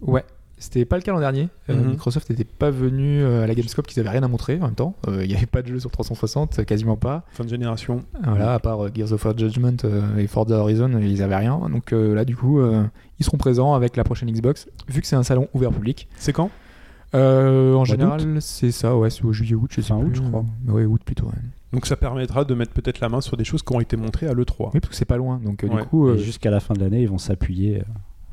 Ouais. 0.02 0.24
C'était 0.58 0.86
pas 0.86 0.96
le 0.96 1.02
cas 1.02 1.12
l'an 1.12 1.20
dernier. 1.20 1.50
Euh, 1.70 1.76
Mhm. 1.76 1.90
Microsoft 1.92 2.30
n'était 2.30 2.46
pas 2.46 2.70
venu 2.70 3.22
euh, 3.22 3.44
à 3.44 3.48
la 3.48 3.54
Gamescom, 3.56 3.84
qu'ils 3.86 4.00
avaient 4.00 4.10
rien 4.12 4.24
à 4.24 4.28
montrer 4.30 4.58
en 4.62 4.66
même 4.66 4.76
temps. 4.76 4.96
Euh, 5.10 5.24
Il 5.24 5.28
n'y 5.30 5.36
avait 5.36 5.46
pas 5.46 5.62
de 5.62 5.68
jeu 5.68 5.80
sur 5.80 5.92
360, 5.92 6.60
euh, 6.60 6.64
quasiment 6.64 6.96
pas. 6.96 7.24
Fin 7.32 7.44
de 7.44 7.50
génération. 7.50 8.04
Voilà, 8.24 8.54
à 8.54 8.60
part 8.60 8.94
Gears 8.96 9.12
of 9.12 9.26
War 9.26 9.38
Judgment 9.38 9.76
et 10.18 10.28
Forza 10.28 10.58
Horizon, 10.60 10.98
ils 11.02 11.22
avaient 11.22 11.36
rien. 11.36 11.60
Donc 11.70 11.92
euh, 11.92 12.16
là, 12.16 12.24
du 12.24 12.36
coup, 12.38 12.60
euh, 12.60 12.84
ils 13.20 13.26
seront 13.26 13.38
présents 13.38 13.74
avec 13.74 13.98
la 13.98 14.04
prochaine 14.06 14.32
Xbox, 14.32 14.68
vu 14.88 15.02
que 15.02 15.08
c'est 15.08 15.16
un 15.18 15.24
salon 15.24 15.50
ouvert 15.54 15.72
public. 15.72 16.08
C'est 16.18 16.32
quand? 16.34 16.50
Euh, 17.16 17.74
en 17.76 17.86
général, 17.86 18.42
c'est 18.42 18.72
ça, 18.72 18.96
ouais, 18.98 19.10
c'est 19.10 19.24
au 19.24 19.34
juillet-août, 19.34 19.70
je 19.70 19.82
sais 19.82 19.88
Fin 19.90 19.98
août, 19.98 20.12
je 20.14 20.22
crois. 20.22 20.46
Ouais, 20.68 20.86
août 20.86 21.02
plutôt. 21.06 21.26
ouais. 21.28 21.32
Donc 21.72 21.86
ça 21.88 21.96
permettra 21.96 22.44
de 22.46 22.54
mettre 22.56 22.72
peut-être 22.72 23.00
la 23.02 23.10
main 23.10 23.22
sur 23.22 23.36
des 23.38 23.44
choses 23.44 23.62
qui 23.64 23.76
ont 23.76 23.80
été 23.82 23.98
montrées 23.98 24.28
à 24.28 24.34
l'E3. 24.34 24.70
Oui, 24.74 24.80
parce 24.80 24.90
que 24.90 24.96
c'est 24.96 25.06
pas 25.06 25.18
loin. 25.18 25.40
Donc 25.44 25.64
euh, 25.64 25.68
Ouais. 25.68 25.82
du 25.82 25.88
coup, 25.88 26.08
euh, 26.08 26.16
Et 26.16 26.20
jusqu'à 26.20 26.50
la 26.52 26.60
fin 26.60 26.74
de 26.74 26.80
l'année, 26.80 27.02
ils 27.02 27.10
vont 27.10 27.18
s'appuyer. 27.18 27.84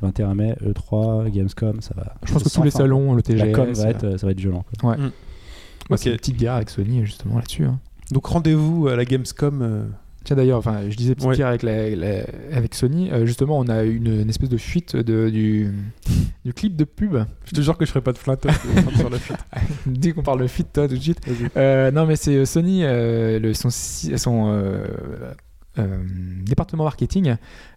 Euh, 0.03 0.07
21 0.07 0.33
mai, 0.35 0.55
E3, 0.65 1.29
Gamescom, 1.29 1.81
ça 1.81 1.93
va. 1.95 2.15
je 2.25 2.33
pense 2.33 2.43
que 2.43 2.49
tous 2.49 2.63
les 2.63 2.71
fin. 2.71 2.79
salons, 2.79 3.13
le 3.13 3.21
TGS, 3.21 3.45
La 3.45 3.51
com 3.51 3.71
va 3.73 3.83
euh, 3.83 3.87
être, 3.89 4.17
ça 4.17 4.25
va 4.25 4.31
être 4.31 4.39
violent. 4.39 4.63
quoi. 4.81 4.91
ouais, 4.91 4.97
Ok. 5.89 5.97
c'est 5.97 6.09
une 6.11 6.17
petite 6.17 6.37
guerre 6.37 6.53
avec 6.53 6.69
Sony 6.69 7.05
justement 7.05 7.35
là-dessus. 7.37 7.65
hein. 7.65 7.79
Donc 8.11 8.25
rendez-vous 8.25 8.87
à 8.87 8.95
la 8.95 9.05
Gamescom. 9.05 9.61
euh, 9.61 9.83
Tiens 10.23 10.35
d'ailleurs, 10.35 10.59
enfin, 10.59 10.81
je 10.87 10.95
disais 10.95 11.15
petite 11.15 11.27
Ouais. 11.29 11.35
guerre 11.35 11.47
avec, 11.47 11.63
la- 11.63 11.95
la- 11.95 12.23
avec 12.53 12.75
Sony. 12.75 13.09
euh, 13.11 13.25
justement, 13.25 13.57
on 13.57 13.67
a 13.69 13.81
une, 13.83 14.21
une 14.21 14.29
espèce 14.29 14.49
de 14.49 14.57
fuite 14.57 14.95
de, 14.95 15.31
du, 15.31 15.71
du 16.45 16.53
clip 16.53 16.75
de 16.75 16.83
pub. 16.83 17.17
Je 17.45 17.53
te 17.53 17.61
jure 17.61 17.75
que 17.75 17.85
je 17.85 17.89
ferai 17.89 18.03
pas 18.03 18.13
de 18.13 18.19
flatte 18.19 18.45
sur 18.97 19.09
la 19.09 19.17
fuite. 19.17 19.39
Dès 19.87 20.11
qu'on 20.11 20.21
parle 20.21 20.41
de 20.43 20.47
fuite, 20.47 20.67
toi, 20.73 20.87
tout 20.87 20.93
de 20.93 20.99
suite. 21.01 21.19
Euh, 21.57 21.89
non, 21.89 22.05
mais 22.05 22.17
c'est 22.17 22.45
Sony, 22.45 22.81
euh, 22.83 23.39
le, 23.39 23.55
son, 23.55 23.71
son 23.71 24.51
euh, 25.79 25.99
département 26.45 26.83
marketing. 26.83 27.35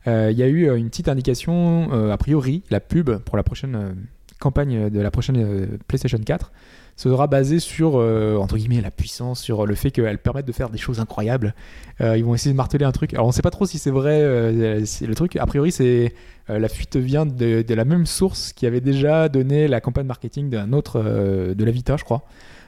euh, 0.09 0.31
Il 0.33 0.39
y 0.39 0.43
a 0.43 0.49
eu 0.49 0.69
euh, 0.69 0.77
une 0.77 0.89
petite 0.89 1.09
indication, 1.09 1.93
a 2.11 2.17
priori, 2.17 2.63
la 2.71 2.81
pub 2.81 3.11
pour 3.19 3.37
la 3.37 3.43
prochaine 3.43 3.97
campagne 4.41 4.91
de 4.91 5.01
la 5.01 5.11
prochaine 5.11 5.79
PlayStation 5.87 6.19
4 6.19 6.53
sera 6.97 7.27
basée 7.27 7.59
sur, 7.59 7.95
entre 7.97 8.57
guillemets, 8.57 8.81
la 8.81 8.91
puissance, 8.91 9.41
sur 9.41 9.67
le 9.67 9.75
fait 9.75 9.91
qu'elle 9.91 10.19
permette 10.19 10.47
de 10.47 10.53
faire 10.53 10.71
des 10.71 10.79
choses 10.79 11.01
incroyables. 11.01 11.55
Ils 12.01 12.25
vont 12.25 12.35
essayer 12.35 12.53
de 12.53 12.57
marteler 12.57 12.85
un 12.85 12.93
truc. 12.93 13.15
Alors, 13.15 13.27
on 13.27 13.33
sait 13.33 13.43
pas 13.43 13.51
trop 13.51 13.67
si 13.67 13.79
c'est 13.79 13.91
vrai, 13.91 14.21
le 14.23 15.15
truc. 15.15 15.37
A 15.37 15.47
priori, 15.47 15.73
c'est 15.73 16.15
la 16.49 16.69
fuite 16.69 16.97
vient 16.97 17.27
de, 17.27 17.63
de 17.63 17.75
la 17.75 17.85
même 17.85 18.07
source 18.07 18.53
qui 18.53 18.67
avait 18.67 18.81
déjà 18.81 19.29
donné 19.29 19.67
la 19.67 19.81
campagne 19.81 20.07
marketing 20.07 20.51
d'un 20.51 20.73
autre, 20.73 21.03
de 21.03 21.65
la 21.65 21.71
Vita, 21.71 21.97
je 21.97 22.05
crois. 22.05 22.25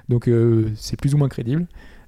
Donc 0.09 0.29
c'est 0.77 0.99
plus 0.99 1.15
ou 1.15 1.19
moins 1.19 1.29
crédible. 1.29 1.67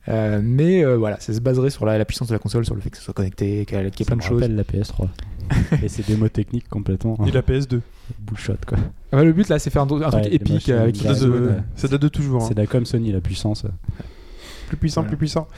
Euh, 0.09 0.41
mais 0.43 0.85
euh, 0.85 0.97
voilà, 0.97 1.21
ça 1.21 1.35
se 1.35 1.41
baserait 1.41 1.71
sur 1.71 1.85
la, 1.85 1.99
la 1.99 2.05
puissance 2.05 2.29
de 2.29 2.33
la 2.33 2.39
console, 2.39 2.65
sur 2.65 2.75
le 2.75 2.81
fait 2.81 2.89
que 2.91 2.97
ce 2.97 3.03
soit 3.03 3.13
connecté, 3.15 3.67
qu'elle- 3.67 3.91
qu'il 3.91 4.01
y 4.01 4.03
ait 4.03 4.07
plein 4.07 4.17
de 4.17 4.23
choses. 4.23 4.41
rappelle 4.41 4.57
la 4.57 4.63
PS3. 4.65 5.09
Et 5.83 5.89
c'est 5.89 6.07
des 6.07 6.17
mots 6.17 6.29
techniques 6.29 6.69
complètement 6.69 7.19
Et 7.27 7.31
la 7.31 7.43
PS2. 7.43 7.81
bullshot 8.21 8.55
quoi. 8.67 8.79
Ah 9.13 9.17
bah, 9.17 9.25
le 9.25 9.33
but 9.33 9.49
là, 9.49 9.59
c'est 9.59 9.71
faire 9.71 9.83
un, 9.83 9.87
un 9.87 9.99
Ouais, 9.99 10.11
truc 10.11 10.27
épique 10.33 10.53
machines, 10.69 10.75
avec 10.75 10.97
Ça 10.97 11.13
date, 11.15 11.23
de, 11.23 11.51
ça 11.77 11.89
date 11.89 12.01
de 12.03 12.09
toujours. 12.09 12.43
hein. 12.43 12.47
C'est 12.49 12.55
de 12.55 12.61
la 12.61 12.67
com 12.67 12.85
Sony, 12.87 13.13
la 13.13 13.21
puissance. 13.21 13.65
Plus 14.69 14.77
puissant, 14.77 15.01
Voilà. 15.03 15.09
plus 15.09 15.17
puissant. 15.19 15.49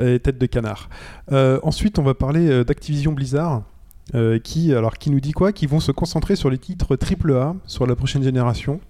Et 0.00 0.18
tête 0.20 0.38
de 0.38 0.46
canard. 0.46 0.88
Euh, 1.32 1.58
ensuite, 1.62 1.98
on 1.98 2.02
va 2.02 2.14
parler 2.14 2.64
d'Activision 2.64 3.12
Blizzard. 3.12 3.62
euh, 4.14 4.38
qui, 4.38 4.72
alors, 4.74 4.94
qui 4.96 5.10
nous 5.10 5.20
dit 5.20 5.32
quoi? 5.32 5.52
Qui 5.52 5.66
vont 5.66 5.80
se 5.80 5.92
concentrer 5.92 6.34
sur 6.36 6.50
les 6.50 6.58
titres 6.58 6.96
AAA 6.96 7.54
sur 7.66 7.86
la 7.86 7.94
prochaine 7.94 8.22
génération. 8.22 8.80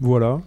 Voilà. 0.00 0.40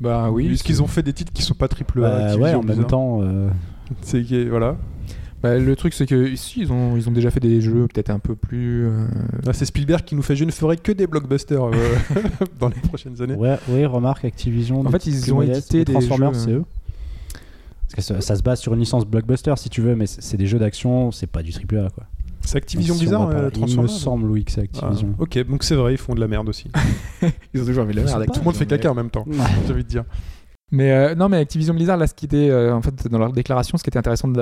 Bah 0.00 0.30
oui. 0.30 0.46
Puisqu'ils 0.48 0.82
ont 0.82 0.86
fait 0.86 1.02
des 1.02 1.12
titres 1.12 1.32
qui 1.32 1.42
sont 1.42 1.54
pas 1.54 1.66
AAA. 1.68 2.00
Bah, 2.02 2.16
Activision 2.26 2.42
ouais, 2.42 2.54
en 2.54 2.62
même 2.62 2.84
temps, 2.86 3.20
euh, 3.22 3.48
C'est 4.02 4.22
que- 4.22 4.48
voilà. 4.48 4.76
Bah, 5.42 5.58
le 5.58 5.76
truc, 5.76 5.92
c'est 5.94 6.06
que 6.06 6.28
ici, 6.28 6.60
ils 6.62 6.72
ont, 6.72 6.96
ils 6.96 7.08
ont 7.08 7.12
déjà 7.12 7.30
fait 7.30 7.40
des 7.40 7.60
jeux 7.60 7.86
peut-être 7.92 8.10
un 8.10 8.18
peu 8.18 8.34
plus. 8.34 8.86
euh, 8.86 9.06
Là, 9.44 9.52
c'est 9.52 9.64
Spielberg 9.66 10.02
qui 10.04 10.14
nous 10.14 10.22
fait 10.22 10.34
je 10.34 10.44
ne 10.44 10.50
ferai 10.50 10.76
que 10.76 10.92
des 10.92 11.06
blockbusters 11.06 11.62
euh, 11.64 11.72
dans 12.58 12.68
les 12.68 12.80
prochaines 12.80 13.20
années. 13.22 13.34
ouais, 13.34 13.56
ouais, 13.68 13.86
remarque 13.86 14.24
Activision. 14.24 14.80
En 14.80 14.90
fait, 14.90 15.06
ils 15.06 15.32
ont 15.32 15.42
édité 15.42 15.84
des 15.84 15.92
Transformers, 15.92 16.34
jeux, 16.34 16.40
c'est 16.40 16.50
eux. 16.52 16.64
Parce 17.82 17.94
que 17.94 18.02
ça, 18.02 18.20
ça 18.20 18.34
se 18.34 18.42
base 18.42 18.60
sur 18.60 18.74
une 18.74 18.80
licence 18.80 19.04
blockbuster, 19.06 19.54
si 19.56 19.68
tu 19.70 19.80
veux, 19.80 19.94
mais 19.94 20.06
c'est 20.06 20.20
c'est 20.22 20.36
des 20.36 20.46
jeux 20.46 20.58
d'action, 20.58 21.12
c'est 21.12 21.28
pas 21.28 21.42
du 21.42 21.52
triple 21.52 21.78
A, 21.78 21.88
quoi. 21.90 22.04
C'est 22.46 22.58
Activision 22.58 22.94
si 22.94 23.00
on 23.00 23.02
Blizzard, 23.02 23.28
euh, 23.28 23.34
Il 23.38 23.44
me 23.44 23.50
Transformers 23.50 23.90
semble, 23.90 24.30
oui, 24.30 24.44
que 24.44 24.52
c'est 24.52 24.60
Ah, 24.60 24.64
Activision. 24.64 25.14
ok, 25.18 25.46
donc 25.48 25.62
c'est 25.64 25.74
vrai, 25.74 25.94
ils 25.94 25.98
font 25.98 26.14
de 26.14 26.20
la 26.20 26.28
merde 26.28 26.48
aussi. 26.48 26.70
Ils 27.54 27.60
ont 27.60 27.66
toujours 27.66 27.84
envie 27.84 27.94
de 27.94 28.00
la 28.00 28.06
merde. 28.06 28.26
Tout 28.26 28.38
le 28.40 28.44
monde 28.44 28.54
fait 28.56 28.66
caca 28.66 28.90
en 28.90 28.94
même 28.94 29.10
temps, 29.10 29.24
j'ai 29.66 29.72
envie 29.72 29.82
de 29.84 29.88
dire. 29.88 30.04
Mais 30.72 30.90
euh, 30.90 31.14
non, 31.14 31.28
mais 31.28 31.36
Activision 31.36 31.74
Blizzard, 31.74 31.96
là, 31.96 32.08
ce 32.08 32.14
qui 32.14 32.24
était 32.24 32.50
euh, 32.50 32.74
en 32.74 32.82
fait 32.82 33.06
dans 33.08 33.18
leur 33.18 33.32
déclaration, 33.32 33.78
ce 33.78 33.84
qui 33.84 33.88
était 33.90 34.00
intéressant 34.00 34.26
de, 34.26 34.34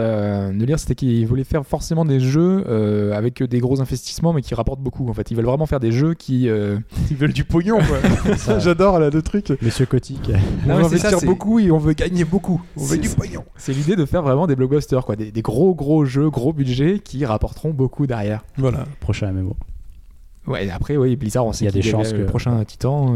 de 0.58 0.64
lire, 0.64 0.78
c'était 0.78 0.94
qu'ils 0.94 1.26
voulaient 1.26 1.44
faire 1.44 1.66
forcément 1.66 2.06
des 2.06 2.18
jeux 2.18 2.64
euh, 2.66 3.12
avec 3.12 3.42
des 3.42 3.58
gros 3.60 3.82
investissements, 3.82 4.32
mais 4.32 4.40
qui 4.40 4.54
rapportent 4.54 4.80
beaucoup. 4.80 5.06
En 5.10 5.12
fait, 5.12 5.30
ils 5.30 5.36
veulent 5.36 5.44
vraiment 5.44 5.66
faire 5.66 5.80
des 5.80 5.92
jeux 5.92 6.14
qui. 6.14 6.48
euh, 6.48 6.78
Ils 7.10 7.16
veulent 7.18 7.34
du 7.34 7.44
pognon, 7.44 7.76
quoi. 7.78 8.36
Ça. 8.38 8.58
J'adore 8.58 8.98
là, 9.00 9.10
le 9.10 9.20
truc. 9.20 9.52
Monsieur 9.60 9.84
Kotick. 9.84 10.30
On 10.66 10.76
veut 10.76 10.84
investir 10.84 11.20
beaucoup 11.20 11.58
et 11.58 11.70
on 11.70 11.76
veut 11.78 11.92
gagner 11.92 12.24
beaucoup. 12.24 12.62
On 12.78 12.80
veut 12.84 12.96
C'est- 12.96 12.98
du 13.02 13.10
pognon. 13.10 13.44
C'est 13.58 13.74
l'idée 13.74 13.94
de 13.94 14.06
faire 14.06 14.22
vraiment 14.22 14.46
des 14.46 14.56
blockbusters, 14.56 15.04
quoi, 15.04 15.16
des, 15.16 15.30
des 15.30 15.42
gros 15.42 15.74
gros 15.74 16.06
jeux, 16.06 16.30
gros 16.30 16.54
budgets 16.54 17.00
qui 17.00 17.26
rapporteront 17.26 17.70
beaucoup 17.72 18.06
derrière. 18.06 18.44
Voilà. 18.56 18.86
Prochain 19.00 19.30
MMO. 19.30 19.56
Ouais, 20.46 20.66
et 20.66 20.70
après, 20.70 20.96
oui, 20.96 21.16
Blizzard, 21.16 21.44
on 21.44 21.52
sait 21.52 21.64
Il 21.64 21.66
y 21.66 21.68
a 21.68 21.72
qu'il 21.72 21.82
des 21.82 21.88
chances 21.90 22.12
le 22.12 22.20
que- 22.24 22.28
prochain 22.28 22.64
Titan. 22.64 23.14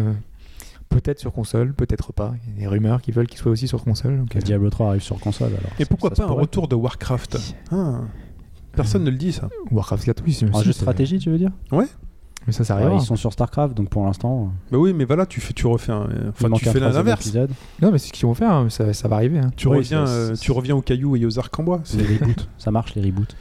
Euh, 0.92 0.94
Peut-être 0.96 1.18
sur 1.18 1.32
console, 1.32 1.72
peut-être 1.74 2.12
pas. 2.12 2.34
Il 2.46 2.52
y 2.54 2.56
a 2.56 2.60
des 2.60 2.66
rumeurs 2.66 3.00
qui 3.02 3.12
veulent 3.12 3.26
qu'il 3.26 3.38
soit 3.38 3.52
aussi 3.52 3.68
sur 3.68 3.82
console. 3.84 4.18
donc, 4.18 4.34
euh, 4.36 4.40
Diablo 4.40 4.70
3 4.70 4.88
arrive 4.88 5.02
sur 5.02 5.18
console, 5.20 5.48
alors. 5.48 5.70
Et 5.78 5.84
pourquoi 5.84 6.10
pas 6.10 6.24
un 6.24 6.26
retour 6.26 6.68
de 6.68 6.74
Warcraft 6.74 7.38
Ah. 7.70 8.00
Personne 8.72 9.04
ne 9.04 9.10
le 9.10 9.16
dit, 9.16 9.32
ça. 9.32 9.48
Warcraft 9.70 10.04
4, 10.04 10.22
oui. 10.26 10.32
c'est- 10.32 10.46
Un 10.54 10.62
jeu 10.62 10.72
stratégie, 10.72 11.18
tu 11.18 11.30
veux 11.30 11.38
dire? 11.38 11.50
Mais 12.46 12.52
ça, 12.52 12.64
ça 12.64 12.76
Ouais, 12.76 12.82
arrivera. 12.82 13.02
Ils 13.02 13.04
sont 13.04 13.16
sur 13.16 13.30
StarCraft, 13.32 13.76
donc 13.76 13.90
pour 13.90 14.04
l'instant, 14.06 14.52
Bah 14.70 14.78
oui, 14.78 14.94
mais 14.94 15.04
voilà, 15.04 15.26
tu, 15.26 15.38
fais, 15.40 15.52
tu 15.52 15.66
refais 15.66 15.92
un. 15.92 16.08
il 16.10 16.28
Enfin, 16.30 16.48
tu 16.56 16.68
un 16.68 16.72
fais 16.72 16.80
l'inverse. 16.80 17.34
Non, 17.82 17.90
mais 17.92 17.98
c'est 17.98 18.08
ce 18.08 18.12
qu'ils 18.12 18.24
vont 18.26 18.32
faire, 18.34 18.52
hein, 18.52 18.70
ça, 18.70 18.92
ça 18.94 19.06
va 19.08 19.16
arriver. 19.16 19.38
hein. 19.38 19.50
Tu, 19.56 19.68
reviens, 19.68 20.06
euh, 20.06 20.34
tu 20.34 20.52
reviens 20.52 20.74
aux 20.74 20.80
cailloux 20.80 21.16
et 21.16 21.26
aux 21.26 21.38
arcs 21.38 21.58
en 21.58 21.64
bois. 21.64 21.80
C'est 21.84 21.98
les 21.98 22.16
reboots. 22.16 22.48
Ça 22.56 22.70
marche, 22.70 22.94
les 22.94 23.02
reboots. 23.02 23.36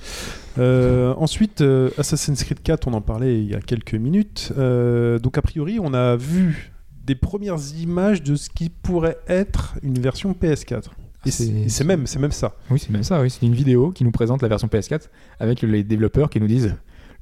Euh, 0.58 1.14
ensuite, 1.18 1.62
euh, 1.62 1.90
Assassin's 1.98 2.44
Creed 2.44 2.62
4, 2.62 2.88
on 2.88 2.94
en 2.94 3.02
parlait 3.02 3.40
il 3.40 3.48
y 3.50 3.56
a 3.56 3.62
quelques 3.62 3.94
minutes. 3.94 4.52
Euh, 4.58 5.20
donc, 5.20 5.38
a 5.38 5.42
priori, 5.42 5.80
on 5.82 5.94
a 5.94 6.16
vu 6.18 6.74
des 7.08 7.16
premières 7.16 7.58
images 7.82 8.22
de 8.22 8.36
ce 8.36 8.50
qui 8.50 8.70
pourrait 8.70 9.18
être 9.28 9.76
une 9.82 9.98
version 9.98 10.34
PS4. 10.40 10.76
Et 11.26 11.30
Ah, 11.30 11.32
c'est 11.70 11.84
même, 11.84 12.06
c'est 12.06 12.20
même 12.20 12.32
ça. 12.32 12.54
Oui, 12.70 12.80
c'est 12.80 12.92
même 12.92 13.04
ça. 13.04 13.22
Oui. 13.22 13.30
C'est 13.32 13.46
une 13.46 13.56
vidéo 13.56 13.92
qui 13.92 14.04
nous 14.04 14.12
présente 14.12 14.42
la 14.44 14.48
version 14.48 14.68
PS4 14.68 15.10
avec 15.40 15.62
les 15.62 15.84
développeurs 15.84 16.30
qui 16.30 16.40
nous 16.40 16.48
disent 16.48 16.76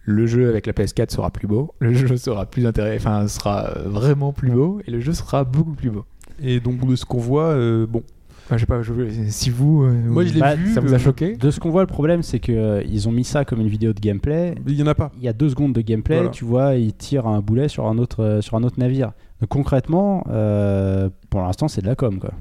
le 0.03 0.27
jeu 0.27 0.49
avec 0.49 0.67
la 0.67 0.73
PS4 0.73 1.09
sera 1.11 1.31
plus 1.31 1.47
beau, 1.47 1.73
le 1.79 1.93
jeu 1.93 2.15
sera 2.17 2.45
plus 2.45 2.67
intéressant, 2.67 2.95
enfin 3.09 3.27
sera 3.27 3.69
euh, 3.77 3.83
vraiment 3.87 4.33
plus 4.33 4.51
beau 4.51 4.79
et 4.85 4.91
le 4.91 4.99
jeu 4.99 5.13
sera 5.13 5.43
beaucoup 5.43 5.73
plus 5.73 5.89
beau. 5.89 6.05
Et 6.43 6.59
donc, 6.59 6.85
de 6.85 6.95
ce 6.95 7.05
qu'on 7.05 7.17
voit, 7.17 7.45
euh, 7.49 7.87
bon. 7.87 8.03
Enfin, 8.45 8.57
je 8.57 8.61
sais 8.61 8.65
pas, 8.67 8.83
je- 8.83 8.93
si 9.29 9.49
vous, 9.49 9.83
euh, 9.85 9.91
Moi, 10.05 10.23
je 10.25 10.33
l'ai 10.35 10.39
Bah, 10.39 10.53
vu. 10.55 10.71
ça 10.75 10.79
vous 10.81 10.93
a 10.93 10.99
choqué? 10.99 11.35
De 11.35 11.49
ce 11.49 11.59
qu'on 11.59 11.71
voit, 11.71 11.81
le 11.81 11.87
problème, 11.87 12.21
c'est 12.21 12.37
que 12.39 12.51
euh, 12.51 12.83
ils 12.87 13.07
ont 13.09 13.11
mis 13.11 13.23
ça 13.23 13.43
comme 13.45 13.59
une 13.61 13.67
vidéo 13.69 13.93
de 13.93 13.99
gameplay. 13.99 14.53
Il 14.67 14.75
y 14.75 14.83
en 14.83 14.87
a 14.87 14.93
pas. 14.93 15.11
Il 15.17 15.23
y 15.23 15.27
a 15.27 15.33
deux 15.33 15.49
secondes 15.49 15.73
de 15.73 15.81
gameplay, 15.81 16.17
Voilà. 16.17 16.29
tu 16.29 16.45
vois, 16.45 16.75
ils 16.75 16.93
tirent 16.93 17.25
un 17.25 17.39
boulet 17.41 17.67
sur 17.69 17.87
un 17.87 17.97
autre, 17.97 18.21
euh, 18.23 18.41
sur 18.41 18.55
un 18.57 18.63
autre 18.63 18.79
navire. 18.79 19.13
Donc 19.41 19.49
concrètement, 19.49 20.23
euh, 20.29 21.09
pour 21.29 21.41
l'instant, 21.41 21.67
c'est 21.67 21.81
de 21.81 21.87
la 21.87 21.95
com, 21.95 22.19
quoi. 22.19 22.31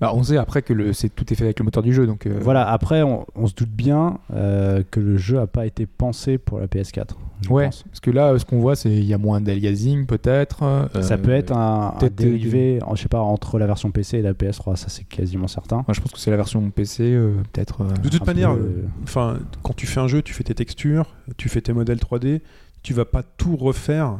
bah, 0.00 0.12
On 0.14 0.22
sait 0.22 0.38
après 0.38 0.62
que 0.62 0.72
le, 0.72 0.94
c'est 0.94 1.10
tout 1.10 1.30
est 1.30 1.36
fait 1.36 1.44
avec 1.44 1.58
le 1.58 1.64
moteur 1.66 1.82
du 1.82 1.92
jeu, 1.92 2.06
donc 2.06 2.26
euh, 2.26 2.38
Voilà, 2.40 2.66
après, 2.70 3.02
on, 3.02 3.26
on 3.34 3.46
se 3.46 3.54
doute 3.54 3.68
bien 3.70 4.18
euh, 4.32 4.82
que 4.90 4.98
le 4.98 5.18
jeu 5.18 5.38
a 5.40 5.46
pas 5.46 5.66
été 5.66 5.84
pensé 5.84 6.38
pour 6.38 6.58
la 6.58 6.66
PS4. 6.66 7.08
je 7.42 7.50
Ouais, 7.50 7.66
pense. 7.66 7.82
parce 7.82 8.00
que 8.00 8.10
là, 8.10 8.38
ce 8.38 8.46
qu'on 8.46 8.60
voit, 8.60 8.76
c'est 8.76 8.88
il 8.90 9.04
y 9.04 9.12
a 9.12 9.18
moins 9.18 9.42
d'aliasing 9.42 10.06
peut-être. 10.06 10.62
euh, 10.62 11.02
Ça 11.02 11.18
peut 11.18 11.32
être 11.32 11.52
un, 11.52 11.94
peut-être 12.00 12.14
dérivé, 12.14 12.78
en- 12.82 12.94
je 12.94 13.02
sais 13.02 13.08
pas, 13.08 13.20
entre 13.20 13.58
la 13.58 13.66
version 13.66 13.90
PC 13.90 14.16
et 14.16 14.22
la 14.22 14.32
PS3, 14.32 14.76
ça 14.76 14.88
c'est 14.88 15.04
quasiment 15.04 15.48
certain. 15.48 15.76
Moi, 15.86 15.92
je 15.92 16.00
pense 16.00 16.12
que 16.12 16.18
c'est 16.18 16.30
la 16.30 16.38
version 16.38 16.70
PC, 16.70 17.02
euh, 17.12 17.34
peut-être. 17.52 17.82
euh, 17.82 17.88
De 18.02 18.08
toute 18.08 18.26
manière, 18.26 18.54
peu, 18.54 18.84
enfin, 19.02 19.36
quand 19.62 19.76
tu 19.76 19.86
fais 19.86 20.00
un 20.00 20.08
jeu, 20.08 20.22
tu 20.22 20.32
fais 20.32 20.44
tes 20.44 20.54
textures, 20.54 21.14
tu 21.36 21.50
fais 21.50 21.60
tes 21.60 21.74
modèles 21.74 21.98
3D, 21.98 22.40
tu 22.82 22.94
vas 22.94 23.04
pas 23.04 23.22
tout 23.22 23.54
refaire 23.56 24.16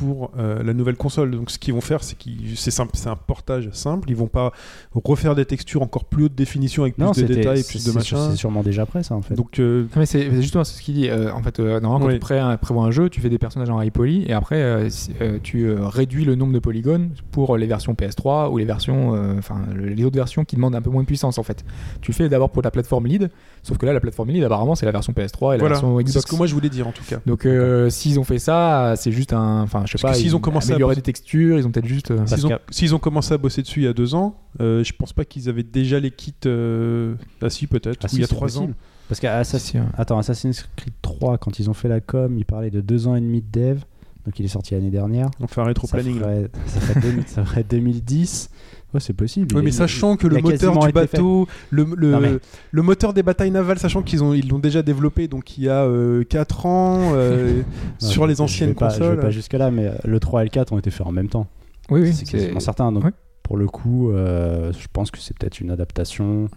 pour 0.00 0.30
euh, 0.38 0.62
la 0.62 0.72
nouvelle 0.72 0.96
console. 0.96 1.30
Donc, 1.32 1.50
ce 1.50 1.58
qu'ils 1.58 1.74
vont 1.74 1.82
faire, 1.82 2.02
c'est 2.02 2.16
qu'ils, 2.16 2.56
c'est 2.56 2.70
simple, 2.70 2.92
c'est 2.94 3.08
un 3.10 3.16
portage 3.16 3.68
simple. 3.72 4.08
Ils 4.08 4.16
vont 4.16 4.28
pas 4.28 4.52
refaire 4.94 5.34
des 5.34 5.44
textures 5.44 5.82
encore 5.82 6.04
plus 6.06 6.24
haute 6.24 6.34
définition 6.34 6.82
avec 6.84 6.94
plus 6.96 7.04
Non, 7.04 7.10
de 7.12 7.22
détails, 7.22 7.62
c'est 7.62 7.68
plus 7.70 7.84
de 7.84 7.90
c'est 7.92 8.00
sûr- 8.00 8.16
machin. 8.18 8.30
c'est 8.30 8.36
sûrement 8.38 8.62
déjà 8.62 8.86
prêt 8.86 9.02
ça 9.02 9.14
en 9.14 9.20
fait. 9.22 9.34
Donc, 9.34 9.58
euh, 9.58 9.86
Ah, 9.94 9.98
mais 9.98 10.06
c'est 10.06 10.30
c'est 10.30 10.42
justement 10.42 10.64
c'est 10.64 10.76
ce 10.78 10.82
qu'il 10.82 10.94
dit. 10.94 11.08
Euh, 11.10 11.32
en 11.32 11.42
fait, 11.42 11.60
euh, 11.60 11.80
normalement, 11.80 12.06
quand 12.06 12.12
Oui. 12.12 12.14
tu 12.14 12.20
pré- 12.20 12.56
prévois 12.60 12.84
un 12.84 12.90
jeu, 12.90 13.08
tu 13.10 13.20
fais 13.20 13.28
des 13.28 13.38
personnages 13.38 13.68
en 13.70 13.80
high 13.82 13.92
poly 13.92 14.24
et 14.26 14.32
après 14.32 14.60
euh, 14.62 14.88
euh, 15.20 15.38
tu 15.42 15.64
euh, 15.68 15.86
réduis 15.86 16.24
le 16.24 16.34
nombre 16.34 16.52
de 16.54 16.58
polygones 16.58 17.10
pour 17.30 17.56
les 17.58 17.66
versions 17.66 17.92
PS3 17.94 18.50
ou 18.50 18.56
les 18.58 18.64
versions, 18.64 19.10
enfin 19.38 19.62
le- 19.74 19.88
les 19.88 20.04
autres 20.04 20.16
versions 20.16 20.44
qui 20.44 20.56
demandent 20.56 20.74
un 20.74 20.82
peu 20.82 20.90
moins 20.90 21.02
de 21.02 21.06
puissance 21.06 21.36
en 21.38 21.42
fait. 21.42 21.64
Tu 22.00 22.12
fais 22.12 22.28
d'abord 22.28 22.50
pour 22.50 22.62
la 22.62 22.70
plateforme 22.70 23.06
lead, 23.06 23.30
sauf 23.62 23.76
que 23.78 23.86
là 23.86 23.92
la 23.92 24.00
plateforme 24.00 24.30
lead 24.30 24.44
apparemment 24.44 24.74
c'est 24.74 24.86
la 24.86 24.92
version 24.92 25.12
PS3 25.12 25.54
et 25.54 25.56
la 25.56 25.58
voilà, 25.60 25.74
version 25.74 25.98
c'est 25.98 26.04
Xbox. 26.04 26.26
ce 26.26 26.30
que 26.30 26.36
moi 26.36 26.46
je 26.46 26.54
voulais 26.54 26.68
dire 26.70 26.86
en 26.88 26.92
tout 26.92 27.04
cas. 27.08 27.18
Donc 27.26 27.44
euh, 27.46 27.90
s'ils 27.90 28.18
ont 28.18 28.24
fait 28.24 28.38
ça, 28.38 28.94
c'est 28.96 29.12
juste 29.12 29.32
un, 29.32 29.62
enfin 29.62 29.82
je 29.90 29.96
sais 29.98 30.02
Parce 30.02 30.02
pas, 30.02 30.10
que 30.12 30.16
s'ils 30.18 30.26
ils 30.28 30.36
ont 30.36 30.40
commencé 30.40 30.70
à 30.70 30.74
amélioré 30.74 30.92
bosser- 30.94 30.96
des 31.00 31.02
textures, 31.02 31.58
ils 31.58 31.66
ont 31.66 31.70
peut-être 31.70 31.86
juste. 31.86 32.10
euh, 32.12 32.24
S'ils 32.26 32.46
ont, 32.46 32.58
s'ils 32.70 32.94
ont 32.94 32.98
commencé 32.98 33.34
à 33.34 33.38
bosser 33.38 33.62
dessus 33.62 33.80
il 33.80 33.84
y 33.84 33.88
a 33.88 33.92
deux 33.92 34.14
ans, 34.14 34.36
euh, 34.60 34.84
je 34.84 34.92
pense 34.92 35.12
pas 35.12 35.24
qu'ils 35.24 35.48
avaient 35.48 35.62
déjà 35.64 35.98
les 35.98 36.10
kits. 36.12 36.32
euh, 36.46 37.14
Ah 37.42 37.50
si, 37.50 37.66
peut-être. 37.66 37.98
Ah 38.02 38.06
ou 38.06 38.08
si, 38.08 38.16
il 38.16 38.20
y 38.20 38.24
a 38.24 38.28
trois 38.28 38.58
ans. 38.58 38.70
Parce 39.08 39.18
qu'à 39.18 39.36
Assassin's... 39.38 39.70
si, 39.72 39.78
euh, 39.78 39.82
Attends, 39.98 40.18
Assassin's 40.18 40.64
Creed 40.76 40.94
3, 41.02 41.38
quand 41.38 41.58
ils 41.58 41.68
ont 41.68 41.74
fait 41.74 41.88
la 41.88 42.00
com, 42.00 42.38
ils 42.38 42.44
parlaient 42.44 42.70
de 42.70 42.80
deux 42.80 43.08
ans 43.08 43.16
et 43.16 43.20
demi 43.20 43.42
de 43.42 43.50
dev. 43.60 43.78
Donc 44.26 44.38
il 44.38 44.44
est 44.44 44.48
sorti 44.48 44.74
l'année 44.74 44.90
dernière. 44.90 45.28
On 45.40 45.46
fait 45.48 45.60
un 45.62 45.64
rétro 45.64 45.86
Ça 45.88 45.96
planning. 45.96 46.20
là. 46.20 46.26
ferait, 46.26 46.50
ça, 46.66 46.80
ferait 46.80 47.00
2000 47.00 47.24
ça 47.26 47.44
ferait 47.44 47.64
2010. 47.64 48.50
Ouais, 48.92 49.00
c'est 49.00 49.12
possible. 49.12 49.54
Mais 49.62 49.70
il- 49.70 49.72
sachant 49.72 50.16
que 50.16 50.26
il 50.26 50.32
le 50.34 50.40
moteur 50.42 50.78
du 50.78 50.90
bateau, 50.92 51.46
le, 51.70 51.86
le, 51.96 52.10
Non, 52.10 52.20
mais- 52.20 52.38
le 52.72 52.82
moteur 52.82 53.12
des 53.12 53.22
batailles 53.22 53.50
navales, 53.52 53.78
sachant 53.78 54.02
qu'ils 54.02 54.24
ont 54.24 54.34
ils 54.34 54.48
l'ont 54.48 54.58
déjà 54.58 54.82
développé, 54.82 55.28
donc 55.28 55.56
il 55.58 55.64
y 55.64 55.68
a 55.68 55.86
4 56.28 56.66
ans 56.66 57.12
euh, 57.14 57.62
Non, 58.02 58.08
sur 58.08 58.24
je- 58.24 58.28
les 58.28 58.34
je 58.36 58.42
anciennes 58.42 58.68
vais 58.70 58.74
pas, 58.74 58.88
Je 58.88 58.98
consoles. 58.98 59.14
vais 59.16 59.20
pas 59.22 59.30
jusque 59.30 59.52
là, 59.52 59.70
mais 59.70 59.86
euh, 59.86 59.92
le 60.04 60.18
3 60.18 60.42
et 60.42 60.44
le 60.44 60.50
4 60.50 60.72
ont 60.72 60.78
été 60.78 60.90
faits 60.90 61.06
en 61.06 61.12
même 61.12 61.28
temps. 61.28 61.46
Oui, 61.90 62.00
oui, 62.02 62.12
c'est 62.12 62.24
quasiment 62.24 62.60
certain. 62.60 62.90
Donc 62.92 63.04
pour 63.42 63.56
le 63.56 63.66
coup, 63.66 64.10
euh, 64.10 64.72
je 64.72 64.86
pense 64.92 65.10
que 65.10 65.18
c'est 65.18 65.36
peut-être 65.38 65.60
une 65.60 65.70
adaptation. 65.70 66.48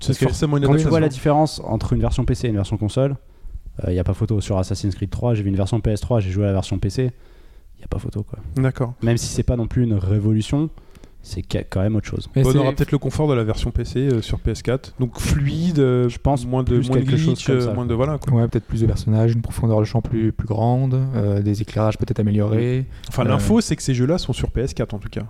c'est 0.00 0.14
forcément 0.14 0.56
une 0.56 0.62
Quand 0.64 0.68
tu 0.68 0.72
adaptation. 0.74 0.90
vois 0.90 1.00
la 1.00 1.08
différence 1.08 1.60
entre 1.64 1.92
une 1.94 2.00
version 2.00 2.24
PC 2.24 2.46
et 2.46 2.50
une 2.50 2.56
version 2.56 2.76
console, 2.76 3.16
il 3.86 3.92
n'y 3.92 3.98
a 3.98 4.04
pas 4.04 4.12
photo. 4.14 4.40
Sur 4.40 4.58
Assassin's 4.58 4.94
Creed 4.94 5.10
3, 5.10 5.34
j'ai 5.34 5.42
vu 5.42 5.48
une 5.50 5.56
version 5.56 5.78
PS3, 5.78 6.20
j'ai 6.20 6.30
joué 6.30 6.44
à 6.44 6.48
la 6.48 6.52
version 6.52 6.78
PC, 6.78 7.02
il 7.04 7.78
n'y 7.78 7.84
a 7.84 7.88
pas 7.88 7.98
photo. 7.98 8.22
Quoi. 8.22 8.38
D'accord. 8.56 8.92
Même 9.02 9.16
si 9.16 9.26
c'est 9.28 9.42
pas 9.42 9.56
non 9.56 9.66
plus 9.66 9.84
une 9.84 9.94
révolution, 9.94 10.68
c'est 11.22 11.42
quand 11.42 11.80
même 11.80 11.94
autre 11.96 12.06
chose. 12.08 12.28
Mais 12.34 12.42
Bon, 12.42 12.50
on 12.54 12.58
aura 12.58 12.72
peut-être 12.72 12.90
le 12.92 12.98
confort 12.98 13.28
de 13.28 13.34
la 13.34 13.44
version 13.44 13.70
PC 13.70 14.00
euh, 14.00 14.22
sur 14.22 14.38
PS4, 14.38 14.92
donc 14.98 15.18
fluide. 15.20 15.78
euh, 15.78 16.08
Je 16.08 16.18
pense 16.18 16.44
moins 16.46 16.62
de 16.64 16.80
chose 16.82 17.42
comme 17.44 17.56
euh, 17.56 17.60
ça, 17.60 17.72
moins 17.74 17.86
de 17.86 17.94
voilà 17.94 18.18
quoi. 18.18 18.32
Ouais, 18.34 18.48
peut-être 18.48 18.64
plus 18.66 18.80
de 18.80 18.86
personnages, 18.86 19.32
une 19.32 19.42
profondeur 19.42 19.78
de 19.80 19.84
champ 19.84 20.00
plus, 20.02 20.32
plus 20.32 20.48
grande, 20.48 20.94
euh, 21.14 21.40
des 21.40 21.62
éclairages 21.62 21.96
peut-être 21.98 22.18
améliorés. 22.20 22.86
Enfin, 23.08 23.24
Euh, 23.24 23.28
l'info 23.28 23.60
c'est 23.60 23.76
que 23.76 23.82
ces 23.82 23.94
jeux-là 23.94 24.18
sont 24.18 24.32
sur 24.32 24.48
PS4 24.50 24.94
en 24.94 24.98
tout 24.98 25.08
cas. 25.08 25.22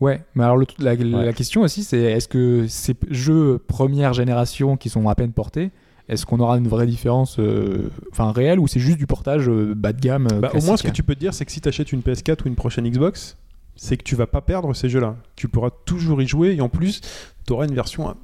Ouais, 0.00 0.22
mais 0.34 0.44
alors 0.44 0.56
le- 0.56 0.66
la, 0.78 0.94
la 0.94 1.32
question 1.34 1.60
aussi, 1.62 1.82
c'est 1.84 1.98
est-ce 2.00 2.26
que 2.28 2.66
ces 2.68 2.94
jeux 3.10 3.58
première 3.66 4.14
génération 4.14 4.76
qui 4.78 4.88
sont 4.88 5.08
à 5.08 5.14
peine 5.14 5.32
portés, 5.32 5.70
est-ce 6.08 6.24
qu'on 6.26 6.40
aura 6.40 6.56
une 6.58 6.68
vraie 6.68 6.86
différence, 6.86 7.38
euh, 7.38 7.90
enfin 8.10 8.32
réelle, 8.32 8.58
ou 8.60 8.66
c'est 8.66 8.80
juste 8.80 8.96
du 8.98 9.06
portage 9.06 9.48
euh, 9.48 9.74
bas 9.76 9.92
de 9.92 10.00
gamme 10.00 10.26
euh, 10.32 10.40
Bah, 10.40 10.52
au 10.54 10.62
moins, 10.64 10.76
ce 10.76 10.82
que 10.84 10.90
tu 10.90 11.02
peux 11.02 11.14
te 11.14 11.20
dire, 11.20 11.34
c'est 11.34 11.44
que 11.44 11.52
si 11.52 11.60
tu 11.60 11.68
achètes 11.68 11.92
une 11.92 12.00
PS4 12.00 12.44
ou 12.44 12.48
une 12.48 12.54
prochaine 12.54 12.88
Xbox, 12.88 13.36
c'est 13.82 13.96
que 13.96 14.02
tu 14.02 14.14
vas 14.14 14.26
pas 14.26 14.42
perdre 14.42 14.74
ces 14.74 14.90
jeux-là. 14.90 15.16
Tu 15.36 15.48
pourras 15.48 15.70
toujours 15.86 16.20
y 16.20 16.26
jouer 16.26 16.54
et 16.54 16.60
en 16.60 16.68
plus, 16.68 17.00
tu 17.46 17.52
auras 17.54 17.66
une 17.66 17.74
version 17.74 18.14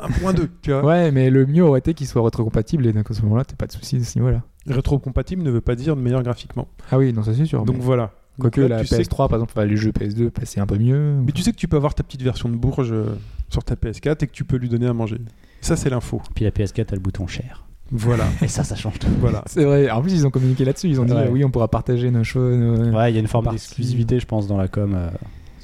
1.2. 0.00 0.48
tu 0.62 0.70
vois. 0.72 0.82
Ouais, 0.82 1.10
mais 1.12 1.28
le 1.28 1.44
mieux 1.44 1.62
aurait 1.62 1.80
été 1.80 1.92
qu'il 1.92 2.06
soit 2.06 2.24
rétrocompatible 2.24 2.86
et 2.86 2.94
donc 2.94 3.10
à 3.10 3.14
ce 3.14 3.20
moment-là, 3.20 3.44
t'as 3.44 3.54
pas 3.54 3.66
de 3.66 3.72
soucis 3.72 3.98
de 3.98 4.04
ce 4.04 4.18
niveau-là. 4.18 4.42
Rétro-compatible 4.66 5.42
ne 5.42 5.50
veut 5.50 5.60
pas 5.60 5.74
dire 5.74 5.96
meilleur 5.96 6.22
graphiquement. 6.22 6.66
Ah 6.90 6.96
oui, 6.96 7.12
non, 7.12 7.22
ça 7.22 7.34
c'est 7.34 7.44
sûr. 7.44 7.62
Donc 7.66 7.76
mais- 7.76 7.82
voilà. 7.82 8.12
Quoique 8.40 8.62
la 8.62 8.80
tu 8.80 8.86
sais 8.86 9.02
PS3, 9.02 9.28
par 9.28 9.34
exemple, 9.34 9.60
les 9.60 9.76
jeux 9.76 9.92
PS2 9.92 10.30
passaient 10.30 10.60
un 10.60 10.66
peu 10.66 10.78
mieux. 10.78 11.16
Mais 11.22 11.32
tu 11.32 11.42
sais 11.42 11.52
que 11.52 11.58
tu 11.58 11.68
peux 11.68 11.76
avoir 11.76 11.94
ta 11.94 12.02
petite 12.02 12.22
version 12.22 12.48
de 12.48 12.56
Bourges 12.56 12.90
euh, 12.90 13.14
sur 13.50 13.62
ta 13.64 13.74
PS4 13.74 14.24
et 14.24 14.26
que 14.26 14.32
tu 14.32 14.44
peux 14.44 14.56
lui 14.56 14.70
donner 14.70 14.86
à 14.86 14.94
manger. 14.94 15.18
Ça, 15.60 15.76
c'est 15.76 15.90
l'info. 15.90 16.22
Puis 16.34 16.46
la 16.46 16.52
PS4 16.52 16.90
a 16.92 16.94
le 16.94 17.02
bouton 17.02 17.26
cher. 17.26 17.66
Voilà. 17.92 18.24
Et 18.40 18.48
ça, 18.48 18.64
ça 18.64 18.74
change 18.74 18.98
tout. 18.98 19.06
voilà. 19.20 19.42
C'est 19.46 19.64
vrai. 19.64 19.90
En 19.90 20.00
plus, 20.02 20.12
ils 20.14 20.26
ont 20.26 20.30
communiqué 20.30 20.64
là-dessus. 20.64 20.88
Ils 20.88 21.00
ont 21.00 21.04
dit 21.04 21.12
Ouais. 21.12 21.28
oui, 21.30 21.44
on 21.44 21.50
pourra 21.50 21.68
partager 21.68 22.10
nos 22.10 22.24
choses. 22.24 22.56
nos- 22.56 22.90
Ouais, 22.96 23.10
il 23.10 23.14
y 23.14 23.18
a 23.18 23.20
une 23.20 23.26
forme 23.28 23.48
d'exclusivité, 23.50 24.18
je 24.18 24.26
pense, 24.26 24.46
dans 24.46 24.56
la 24.56 24.68
com. 24.68 24.94
euh, 24.96 25.10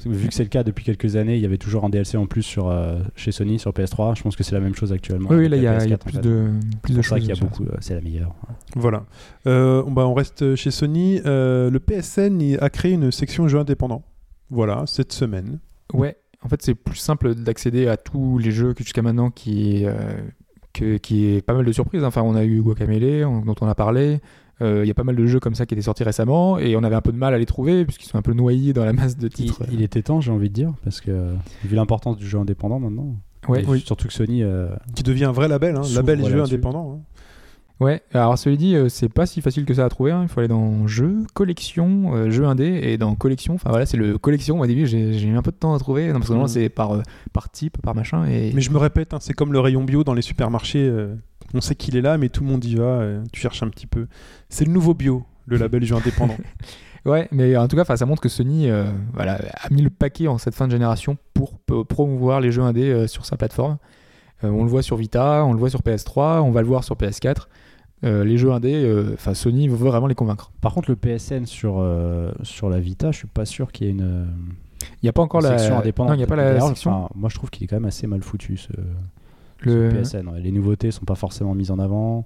Vu 0.05 0.29
que 0.29 0.33
c'est 0.33 0.43
le 0.43 0.49
cas 0.49 0.63
depuis 0.63 0.85
quelques 0.85 1.17
années, 1.17 1.35
il 1.35 1.41
y 1.41 1.45
avait 1.45 1.57
toujours 1.57 1.83
un 1.83 1.89
DLC 1.89 2.15
en 2.17 2.25
plus 2.25 2.43
sur, 2.43 2.69
euh, 2.69 2.99
chez 3.17 3.33
Sony 3.33 3.59
sur 3.59 3.71
PS3. 3.73 4.15
Je 4.15 4.23
pense 4.23 4.37
que 4.37 4.43
c'est 4.45 4.55
la 4.55 4.61
même 4.61 4.73
chose 4.73 4.93
actuellement. 4.93 5.27
Oui, 5.29 5.49
là, 5.49 5.57
il 5.57 5.63
y 5.63 5.67
a, 5.67 5.83
il 5.83 5.89
y 5.89 5.93
a 5.93 5.97
PS4, 5.97 6.01
en 6.01 6.05
plus 6.05 6.13
fait. 6.13 6.21
de, 6.21 6.49
plus 6.81 6.93
de 6.93 7.01
C'est 7.01 7.01
pour 7.01 7.03
ça 7.03 7.15
choses. 7.17 7.19
qu'il 7.27 7.35
y 7.35 7.37
a 7.37 7.41
beaucoup. 7.43 7.63
euh, 7.65 7.75
c'est 7.81 7.95
la 7.95 8.01
meilleure. 8.01 8.33
Voilà. 8.77 9.03
Euh, 9.45 9.83
on- 9.85 9.91
bah, 9.91 10.07
on 10.07 10.13
reste 10.13 10.55
chez 10.55 10.71
Sony. 10.71 11.19
Euh, 11.25 11.69
le 11.69 11.79
PSN 11.81 12.57
a 12.61 12.69
créé 12.69 12.93
une 12.93 13.11
section 13.11 13.47
jeux 13.49 13.59
indépendants. 13.59 14.03
Voilà, 14.49 14.83
cette 14.85 15.11
semaine. 15.11 15.59
Ouais, 15.93 16.15
en 16.45 16.47
fait, 16.47 16.61
c'est 16.61 16.75
plus 16.75 16.95
simple 16.95 17.35
d'accéder 17.35 17.87
à 17.89 17.97
tous 17.97 18.37
les 18.37 18.51
jeux 18.51 18.73
que 18.73 18.83
jusqu'à 18.85 19.01
maintenant 19.01 19.31
qui, 19.31 19.83
euh, 19.85 19.93
que, 20.73 20.97
qui 20.97 21.25
est 21.27 21.41
pas 21.41 21.53
mal 21.53 21.65
de 21.65 21.71
surprises. 21.71 22.03
Enfin, 22.03 22.21
on 22.21 22.35
a 22.35 22.43
eu 22.45 22.61
Guacamelee, 22.61 23.23
on- 23.25 23.41
dont 23.41 23.55
on 23.61 23.67
a 23.67 23.75
parlé. 23.75 24.19
Euh, 24.61 24.81
Il 24.83 24.87
y 24.87 24.91
a 24.91 24.93
pas 24.93 25.05
mal 25.05 25.15
de 25.15 25.25
jeux 25.25 25.39
comme 25.39 25.55
ça 25.55 25.65
qui 25.65 25.73
étaient 25.73 25.81
sortis 25.83 26.03
récemment 26.03 26.57
et 26.59 26.75
on 26.75 26.83
avait 26.83 26.95
un 26.95 27.01
peu 27.01 27.13
de 27.13 27.17
mal 27.17 27.33
à 27.33 27.37
les 27.37 27.45
trouver 27.45 27.85
puisqu'ils 27.85 28.07
sont 28.07 28.17
un 28.17 28.21
peu 28.21 28.33
noyés 28.33 28.73
dans 28.73 28.83
la 28.83 28.91
masse 28.91 29.15
de 29.17 29.27
titres. 29.29 29.63
il 29.71 29.81
était 29.81 30.01
temps, 30.01 30.19
j'ai 30.19 30.31
envie 30.31 30.49
de 30.49 30.53
dire, 30.53 30.73
parce 30.83 30.99
que 30.99 31.11
euh, 31.11 31.33
vu 31.63 31.75
l'importance 31.77 32.17
du 32.17 32.27
jeu 32.27 32.37
indépendant 32.39 32.79
maintenant, 32.79 33.15
Ouais, 33.47 33.63
et 33.63 33.79
surtout 33.79 34.07
que 34.09 34.13
Sony, 34.13 34.43
euh, 34.43 34.67
Qui 34.95 35.03
devient 35.03 35.23
un 35.25 35.31
vrai 35.31 35.47
label, 35.47 35.77
hein, 35.77 35.81
label 35.95 36.19
jeux 36.25 36.35
là-dessus. 36.35 36.53
indépendants. 36.55 36.99
hein. 36.99 37.18
Ouais. 37.79 38.01
Alors, 38.13 38.37
celui 38.37 38.57
dit, 38.57 38.75
euh, 38.75 38.89
c'est 38.89 39.09
pas 39.09 39.25
si 39.25 39.41
facile 39.41 39.65
que 39.65 39.73
ça 39.73 39.85
à 39.85 39.89
trouver. 39.89 40.11
hein. 40.11 40.21
Il 40.23 40.27
faut 40.29 40.39
aller 40.39 40.47
dans 40.49 40.87
jeux, 40.87 41.23
collection, 41.33 42.15
euh, 42.15 42.29
jeux 42.29 42.45
indé 42.45 42.79
et 42.83 42.97
dans 42.97 43.15
collection. 43.15 43.55
Enfin 43.55 43.69
voilà, 43.69 43.85
c'est 43.85 43.97
le 43.97 44.17
collection. 44.17 44.59
Au 44.59 44.65
début, 44.65 44.85
j'ai 44.87 45.13
j'ai 45.13 45.27
eu 45.27 45.35
un 45.37 45.41
peu 45.41 45.51
de 45.51 45.57
temps 45.57 45.73
à 45.73 45.79
trouver. 45.79 46.07
Non, 46.07 46.13
parce 46.13 46.27
que 46.27 46.33
normalement, 46.33 46.47
Mhm. 46.53 46.61
c'est 46.61 46.69
par, 46.69 46.91
euh, 46.95 47.01
par 47.33 47.49
type, 47.51 47.81
par 47.81 47.95
machin. 47.95 48.25
Et... 48.25 48.51
Mais 48.53 48.61
je 48.61 48.71
me 48.71 48.77
répète, 48.77 49.13
hein, 49.13 49.19
c'est 49.21 49.33
comme 49.33 49.53
le 49.53 49.59
rayon 49.59 49.83
bio 49.83 50.03
dans 50.03 50.13
les 50.13 50.21
supermarchés. 50.21 50.87
euh, 50.87 51.15
on 51.53 51.61
sait 51.61 51.73
qu'il 51.75 51.95
est 51.95 52.01
là, 52.01 52.17
mais 52.17 52.29
tout 52.29 52.43
le 52.43 52.49
monde 52.49 52.63
y 52.63 52.75
va. 52.75 53.01
tu 53.31 53.41
cherches 53.41 53.63
un 53.63 53.69
petit 53.69 53.87
peu. 53.87 54.05
C'est 54.49 54.65
le 54.65 54.71
nouveau 54.71 54.93
bio, 54.93 55.23
le 55.47 55.57
label 55.57 55.83
jeu 55.83 55.95
indépendant. 55.95 56.37
Ouais, 57.05 57.29
mais 57.31 57.55
en 57.55 57.69
tout 57.69 57.77
cas, 57.77 57.85
ça 57.95 58.05
montre 58.05 58.21
que 58.21 58.27
Sony 58.27 58.67
voilà, 59.13 59.39
a 59.53 59.69
mis 59.73 59.81
le 59.81 59.89
paquet 59.89 60.27
en 60.27 60.37
cette 60.37 60.53
fin 60.53 60.67
de 60.67 60.71
génération 60.73 61.17
pour 61.33 61.53
promouvoir 61.87 62.41
les 62.41 62.51
jeux 62.51 62.61
indés 62.61 63.07
sur 63.07 63.25
sa 63.25 63.37
plateforme. 63.37 63.77
On 64.43 64.63
le 64.63 64.69
voit 64.69 64.81
sur 64.81 64.97
Vita, 64.97 65.45
on 65.45 65.53
le 65.53 65.59
voit 65.59 65.69
sur 65.69 65.79
PS3, 65.81 66.41
on 66.41 66.51
va 66.51 66.61
le 66.61 66.67
voir 66.67 66.83
sur 66.83 66.95
PS4. 66.97 67.47
Euh, 68.05 68.23
les 68.23 68.37
jeux 68.37 68.51
indés, 68.51 68.81
euh, 68.83 69.11
enfin 69.13 69.33
Sony 69.33 69.67
veut 69.67 69.75
vraiment 69.75 70.07
les 70.07 70.15
convaincre. 70.15 70.51
par 70.61 70.73
contre, 70.73 70.89
le 70.89 70.95
PSN 70.95 71.45
sur, 71.45 71.75
euh, 71.79 72.31
sur 72.43 72.69
la 72.69 72.79
Vita, 72.79 73.11
je 73.11 73.17
suis 73.17 73.27
pas 73.27 73.45
sûr 73.45 73.71
qu'il 73.73 73.87
y 73.87 73.89
ait 73.89 73.93
une, 73.93 74.01
euh, 74.01 74.25
Il 74.81 75.05
n'y 75.05 75.09
a 75.09 75.13
pas 75.13 75.21
encore 75.21 75.41
la 75.41 75.57
section 75.57 75.77
indépendante. 75.79 76.11
Non, 76.11 76.15
il 76.15 76.17
n'y 76.19 76.23
a 76.23 76.27
pas 76.27 76.37
la 76.37 76.61
section. 76.61 76.91
enfin, 76.91 77.09
moi, 77.15 77.29
je 77.29 77.35
trouve 77.35 77.49
qu'il 77.49 77.65
est 77.65 77.67
quand 77.67 77.75
même 77.75 77.85
assez 77.85 78.07
mal 78.07 78.23
foutu 78.23 78.55
ce, 78.55 78.69
Le... 79.59 79.89
ce 79.91 79.95
PSN. 80.17 80.29
ouais. 80.29 80.39
Les 80.39 80.51
nouveautés 80.51 80.91
sont 80.91 81.03
pas 81.03 81.15
forcément 81.15 81.53
mises 81.53 81.71
en 81.71 81.79
avant. 81.79 82.25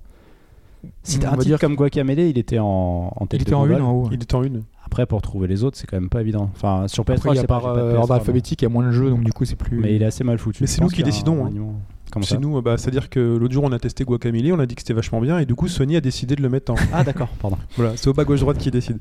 Si 1.02 1.18
t'as 1.18 1.30
un 1.30 1.32
titre 1.34 1.46
dire 1.46 1.60
comme 1.60 1.76
Guacamelee, 1.76 2.30
il 2.30 2.38
était 2.38 2.60
en, 2.60 3.12
en 3.16 3.26
tête 3.26 3.40
Il 3.42 3.46
de 3.46 3.50
était 3.50 3.56
en 3.56 3.66
une 3.66 3.82
en 3.82 3.94
haut. 3.94 4.10
Il 4.12 4.22
est 4.22 4.34
en 4.36 4.44
une. 4.44 4.64
Après, 4.86 5.06
pour 5.06 5.22
trouver 5.22 5.48
les 5.48 5.64
autres, 5.64 5.78
c'est 5.78 5.88
quand 5.88 5.98
même 6.00 6.10
pas 6.10 6.22
évident. 6.22 6.50
Enfin, 6.54 6.88
sur 6.88 7.04
PS3, 7.04 7.14
Après, 7.16 7.30
il 7.32 7.36
y 7.38 7.40
a 7.40 7.44
par 7.46 7.62
j'ai 7.62 7.68
pas 7.68 7.74
de 7.76 7.80
euh, 7.80 7.94
PS3, 7.94 7.98
ordre 8.00 8.14
alphabétique, 8.16 8.62
il 8.62 8.66
y 8.66 8.68
a 8.68 8.70
moins 8.70 8.86
de 8.86 8.92
jeux, 8.92 9.10
donc 9.10 9.24
du 9.24 9.32
coup, 9.32 9.46
c'est 9.46 9.56
plus. 9.56 9.80
Mais 9.80 9.96
il 9.96 10.04
est 10.04 10.06
assez 10.06 10.24
mal 10.26 10.38
foutu. 10.38 10.62
Mais 10.62 10.68
c'est 10.68 10.82
nous 10.82 10.90
qui 10.90 11.02
décidons, 11.02 11.46
hein. 11.46 11.52
Comment 12.14 12.28
C'est 12.28 12.36
ça 12.36 12.40
nous, 12.40 12.62
bah, 12.62 12.78
c'est-à-dire 12.78 13.10
que 13.10 13.20
l'autre 13.20 13.56
jour 13.56 13.64
on 13.64 13.72
a 13.72 13.80
testé 13.80 14.04
Guacamelee, 14.04 14.52
on 14.52 14.60
a 14.60 14.68
dit 14.68 14.76
que 14.76 14.82
c'était 14.82 14.94
vachement 14.94 15.20
bien, 15.20 15.40
et 15.40 15.48
du 15.48 15.56
coup 15.56 15.68
Sony 15.68 15.96
a 15.96 16.02
décidé 16.02 16.36
de 16.36 16.44
le 16.44 16.50
mettre 16.50 16.72
en. 16.72 16.76
Ah, 16.94 17.04
d'accord, 17.04 17.30
pardon. 17.42 17.58
voilà, 17.76 17.98
c'est 17.98 18.08
au 18.08 18.14
bas 18.14 18.24
gauche 18.24 18.42
droite 18.42 18.60
qui 18.60 18.70
décide. 18.70 19.00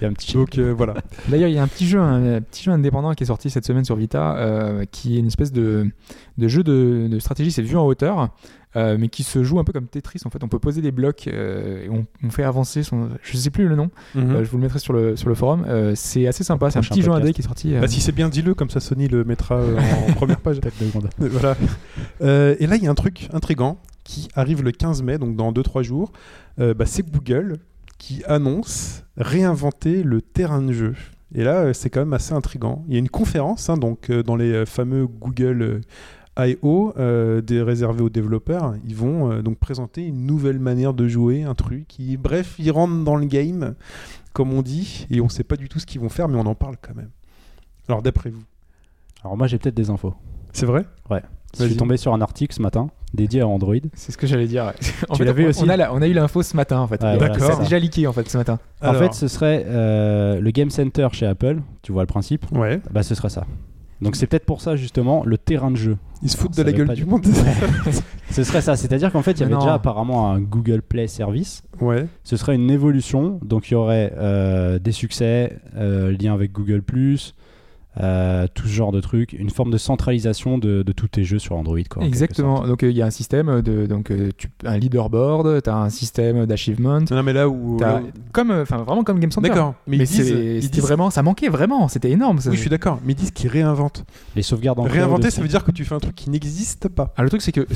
Il 0.00 0.04
y 0.04 0.06
a 0.06 0.08
un 0.08 0.12
petit 0.12 0.34
Donc 0.34 0.56
euh, 0.58 0.72
voilà. 0.72 0.94
D'ailleurs, 1.26 1.48
il 1.48 1.54
y 1.56 1.58
a 1.58 1.62
un 1.64 1.66
petit 1.66 1.88
jeu, 1.88 1.98
un, 1.98 2.40
petit 2.40 2.62
jeu 2.62 2.70
indépendant 2.70 3.14
qui 3.14 3.24
est 3.24 3.26
sorti 3.26 3.50
cette 3.50 3.66
semaine 3.66 3.84
sur 3.84 3.96
Vita, 3.96 4.36
euh, 4.36 4.84
qui 4.92 5.16
est 5.16 5.18
une 5.18 5.26
espèce 5.26 5.50
de, 5.50 5.90
de 6.38 6.46
jeu 6.46 6.62
de, 6.62 7.08
de 7.10 7.18
stratégie, 7.18 7.50
c'est 7.50 7.62
vu 7.62 7.76
en 7.76 7.84
hauteur, 7.84 8.28
euh, 8.76 8.96
mais 8.98 9.08
qui 9.08 9.22
se 9.22 9.42
joue 9.44 9.58
un 9.58 9.64
peu 9.64 9.72
comme 9.72 9.86
Tetris. 9.86 10.20
En 10.24 10.30
fait, 10.30 10.42
on 10.42 10.48
peut 10.48 10.58
poser 10.58 10.80
des 10.80 10.92
blocs 10.92 11.28
euh, 11.28 11.84
et 11.84 11.88
on, 11.90 12.06
on 12.24 12.30
fait 12.30 12.42
avancer 12.44 12.82
son. 12.82 13.10
Je 13.22 13.36
sais 13.36 13.50
plus 13.50 13.68
le 13.68 13.76
nom. 13.76 13.90
Mhm. 14.14 14.30
euh, 14.30 14.44
je 14.44 14.50
vous 14.50 14.56
le 14.56 14.62
mettrai 14.62 14.78
sur 14.78 14.92
le 14.92 15.16
sur 15.16 15.28
le 15.28 15.34
forum. 15.34 15.64
Euh, 15.68 15.92
c'est 15.94 16.26
assez 16.26 16.44
sympa. 16.44 16.70
C'est 16.70 16.78
un 16.78 16.82
petit 16.82 17.02
jeu 17.02 17.10
indé 17.12 17.32
qui 17.32 17.40
est 17.42 17.44
sorti. 17.44 17.74
euh, 17.74 17.80
Bah, 17.80 17.88
si 17.88 18.00
c'est 18.00 18.12
bien, 18.12 18.28
dis-le, 18.28 18.54
comme 18.54 18.70
ça 18.70 18.80
Sony 18.80 19.08
le 19.08 19.24
mettra 19.24 19.56
euh, 19.56 19.78
en 20.08 20.12
première 20.14 20.40
page. 20.40 20.58
voilà. 21.18 21.56
Euh, 22.22 22.56
et 22.58 22.66
là, 22.66 22.76
il 22.76 22.82
y 22.82 22.86
a 22.86 22.90
un 22.90 22.94
truc 22.94 23.28
intrigant 23.32 23.78
qui 24.04 24.28
arrive 24.34 24.62
le 24.62 24.72
15 24.72 25.02
mai, 25.02 25.18
donc 25.18 25.36
dans 25.36 25.52
2-3 25.52 25.82
jours. 25.82 26.12
Euh, 26.58 26.74
bah, 26.74 26.86
c'est 26.86 27.08
Google 27.08 27.58
qui 27.98 28.22
annonce 28.26 29.04
réinventer 29.16 30.02
le 30.02 30.20
terrain 30.22 30.60
de 30.62 30.72
jeu. 30.72 30.94
Et 31.34 31.44
là, 31.44 31.72
c'est 31.72 31.88
quand 31.88 32.00
même 32.00 32.12
assez 32.12 32.34
intrigant. 32.34 32.84
Il 32.88 32.92
y 32.94 32.96
a 32.96 32.98
une 32.98 33.08
conférence 33.08 33.70
hein, 33.70 33.76
donc, 33.78 34.10
euh, 34.10 34.22
dans 34.22 34.36
les 34.36 34.66
fameux 34.66 35.06
Google 35.06 35.62
euh, 35.62 35.80
I.O. 36.38 36.94
euh, 36.98 37.40
des 37.42 37.60
réservés 37.62 38.02
aux 38.02 38.08
développeurs. 38.10 38.74
Ils 38.86 38.96
vont 38.96 39.30
euh, 39.32 39.42
donc 39.42 39.58
présenter 39.58 40.06
une 40.06 40.26
nouvelle 40.26 40.58
manière 40.58 40.94
de 40.94 41.06
jouer, 41.08 41.42
un 41.42 41.54
truc 41.54 41.86
qui, 41.88 42.16
bref, 42.16 42.54
ils 42.58 42.70
rentrent 42.70 43.04
dans 43.04 43.16
le 43.16 43.26
game, 43.26 43.74
comme 44.32 44.52
on 44.52 44.62
dit, 44.62 45.06
et 45.10 45.20
on 45.20 45.24
ne 45.24 45.30
sait 45.30 45.44
pas 45.44 45.56
du 45.56 45.68
tout 45.68 45.78
ce 45.78 45.86
qu'ils 45.86 46.00
vont 46.00 46.08
faire, 46.08 46.28
mais 46.28 46.38
on 46.38 46.46
en 46.46 46.54
parle 46.54 46.76
quand 46.80 46.94
même. 46.94 47.10
Alors, 47.88 48.00
d'après 48.02 48.30
vous, 48.30 48.42
Alors, 49.24 49.36
moi, 49.36 49.46
j'ai 49.46 49.58
peut-être 49.58 49.74
des 49.74 49.90
infos. 49.90 50.14
c'est 50.52 50.64
vrai 50.66 50.84
Je 51.10 51.14
Vas-y. 51.58 51.68
suis 51.68 51.76
tombé 51.76 51.98
sur 51.98 52.14
un 52.14 52.22
article 52.22 52.54
ce 52.54 52.62
matin 52.62 52.88
dédié 53.12 53.42
à 53.42 53.46
Android. 53.46 53.74
C'est 53.92 54.10
ce 54.10 54.16
que 54.16 54.26
j'allais 54.26 54.46
dire. 54.46 54.64
ouais. 54.64 54.72
en 55.10 55.12
Tu 55.12 55.18
fait, 55.18 55.24
l'as 55.26 55.32
vu 55.34 55.44
on, 55.44 55.48
aussi 55.50 55.62
on 55.64 55.68
a, 55.68 55.76
la- 55.76 55.92
on 55.92 56.00
a 56.00 56.08
eu 56.08 56.14
l'info 56.14 56.42
ce 56.42 56.56
matin 56.56 56.78
en 56.78 56.86
fait. 56.86 57.02
Ouais, 57.02 57.18
voilà, 57.18 57.34
a 57.34 57.56
déjà 57.62 57.78
leaké 57.78 58.06
en 58.06 58.12
fait 58.14 58.26
ce 58.30 58.38
matin. 58.38 58.58
En 58.80 58.94
fait, 58.94 59.12
ce 59.12 59.28
serait 59.28 59.64
euh, 59.66 60.40
le 60.40 60.50
Game 60.50 60.70
Center 60.70 61.08
chez 61.12 61.26
Apple. 61.26 61.58
Tu 61.82 61.92
vois 61.92 62.04
le 62.04 62.06
principe 62.06 62.46
ouais. 62.52 62.80
Bah, 62.90 63.02
ce 63.02 63.14
serait 63.14 63.28
ça. 63.28 63.44
Donc, 64.02 64.16
c'est 64.16 64.26
peut-être 64.26 64.44
pour 64.44 64.60
ça, 64.60 64.76
justement, 64.76 65.22
le 65.24 65.38
terrain 65.38 65.70
de 65.70 65.76
jeu. 65.76 65.96
Ils 66.22 66.28
se 66.30 66.36
foutent 66.36 66.56
de 66.56 66.62
la 66.62 66.72
gueule 66.72 66.88
du 66.88 66.94
dire. 66.94 67.06
monde. 67.06 67.24
Ce 68.30 68.44
serait 68.44 68.60
ça. 68.60 68.76
C'est-à-dire 68.76 69.12
qu'en 69.12 69.22
fait, 69.22 69.32
il 69.32 69.40
y 69.40 69.42
avait 69.44 69.52
Non. 69.52 69.60
déjà 69.60 69.74
apparemment 69.74 70.30
un 70.30 70.40
Google 70.40 70.82
Play 70.82 71.06
Service. 71.06 71.62
ouais. 71.80 72.06
Ce 72.24 72.36
serait 72.36 72.54
une 72.54 72.70
évolution. 72.70 73.38
Donc, 73.44 73.70
il 73.70 73.72
y 73.72 73.74
aurait 73.76 74.12
euh, 74.16 74.78
des 74.78 74.92
succès, 74.92 75.58
euh, 75.76 76.16
lien 76.18 76.32
avec 76.34 76.52
Google, 76.52 76.82
euh, 78.00 78.46
tout 78.54 78.66
ce 78.66 78.72
genre 78.72 78.92
de 78.92 79.00
trucs. 79.00 79.32
Une 79.34 79.50
forme 79.50 79.70
de 79.70 79.76
centralisation 79.78 80.58
de, 80.58 80.82
de 80.82 80.92
tous 80.92 81.08
tes 81.08 81.24
jeux 81.24 81.38
sur 81.38 81.56
Android. 81.56 81.78
Quoi, 81.90 82.04
Exactement. 82.04 82.66
Donc 82.66 82.82
euh, 82.82 82.90
il 82.90 82.96
y 82.96 83.02
a 83.02 83.06
un 83.06 83.10
système 83.10 83.60
de 83.62 83.86
donc 83.86 84.10
euh, 84.10 84.30
tu, 84.36 84.48
un 84.64 84.78
leaderboard, 84.78 85.62
tu 85.62 85.70
as 85.70 85.76
un 85.76 85.90
système 85.90 86.46
d'achievement. 86.46 87.00
Non, 87.10 87.22
mais 87.22 87.32
là 87.32 87.48
où. 87.48 87.76
T'as- 87.78 87.94
là 87.94 88.00
où- 88.00 88.10
Comme, 88.32 88.50
enfin 88.50 88.78
vraiment 88.78 89.04
comme 89.04 89.18
Game 89.20 89.30
Center. 89.30 89.48
D'accord. 89.48 89.74
Mais, 89.86 89.98
Mais, 89.98 90.04
ils 90.04 90.06
disent. 90.06 90.26
c'est- 90.28 90.56
ils 90.56 90.62
c'était 90.62 90.74
disent- 90.76 90.82
vraiment, 90.84 91.10
ça 91.10 91.22
manquait 91.22 91.48
vraiment, 91.48 91.88
c'était 91.88 92.10
énorme. 92.10 92.38
ça. 92.38 92.50
Oui, 92.50 92.56
je 92.56 92.60
suis 92.60 92.70
d'accord. 92.70 92.98
Mais 93.04 93.12
ils 93.12 93.16
disent 93.16 93.30
qu'ils 93.30 93.50
réinventent. 93.50 94.04
Les 94.36 94.42
sauvegardes 94.42 94.78
en 94.78 94.84
Réinventer, 94.84 95.30
ça 95.30 95.42
veut 95.42 95.48
dire 95.48 95.64
que 95.64 95.70
tu 95.72 95.84
fais 95.84 95.94
un 95.94 96.00
truc 96.00 96.14
qui 96.14 96.30
n'existe 96.30 96.88
pas. 96.88 97.12
Ah, 97.16 97.22
le 97.22 97.28
truc 97.28 97.42
c'est 97.42 97.52
que 97.52 97.66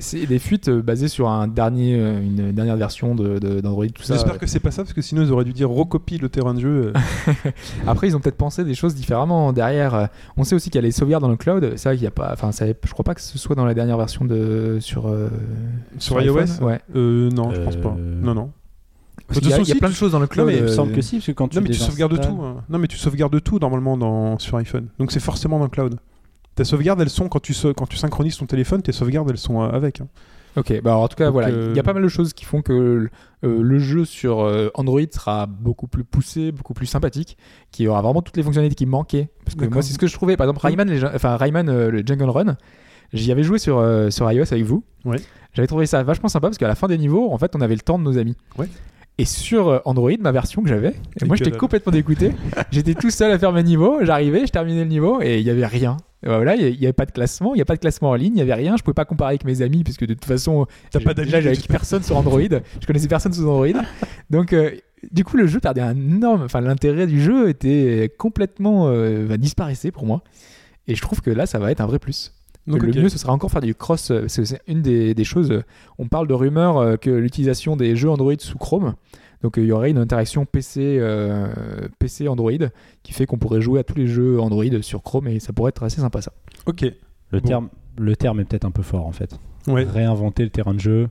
c'est 0.00 0.26
des 0.26 0.38
fuites 0.38 0.68
basées 0.70 1.08
sur 1.08 1.28
un 1.30 1.48
dernier, 1.48 1.94
une 1.96 2.52
dernière 2.52 2.76
version 2.76 3.14
de- 3.14 3.38
de- 3.38 3.60
d'Android, 3.60 3.86
tout 3.94 4.02
ça. 4.02 4.14
J'espère 4.14 4.38
que 4.38 4.46
c'est 4.46 4.60
pas 4.60 4.70
ça, 4.70 4.82
parce 4.82 4.92
que 4.92 5.02
sinon 5.02 5.22
ils 5.22 5.32
auraient 5.32 5.44
dû 5.44 5.52
dire 5.52 5.70
recopie 5.70 6.18
le 6.18 6.28
terrain 6.28 6.54
de 6.54 6.60
jeu. 6.60 6.92
Après, 7.86 8.08
ils 8.08 8.16
ont 8.16 8.20
peut-être 8.20 8.36
pensé 8.36 8.64
des 8.64 8.74
choses 8.74 8.94
différemment 8.94 9.52
derrière. 9.66 9.94
euh, 9.94 10.06
On 10.36 10.44
sait 10.44 10.54
aussi 10.54 10.70
qu'il 10.70 10.76
y 10.80 10.84
a 10.84 10.86
les 10.86 10.92
sauvegardes 10.92 11.22
dans 11.22 11.28
le 11.30 11.36
cloud. 11.36 11.76
Ça, 11.76 11.94
il 11.94 12.02
y 12.02 12.06
a 12.06 12.10
pas. 12.10 12.30
Enfin, 12.32 12.50
je 12.52 12.92
crois 12.92 13.04
pas 13.04 13.14
que 13.14 13.20
ce 13.20 13.38
soit 13.38 13.54
dans 13.56 13.64
la 13.64 13.74
dernière 13.74 13.96
version 13.96 14.24
de 14.24 14.78
sur 14.80 15.08
euh, 15.08 15.28
Sur 15.98 16.20
iOS 16.20 16.38
iPhone. 16.38 16.66
Ouais. 16.66 16.80
Euh, 16.96 17.30
non, 17.30 17.52
je 17.52 17.60
pense 17.60 17.76
pas. 17.76 17.94
Non, 17.98 18.34
non. 18.34 18.50
Parce 19.28 19.40
y 19.46 19.52
a, 19.52 19.58
il 19.58 19.68
y 19.68 19.72
a 19.72 19.74
plein 19.76 19.88
de 19.88 19.94
choses 19.94 20.12
dans 20.12 20.18
le 20.18 20.26
cloud. 20.26 20.46
mais 20.46 20.54
il 20.54 20.58
Il 20.58 20.62
me 20.64 20.68
semble 20.68 20.92
que 20.92 21.00
si, 21.00 21.16
parce 21.16 21.26
que 21.26 21.32
quand 21.32 21.48
tu 21.48 21.56
Non, 21.56 21.62
mais 21.62 21.68
tu 21.70 21.78
sauvegardes 21.78 22.20
tout. 22.20 22.42
hein. 22.42 22.56
Non, 22.68 22.78
mais 22.78 22.88
tu 22.88 22.96
sauvegardes 22.98 23.42
tout 23.42 23.58
normalement 23.58 23.96
dans... 23.96 24.38
sur 24.38 24.56
iPhone. 24.56 24.88
Donc 24.98 25.12
c'est 25.12 25.20
forcément 25.20 25.58
dans 25.58 25.64
le 25.64 25.70
cloud. 25.70 25.96
Tes 26.54 26.64
sauvegardes, 26.64 27.00
elles 27.00 27.08
sont 27.08 27.28
quand 27.28 27.40
tu, 27.40 27.54
quand 27.76 27.86
tu 27.86 27.96
synchronises 27.96 28.36
ton 28.36 28.46
téléphone, 28.46 28.82
tes 28.82 28.92
sauvegardes, 28.92 29.30
elles 29.30 29.38
sont 29.38 29.60
avec. 29.62 30.00
hein. 30.02 30.08
Ok, 30.56 30.80
bah 30.82 30.90
alors, 30.90 31.02
en 31.02 31.08
tout 31.08 31.16
cas, 31.16 31.26
Donc, 31.26 31.32
voilà, 31.34 31.48
euh, 31.48 31.68
il 31.70 31.76
y 31.76 31.80
a 31.80 31.82
pas 31.82 31.94
mal 31.94 32.02
de 32.02 32.08
choses 32.08 32.32
qui 32.32 32.44
font 32.44 32.60
que 32.62 32.72
euh, 33.44 33.62
le 33.62 33.78
jeu 33.78 34.04
sur 34.04 34.40
euh, 34.40 34.68
Android 34.74 35.00
sera 35.10 35.46
beaucoup 35.46 35.86
plus 35.86 36.04
poussé, 36.04 36.52
beaucoup 36.52 36.74
plus 36.74 36.86
sympathique, 36.86 37.38
qui 37.70 37.88
aura 37.88 38.02
vraiment 38.02 38.22
toutes 38.22 38.36
les 38.36 38.42
fonctionnalités 38.42 38.74
qui 38.74 38.86
manquaient. 38.86 39.30
Parce 39.44 39.56
que 39.56 39.64
moi, 39.64 39.82
c'est 39.82 39.94
ce 39.94 39.98
que 39.98 40.06
je 40.06 40.12
trouvais. 40.12 40.36
Par 40.36 40.46
exemple, 40.46 40.60
Rayman, 40.60 40.88
les 40.88 41.04
enfin 41.04 41.36
Rayman, 41.36 41.68
euh, 41.68 41.90
le 41.90 42.02
Jungle 42.04 42.28
Run, 42.28 42.56
j'y 43.12 43.32
avais 43.32 43.42
joué 43.42 43.58
sur 43.58 43.78
euh, 43.78 44.10
sur 44.10 44.30
iOS 44.30 44.52
avec 44.52 44.64
vous. 44.64 44.84
Ouais. 45.04 45.18
J'avais 45.54 45.68
trouvé 45.68 45.86
ça 45.86 46.02
vachement 46.02 46.28
sympa 46.28 46.48
parce 46.48 46.58
qu'à 46.58 46.68
la 46.68 46.74
fin 46.74 46.86
des 46.86 46.98
niveaux, 46.98 47.32
en 47.32 47.38
fait, 47.38 47.54
on 47.56 47.60
avait 47.60 47.74
le 47.74 47.80
temps 47.80 47.98
de 47.98 48.04
nos 48.04 48.18
amis. 48.18 48.36
Ouais. 48.56 48.68
Et 49.18 49.24
sur 49.24 49.68
euh, 49.68 49.78
Android, 49.84 50.10
ma 50.20 50.32
version 50.32 50.62
que 50.62 50.68
j'avais, 50.68 50.94
moi 51.26 51.36
j'étais 51.36 51.50
complètement 51.50 51.92
dégoûté. 51.92 52.32
j'étais 52.70 52.94
tout 52.94 53.10
seul 53.10 53.30
à 53.30 53.38
faire 53.38 53.52
mes 53.52 53.62
niveaux, 53.62 53.98
j'arrivais, 54.02 54.46
je 54.46 54.52
terminais 54.52 54.84
le 54.84 54.88
niveau 54.88 55.20
et 55.20 55.38
il 55.38 55.44
y 55.44 55.50
avait 55.50 55.66
rien. 55.66 55.98
Et 56.24 56.28
voilà, 56.28 56.54
il 56.54 56.78
n'y 56.78 56.84
avait 56.84 56.92
pas 56.92 57.04
de 57.04 57.10
classement, 57.10 57.52
il 57.54 57.56
n'y 57.56 57.62
a 57.62 57.64
pas 57.64 57.74
de 57.74 57.80
classement 57.80 58.10
en 58.10 58.14
ligne, 58.14 58.32
il 58.32 58.36
n'y 58.36 58.42
avait 58.42 58.54
rien. 58.54 58.76
Je 58.76 58.82
pouvais 58.82 58.94
pas 58.94 59.04
comparer 59.04 59.30
avec 59.30 59.44
mes 59.44 59.60
amis 59.60 59.82
puisque 59.82 60.06
de 60.06 60.14
toute 60.14 60.24
façon, 60.24 60.66
T'as 60.90 61.00
pas 61.00 61.14
déjà 61.14 61.40
j'avais 61.40 61.56
personne 61.56 62.02
sur 62.02 62.16
Android. 62.16 62.40
Je 62.40 62.86
connaissais 62.86 63.08
personne 63.08 63.32
sous 63.32 63.42
Android. 63.42 63.82
Donc 64.30 64.52
euh, 64.52 64.70
du 65.10 65.24
coup, 65.24 65.36
le 65.36 65.46
jeu 65.46 65.58
perdait 65.58 65.80
un 65.80 65.96
énorme. 65.96 66.42
Enfin, 66.42 66.60
l'intérêt 66.60 67.06
du 67.06 67.20
jeu 67.20 67.48
était 67.48 68.12
complètement 68.18 68.86
euh, 68.86 69.26
bah, 69.26 69.36
disparaissait 69.36 69.90
pour 69.90 70.06
moi. 70.06 70.22
Et 70.86 70.94
je 70.94 71.02
trouve 71.02 71.20
que 71.20 71.30
là, 71.30 71.46
ça 71.46 71.58
va 71.58 71.70
être 71.72 71.80
un 71.80 71.86
vrai 71.86 71.98
plus. 71.98 72.32
Donc, 72.66 72.82
le 72.82 72.92
mieux, 72.92 73.08
ce 73.08 73.18
sera 73.18 73.32
encore 73.32 73.50
faire 73.50 73.60
du 73.60 73.74
cross. 73.74 74.10
euh, 74.10 74.20
parce 74.20 74.36
que 74.36 74.44
C'est 74.44 74.60
une 74.68 74.82
des, 74.82 75.14
des 75.14 75.24
choses. 75.24 75.50
euh, 75.50 75.62
On 75.98 76.06
parle 76.08 76.28
de 76.28 76.34
rumeurs 76.34 76.78
euh, 76.78 76.96
que 76.96 77.10
l'utilisation 77.10 77.76
des 77.76 77.96
jeux 77.96 78.10
Android 78.10 78.34
sous 78.38 78.58
Chrome. 78.58 78.94
Donc 79.42 79.54
il 79.56 79.64
y 79.64 79.72
aurait 79.72 79.90
une 79.90 79.98
interaction 79.98 80.44
PC, 80.46 80.98
euh, 81.00 81.48
PC 81.98 82.28
Android 82.28 82.52
qui 83.02 83.12
fait 83.12 83.26
qu'on 83.26 83.38
pourrait 83.38 83.60
jouer 83.60 83.80
à 83.80 83.82
tous 83.82 83.96
les 83.96 84.06
jeux 84.06 84.38
Android 84.40 84.64
sur 84.82 85.02
Chrome 85.02 85.26
et 85.26 85.40
ça 85.40 85.52
pourrait 85.52 85.70
être 85.70 85.82
assez 85.82 86.00
sympa 86.00 86.22
ça. 86.22 86.32
Ok. 86.66 86.82
Le, 86.82 87.40
Bon. 87.40 87.48
terme, 87.48 87.68
le 87.98 88.14
terme 88.14 88.38
est 88.38 88.44
peut-être 88.44 88.64
un 88.66 88.70
peu 88.70 88.82
fort 88.82 89.04
en 89.04 89.10
fait. 89.10 89.36
Ouais. 89.66 89.82
Réinventer 89.82 90.44
le 90.44 90.50
terrain 90.50 90.74
de 90.74 90.78
jeu. 90.80 91.08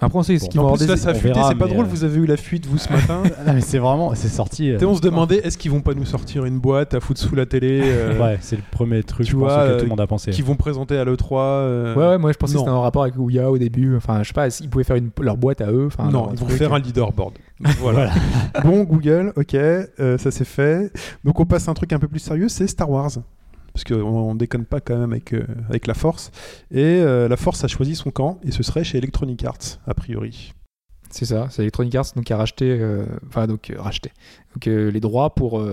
Après, 0.00 0.18
on 0.18 0.22
sait 0.22 0.38
ce 0.38 0.46
plus, 0.48 0.58
avoir 0.60 0.76
là, 0.76 0.86
des... 0.86 0.96
ça 0.96 1.10
a 1.10 1.14
fuité, 1.14 1.40
c'est 1.48 1.56
pas 1.56 1.66
drôle, 1.66 1.86
euh, 1.86 1.88
vous 1.88 2.04
avez 2.04 2.18
eu 2.20 2.26
la 2.26 2.36
fuite, 2.36 2.66
vous, 2.66 2.78
ce 2.78 2.88
matin. 2.92 3.22
Ah, 3.46 3.52
mais 3.52 3.60
c'est 3.60 3.78
vraiment, 3.78 4.14
c'est 4.14 4.28
sorti. 4.28 4.70
euh, 4.70 4.78
Et 4.78 4.84
on 4.84 4.94
se 4.94 5.00
demandait, 5.00 5.38
est-ce 5.38 5.58
qu'ils 5.58 5.72
vont 5.72 5.80
pas 5.80 5.94
nous 5.94 6.04
sortir 6.04 6.44
une 6.44 6.60
boîte 6.60 6.94
à 6.94 7.00
foutre 7.00 7.20
sous 7.20 7.34
la 7.34 7.46
télé 7.46 7.80
euh, 7.84 8.16
Ouais, 8.20 8.38
c'est 8.40 8.54
le 8.56 8.62
premier 8.70 9.02
truc 9.02 9.26
tu 9.26 9.34
vois, 9.34 9.58
euh, 9.58 9.78
tout 9.78 9.84
le 9.84 9.88
monde 9.90 10.00
a 10.00 10.06
pensé. 10.06 10.30
qu'ils 10.30 10.44
vont 10.44 10.54
présenter 10.54 10.96
à 10.96 11.04
l'E3 11.04 11.32
euh, 11.32 11.94
Ouais, 11.94 12.06
ouais, 12.10 12.18
moi 12.18 12.30
je 12.30 12.38
pensais 12.38 12.52
que 12.54 12.58
non. 12.58 12.64
c'était 12.66 12.76
un 12.76 12.80
rapport 12.80 13.02
avec 13.02 13.16
Ouya 13.18 13.50
au 13.50 13.58
début. 13.58 13.96
Enfin, 13.96 14.22
je 14.22 14.28
sais 14.28 14.34
pas, 14.34 14.46
ils 14.60 14.70
pouvaient 14.70 14.84
faire 14.84 14.96
une... 14.96 15.10
leur 15.20 15.36
boîte 15.36 15.60
à 15.60 15.72
eux. 15.72 15.86
Enfin, 15.88 16.10
non, 16.10 16.30
ils 16.32 16.38
vont 16.38 16.46
faire 16.48 16.72
un 16.74 16.78
leaderboard. 16.78 17.34
voilà. 17.80 18.10
bon, 18.64 18.84
Google, 18.84 19.32
ok, 19.36 19.54
euh, 19.54 20.16
ça 20.18 20.30
c'est 20.30 20.44
fait. 20.44 20.92
Donc 21.24 21.40
on 21.40 21.44
passe 21.44 21.66
à 21.66 21.72
un 21.72 21.74
truc 21.74 21.92
un 21.92 21.98
peu 21.98 22.06
plus 22.08 22.20
sérieux, 22.20 22.48
c'est 22.48 22.68
Star 22.68 22.88
Wars. 22.88 23.10
Parce 23.78 23.84
qu'on 23.84 24.08
on 24.08 24.34
déconne 24.34 24.64
pas 24.64 24.80
quand 24.80 24.98
même 24.98 25.12
avec, 25.12 25.32
euh, 25.32 25.46
la 25.86 25.94
Force. 25.94 26.32
Et 26.72 26.82
euh, 26.82 27.28
la 27.28 27.36
Force 27.36 27.62
a 27.62 27.68
choisi 27.68 27.94
son 27.94 28.10
camp, 28.10 28.40
et 28.42 28.50
ce 28.50 28.64
serait 28.64 28.82
chez 28.82 28.98
Electronic 28.98 29.44
Arts, 29.44 29.78
a 29.86 29.94
priori. 29.94 30.52
C'est 31.10 31.26
ça, 31.26 31.46
c'est 31.50 31.62
Electronic 31.62 31.94
Arts 31.94 32.06
donc, 32.16 32.24
qui 32.24 32.32
a 32.32 32.36
racheté, 32.36 32.76
euh, 32.80 33.06
enfin 33.28 33.46
donc 33.46 33.72
racheté, 33.78 34.10
donc, 34.54 34.66
les 34.66 35.00
droits 35.00 35.32
pour 35.34 35.64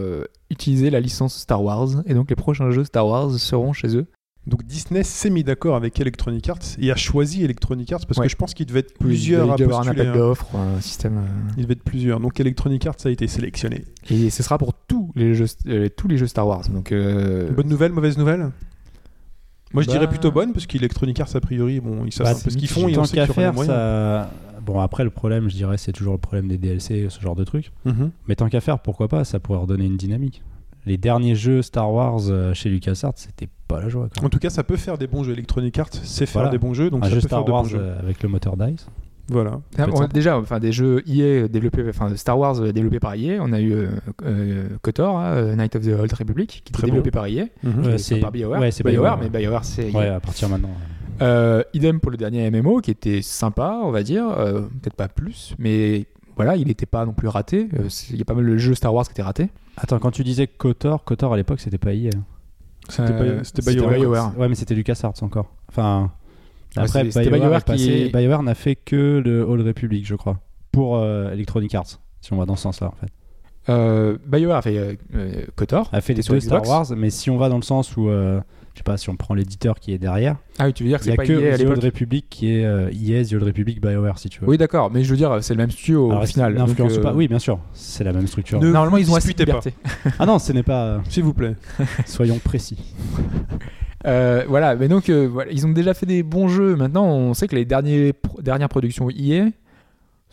utiliser 0.51 0.91
la 0.91 0.99
licence 0.99 1.35
Star 1.35 1.63
Wars. 1.63 2.03
Et 2.05 2.13
donc 2.13 2.29
les 2.29 2.35
prochains 2.35 2.69
jeux 2.69 2.83
Star 2.83 3.07
Wars 3.07 3.31
seront 3.31 3.73
chez 3.73 3.97
eux. 3.97 4.05
Donc 4.47 4.63
Disney 4.63 5.01
s'est 5.03 5.31
mis 5.31 5.43
d'accord 5.43 5.75
avec 5.75 5.99
Electronic 5.99 6.47
Arts 6.49 6.59
et 6.77 6.91
a 6.91 6.95
choisi 6.95 7.43
Electronic 7.43 7.91
Arts 7.91 8.05
parce 8.07 8.19
Ouais. 8.19 8.27
que 8.27 8.31
je 8.31 8.35
pense 8.35 8.53
qu'il 8.53 8.67
devait 8.67 8.81
être 8.81 8.91
Il 8.99 9.05
plusieurs 9.05 9.51
à 9.51 9.55
doit 9.55 9.59
y 9.59 9.63
avoir 9.63 9.79
un 9.79 9.83
postuler. 9.85 10.01
appel 10.07 10.13
hein. 10.21 10.25
d'offres, 10.25 10.55
un 10.55 10.81
système. 10.81 11.17
euh, 11.17 11.51
Il 11.57 11.63
devait 11.63 11.73
être 11.73 11.83
plusieurs. 11.83 12.19
Donc 12.19 12.39
Electronic 12.39 12.85
Arts 12.85 12.95
a 13.05 13.09
été 13.09 13.27
sélectionné. 13.27 13.85
Et 14.11 14.29
ce 14.29 14.43
sera 14.43 14.57
pour 14.59 14.73
tous 14.73 15.11
les 15.15 15.33
jeux, 15.33 15.47
euh, 15.67 15.89
tous 15.89 16.07
les 16.07 16.17
jeux 16.17 16.27
Star 16.27 16.47
Wars. 16.47 16.67
Donc 16.69 16.91
euh, 16.91 17.51
Bonne 17.51 17.67
nouvelle, 17.67 17.91
mauvaise 17.91 18.17
nouvelle? 18.19 18.51
Moi 19.73 19.81
je 19.81 19.87
Bah- 19.87 19.93
dirais 19.93 20.07
plutôt 20.07 20.31
bonne 20.31 20.53
parce 20.53 20.67
qu'Electronic 20.67 21.19
Arts 21.19 21.35
a 21.35 21.41
priori, 21.41 21.79
bon, 21.79 22.05
ils 22.05 22.13
savent 22.13 22.27
Bah, 22.27 22.37
un 22.39 22.41
peu 22.43 22.49
ce 22.51 22.57
qu'ils 22.57 22.69
font 22.69 22.87
et 22.87 22.91
on 22.93 22.95
Tant 23.01 23.05
sait 23.05 23.15
qu'à 23.17 23.25
qu'il 23.25 23.35
y 23.35 23.45
aura 23.45 23.51
faire, 23.51 23.51
les 23.51 23.55
moyens. 23.67 23.75
ça. 23.75 24.31
Bon, 24.61 24.79
après, 24.79 25.03
le 25.03 25.09
problème, 25.09 25.49
je 25.49 25.55
dirais, 25.55 25.77
c'est 25.77 25.91
toujours 25.91 26.13
le 26.13 26.19
problème 26.19 26.47
des 26.47 26.57
DLC, 26.57 27.07
ce 27.09 27.19
genre 27.19 27.35
de 27.35 27.43
trucs. 27.43 27.71
Mhm. 27.83 28.09
Mais 28.27 28.35
tant 28.35 28.47
qu'à 28.49 28.61
faire, 28.61 28.79
pourquoi 28.79 29.07
pas 29.07 29.23
Ça 29.23 29.39
pourrait 29.39 29.59
redonner 29.59 29.85
une 29.85 29.97
dynamique. 29.97 30.43
Les 30.85 30.97
derniers 30.97 31.35
jeux 31.35 31.61
Star 31.61 31.91
Wars 31.91 32.21
chez 32.53 32.69
LucasArts, 32.69 33.13
c'était 33.17 33.47
pas 33.67 33.81
la 33.81 33.89
joie. 33.89 34.09
En 34.23 34.29
tout 34.29 34.39
cas, 34.39 34.49
ça 34.49 34.63
peut 34.63 34.77
faire 34.77 34.97
des 34.97 35.07
bons 35.07 35.23
jeux. 35.23 35.33
Electronic 35.33 35.77
Arts 35.79 35.89
sait 35.93 36.25
faire 36.25 36.41
Voilà. 36.43 36.49
des 36.51 36.57
bons 36.57 36.73
jeux, 36.73 36.89
donc 36.89 37.01
Un 37.03 37.05
ça 37.07 37.09
jeu 37.15 37.21
peut 37.21 37.27
Star 37.27 37.39
faire 37.39 37.45
de 37.45 37.51
Wars 37.51 37.63
bons 37.63 37.69
jeux. 37.69 37.79
euh, 37.81 37.99
avec 37.99 38.21
le 38.23 38.29
moteur 38.29 38.57
DICE. 38.57 38.87
Voilà. 39.27 39.59
Ah, 39.79 39.87
on 39.91 40.01
a 40.01 40.07
déjà, 40.07 40.37
enfin 40.37 40.59
des 40.59 40.71
jeux 40.71 41.01
EA 41.07 41.47
développés, 41.47 41.83
enfin 41.89 42.15
Star 42.15 42.37
Wars 42.37 42.61
euh, 42.61 42.71
développés 42.71 42.99
par 42.99 43.15
EA. 43.15 43.39
On 43.41 43.51
a 43.53 43.59
eu 43.59 43.73
euh, 43.73 43.87
euh, 44.23 44.67
KOTOR, 44.83 45.17
hein, 45.17 45.25
euh, 45.33 45.55
Night 45.55 45.75
of 45.75 45.81
the 45.83 45.99
Old 45.99 46.13
Republic, 46.13 46.47
qui 46.47 46.57
était 46.59 46.71
Très 46.73 46.85
développé 46.85 47.09
bon. 47.09 47.15
par 47.15 47.25
EA, 47.27 47.45
Mhm. 47.63 47.97
C'est- 47.97 48.19
par 48.19 48.31
BioWare. 48.31 48.59
ouais, 48.61 48.69
c'est 48.69 48.83
BioWare, 48.83 49.17
BioWare. 49.17 49.31
mais 49.33 49.39
BioWare 49.39 49.65
c'est 49.65 49.89
EA. 49.89 49.97
Ouais, 49.97 50.07
à 50.09 50.19
partir 50.19 50.47
maintenant. 50.47 50.69
Euh, 51.23 51.63
idem 51.73 51.99
pour 51.99 52.11
le 52.11 52.17
dernier 52.17 52.51
MMO 52.51 52.81
qui 52.81 52.91
était 52.91 53.21
sympa, 53.23 53.79
on 53.83 53.89
va 53.89 54.03
dire, 54.03 54.27
euh, 54.29 54.61
peut-être 54.81 54.95
pas 54.95 55.07
plus, 55.07 55.55
mais 55.57 56.05
voilà, 56.35 56.55
il 56.55 56.67
n'était 56.67 56.85
pas 56.85 57.03
non 57.05 57.13
plus 57.13 57.27
raté. 57.29 57.67
Euh, 57.79 57.85
c'est- 57.89 58.13
Il 58.13 58.19
y 58.19 58.21
a 58.21 58.25
pas 58.25 58.33
mal 58.35 58.45
de 58.45 58.57
jeux 58.57 58.75
Star 58.75 58.93
Wars 58.93 59.05
qui 59.05 59.11
étaient 59.13 59.23
ratés. 59.23 59.49
Attends, 59.77 59.97
quand 59.97 60.11
tu 60.11 60.23
disais 60.23 60.45
KOTOR, 60.45 61.03
KOTOR 61.03 61.33
à 61.33 61.37
l'époque, 61.37 61.61
c'était 61.61 61.77
pas 61.79 61.93
EA. 61.93 62.11
C'était 62.89 63.11
Euh, 63.13 63.41
BioWare. 63.97 64.37
Ouais, 64.37 64.47
mais 64.47 64.55
c'était 64.55 64.75
LucasArts 64.75 65.13
encore. 65.21 65.51
Enfin. 65.69 66.11
Ouais, 66.77 66.83
Après, 66.83 67.03
BioWare, 67.39 67.63
qui- 67.63 68.09
BioWare 68.11 68.43
n'a 68.43 68.53
fait 68.55 68.75
que 68.75 69.21
le 69.23 69.41
Old 69.43 69.65
Republic, 69.65 70.05
je 70.05 70.15
crois. 70.15 70.39
Pour 70.71 70.97
euh, 70.97 71.31
Electronic 71.31 71.73
Arts, 71.73 71.99
si 72.21 72.33
on 72.33 72.37
va 72.37 72.45
dans 72.45 72.55
ce 72.57 72.63
sens-là, 72.63 72.87
en 72.87 72.95
fait. 72.99 73.11
Euh, 73.69 74.17
BioWare 74.27 74.57
a 74.57 74.61
fait 74.61 74.77
euh, 74.77 74.93
euh, 75.15 75.31
KOTOR. 75.55 75.89
A 75.91 76.01
fait 76.01 76.13
les 76.13 76.21
deux 76.21 76.39
Star. 76.39 76.67
Wars, 76.67 76.85
mais 76.95 77.09
si 77.09 77.29
on 77.29 77.37
va 77.37 77.49
dans 77.49 77.55
le 77.57 77.63
sens 77.63 77.97
où, 77.97 78.09
euh, 78.09 78.39
je 78.73 78.79
sais 78.79 78.83
pas, 78.83 78.97
si 78.97 79.09
on 79.09 79.15
prend 79.15 79.33
l'éditeur 79.33 79.79
qui 79.79 79.91
est 79.93 79.97
derrière, 79.97 80.35
Ah 80.59 80.65
oui, 80.67 80.73
tu 80.73 80.83
veux 80.83 80.89
dire 80.89 80.99
que 80.99 81.05
il 81.05 81.07
y 81.07 81.09
c'est 81.09 81.13
a 81.13 81.15
pas 81.15 81.25
que 81.25 81.51
à 81.53 81.57
The 81.57 81.61
Old 81.69 81.83
Republic 81.83 82.27
qui 82.29 82.55
est 82.57 82.63
euh, 82.65 82.91
EA, 82.91 83.23
The 83.25 83.33
Old 83.33 83.43
Republic, 83.43 83.81
BioWare, 83.81 84.19
si 84.19 84.29
tu 84.29 84.39
veux. 84.41 84.47
Oui, 84.47 84.57
d'accord, 84.59 84.91
mais 84.91 85.03
je 85.03 85.09
veux 85.09 85.17
dire, 85.17 85.37
c'est 85.41 85.53
le 85.53 85.57
même 85.57 85.71
studio 85.71 86.11
Alors, 86.11 86.23
au 86.23 86.25
final. 86.27 86.53
n'influence 86.53 86.93
donc, 86.93 86.99
euh, 86.99 87.01
pas. 87.09 87.13
Oui, 87.13 87.27
bien 87.27 87.39
sûr, 87.39 87.59
c'est 87.73 88.03
la 88.03 88.13
même 88.13 88.27
structure. 88.27 88.59
Ne- 88.61 88.71
Normalement, 88.71 88.97
ils 88.97 89.09
ont 89.09 89.15
assez 89.15 89.33
de. 89.33 89.45
Ah 90.19 90.25
non, 90.27 90.37
ce 90.37 90.53
n'est 90.53 90.61
pas. 90.63 91.01
S'il 91.09 91.23
vous 91.23 91.33
plaît. 91.33 91.55
Soyons 92.05 92.37
précis. 92.39 92.77
Euh, 94.07 94.43
voilà, 94.47 94.75
mais 94.75 94.87
donc 94.87 95.09
euh, 95.09 95.27
voilà, 95.27 95.51
ils 95.51 95.65
ont 95.65 95.71
déjà 95.71 95.95
fait 95.95 96.05
des 96.05 96.21
bons 96.21 96.47
jeux. 96.47 96.75
Maintenant, 96.75 97.05
on 97.07 97.33
sait 97.33 97.47
que 97.47 97.55
les 97.55 97.65
derniers 97.65 98.13
pro- 98.13 98.39
dernières 98.39 98.69
productions 98.69 99.09
EA 99.09 99.45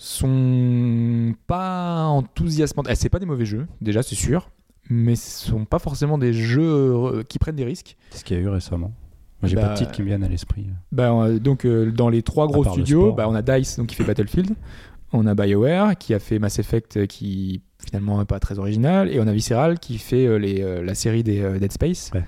sont 0.03 1.35
pas 1.47 2.05
enthousiasmantes. 2.07 2.87
Eh, 2.91 2.95
c'est 2.95 3.09
pas 3.09 3.19
des 3.19 3.27
mauvais 3.27 3.45
jeux, 3.45 3.67
déjà, 3.81 4.03
c'est 4.03 4.15
sûr, 4.15 4.51
mais 4.91 5.17
ce 5.17 5.47
sont 5.47 5.65
pas 5.65 5.79
forcément 5.79 6.19
des 6.19 6.33
jeux 6.33 6.63
euh, 6.63 7.23
qui 7.23 7.39
prennent 7.39 7.57
des 7.57 7.65
risques. 7.65 7.97
C'est 8.11 8.19
ce 8.19 8.25
qu'il 8.25 8.37
y 8.37 8.41
a 8.41 8.43
eu 8.43 8.49
récemment. 8.49 8.93
Moi, 9.41 9.49
j'ai 9.49 9.57
Bah, 9.57 9.63
pas 9.69 9.73
de 9.75 9.79
titres 9.79 9.93
qui 9.93 10.03
me 10.03 10.07
viennent 10.07 10.25
à 10.25 10.29
l'esprit. 10.29 10.67
Bah, 10.93 11.11
euh, 11.13 11.39
donc 11.39 11.65
euh, 11.65 11.91
dans 11.91 12.09
les 12.09 12.23
trois 12.23 12.47
gros 12.47 12.65
studios, 12.65 13.01
sport. 13.03 13.15
bah, 13.17 13.29
on 13.29 13.35
a 13.35 13.43
Dice 13.43 13.77
donc 13.79 13.89
qui 13.89 13.97
fait 13.97 14.05
Battlefield, 14.05 14.51
on 15.13 15.27
a 15.27 15.35
BioWare 15.35 15.97
qui 15.99 16.15
a 16.15 16.19
fait 16.19 16.39
Mass 16.39 16.59
Effect 16.59 17.07
qui 17.07 17.63
finalement 17.85 18.19
n'est 18.19 18.25
pas 18.25 18.39
très 18.41 18.59
original 18.59 19.11
et 19.11 19.19
on 19.21 19.27
a 19.27 19.33
Visceral 19.33 19.79
qui 19.81 19.99
fait 19.99 20.27
euh, 20.27 20.37
les, 20.37 20.63
euh, 20.63 20.83
la 20.85 20.95
série 20.95 21.23
des 21.25 21.59
Dead 21.59 21.73
Space 21.73 22.11
Ouais. 22.15 22.23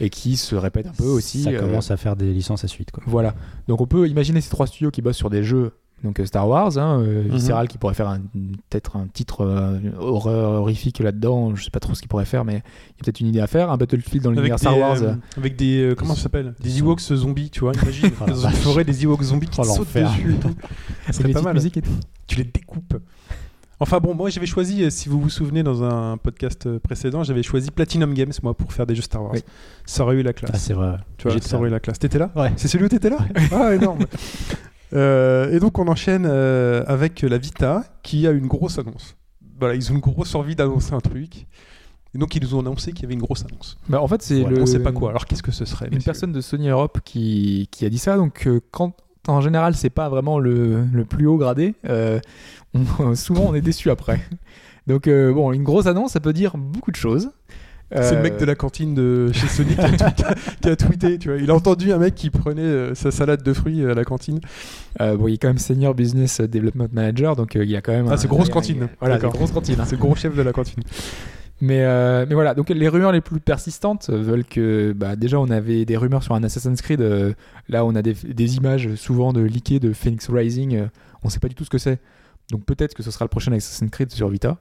et 0.00 0.08
qui 0.08 0.36
se 0.36 0.54
répète 0.54 0.86
un 0.86 0.92
peu 0.92 1.04
aussi. 1.04 1.42
Ça 1.42 1.50
euh, 1.50 1.60
commence 1.60 1.90
à 1.90 1.96
faire 1.96 2.14
des 2.16 2.32
licences 2.32 2.62
à 2.64 2.68
suite, 2.68 2.90
quoi. 2.92 3.02
Voilà. 3.06 3.34
Donc 3.66 3.80
on 3.80 3.86
peut 3.86 4.08
imaginer 4.08 4.40
ces 4.40 4.50
trois 4.50 4.66
studios 4.68 4.90
qui 4.92 5.02
bossent 5.02 5.16
sur 5.16 5.30
des 5.30 5.42
jeux. 5.42 5.72
Donc 6.02 6.18
euh, 6.18 6.26
Star 6.26 6.48
Wars, 6.48 6.76
hein, 6.78 7.00
euh, 7.00 7.22
Mhm. 7.24 7.30
Visceral 7.30 7.68
qui 7.68 7.78
pourrait 7.78 7.94
faire 7.94 8.08
un- 8.08 8.18
peut-être 8.70 8.96
un 8.96 9.06
titre 9.06 9.42
euh, 9.46 9.78
horreur 9.98 10.60
horrifique 10.60 10.98
là-dedans, 10.98 11.54
je 11.54 11.62
sais 11.64 11.70
pas 11.70 11.78
trop 11.80 11.94
ce 11.94 12.00
qu'il 12.00 12.08
pourrait 12.08 12.24
faire, 12.24 12.44
mais 12.44 12.54
il 12.54 12.56
y 12.56 12.58
a 13.00 13.04
peut-être 13.04 13.20
une 13.20 13.28
idée 13.28 13.40
à 13.40 13.46
faire. 13.46 13.70
Un 13.70 13.76
Battlefield 13.76 14.24
dans 14.24 14.30
l'univers 14.32 14.58
Star 14.58 14.76
Wars. 14.78 15.00
euh, 15.02 15.14
avec 15.36 15.56
des. 15.56 15.94
comment 15.96 16.14
ça 16.14 16.22
s'appelle? 16.24 16.54
Des 16.60 16.78
Ewoks 16.80 17.00
zombies, 17.00 17.50
tu 17.50 17.60
vois. 17.60 17.72
Imagine, 17.80 18.10
dans 18.26 18.46
une 18.46 18.50
forêt, 18.52 18.84
des 18.84 19.04
Ewoks 19.04 19.22
zombies 19.22 19.46
qui 19.48 19.60
Oh, 19.60 19.64
te 19.64 19.68
sautent 19.68 19.86
dessus 19.94 19.98
avec 19.98 21.12
serait 21.14 21.32
pas 21.32 21.42
mal. 21.42 21.56
et 21.66 21.70
tout. 21.70 21.80
Tu 22.26 22.36
les 22.38 22.44
découpes. 22.44 22.96
Enfin 23.80 23.98
bon, 23.98 24.14
moi 24.14 24.30
j'avais 24.30 24.46
choisi, 24.46 24.88
si 24.92 25.08
vous 25.08 25.20
vous 25.20 25.28
souvenez, 25.28 25.64
dans 25.64 25.82
un 25.82 26.16
podcast 26.16 26.78
précédent, 26.78 27.24
j'avais 27.24 27.42
choisi 27.42 27.72
Platinum 27.72 28.14
Games, 28.14 28.30
moi, 28.44 28.54
pour 28.54 28.72
faire 28.72 28.86
des 28.86 28.94
jeux 28.94 29.02
Star 29.02 29.22
Wars. 29.22 29.32
Oui. 29.34 29.40
Ça 29.86 30.04
aurait 30.04 30.14
eu 30.16 30.22
la 30.22 30.32
classe. 30.32 30.52
Ah, 30.54 30.58
c'est 30.58 30.72
vrai. 30.72 30.98
Tu 31.18 31.28
vois, 31.28 31.40
ça 31.40 31.56
aurait 31.58 31.68
eu 31.68 31.72
la 31.72 31.80
classe. 31.80 31.98
T'étais 31.98 32.18
là? 32.20 32.30
Ouais. 32.36 32.52
C'est 32.56 32.68
celui 32.68 32.84
où 32.84 32.88
t'étais 32.88 33.10
là? 33.10 33.18
Ah, 33.52 33.74
énorme. 33.74 33.98
Euh, 34.92 35.50
et 35.50 35.58
donc 35.58 35.78
on 35.78 35.88
enchaîne 35.88 36.26
euh, 36.28 36.84
avec 36.86 37.22
la 37.22 37.38
Vita 37.38 37.84
qui 38.02 38.26
a 38.26 38.30
une 38.30 38.46
grosse 38.46 38.78
annonce. 38.78 39.16
Voilà, 39.58 39.74
ils 39.74 39.90
ont 39.90 39.94
une 39.94 40.00
grosse 40.00 40.34
envie 40.34 40.54
d'annoncer 40.56 40.92
un 40.92 41.00
truc. 41.00 41.46
Et 42.14 42.18
donc 42.18 42.34
ils 42.36 42.42
nous 42.42 42.54
ont 42.54 42.60
annoncé 42.60 42.92
qu'il 42.92 43.02
y 43.02 43.06
avait 43.06 43.14
une 43.14 43.20
grosse 43.22 43.44
annonce. 43.44 43.78
Bah, 43.88 44.02
en 44.02 44.06
fait, 44.08 44.22
c'est 44.22 44.40
Voilà, 44.40 44.56
le. 44.56 44.62
On 44.62 44.66
sait 44.66 44.80
pas 44.80 44.92
quoi. 44.92 45.10
Alors 45.10 45.24
qu'est-ce 45.24 45.42
que 45.42 45.52
ce 45.52 45.64
serait 45.64 45.86
Une 45.86 45.94
messieurs 45.94 46.04
personne 46.04 46.32
de 46.32 46.40
Sony 46.42 46.68
Europe 46.68 46.98
qui, 47.04 47.68
qui 47.70 47.86
a 47.86 47.88
dit 47.88 47.98
ça. 47.98 48.16
Donc, 48.16 48.46
euh, 48.46 48.60
quand 48.70 48.92
en 49.28 49.40
général, 49.40 49.74
c'est 49.74 49.88
pas 49.88 50.08
vraiment 50.08 50.38
le, 50.38 50.84
le 50.92 51.04
plus 51.04 51.26
haut 51.26 51.38
gradé, 51.38 51.74
euh, 51.88 52.18
on- 52.74 53.14
souvent 53.14 53.44
on 53.48 53.54
est 53.54 53.60
déçu 53.62 53.88
après. 53.90 54.20
Donc, 54.88 55.06
euh, 55.06 55.32
bon, 55.32 55.52
une 55.52 55.62
grosse 55.62 55.86
annonce, 55.86 56.12
ça 56.12 56.20
peut 56.20 56.32
dire 56.32 56.56
beaucoup 56.58 56.90
de 56.90 56.96
choses. 56.96 57.30
C'est 57.94 58.12
le 58.12 58.18
Euh, 58.18 58.22
mec 58.22 58.38
de 58.38 58.44
la 58.44 58.54
cantine 58.54 58.94
de 58.94 59.30
chez 59.32 59.46
Sony 59.48 59.74
qui 59.74 59.80
a, 59.80 59.88
tweeté, 59.90 60.22
qui 60.62 60.68
a 60.68 60.76
tweeté, 60.76 61.18
tu 61.18 61.28
vois. 61.30 61.38
Il 61.38 61.50
a 61.50 61.54
entendu 61.54 61.92
un 61.92 61.98
mec 61.98 62.14
qui 62.14 62.30
prenait 62.30 62.62
euh, 62.62 62.94
sa 62.94 63.10
salade 63.10 63.42
de 63.42 63.52
fruits 63.52 63.84
à 63.84 63.94
la 63.94 64.04
cantine. 64.04 64.40
Euh, 65.00 65.16
bon, 65.16 65.28
il 65.28 65.34
est 65.34 65.38
quand 65.38 65.48
même 65.48 65.58
Senior 65.58 65.94
Business 65.94 66.40
Development 66.40 66.88
Manager, 66.92 67.36
donc 67.36 67.56
euh, 67.56 67.64
il 67.64 67.70
y 67.70 67.76
a 67.76 67.82
quand 67.82 67.92
même. 67.92 68.06
Ah, 68.10 68.16
c'est 68.16 68.28
grosse 68.28 68.48
cantine. 68.48 68.88
Voilà, 69.00 69.16
c'est 69.16 69.20
D'accord. 69.22 69.36
grosse 69.36 69.52
cantine. 69.52 69.80
hein. 69.80 69.84
C'est 69.86 69.98
gros 69.98 70.14
chef 70.14 70.34
de 70.34 70.42
la 70.42 70.52
cantine. 70.52 70.82
Mais, 71.60 71.84
euh, 71.84 72.26
mais 72.28 72.34
voilà, 72.34 72.54
donc 72.54 72.70
les 72.70 72.88
rumeurs 72.88 73.12
les 73.12 73.20
plus 73.20 73.38
persistantes 73.38 74.10
veulent 74.10 74.44
que. 74.44 74.92
Bah, 74.96 75.14
déjà, 75.14 75.38
on 75.38 75.48
avait 75.50 75.84
des 75.84 75.96
rumeurs 75.96 76.22
sur 76.22 76.34
un 76.34 76.42
Assassin's 76.42 76.82
Creed. 76.82 77.00
euh, 77.00 77.34
là, 77.68 77.84
on 77.84 77.94
a 77.94 78.02
des, 78.02 78.14
des 78.14 78.56
images 78.56 78.94
souvent 78.96 79.32
de 79.32 79.40
leakées 79.42 79.78
de 79.78 79.92
Phoenix 79.92 80.28
Rising. 80.28 80.74
euh, 80.76 80.86
on 81.22 81.28
sait 81.28 81.38
pas 81.38 81.48
du 81.48 81.54
tout 81.54 81.64
ce 81.64 81.70
que 81.70 81.78
c'est. 81.78 82.00
Donc 82.50 82.64
peut-être 82.64 82.94
que 82.94 83.02
ce 83.04 83.10
sera 83.12 83.24
le 83.24 83.28
prochain 83.28 83.52
Assassin's 83.52 83.90
Creed 83.90 84.10
sur 84.10 84.28
Vita. 84.28 84.56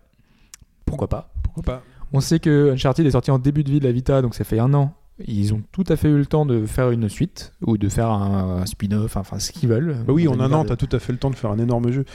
Pourquoi 0.86 1.07
pas 1.07 1.32
Pourquoi 1.43 1.63
pas 1.63 1.84
On 2.14 2.20
sait 2.22 2.39
que 2.39 2.72
Uncharted 2.72 3.05
est 3.05 3.12
sorti 3.12 3.32
en 3.32 3.39
début 3.39 3.64
de 3.64 3.72
vie 3.72 3.80
de 3.80 3.86
la 3.86 3.91
Vita, 3.91 4.22
donc 4.22 4.36
ça 4.36 4.43
fait 4.43 4.59
un 4.59 4.74
an. 4.74 4.93
Ils 5.28 5.53
ont 5.53 5.62
tout 5.72 5.84
à 5.88 5.95
fait 5.97 6.09
eu 6.09 6.18
le 6.18 6.26
temps 6.26 6.45
de 6.47 6.66
faire 6.66 6.89
une 6.89 7.07
suite 7.07 7.53
ou 7.66 7.78
de 7.78 7.89
faire 7.89 8.09
un, 8.09 8.62
un 8.62 8.66
spin-off, 8.66 9.18
enfin 9.18 9.38
ce 9.38 9.51
qu'ils 9.51 9.70
veulent. 9.70 9.97
Bah 10.07 10.14
oui, 10.14 10.28
en 10.28 10.39
un 10.39 10.51
an, 10.51 10.64
de- 10.64 10.70
t'as 10.70 10.76
tout 10.76 10.89
à 10.91 10.97
fait 10.99 11.12
le 11.14 11.20
temps 11.20 11.30
de 11.30 11.36
faire 11.36 11.51
un 11.51 11.59
énorme 11.59 11.91
jeu. 11.91 12.05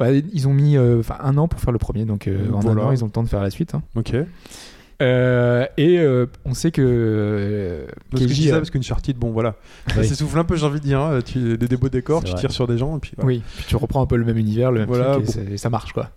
Ouais, 0.00 0.24
ils 0.32 0.48
ont 0.48 0.52
mis 0.52 0.76
euh, 0.76 1.00
un 1.20 1.36
an 1.38 1.46
pour 1.46 1.60
faire 1.60 1.72
le 1.72 1.78
premier, 1.78 2.04
donc 2.04 2.26
euh, 2.26 2.50
en 2.52 2.58
Voilà. 2.60 2.82
un 2.82 2.86
an, 2.88 2.92
ils 2.92 3.04
ont 3.04 3.06
le 3.06 3.12
temps 3.12 3.22
de 3.22 3.28
faire 3.28 3.42
la 3.42 3.50
suite. 3.50 3.74
hein. 3.74 3.82
Ok. 3.94 4.14
Euh, 5.02 5.66
et 5.76 5.98
euh, 5.98 6.26
on 6.46 6.54
sait 6.54 6.70
que 6.70 6.80
euh, 6.82 7.86
Donc, 8.10 8.20
ce 8.22 8.24
que 8.26 8.28
je 8.30 8.34
dis 8.34 8.48
ça 8.48 8.54
euh, 8.54 8.58
parce 8.58 8.70
qu'une 8.70 8.80
Uncharted, 8.80 9.16
bon 9.18 9.30
voilà, 9.30 9.56
ça 9.88 10.00
Oui. 10.00 10.06
s'essouffle 10.08 10.38
un 10.38 10.44
peu, 10.44 10.56
j'ai 10.56 10.64
envie 10.64 10.80
de 10.80 10.84
dire. 10.84 11.00
hein. 11.00 11.18
Tu, 11.24 11.58
des, 11.58 11.68
des 11.68 11.76
beaux 11.76 11.88
décors, 11.90 12.24
tu 12.24 12.30
vrai. 12.32 12.40
tires 12.40 12.52
sur 12.52 12.66
des 12.66 12.78
gens, 12.78 12.96
et 12.96 13.00
puis 13.00 13.12
voilà. 13.16 13.28
oui, 13.28 13.42
puis 13.56 13.64
tu 13.68 13.76
reprends 13.76 14.00
un 14.02 14.06
peu 14.06 14.16
le 14.16 14.24
même 14.24 14.38
univers, 14.38 14.72
le 14.72 14.80
même 14.80 14.88
Voilà, 14.88 15.12
truc, 15.12 15.24
et, 15.24 15.26
bon. 15.26 15.32
c'est- 15.32 15.52
et 15.52 15.56
ça 15.58 15.68
marche 15.70 15.92
quoi. 15.92 16.10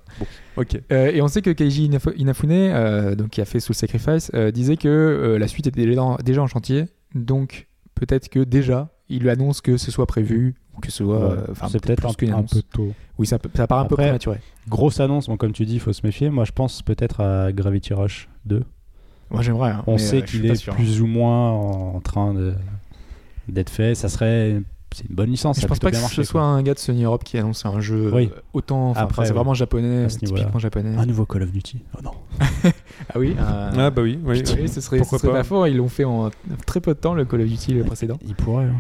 Ok. 0.58 0.80
Euh, 0.92 1.12
et 1.12 1.22
on 1.22 1.28
sait 1.28 1.42
que 1.42 1.50
Keiji 1.50 1.90
Inaf- 1.90 2.14
Inafune, 2.16 2.52
euh, 2.52 3.16
donc 3.16 3.30
qui 3.32 3.42
a 3.42 3.46
fait 3.46 3.60
Soul 3.60 3.76
Sacrifice, 3.76 4.32
euh, 4.34 4.52
disait 4.52 4.78
que 4.78 4.88
euh, 4.88 5.38
la 5.40 5.48
suite 5.48 5.68
était 5.68 5.86
déjà 5.86 6.42
en, 6.42 6.48
chantier, 6.48 6.86
donc 7.16 7.68
peut-être 7.96 8.30
que 8.30 8.40
déjà 8.40 8.90
il 9.10 9.20
lui 9.24 9.30
annonce 9.30 9.60
que 9.62 9.76
ce 9.78 9.92
soit 9.92 10.06
prévu 10.06 10.56
que 10.82 10.92
ce 10.92 11.04
soit, 11.04 11.32
Ouais, 11.32 11.36
enfin 11.52 11.68
c'est 11.70 11.84
peut-être 11.84 12.06
un, 12.06 12.12
un 12.30 12.38
annonce. 12.38 12.52
peu 12.54 12.62
tôt. 12.62 12.94
Oui, 13.18 13.28
ça, 13.28 13.38
ça 13.54 13.68
paraît 13.68 13.82
un 13.82 13.86
peu 13.86 13.98
prématuré. 13.98 14.38
Grosse 14.70 15.02
annonce, 15.02 15.28
bon, 15.28 15.36
comme 15.36 15.52
tu 15.52 15.66
dis, 15.66 15.74
il 15.74 15.80
faut 15.82 15.92
se 15.92 16.06
méfier. 16.06 16.30
Moi, 16.30 16.46
je 16.46 16.54
pense 16.54 16.82
peut-être 16.84 17.20
à 17.20 17.52
Gravity 17.52 17.94
Rush 17.94 18.30
2. 18.50 18.64
Moi 19.32 19.42
j'aimerais. 19.42 19.72
hein, 19.72 19.84
On 19.88 19.98
sait 19.98 20.18
euh, 20.18 20.22
qu'il 20.22 20.46
est 20.46 20.56
sûr. 20.56 20.74
plus 20.76 21.02
ou 21.02 21.06
moins 21.08 21.52
en 21.52 22.00
train 22.02 22.34
d'être 23.48 23.70
fait. 23.70 23.96
Ça 23.96 24.10
serait 24.10 24.62
c'est 24.92 25.08
une 25.08 25.16
bonne 25.16 25.30
licence. 25.30 25.60
Je 25.62 25.68
pense 25.68 25.78
pas 25.78 25.92
que 25.92 25.98
ce 25.98 26.24
soit 26.24 26.42
quoi. 26.42 26.50
un 26.50 26.64
gars 26.64 26.74
de 26.74 26.80
Sony 26.80 27.04
Europe 27.04 27.24
qui 27.24 27.38
annonce 27.38 27.64
un 27.64 27.80
jeu 27.80 28.10
Oui. 28.12 28.32
euh, 28.36 28.40
autant. 28.54 28.94
Après, 28.96 29.28
c'est 29.28 29.34
vraiment 29.34 29.54
japonais, 29.54 30.08
typiquement 30.08 30.58
japonais. 30.58 30.96
Un 30.98 31.06
nouveau 31.06 31.28
Call 31.28 31.44
of 31.44 31.52
Duty. 31.52 31.84
Oh 31.96 32.02
non. 32.04 32.12
Ah 33.14 33.18
oui. 33.20 33.36
un- 33.40 33.72
Ah 33.78 33.90
bah 33.92 34.02
oui, 34.02 34.20
oui. 34.26 34.44
Oui, 34.60 34.68
ce 34.68 34.82
serait, 34.82 34.98
Pourquoi 34.98 35.20
ce 35.20 35.22
serait 35.24 35.32
pas? 35.34 35.40
pas 35.40 35.44
fort. 35.44 35.68
Ils 35.68 35.78
l'ont 35.78 35.88
fait 35.90 36.04
en 36.06 36.30
très 36.66 36.82
peu 36.82 36.94
de 36.96 37.00
temps, 37.00 37.14
le 37.14 37.24
Call 37.26 37.42
of 37.42 37.48
Duty 37.48 37.74
le 37.74 37.84
précédent. 37.84 38.18
Il 38.28 38.34
pourrait. 38.36 38.66
hein. 38.66 38.76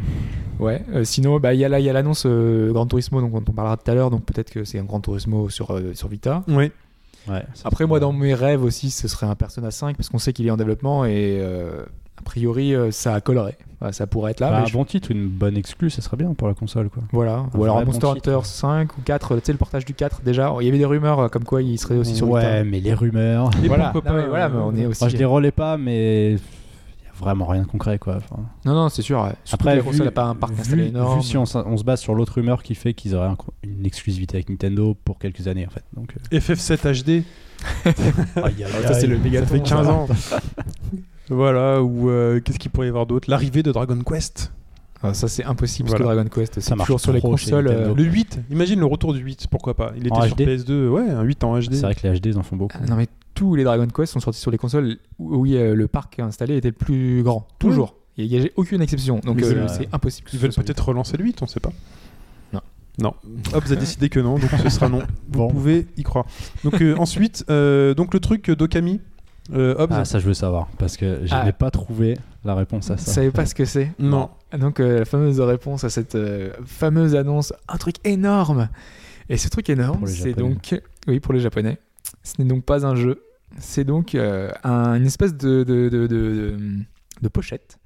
Ouais. 0.59 0.83
euh, 0.93 1.03
sinon, 1.03 1.39
bah, 1.39 1.53
il 1.53 1.59
y 1.59 1.63
a 1.65 1.69
là, 1.69 1.79
il 1.79 1.85
y 1.85 1.89
a 1.89 1.93
l'annonce 1.93 2.23
euh, 2.25 2.71
Gran 2.73 2.85
Turismo, 2.87 3.21
donc 3.21 3.31
dont 3.31 3.43
on 3.47 3.53
parlera 3.53 3.77
tout 3.77 3.89
à 3.89 3.93
l'heure. 3.93 4.09
Donc 4.09 4.25
peut-être 4.25 4.49
que 4.51 4.63
c'est 4.65 4.77
un 4.79 4.83
Gran 4.83 4.99
Turismo 4.99 5.49
sur 5.49 5.71
euh, 5.71 5.93
sur 5.93 6.07
Vita. 6.09 6.43
Oui. 6.47 6.71
Ouais, 7.27 7.43
Après, 7.65 7.85
moi, 7.85 7.99
dans 7.99 8.11
mes 8.13 8.33
rêves 8.33 8.63
aussi, 8.63 8.89
ce 8.89 9.07
serait 9.07 9.27
un 9.27 9.35
Persona 9.35 9.71
5 9.71 9.95
parce 9.97 10.09
qu'on 10.09 10.17
sait 10.19 10.33
qu'il 10.33 10.47
est 10.47 10.51
en 10.51 10.57
développement 10.57 11.05
et 11.05 11.37
euh, 11.41 11.83
a 12.17 12.21
priori, 12.23 12.73
euh, 12.73 12.91
ça 12.91 13.19
collerait. 13.21 13.57
Voilà, 13.79 13.93
ça 13.93 14.07
pourrait 14.07 14.31
être 14.31 14.39
là. 14.41 14.49
Bah, 14.49 14.55
mais 14.57 14.63
un 14.63 14.65
je- 14.67 14.73
bon 14.73 14.83
titre, 14.83 15.09
une 15.11 15.27
bonne 15.27 15.55
exclue, 15.55 15.89
ça 15.89 16.01
serait 16.01 16.17
bien 16.17 16.33
pour 16.33 16.47
la 16.47 16.53
console, 16.53 16.89
quoi. 16.89 17.03
Voilà. 17.13 17.35
Un 17.35 17.49
Ou 17.57 17.63
alors 17.63 17.77
un 17.77 17.81
bon 17.85 17.91
Monster 17.93 18.07
titre. 18.15 18.29
Hunter 18.33 18.45
5 18.45 18.97
ou 18.97 19.01
4. 19.01 19.35
Tu 19.35 19.41
sais, 19.45 19.51
le 19.53 19.57
portage 19.57 19.85
du 19.85 19.93
4 19.93 20.21
déjà. 20.21 20.53
Il 20.59 20.65
y 20.65 20.69
avait 20.69 20.77
des 20.77 20.85
rumeurs 20.85 21.19
euh, 21.19 21.27
comme 21.29 21.43
quoi 21.45 21.61
il 21.61 21.77
serait 21.77 21.95
aussi 21.95 22.15
sur 22.15 22.29
ouais, 22.29 22.41
Vita. 22.41 22.63
mais 22.65 22.79
les 22.79 22.93
rumeurs. 22.93 23.51
Et 23.63 23.67
Voilà. 23.67 23.93
Non, 23.95 24.01
mais 24.13 24.27
voilà, 24.27 24.49
mais 24.49 24.59
on 24.61 24.75
est 24.75 24.85
aussi. 24.85 25.01
Moi, 25.03 25.09
je 25.09 25.17
les 25.17 25.25
relais 25.25 25.51
pas, 25.51 25.77
mais 25.77 26.35
vraiment 27.19 27.45
rien 27.45 27.61
de 27.63 27.67
concret, 27.67 27.99
quoi. 27.99 28.17
Enfin, 28.17 28.41
Non, 28.65 28.73
non, 28.73 28.89
c'est 28.89 29.01
sûr. 29.01 29.21
ouais. 29.21 29.31
Après, 29.51 29.75
la 29.75 29.81
console 29.81 29.99
vu, 29.99 30.05
n'a 30.05 30.11
pas 30.11 30.23
un 30.25 30.35
parc 30.35 30.53
vu- 30.53 30.61
installé 30.61 30.83
vu 30.83 30.89
énorme. 30.89 31.21
si 31.21 31.37
on, 31.37 31.43
on 31.43 31.77
se 31.77 31.83
base 31.83 31.99
sur 32.01 32.15
l'autre 32.15 32.33
rumeur 32.35 32.63
qui 32.63 32.75
fait 32.75 32.93
qu'ils 32.93 33.15
auraient 33.15 33.27
un- 33.27 33.37
une 33.63 33.85
exclusivité 33.85 34.37
avec 34.37 34.49
Nintendo 34.49 34.95
pour 35.05 35.19
quelques 35.19 35.47
années, 35.47 35.65
en 35.67 35.69
fait. 35.69 35.83
Donc, 35.93 36.15
euh, 36.33 36.39
FF7 36.39 37.03
HD, 37.03 37.23
Ah, 38.35 38.49
ça, 38.87 38.93
c'est 38.93 39.07
le 39.07 39.17
méga 39.17 39.41
ça 39.41 39.47
fait 39.47 39.61
15 39.61 39.87
ans. 39.87 40.07
voilà, 41.29 41.81
ou 41.83 42.09
euh, 42.09 42.39
qu'est-ce 42.39 42.59
qu'il 42.59 42.71
pourrait 42.71 42.87
y 42.87 42.89
avoir 42.89 43.05
d'autre? 43.05 43.29
L'arrivée 43.29 43.63
de 43.63 43.71
Dragon 43.71 43.99
Quest. 44.01 44.51
Ah, 45.01 45.13
ça, 45.13 45.29
c'est 45.29 45.45
impossible 45.45 45.87
Voilà. 45.87 46.03
parce 46.03 46.11
que 46.11 46.15
Dragon 46.23 46.29
Quest, 46.41 46.53
Ça 46.55 46.61
c'est 46.61 46.75
marche 46.75 46.87
toujours 46.87 46.99
sur 46.99 47.13
les 47.13 47.21
consoles. 47.21 47.67
Euh, 47.69 47.93
Le 47.95 48.03
8, 48.03 48.39
imagine 48.51 48.79
le 48.79 48.85
retour 48.85 49.13
du 49.13 49.19
8, 49.21 49.47
pourquoi 49.49 49.73
pas 49.73 49.93
Il 49.95 50.01
était 50.07 50.11
En 50.11 50.23
sur 50.23 50.35
HD? 50.35 50.41
PS2, 50.41 50.87
ouais, 50.89 51.09
un 51.09 51.21
8 51.23 51.43
en 51.45 51.57
HD. 51.57 51.73
c'est 51.73 51.81
vrai 51.83 51.95
que 51.95 52.05
les 52.05 52.19
HD, 52.19 52.25
ils 52.27 52.37
en 52.37 52.43
font 52.43 52.57
beaucoup. 52.57 52.77
Ah, 52.81 52.85
Non, 52.85 52.95
mais 52.97 53.07
tous 53.39 53.55
les 53.55 53.63
Dragon 53.63 53.87
Quest 53.87 54.11
sont 54.13 54.19
sortis 54.19 54.39
sur 54.39 54.51
les 54.51 54.57
consoles 54.57 54.97
où 55.17 55.45
le 55.45 55.87
parc 55.87 56.19
installé 56.19 56.57
était 56.57 56.69
le 56.69 56.73
plus 56.73 57.23
grand. 57.23 57.47
Toujours. 57.59 57.95
Il 58.17 58.27
n'y 58.27 58.37
a 58.45 58.49
aucune 58.57 58.81
exception. 58.81 59.19
Donc 59.23 59.41
euh, 59.41 59.67
c'est- 59.69 59.87
impossible. 59.93 60.29
Ils 60.33 60.39
veulent 60.39 60.51
peut-être 60.51 60.85
relancer 60.89 61.15
le 61.15 61.23
8, 61.23 61.41
on 61.41 61.47
sait 61.47 61.61
pas. 61.61 61.71
Non. 62.51 62.59
Non. 62.99 63.13
Hobbs 63.53 63.71
a 63.71 63.75
décidé 63.77 64.09
que 64.09 64.19
non, 64.19 64.37
donc 64.37 64.49
ce 64.61 64.69
sera 64.69 64.89
non. 64.89 64.99
Vous 65.29 65.39
Bon. 65.39 65.47
pouvez 65.49 65.87
y 65.95 66.03
croire. 66.03 66.25
Donc 66.65 66.81
euh, 66.81 66.95
ensuite, 66.99 67.45
euh, 67.49 67.93
donc 67.93 68.13
le 68.13 68.19
truc 68.19 68.51
d'Okami, 68.51 68.99
euh. 69.53 69.87
Ah, 69.89 70.03
ça, 70.03 70.19
je 70.19 70.27
veux 70.27 70.33
savoir, 70.33 70.67
parce 70.77 70.97
que 70.97 71.21
je 71.23 71.33
Ah. 71.33 71.45
n'ai 71.45 71.53
pas 71.53 71.71
trouvé 71.71 72.17
la 72.43 72.55
réponse 72.55 72.91
à 72.91 72.95
Vous 72.95 73.03
ça. 73.05 73.11
savez 73.13 73.31
pas 73.31 73.45
ce 73.45 73.55
que 73.55 73.63
c'est 73.65 73.91
non. 73.99 74.29
Donc 74.57 74.81
euh, 74.81 74.99
la 74.99 75.05
fameuse 75.05 75.39
réponse 75.39 75.85
à 75.85 75.89
cette 75.89 76.15
euh, 76.15 76.51
fameuse 76.65 77.15
annonce, 77.15 77.53
un 77.69 77.77
truc 77.77 77.95
énorme. 78.03 78.67
Et 79.29 79.37
ce 79.37 79.47
truc 79.47 79.69
énorme, 79.69 80.05
c'est 80.07 80.33
donc, 80.33 80.75
oui, 81.07 81.19
pour 81.21 81.33
les 81.33 81.39
Japonais, 81.39 81.77
ce 82.23 82.33
n'est 82.41 82.47
donc 82.49 82.63
pas 82.65 82.85
un 82.85 82.95
jeu, 82.95 83.21
c'est 83.57 83.83
donc 83.83 84.15
euh, 84.15 84.51
un- 84.63 84.93
une 84.95 85.05
espèce 85.05 85.35
de, 85.35 85.63
de, 85.63 85.89
de, 85.89 86.07
de- 86.07 86.57
de 87.21 87.27
pochette 87.27 87.77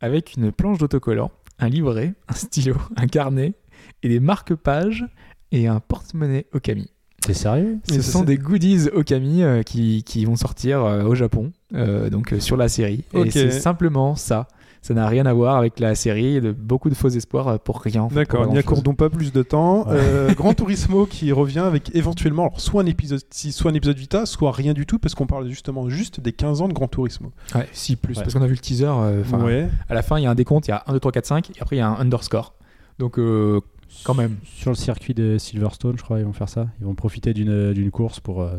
avec 0.00 0.34
une 0.36 0.52
planche 0.52 0.78
d'autocollant, 0.78 1.30
un 1.58 1.68
livret, 1.68 2.14
un 2.28 2.34
stylo, 2.34 2.76
un 2.96 3.06
carnet 3.06 3.54
et 4.02 4.08
des 4.08 4.20
marque-pages 4.20 5.06
et 5.52 5.68
un 5.68 5.80
porte-monnaie 5.80 6.46
Okami. 6.52 6.90
T'es 7.22 7.34
sérieux? 7.34 7.78
Ce 7.88 8.02
sont 8.02 8.22
des 8.24 8.36
goodies 8.36 8.88
Okami 8.92 9.42
euh, 9.42 9.62
qui, 9.62 10.04
qui 10.04 10.24
vont 10.26 10.36
sortir 10.36 10.84
euh, 10.84 11.02
au 11.04 11.14
Japon, 11.14 11.52
euh, 11.74 12.10
donc 12.10 12.32
euh, 12.32 12.40
sur 12.40 12.56
la 12.56 12.68
série. 12.68 13.04
Ok. 13.14 13.26
Et 13.26 13.30
c'est 13.30 13.50
simplement 13.60 14.14
ça. 14.16 14.48
Ça 14.86 14.94
n'a 14.94 15.08
rien 15.08 15.26
à 15.26 15.32
voir 15.32 15.56
avec 15.56 15.80
la 15.80 15.96
série, 15.96 16.40
de 16.40 16.52
beaucoup 16.52 16.88
de 16.90 16.94
faux 16.94 17.08
espoirs 17.08 17.48
euh, 17.48 17.58
pour 17.58 17.80
rien. 17.80 18.02
en 18.02 18.08
fait, 18.08 18.14
D'accord, 18.14 18.46
n'y 18.46 18.56
accordons 18.56 18.94
pas 18.94 19.10
plus 19.10 19.32
de 19.32 19.42
temps. 19.42 19.80
Ouais. 19.88 19.96
Euh, 19.96 20.34
Gran 20.36 20.54
Turismo 20.54 21.06
qui 21.06 21.32
revient 21.32 21.58
avec 21.58 21.92
éventuellement 21.96 22.44
alors, 22.44 22.60
soit 22.60 22.82
un 22.82 22.86
épisode 22.86 23.20
6, 23.28 23.50
soit 23.50 23.72
un 23.72 23.74
épisode 23.74 23.96
Vita, 23.98 24.26
soit 24.26 24.52
rien 24.52 24.74
du 24.74 24.86
tout, 24.86 25.00
parce 25.00 25.16
qu'on 25.16 25.26
parle 25.26 25.48
justement 25.48 25.88
juste 25.88 26.20
des 26.20 26.32
15 26.32 26.60
ans 26.60 26.68
de 26.68 26.72
Gran 26.72 26.86
Turismo. 26.86 27.32
Ouais, 27.56 27.68
si 27.72 27.96
plus, 27.96 28.16
Ouais. 28.16 28.22
parce 28.22 28.34
qu'on 28.34 28.42
a 28.42 28.46
vu 28.46 28.52
le 28.52 28.58
teaser. 28.60 28.84
euh, 28.86 29.24
ouais. 29.24 29.68
À 29.88 29.94
la 29.94 30.02
fin, 30.02 30.18
il 30.18 30.22
y 30.22 30.26
a 30.26 30.30
un 30.30 30.36
décompte, 30.36 30.68
il 30.68 30.70
y 30.70 30.74
a 30.74 30.84
1, 30.86 30.92
2, 30.92 31.00
3, 31.00 31.10
4, 31.10 31.26
5, 31.26 31.50
et 31.50 31.52
après 31.60 31.74
il 31.74 31.78
y 31.80 31.82
a 31.82 31.88
un 31.88 31.98
underscore. 31.98 32.54
Donc 33.00 33.18
euh, 33.18 33.60
quand 34.04 34.14
même. 34.14 34.36
Sur 34.44 34.70
le 34.70 34.76
circuit 34.76 35.14
de 35.14 35.36
Silverstone, 35.36 35.98
je 35.98 36.02
crois, 36.04 36.20
ils 36.20 36.24
vont 36.24 36.32
faire 36.32 36.48
ça. 36.48 36.68
Ils 36.80 36.86
vont 36.86 36.94
profiter 36.94 37.34
d'une 37.34 37.72
d'une 37.72 37.90
course 37.90 38.20
pour 38.20 38.42
euh, 38.42 38.56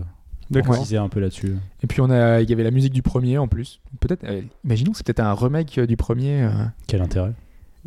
D'accord. 0.49 0.76
préciser 0.76 0.98
un 0.98 1.10
peu 1.10 1.19
là-dessus. 1.19 1.56
Et 1.84 1.88
puis 1.88 2.02
on 2.02 2.10
a, 2.10 2.41
il 2.41 2.49
y 2.49 2.53
avait 2.53 2.64
la 2.64 2.72
musique 2.72 2.94
du 2.94 3.02
premier 3.02 3.38
en 3.38 3.48
plus. 3.48 3.80
Peut-être, 3.99 4.24
euh, 4.24 4.41
imaginons 4.64 4.91
que 4.91 4.98
c'est 4.98 5.06
peut-être 5.06 5.19
un 5.19 5.34
remake 5.34 5.78
euh, 5.78 5.86
du 5.88 5.98
premier. 5.98 6.44
euh. 6.44 6.49
Quel 6.88 7.02
intérêt 7.02 7.34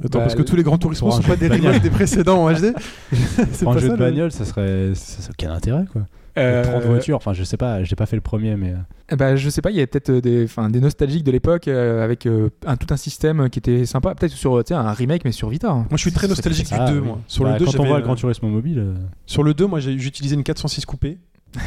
Attends, 0.03 0.19
Bah, 0.21 0.25
parce 0.25 0.35
que 0.35 0.43
tous 0.43 0.57
les 0.57 0.63
Gran 0.63 0.79
Turismo 0.79 1.09
pour 1.09 1.19
un 1.19 1.21
sont 1.23 1.29
pas 1.29 1.37
des 1.37 1.49
bagnole. 1.49 1.69
remakes 1.69 1.83
des 1.83 1.91
précédents 1.91 2.45
en 2.45 2.53
HD. 2.53 2.73
c'est 3.13 3.63
Pour 3.65 3.73
un 3.73 3.75
pas 3.75 3.81
jeu 3.81 3.89
ça, 3.89 3.95
de 3.97 3.99
le- 3.99 4.11
bagnole, 4.11 4.33
ça 4.33 4.45
serait. 4.45 4.95
ça- 4.95 5.23
ça- 5.23 5.31
Quel 5.37 5.51
intérêt, 5.51 5.85
quoi 5.93 6.03
Euh, 6.39 6.63
30 6.65 6.85
voitures, 6.85 7.17
enfin, 7.17 7.33
je 7.35 7.43
sais 7.45 7.57
pas, 7.59 7.83
j'ai 7.83 7.97
pas 7.97 8.07
fait 8.07 8.17
le 8.17 8.23
premier, 8.23 8.57
mais. 8.57 8.71
euh, 8.71 8.77
Eh 9.13 9.17
ben, 9.17 9.37
je 9.37 9.51
sais 9.51 9.61
pas, 9.61 9.71
il 9.71 9.77
y 9.77 9.81
a 9.83 9.87
peut-être 9.87 10.09
euh, 10.11 10.21
des, 10.23 10.45
enfin, 10.45 10.71
des 10.71 10.81
nostalgiques 10.81 11.25
de 11.25 11.33
l'époque 11.33 11.67
euh, 11.69 12.03
avec 12.05 12.25
euh, 12.25 12.49
un, 12.67 12.77
tout 12.77 12.87
un 12.95 12.97
système 12.97 13.51
qui 13.51 13.59
était 13.59 13.85
sympa. 13.85 14.15
Peut-être 14.15 14.33
sur 14.33 14.57
tu 14.65 14.69
sais, 14.69 14.75
un 14.75 14.93
remake, 14.93 15.25
mais 15.25 15.33
sur 15.33 15.51
Vita. 15.51 15.71
hein. 15.71 15.87
Moi, 15.91 15.97
je 15.97 16.03
suis 16.03 16.13
très 16.13 16.29
nostalgique 16.29 16.69
du 16.69 16.75
Ah, 16.79 16.91
2, 16.91 17.01
oui. 17.01 17.07
moi. 17.07 17.19
Sur 17.27 17.45
Bah, 17.45 17.53
le 17.55 17.59
2, 17.59 17.65
quand 17.67 17.71
on 17.71 17.73
j'avais, 17.73 17.89
voit 17.89 17.97
le 17.99 18.03
euh, 18.03 18.07
Gran 18.07 18.15
Turismo 18.15 18.49
mobile. 18.49 18.79
euh, 18.79 18.95
Sur 19.27 19.43
le 19.43 19.53
2, 19.53 19.67
moi, 19.67 19.81
j'ai 19.81 19.99
j'utilisais 19.99 20.37
une 20.37 20.45
406 20.45 20.87
coupée. 20.87 21.19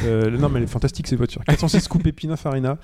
Euh, 0.05 0.29
non, 0.31 0.47
mais 0.49 0.59
elle 0.59 0.63
est 0.63 0.67
fantastique 0.67 1.07
cette 1.07 1.17
voiture. 1.17 1.41
406 1.45 1.87
coupée 1.87 2.11
Pininfarina. 2.11 2.77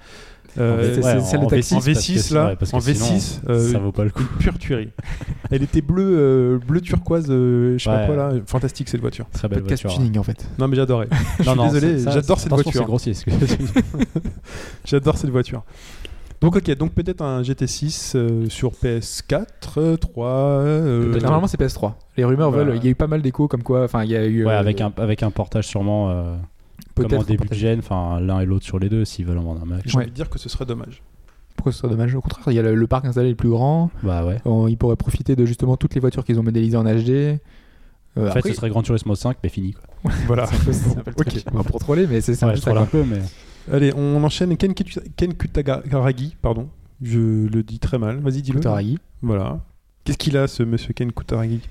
Euh, 0.58 0.96
c'est- 0.96 1.22
celle 1.22 1.42
de 1.42 1.46
en 1.46 1.48
taxi, 1.48 1.76
en 1.76 1.78
parce 1.78 1.86
que 1.86 1.92
V6 1.92 2.18
sinon- 2.24 2.40
là, 2.40 2.48
ouais, 2.48 2.58
en 2.74 2.80
sinon, 2.80 2.96
V6, 2.96 3.40
euh, 3.50 3.72
ça 3.72 3.78
vaut 3.78 3.92
pas 3.92 4.04
le 4.04 4.10
coup. 4.10 4.22
une 4.24 4.38
pure 4.40 4.58
tuerie. 4.58 4.90
Elle 5.52 5.62
était 5.62 5.82
bleue, 5.82 6.16
euh, 6.18 6.58
bleu 6.58 6.82
turquoise, 6.82 7.28
euh, 7.30 7.78
je 7.78 7.84
sais 7.84 7.90
pas 7.90 8.00
Ouais. 8.02 8.06
quoi 8.08 8.16
là. 8.16 8.32
Fantastique 8.48 8.90
cette 8.90 9.00
voiture. 9.00 9.28
Très 9.32 9.48
belle 9.48 9.60
Podcast 9.62 9.84
voiture. 9.84 10.00
tuning 10.02 10.18
en 10.18 10.24
fait. 10.24 10.50
Non 10.58 10.68
mais 10.68 10.76
j'adorais. 10.76 11.08
Je 11.40 11.44
Non, 11.46 11.52
suis 11.52 11.58
non, 11.62 11.72
désolé, 11.72 12.00
j'adore 12.00 12.40
cette 12.40 12.52
voiture. 12.52 12.72
C'est 12.74 12.84
grossier. 12.84 13.14
J'adore 14.86 15.18
cette 15.18 15.30
voiture. 15.30 15.64
Donc 16.42 16.56
ok, 16.56 16.72
donc 16.78 16.94
peut-être 16.94 17.22
un 17.22 17.42
GT6 17.42 18.14
euh, 18.16 18.46
sur 18.50 18.72
PS4, 18.72 19.46
euh, 19.78 19.98
3. 19.98 20.28
euh, 20.30 21.20
Normalement, 21.20 21.48
c'est 21.48 21.60
PS3. 21.60 21.94
Les 22.18 22.24
rumeurs 22.24 22.50
Voilà. 22.50 22.66
veulent. 22.72 22.78
Il 22.78 22.84
y 22.86 22.88
a 22.88 22.92
eu 22.92 22.96
pas 22.96 23.08
mal 23.08 23.22
d'échos 23.22 23.48
comme 23.50 23.62
quoi. 23.64 23.84
Enfin, 23.84 24.04
il 24.06 24.12
y 24.12 24.16
a 24.16 24.26
eu. 24.26 24.46
Ouais, 24.46 24.54
avec 24.54 24.80
un, 24.82 24.92
avec 24.98 25.22
un 25.22 25.32
portage 25.32 25.68
sûrement. 25.68 26.10
Comme 27.08 27.20
en 27.20 27.24
début 27.24 27.48
de 27.48 27.54
gen, 27.54 27.80
enfin 27.80 28.20
l'un 28.20 28.40
et 28.40 28.46
l'autre 28.46 28.66
sur 28.66 28.80
les 28.80 28.90
deux 28.90 29.06
s'ils 29.06 29.26
veulent 29.26 29.38
en 29.38 29.44
vendre 29.44 29.62
un 29.62 29.66
max. 29.66 29.84
J'ai 29.86 29.96
Ouais. 29.98 30.04
envie 30.04 30.12
de 30.12 30.16
dire 30.16 30.30
que 30.30 30.40
ce 30.40 30.50
serait 30.50 30.66
dommage. 30.66 31.02
Pourquoi 31.56 31.72
ce 31.72 31.80
serait 31.80 31.90
dommage? 31.90 32.16
Au 32.16 32.22
contraire, 32.22 32.44
il 32.48 32.54
y 32.56 32.60
a 32.60 32.62
le, 32.62 32.74
le 32.76 32.88
parc 32.88 33.06
installé 33.06 33.30
le 33.30 33.36
plus 33.36 33.50
grand. 33.50 33.92
Bah 34.04 34.26
ouais. 34.26 34.40
On- 34.46 34.68
ils 34.68 34.78
pourraient 34.78 34.96
profiter 34.96 35.36
de 35.36 35.46
justement 35.46 35.76
toutes 35.78 35.94
les 35.96 36.00
voitures 36.02 36.24
qu'ils 36.24 36.40
ont 36.40 36.44
modélisées 36.44 36.78
en 36.78 36.84
HD. 36.86 37.40
Euh, 38.18 38.30
En 38.30 38.32
fait, 38.32 38.42
ce 38.48 38.54
serait 38.54 38.70
Gran 38.70 38.82
Turismo 38.82 39.14
5, 39.16 39.38
mais 39.44 39.50
fini 39.50 39.74
quoi. 39.74 39.84
Voilà. 40.28 40.46
c'est 40.48 40.56
un 40.56 40.60
peu- 40.66 40.74
c'est 40.74 40.98
un 40.98 41.02
peu 41.02 41.12
le 41.12 41.16
truc. 41.26 41.44
Ok. 41.48 41.54
Bon, 41.54 41.64
pour 41.64 41.80
troller, 41.80 42.08
mais 42.08 42.22
c'est 42.22 42.34
c'est 42.36 42.44
un 42.46 42.48
Ouais, 42.48 42.54
peu 42.54 42.60
je 42.60 42.64
ça. 42.64 42.72
troll 42.72 42.84
un 42.84 42.86
quoi. 42.88 43.02
peu, 43.02 43.06
mais. 43.06 43.22
Allez, 43.76 43.94
on 43.96 44.24
enchaîne 44.24 44.56
Ken, 44.58 44.72
Kuta- 44.74 45.02
Ken 45.16 45.34
Kutagaragi, 45.34 46.36
pardon. 46.42 46.70
Je 47.04 47.20
le 47.48 47.62
dis 47.64 47.80
très 47.80 47.98
mal. 48.00 48.18
Vas-y, 48.20 48.42
dis-le. 48.42 48.58
Kutaragi. 48.60 48.98
Voilà. 49.22 49.60
Qu'est-ce 50.06 50.18
qu'il 50.18 50.38
a 50.38 50.48
ce 50.48 50.64
monsieur 50.64 50.94
Ken 50.94 51.12
Kutaragi? 51.12 51.62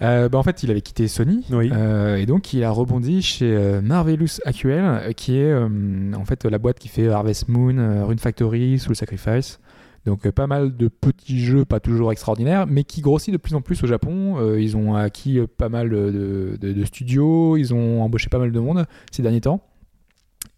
Bah, 0.00 0.38
en 0.38 0.42
fait, 0.42 0.62
il 0.62 0.70
avait 0.70 0.80
quitté 0.80 1.08
Sony. 1.08 1.44
Oui. 1.50 1.70
Euh, 1.72 2.16
et 2.16 2.26
donc, 2.26 2.52
il 2.52 2.62
a 2.64 2.70
rebondi 2.70 3.22
chez 3.22 3.54
euh, 3.54 3.80
Marvelous 3.80 4.38
euh, 4.46 5.12
qui 5.12 5.38
est 5.38 5.50
euh, 5.50 5.68
en 6.16 6.24
fait 6.24 6.44
la 6.44 6.58
boîte 6.58 6.78
qui 6.78 6.88
fait 6.88 7.08
Harvest 7.08 7.48
Moon, 7.48 7.76
euh, 7.78 8.04
Rune 8.04 8.18
Factory, 8.18 8.78
Soul 8.78 8.94
Sacrifice. 8.96 9.58
Donc, 10.06 10.24
euh, 10.26 10.32
pas 10.32 10.46
mal 10.46 10.76
de 10.76 10.88
petits 10.88 11.40
jeux, 11.40 11.64
pas 11.64 11.80
toujours 11.80 12.12
extraordinaires, 12.12 12.66
mais 12.66 12.84
qui 12.84 13.00
grossit 13.00 13.32
de 13.32 13.38
plus 13.38 13.54
en 13.54 13.60
plus 13.60 13.82
au 13.82 13.86
Japon. 13.86 14.36
Euh, 14.38 14.60
ils 14.60 14.76
ont 14.76 14.94
acquis 14.94 15.38
euh, 15.38 15.46
pas 15.46 15.68
mal 15.68 15.90
de, 15.90 16.56
de- 16.60 16.72
de 16.72 16.84
studios, 16.84 17.56
ils 17.56 17.74
ont 17.74 18.02
embauché 18.02 18.28
pas 18.30 18.38
mal 18.38 18.52
de 18.52 18.60
monde 18.60 18.86
ces 19.10 19.22
derniers 19.22 19.40
temps. 19.40 19.60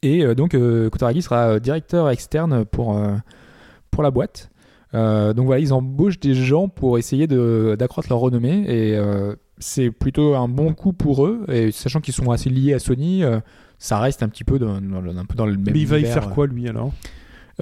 Et 0.02 0.24
euh, 0.24 0.34
donc, 0.34 0.54
euh, 0.54 0.88
Kutaragi 0.90 1.22
sera 1.22 1.52
euh, 1.54 1.58
directeur 1.58 2.10
externe 2.10 2.64
pour, 2.64 2.96
euh, 2.96 3.16
pour 3.90 4.02
la 4.02 4.10
boîte. 4.10 4.49
Euh, 4.94 5.32
donc 5.32 5.46
voilà, 5.46 5.60
ils 5.60 5.72
embauchent 5.72 6.20
des 6.20 6.34
gens 6.34 6.68
pour 6.68 6.98
essayer 6.98 7.26
d'accroître 7.26 8.08
leur 8.08 8.18
renommée 8.18 8.64
et 8.66 8.96
euh, 8.96 9.36
c'est 9.58 9.90
plutôt 9.90 10.34
un 10.34 10.48
bon 10.48 10.74
coup 10.74 10.92
pour 10.92 11.26
eux. 11.26 11.44
Et 11.48 11.70
sachant 11.70 12.00
qu'ils 12.00 12.14
sont 12.14 12.30
assez 12.30 12.50
liés 12.50 12.74
à 12.74 12.78
Sony, 12.78 13.22
euh, 13.22 13.40
ça 13.78 13.98
reste 13.98 14.22
un 14.22 14.28
petit 14.28 14.44
peu 14.44 14.58
dans, 14.58 14.74
un 14.74 15.24
peu 15.24 15.36
dans 15.36 15.46
le 15.46 15.56
même. 15.56 15.72
Mais 15.72 15.80
il 15.80 15.86
va 15.86 15.98
y 15.98 16.04
faire 16.04 16.30
quoi 16.30 16.46
lui 16.46 16.68
alors? 16.68 16.92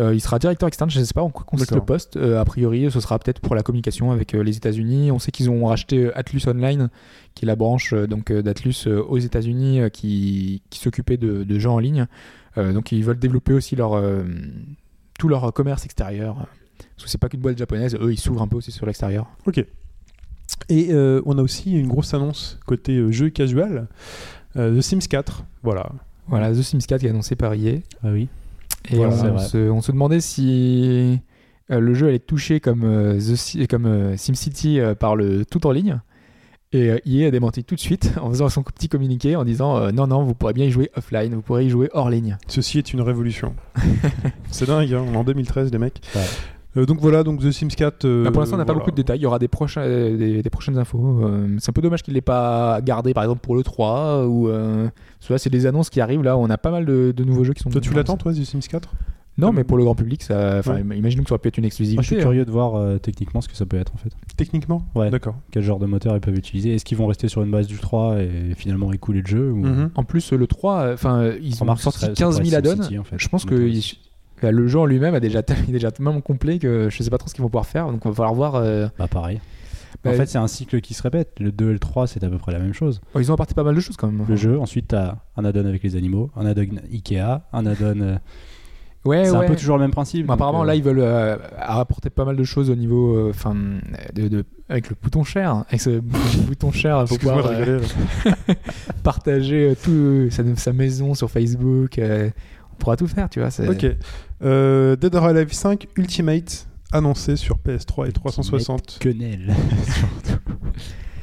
Il 0.00 0.20
sera 0.20 0.38
directeur 0.38 0.68
externe, 0.68 0.88
je 0.88 1.00
ne 1.00 1.04
sais 1.04 1.12
pas 1.12 1.22
en 1.22 1.30
quoi 1.30 1.44
consiste 1.44 1.74
le 1.74 1.80
poste. 1.80 2.16
A 2.16 2.44
priori, 2.44 2.88
ce 2.88 3.00
sera 3.00 3.18
peut-être 3.18 3.40
pour 3.40 3.56
la 3.56 3.64
communication 3.64 4.12
avec 4.12 4.30
les 4.30 4.56
États-Unis. 4.56 5.10
On 5.10 5.18
sait 5.18 5.32
qu'ils 5.32 5.50
ont 5.50 5.66
racheté 5.66 6.14
Atlus 6.14 6.42
Online, 6.46 6.88
qui 7.34 7.44
est 7.44 7.48
la 7.48 7.56
branche 7.56 7.94
donc 7.94 8.30
d'Atlus 8.30 8.86
aux 8.86 9.18
États-Unis 9.18 9.80
qui, 9.92 10.62
qui 10.70 10.78
s'occupait 10.78 11.16
de, 11.16 11.42
de 11.42 11.58
jeux 11.58 11.70
en 11.70 11.80
ligne. 11.80 12.06
Donc 12.56 12.92
ils 12.92 13.02
veulent 13.02 13.18
développer 13.18 13.52
aussi 13.52 13.74
leur 13.74 14.00
tout 15.18 15.26
leur 15.26 15.52
commerce 15.52 15.84
extérieur. 15.84 16.46
Parce 16.96 17.04
que 17.04 17.10
c'est 17.10 17.18
pas 17.18 17.28
qu'une 17.28 17.40
boîte 17.40 17.58
japonaise, 17.58 17.96
eux 18.00 18.12
ils 18.12 18.18
s'ouvrent 18.18 18.42
un 18.42 18.48
peu 18.48 18.56
aussi 18.56 18.72
sur 18.72 18.86
l'extérieur. 18.86 19.26
Ok. 19.46 19.64
Et 20.68 20.88
euh, 20.92 21.20
on 21.26 21.38
a 21.38 21.42
aussi 21.42 21.72
une 21.72 21.88
grosse 21.88 22.14
annonce 22.14 22.58
côté 22.66 22.96
euh, 22.96 23.12
jeu 23.12 23.30
casual. 23.30 23.86
euh, 24.56 24.76
The 24.78 24.80
Sims 24.82 25.06
4. 25.08 25.44
Voilà. 25.62 25.90
Voilà, 26.26 26.50
The 26.52 26.62
Sims 26.62 26.78
4 26.86 27.00
qui 27.00 27.06
est 27.06 27.10
annoncé 27.10 27.36
par 27.36 27.54
EA. 27.54 27.78
Ah 28.02 28.08
oui. 28.12 28.28
Et 28.90 28.96
Voilà, 28.96 29.14
on, 29.34 29.38
se, 29.38 29.58
on 29.70 29.80
se 29.82 29.92
demandait 29.92 30.20
si 30.20 31.20
euh, 31.70 31.80
le 31.80 31.94
jeu 31.94 32.08
allait 32.08 32.18
toucher 32.18 32.60
comme, 32.60 32.84
euh, 32.84 33.18
The 33.18 33.66
comme 33.68 34.16
SimCity 34.16 34.80
par 34.98 35.16
le 35.16 35.44
tout 35.44 35.66
en 35.66 35.70
ligne. 35.72 36.00
Et 36.72 36.90
EA 37.06 37.28
a 37.28 37.30
démenti 37.30 37.64
tout 37.64 37.74
de 37.76 37.80
suite 37.80 38.12
en 38.20 38.28
faisant 38.28 38.48
son 38.50 38.62
petit 38.62 38.88
communiqué 38.90 39.36
en 39.36 39.44
disant 39.44 39.76
euh, 39.78 39.90
non, 39.90 40.06
non, 40.06 40.24
vous 40.24 40.34
pourrez 40.34 40.52
bien 40.52 40.66
y 40.66 40.70
jouer 40.70 40.90
offline, 40.96 41.34
vous 41.34 41.40
pourrez 41.40 41.64
y 41.66 41.70
jouer 41.70 41.88
hors 41.92 42.10
ligne. 42.10 42.36
Ceci 42.46 42.76
est 42.78 42.92
une 42.92 43.00
révolution. 43.00 43.54
c'est 44.50 44.66
dingue, 44.66 44.92
hein, 44.92 45.04
on 45.08 45.14
est 45.14 45.16
en 45.16 45.24
2013, 45.24 45.72
les 45.72 45.78
mecs. 45.78 46.00
Ouais. 46.14 46.20
Euh, 46.76 46.84
donc 46.86 47.00
voilà, 47.00 47.22
donc 47.24 47.40
The 47.40 47.50
Sims 47.50 47.68
4. 47.68 48.04
euh, 48.04 48.24
Bah, 48.24 48.30
pour 48.30 48.40
l'instant, 48.40 48.56
on 48.56 48.58
n'a 48.58 48.64
pas 48.64 48.74
beaucoup 48.74 48.90
de 48.90 48.96
détails. 48.96 49.18
Il 49.18 49.22
y 49.22 49.26
aura 49.26 49.38
des, 49.38 49.48
prochains, 49.48 49.80
euh, 49.80 50.16
des, 50.16 50.42
des 50.42 50.50
prochaines 50.50 50.76
infos. 50.78 51.20
Euh, 51.22 51.48
c'est 51.58 51.70
un 51.70 51.72
peu 51.72 51.80
dommage 51.82 52.02
qu'il 52.02 52.12
ne 52.12 52.16
l'ait 52.16 52.20
pas 52.20 52.80
gardé, 52.82 53.14
par 53.14 53.24
exemple, 53.24 53.40
pour 53.40 53.56
le 53.56 53.62
3. 53.62 54.26
Ou, 54.26 54.48
euh, 54.48 54.88
parce 55.18 55.28
que 55.28 55.32
là, 55.32 55.38
c'est 55.38 55.50
des 55.50 55.66
annonces 55.66 55.88
qui 55.90 56.00
arrivent. 56.00 56.22
Là, 56.22 56.36
on 56.36 56.48
a 56.50 56.58
pas 56.58 56.70
mal 56.70 56.84
de, 56.84 57.12
de 57.16 57.24
nouveaux 57.24 57.44
jeux 57.44 57.54
qui 57.54 57.62
sont. 57.62 57.70
Toi, 57.70 57.80
tu 57.80 57.94
l'attends, 57.94 58.16
toi, 58.18 58.32
The 58.32 58.44
Sims 58.44 58.60
4 58.68 58.90
Non, 59.38 59.52
mais 59.52 59.64
pour 59.64 59.78
le 59.78 59.84
grand 59.84 59.94
public, 59.94 60.22
ça. 60.22 60.60
Ouais. 60.66 60.82
imaginons 60.96 61.22
que 61.22 61.30
ça 61.30 61.34
aurait 61.36 61.40
pu 61.40 61.48
être 61.48 61.56
une 61.56 61.62
Moi, 61.62 61.68
exclusivité. 61.68 62.02
je 62.02 62.06
suis 62.06 62.16
hein. 62.16 62.20
curieux 62.20 62.44
de 62.44 62.50
voir 62.50 62.74
euh, 62.76 62.98
techniquement 62.98 63.40
ce 63.40 63.48
que 63.48 63.56
ça 63.56 63.64
peut 63.66 63.78
être 63.78 63.94
en 63.94 63.98
fait. 63.98 64.10
Techniquement? 64.36 64.82
Ouais. 64.94 65.10
D'accord. 65.10 65.36
Quel 65.50 65.62
genre 65.62 65.78
de 65.78 65.86
moteur 65.86 66.14
ils 66.16 66.20
peuvent 66.20 66.36
utiliser 66.36 66.74
Est-ce 66.74 66.84
qu'ils 66.84 66.98
vont 66.98 67.06
rester 67.06 67.28
sur 67.28 67.42
une 67.42 67.50
base 67.50 67.66
du 67.66 67.78
3 67.78 68.18
et 68.18 68.54
finalement 68.56 68.92
écouler 68.92 69.20
le 69.22 69.26
jeu 69.26 69.50
ou... 69.52 69.64
Mhm. 69.64 69.90
En 69.94 70.04
plus, 70.04 70.32
le 70.32 70.46
3, 70.46 70.80
euh, 70.80 70.94
enfin, 70.94 71.30
ils 71.40 71.62
ont 71.62 71.76
sorti 71.76 72.00
serait- 72.00 72.06
ça 72.08 72.12
15 72.14 72.36
000 72.42 72.48
pourrait 72.48 72.58
être 72.58 72.80
add-ons. 72.82 73.00
En 73.00 73.04
fait. 73.04 73.16
Je 73.18 73.28
pense 73.28 73.46
aussi. 73.46 73.98
Bah, 74.42 74.50
le 74.52 74.66
jeu 74.68 74.78
en 74.78 74.86
lui-même 74.86 75.14
a 75.14 75.20
déjà, 75.20 75.42
il 75.66 75.70
est 75.70 75.72
déjà 75.72 75.90
tellement 75.90 76.20
complet 76.20 76.58
que 76.58 76.88
je 76.90 77.02
sais 77.02 77.10
pas 77.10 77.18
trop 77.18 77.28
ce 77.28 77.34
qu'ils 77.34 77.42
vont 77.42 77.48
pouvoir 77.48 77.66
faire. 77.66 77.86
Donc, 77.90 78.04
on 78.06 78.10
va 78.10 78.14
falloir 78.14 78.34
voir. 78.34 78.54
euh, 78.56 78.86
Bah 78.98 79.08
pareil. 79.08 79.40
bah, 80.04 80.10
en 80.10 80.14
fait, 80.14 80.26
c'est 80.26 80.38
un 80.38 80.46
cycle 80.48 80.80
qui 80.80 80.94
se 80.94 81.02
répète. 81.02 81.32
Le 81.40 81.50
2 81.52 81.70
et 81.70 81.72
le 81.72 81.78
3, 81.78 82.06
c'est 82.06 82.22
à 82.24 82.28
peu 82.28 82.38
près 82.38 82.52
la 82.52 82.58
même 82.58 82.74
chose. 82.74 83.00
oh, 83.14 83.20
ils 83.20 83.30
ont 83.30 83.34
apporté 83.34 83.54
pas 83.54 83.64
mal 83.64 83.74
de 83.74 83.80
choses 83.80 83.96
quand 83.96 84.06
même. 84.10 84.24
Le 84.28 84.36
jeu, 84.36 84.58
ensuite, 84.58 84.88
t'as 84.88 85.16
un 85.36 85.44
add-on 85.44 85.66
avec 85.66 85.82
les 85.82 85.96
animaux, 85.96 86.30
un 86.36 86.46
add-on 86.46 86.76
Ikea, 86.92 87.42
un 87.52 87.66
add-on. 87.66 88.00
euh, 88.00 88.16
Ouais, 89.04 89.24
c'est 89.24 89.30
ouais. 89.30 89.44
un 89.46 89.48
peu 89.48 89.54
toujours 89.56 89.76
le 89.76 89.82
même 89.82 89.92
principe. 89.92 90.28
Apparemment, 90.28 90.64
euh, 90.64 90.66
là, 90.66 90.74
ils 90.74 90.82
veulent 90.82 90.98
euh, 90.98 91.36
apporter 91.56 92.10
pas 92.10 92.24
mal 92.24 92.36
de 92.36 92.44
choses 92.44 92.68
au 92.68 92.74
niveau. 92.74 93.16
euh, 93.16 93.30
Enfin, 93.30 93.54
de, 94.12 94.26
de- 94.28 94.44
avec 94.68 94.90
le 94.90 94.96
bouton 95.00 95.22
cher. 95.24 95.64
Avec 95.68 95.80
ce 95.80 96.00
bouton 96.46 96.72
cher, 96.72 97.04
pour 97.04 97.16
pouvoir 97.18 97.46
euh, 97.46 97.78
rigoler. 97.78 97.86
partager 99.02 99.70
euh, 99.70 99.74
tout, 99.82 100.30
sa, 100.34 100.42
sa 100.56 100.72
maison 100.72 101.14
sur 101.14 101.30
Facebook. 101.30 101.98
euh, 101.98 102.28
on 102.72 102.76
pourra 102.76 102.96
tout 102.96 103.06
faire, 103.06 103.28
tu 103.28 103.40
vois. 103.40 103.50
c'est- 103.50 103.68
Ok. 103.68 103.86
Euh, 104.42 104.96
Dead 104.96 105.14
or 105.14 105.24
Alive 105.26 105.52
5 105.52 105.88
Ultimate 105.96 106.68
annoncé 106.92 107.36
sur 107.36 107.56
PS3 107.58 108.08
et 108.08 108.12
360. 108.12 108.98
Quenelle. 109.00 109.54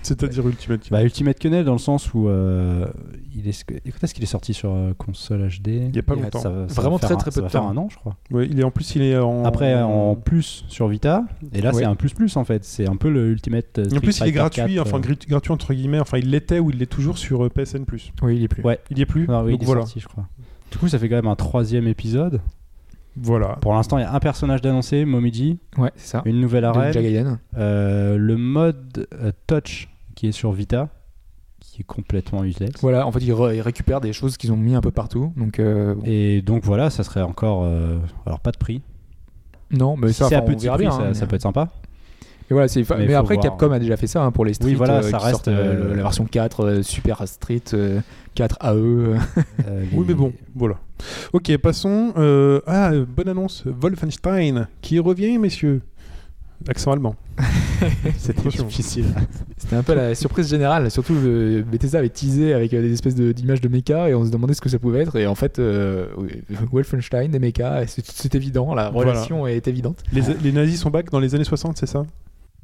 C'est-à-dire 0.02 0.48
Ultimate. 0.48 0.88
bah, 0.92 1.02
Ultimate 1.04 1.40
Quenelle 1.40 1.66
dans 1.66 1.72
le 1.74 1.80
sens 1.80 2.14
où 2.14 2.28
euh, 2.30 2.86
il 3.36 3.48
est. 3.48 3.64
Quand 3.68 4.04
est-ce 4.04 4.14
qu'il 4.14 4.24
est 4.24 4.28
sorti 4.28 4.54
sur 4.54 4.72
euh, 4.72 4.94
console 4.96 5.48
HD 5.50 5.68
Il 5.70 5.92
n'y 5.94 5.98
a 5.98 6.04
pas 6.04 6.14
Il 6.14 6.18
y 6.18 6.22
a 6.22 6.24
longtemps. 6.26 6.42
Ça 6.42 6.50
va- 6.52 6.68
ça 6.70 6.76
Vraiment 6.80 6.98
va 6.98 7.08
faire 7.08 7.10
très, 7.10 7.16
un- 7.16 7.18
très 7.18 7.32
ça 7.32 7.36
peu 7.38 7.42
va 7.42 7.48
de 7.48 7.52
faire 7.52 7.62
temps. 7.62 7.70
un 7.70 7.78
an, 7.78 7.88
je 7.90 7.96
crois. 7.98 8.16
Ouais, 8.30 8.48
il 8.48 8.60
est 8.60 8.64
en 8.64 8.70
plus, 8.70 8.94
il 8.96 9.02
est 9.02 9.18
en. 9.18 9.46
Après, 9.46 9.74
en 9.82 10.14
plus 10.16 10.64
sur 10.68 10.88
Vita, 10.90 11.24
et 11.54 11.62
là, 11.62 11.72
Ouais. 11.74 11.80
c'est 11.82 11.86
un 11.86 11.96
plus 11.96 12.14
plus 12.14 12.38
en 12.38 12.44
fait. 12.44 12.64
C'est 12.64 12.88
un 12.88 12.98
peu 12.98 13.10
le 13.10 13.30
Ultimate. 13.32 13.80
euh, 13.80 13.86
En 13.96 14.00
plus, 14.00 14.20
il 14.20 14.28
est 14.28 14.32
Fighter 14.32 14.32
gratuit, 14.34 14.76
4, 14.76 14.82
enfin 14.86 14.98
euh, 15.10 15.16
gratuit 15.28 15.52
entre 15.52 15.74
guillemets. 15.74 16.00
Enfin, 16.00 16.20
il 16.20 16.30
l'était 16.30 16.60
ou 16.60 16.70
il 16.70 16.78
l'est 16.78 16.86
toujours 16.86 17.18
sur 17.18 17.44
euh, 17.44 17.50
PSN+. 17.50 17.86
Oui, 18.22 18.36
il 18.36 18.44
est 18.44 18.48
plus. 18.48 18.62
Ouais. 18.62 18.80
Il 18.92 19.00
y 19.00 19.02
est 19.02 19.08
plus. 19.08 19.26
Ah 19.28 19.44
oui, 19.44 19.54
Donc 19.54 19.62
il 19.62 19.64
est 19.64 19.66
voilà. 19.66 19.82
sorti, 19.82 20.02
je 20.02 20.08
crois. 20.08 20.28
Du 20.72 20.78
coup, 20.78 20.88
ça 20.88 21.00
fait 21.00 21.10
quand 21.10 21.16
même 21.16 21.26
un 21.28 21.36
troisième 21.36 21.88
épisode. 21.88 22.42
Voilà. 23.18 23.58
Pour 23.62 23.74
l'instant, 23.74 23.98
il 23.98 24.02
y 24.02 24.04
a 24.06 24.14
un 24.14 24.20
personnage 24.20 24.62
d'annoncé, 24.62 25.06
Momiji, 25.06 25.58
Ouais, 25.78 25.92
c'est 25.96 26.08
ça. 26.08 26.22
une 26.26 26.40
nouvelle 26.42 26.66
arène, 26.66 27.40
euh, 27.58 28.18
le 28.18 28.36
mode 28.38 29.08
euh, 29.14 29.32
touch 29.48 29.88
qui 30.16 30.28
est 30.28 30.32
sur 30.32 30.52
Vita, 30.52 30.90
qui 31.60 31.82
est 31.82 31.86
complètement 31.86 32.44
useless. 32.44 32.72
Voilà, 32.82 33.08
en 33.08 33.12
fait, 33.12 33.20
ils, 33.20 33.28
ils 33.30 33.62
récupèrent 33.62 34.02
des 34.02 34.14
choses 34.14 34.36
qu'ils 34.38 34.52
ont 34.52 34.58
mis 34.58 34.76
un 34.76 34.82
peu 34.82 34.92
partout. 34.92 35.32
Donc, 35.38 35.60
euh, 35.60 35.96
bon. 35.96 36.02
Et 36.06 36.42
donc 36.42 36.64
voilà, 36.64 36.90
ça 36.90 37.04
serait 37.04 37.22
encore. 37.22 37.64
euh, 37.64 37.98
alors, 38.26 38.40
pas 38.40 38.52
de 38.52 38.58
prix. 38.58 38.82
non, 39.72 39.96
mais 39.98 40.10
si 40.10 40.16
ça, 40.16 40.28
c'est 40.30 40.36
enfin, 40.38 40.46
petit 40.46 40.68
prix, 40.68 40.78
bien. 40.80 40.92
ça, 40.92 41.02
hein, 41.04 41.14
ça 41.14 41.26
peut 41.26 41.36
être 41.36 41.42
sympa. 41.42 41.70
Et 42.50 42.54
voilà, 42.54 42.68
Mais 42.76 43.08
mais, 43.08 43.14
après 43.16 43.36
voir. 43.36 43.44
Capcom 43.46 43.72
a 43.72 43.80
déjà 43.80 43.98
fait 43.98 44.06
ça 44.08 44.24
hein, 44.24 44.32
pour 44.32 44.46
les 44.46 44.54
Street. 44.54 44.76
voilà, 44.76 44.98
euh, 44.98 45.02
ça 45.02 45.18
reste, 45.18 45.32
sortent, 45.32 45.48
euh, 45.48 45.90
le- 45.90 45.96
la 45.96 46.04
version 46.04 46.26
4 46.26 46.64
euh, 46.64 46.82
Super 46.84 47.28
Street 47.28 47.64
euh, 47.74 48.02
4 48.36 48.58
AE. 48.62 49.18
Oui, 49.94 50.06
mais 50.08 50.14
bon, 50.14 50.32
voilà. 50.54 50.76
Ok, 51.34 51.56
passons. 51.58 52.14
euh, 52.18 52.62
Ah, 52.66 52.92
euh, 52.92 53.06
bonne 53.06 53.30
annonce. 53.30 53.64
Wolfenstein 53.66 54.68
qui 54.82 55.00
revient, 55.00 55.38
messieurs? 55.38 55.82
Accent 56.70 56.92
allemand. 56.94 57.16
C'était 58.18 58.48
difficile. 58.50 59.06
C'était 59.58 59.76
un 59.76 59.84
peu 59.84 59.94
la 59.94 60.16
surprise 60.16 60.50
générale. 60.50 60.90
Surtout, 60.90 61.14
le 61.14 61.64
Bethesda 61.64 62.00
avait 62.00 62.10
teasé 62.10 62.54
avec 62.54 62.74
euh, 62.74 62.82
des 62.82 62.94
espèces 62.94 63.14
de- 63.14 63.34
d'images 63.34 63.60
de, 63.62 63.68
mecha 63.68 64.10
et 64.10 64.16
on 64.16 64.26
se 64.26 64.32
demandait 64.32 64.54
ce 64.54 64.62
que 64.62 64.70
ça 64.70 64.80
pouvait 64.80 65.02
être. 65.02 65.18
Et 65.18 65.28
en 65.28 65.36
fait, 65.36 65.60
euh, 65.60 66.08
Wolfenstein, 66.72 67.28
des 67.30 67.40
mechas, 67.40 67.84
et 67.84 67.88
c'est 67.88 68.06
c'est 68.06 68.34
évident, 68.36 68.74
la 68.74 68.90
Voilà. 68.90 69.12
relation 69.12 69.46
est 69.46 69.68
évidente. 69.68 70.02
Les, 70.14 70.22
les 70.42 70.52
nazis 70.54 70.80
sont 70.80 70.90
back 70.90 71.12
dans 71.12 71.20
les 71.20 71.36
années 71.36 71.44
60, 71.44 71.78
c'est 71.78 71.86
ça? 71.88 72.06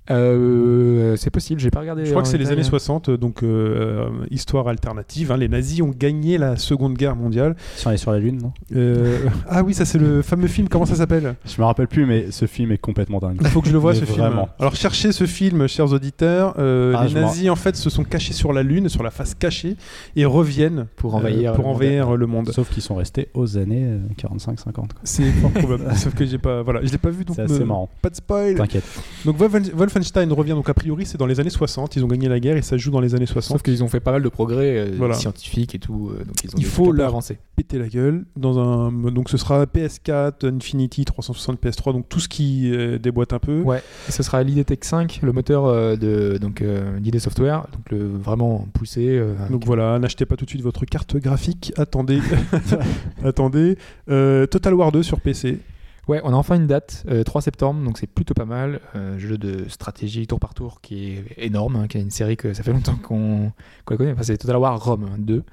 Euh, 0.09 1.15
c'est 1.15 1.29
possible, 1.29 1.59
j'ai 1.61 1.69
pas 1.71 1.79
regardé. 1.81 2.05
Je 2.05 2.09
crois 2.11 2.21
que 2.23 2.27
c'est 2.27 2.37
les 2.37 2.51
années 2.51 2.63
60, 2.63 3.09
euh, 3.09 3.17
donc 3.17 3.43
euh, 3.43 4.09
histoire 4.29 4.67
alternative. 4.67 5.31
hein. 5.31 5.37
Les 5.37 5.47
nazis 5.47 5.81
ont 5.81 5.93
gagné 5.97 6.37
la 6.37 6.57
Seconde 6.57 6.95
Guerre 6.95 7.15
mondiale. 7.15 7.55
Ils 7.77 7.79
sont 7.81 7.89
allés 7.89 7.97
sur 7.97 8.11
la 8.11 8.19
Lune, 8.19 8.39
non? 8.41 8.51
Euh, 8.75 9.19
ah 9.47 9.63
oui, 9.63 9.73
ça 9.73 9.85
c'est 9.85 9.97
le 9.99 10.21
fameux 10.21 10.47
film, 10.47 10.67
comment 10.69 10.85
ça 10.85 10.95
s'appelle? 10.95 11.35
Je 11.45 11.59
me 11.61 11.65
rappelle 11.65 11.87
plus, 11.87 12.05
mais 12.05 12.31
ce 12.31 12.45
film 12.45 12.71
est 12.71 12.77
complètement 12.77 13.19
dingue. 13.19 13.37
Il 13.41 13.47
faut 13.47 13.61
que 13.61 13.67
je 13.67 13.73
le 13.73 13.79
voie 13.79 13.93
Mais 13.93 13.99
ce 13.99 14.05
vraiment. 14.05 14.29
film. 14.45 14.45
Alors 14.59 14.75
cherchez 14.75 15.11
ce 15.11 15.25
film, 15.25 15.67
chers 15.67 15.91
auditeurs. 15.91 16.55
Euh, 16.57 16.93
Ah, 16.97 17.05
les 17.07 17.13
nazis 17.13 17.49
en 17.49 17.55
fait 17.55 17.75
se 17.75 17.89
sont 17.89 18.03
cachés 18.03 18.33
sur 18.33 18.53
la 18.53 18.63
Lune, 18.63 18.89
sur 18.89 19.03
la 19.03 19.11
face 19.11 19.35
cachée, 19.35 19.75
et 20.15 20.25
reviennent 20.25 20.87
Pour 20.95 21.15
envahir 21.15 21.51
euh, 21.51 21.55
pour 21.55 21.63
le 21.63 21.69
monde. 21.69 21.75
envahir 21.75 22.15
le 22.17 22.25
monde. 22.27 22.49
Sauf 22.51 22.69
qu'ils 22.69 22.83
sont 22.83 22.95
restés 22.95 23.29
aux 23.33 23.57
années 23.57 23.83
euh, 23.85 23.99
45-50. 24.21 24.71
quoi. 24.73 24.85
C'est 25.03 25.31
fort 25.31 25.51
probable. 25.51 25.85
Sauf 25.95 26.15
que 26.15 26.25
j'ai 26.25 26.37
pas, 26.37 26.61
voilà, 26.63 26.81
je 26.83 26.91
l'ai 26.91 26.97
pas 26.97 27.09
vu 27.09 27.23
donc. 27.23 27.35
C'est 27.35 27.43
assez 27.43 27.63
marrant. 27.65 27.89
Pas 28.01 28.09
de 28.09 28.15
spoil. 28.15 28.55
T'inquiète. 28.55 28.83
Donc 29.25 29.37
Wolfen- 29.39 29.71
Wolfenstein 29.93 30.31
revient 30.31 30.51
donc 30.51 30.69
a 30.69 30.73
priori 30.73 31.05
c'est 31.05 31.17
dans 31.17 31.25
les 31.25 31.39
années 31.39 31.49
60. 31.49 31.95
Ils 31.95 32.03
ont 32.03 32.07
gagné 32.07 32.29
la 32.29 32.39
guerre 32.39 32.55
et 32.57 32.61
ça 32.61 32.71
se 32.71 32.77
joue 32.77 32.91
dans 32.91 33.01
les 33.01 33.13
années 33.15 33.25
60. 33.25 33.55
Sauf 33.57 33.61
qu'ils 33.61 33.83
ont 33.83 33.87
fait 33.87 33.99
pas 33.99 34.11
mal 34.11 34.23
de 34.23 34.29
progrès 34.29 34.77
euh, 34.77 34.91
Voilà. 34.97 35.15
scientifiques 35.15 35.75
et 35.75 35.79
tout. 35.79 36.09
euh, 36.13 36.23
donc 36.23 36.43
ils 36.43 36.49
ont 36.49 36.57
Il 36.57 36.65
faut 36.65 36.91
leur- 36.91 37.17
péter 37.55 37.77
la 37.77 37.87
gueule 37.87 38.25
dans 38.37 38.57
un 38.59 38.91
donc 39.11 39.29
ce 39.29 39.37
sera 39.37 39.65
PS4, 39.65 40.45
Infinity, 40.55 41.03
360, 41.05 41.61
PS3 41.61 41.93
donc 41.93 42.07
tout 42.09 42.19
ce 42.19 42.29
qui 42.29 42.71
euh, 42.73 42.97
déboîte 42.97 43.33
un 43.33 43.39
peu. 43.39 43.61
Ouais, 43.61 43.83
et 44.07 44.11
ce 44.11 44.23
sera 44.23 44.41
l'ID 44.43 44.65
Tech 44.65 44.79
5, 44.81 45.19
le 45.23 45.31
moteur 45.33 45.97
de 45.97 46.37
donc 46.39 46.63
d'ID 46.99 47.19
Software, 47.19 47.67
donc 47.73 47.89
le 47.91 48.07
vraiment 48.17 48.65
poussé. 48.73 49.21
Donc 49.49 49.65
voilà, 49.65 49.99
n'achetez 49.99 50.25
pas 50.25 50.35
tout 50.37 50.45
de 50.45 50.49
suite 50.49 50.61
votre 50.61 50.85
carte 50.85 51.17
graphique, 51.17 51.73
attendez, 51.77 52.19
attendez. 53.23 53.77
Total 54.07 54.73
War 54.73 54.91
2 54.91 55.03
sur 55.03 55.19
PC. 55.19 55.59
Ouais, 56.07 56.19
on 56.23 56.33
a 56.33 56.35
enfin 56.35 56.55
une 56.55 56.67
date, 56.67 57.05
euh, 57.09 57.23
3 57.23 57.41
septembre, 57.41 57.83
donc 57.85 57.97
c'est 57.97 58.07
plutôt 58.07 58.33
pas 58.33 58.45
mal. 58.45 58.79
Euh, 58.95 59.17
jeu 59.19 59.37
de 59.37 59.65
stratégie 59.69 60.25
tour 60.27 60.39
par 60.39 60.53
tour 60.53 60.81
qui 60.81 61.11
est 61.11 61.23
énorme, 61.37 61.75
hein, 61.75 61.87
qui 61.87 61.97
est 61.97 62.01
une 62.01 62.09
série 62.09 62.37
que 62.37 62.53
ça 62.53 62.63
fait 62.63 62.73
longtemps 62.73 62.95
qu'on 63.01 63.51
la 63.89 63.97
connaît. 63.97 64.11
Enfin, 64.13 64.23
c'est 64.23 64.37
Total 64.37 64.57
War 64.57 64.83
Rome 64.83 65.07
2. 65.19 65.43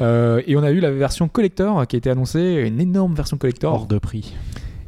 Euh, 0.00 0.42
et 0.46 0.56
on 0.56 0.62
a 0.62 0.70
eu 0.72 0.80
la 0.80 0.90
version 0.90 1.26
collector 1.28 1.86
qui 1.86 1.96
a 1.96 1.98
été 1.98 2.10
annoncée, 2.10 2.64
une 2.66 2.80
énorme 2.80 3.14
version 3.14 3.38
collector. 3.38 3.72
Hors 3.72 3.86
de 3.86 3.98
prix. 3.98 4.34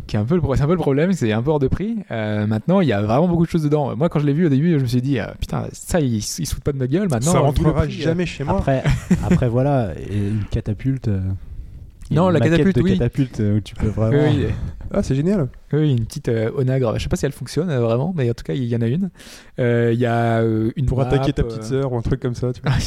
qui 0.06 0.16
est 0.16 0.18
un 0.18 0.24
peu 0.24 0.36
le, 0.36 0.42
un 0.42 0.66
peu 0.66 0.72
le 0.72 0.76
problème, 0.76 1.12
c'est 1.12 1.32
un 1.32 1.42
peu 1.42 1.50
hors 1.50 1.58
de 1.60 1.68
prix. 1.68 1.96
Euh, 2.10 2.46
maintenant, 2.46 2.80
il 2.80 2.88
y 2.88 2.92
a 2.92 3.00
vraiment 3.00 3.26
beaucoup 3.26 3.46
de 3.46 3.50
choses 3.50 3.62
dedans. 3.64 3.96
Moi, 3.96 4.08
quand 4.10 4.18
je 4.20 4.26
l'ai 4.26 4.34
vu 4.34 4.46
au 4.46 4.50
début, 4.50 4.72
je 4.78 4.82
me 4.82 4.86
suis 4.86 5.00
dit, 5.02 5.18
ah, 5.18 5.34
putain, 5.40 5.64
ça, 5.72 5.98
ils, 6.00 6.16
ils 6.18 6.22
se 6.22 6.54
foutent 6.54 6.62
pas 6.62 6.72
de 6.72 6.78
ma 6.78 6.86
gueule. 6.88 7.08
Maintenant, 7.08 7.32
ça 7.32 7.38
rentrera 7.40 7.72
prix, 7.84 8.00
euh, 8.00 8.04
jamais 8.04 8.26
chez 8.26 8.44
moi. 8.44 8.58
Après, 8.58 8.84
après 9.24 9.48
voilà, 9.48 9.92
une 10.10 10.44
catapulte. 10.50 11.08
euh, 11.08 11.20
a 12.10 12.14
Non, 12.14 12.28
une 12.28 12.34
la 12.34 12.40
catapulte, 12.40 12.76
de 12.76 12.82
oui. 12.82 12.92
catapulte 12.98 13.40
euh, 13.40 13.56
où 13.56 13.60
tu 13.60 13.74
peux 13.74 13.88
vraiment. 13.88 14.18
Oui, 14.30 14.44
oui, 14.46 14.54
Ah 14.92 15.02
c'est 15.02 15.14
génial. 15.14 15.48
oui, 15.72 15.92
une 15.92 16.04
petite 16.06 16.28
euh, 16.28 16.50
onagre. 16.56 16.94
Je 16.98 17.02
sais 17.02 17.08
pas 17.08 17.16
si 17.16 17.26
elle 17.26 17.32
fonctionne 17.32 17.70
euh, 17.70 17.80
vraiment, 17.80 18.12
mais 18.16 18.30
en 18.30 18.34
tout 18.34 18.44
cas, 18.44 18.54
il 18.54 18.64
y 18.64 18.76
en 18.76 18.80
a 18.80 18.86
une. 18.86 19.10
Euh, 19.58 19.90
Il 19.92 19.98
y 20.00 20.06
a 20.06 20.38
euh, 20.40 20.70
une 20.76 20.86
Pour 20.86 20.98
map, 20.98 21.06
attaquer 21.06 21.32
ta 21.32 21.42
petite 21.42 21.64
sœur 21.64 21.92
ou 21.92 21.96
un 21.96 22.02
truc 22.02 22.20
comme 22.20 22.34
ça. 22.34 22.52
Tu 22.52 22.60
vois. 22.62 22.72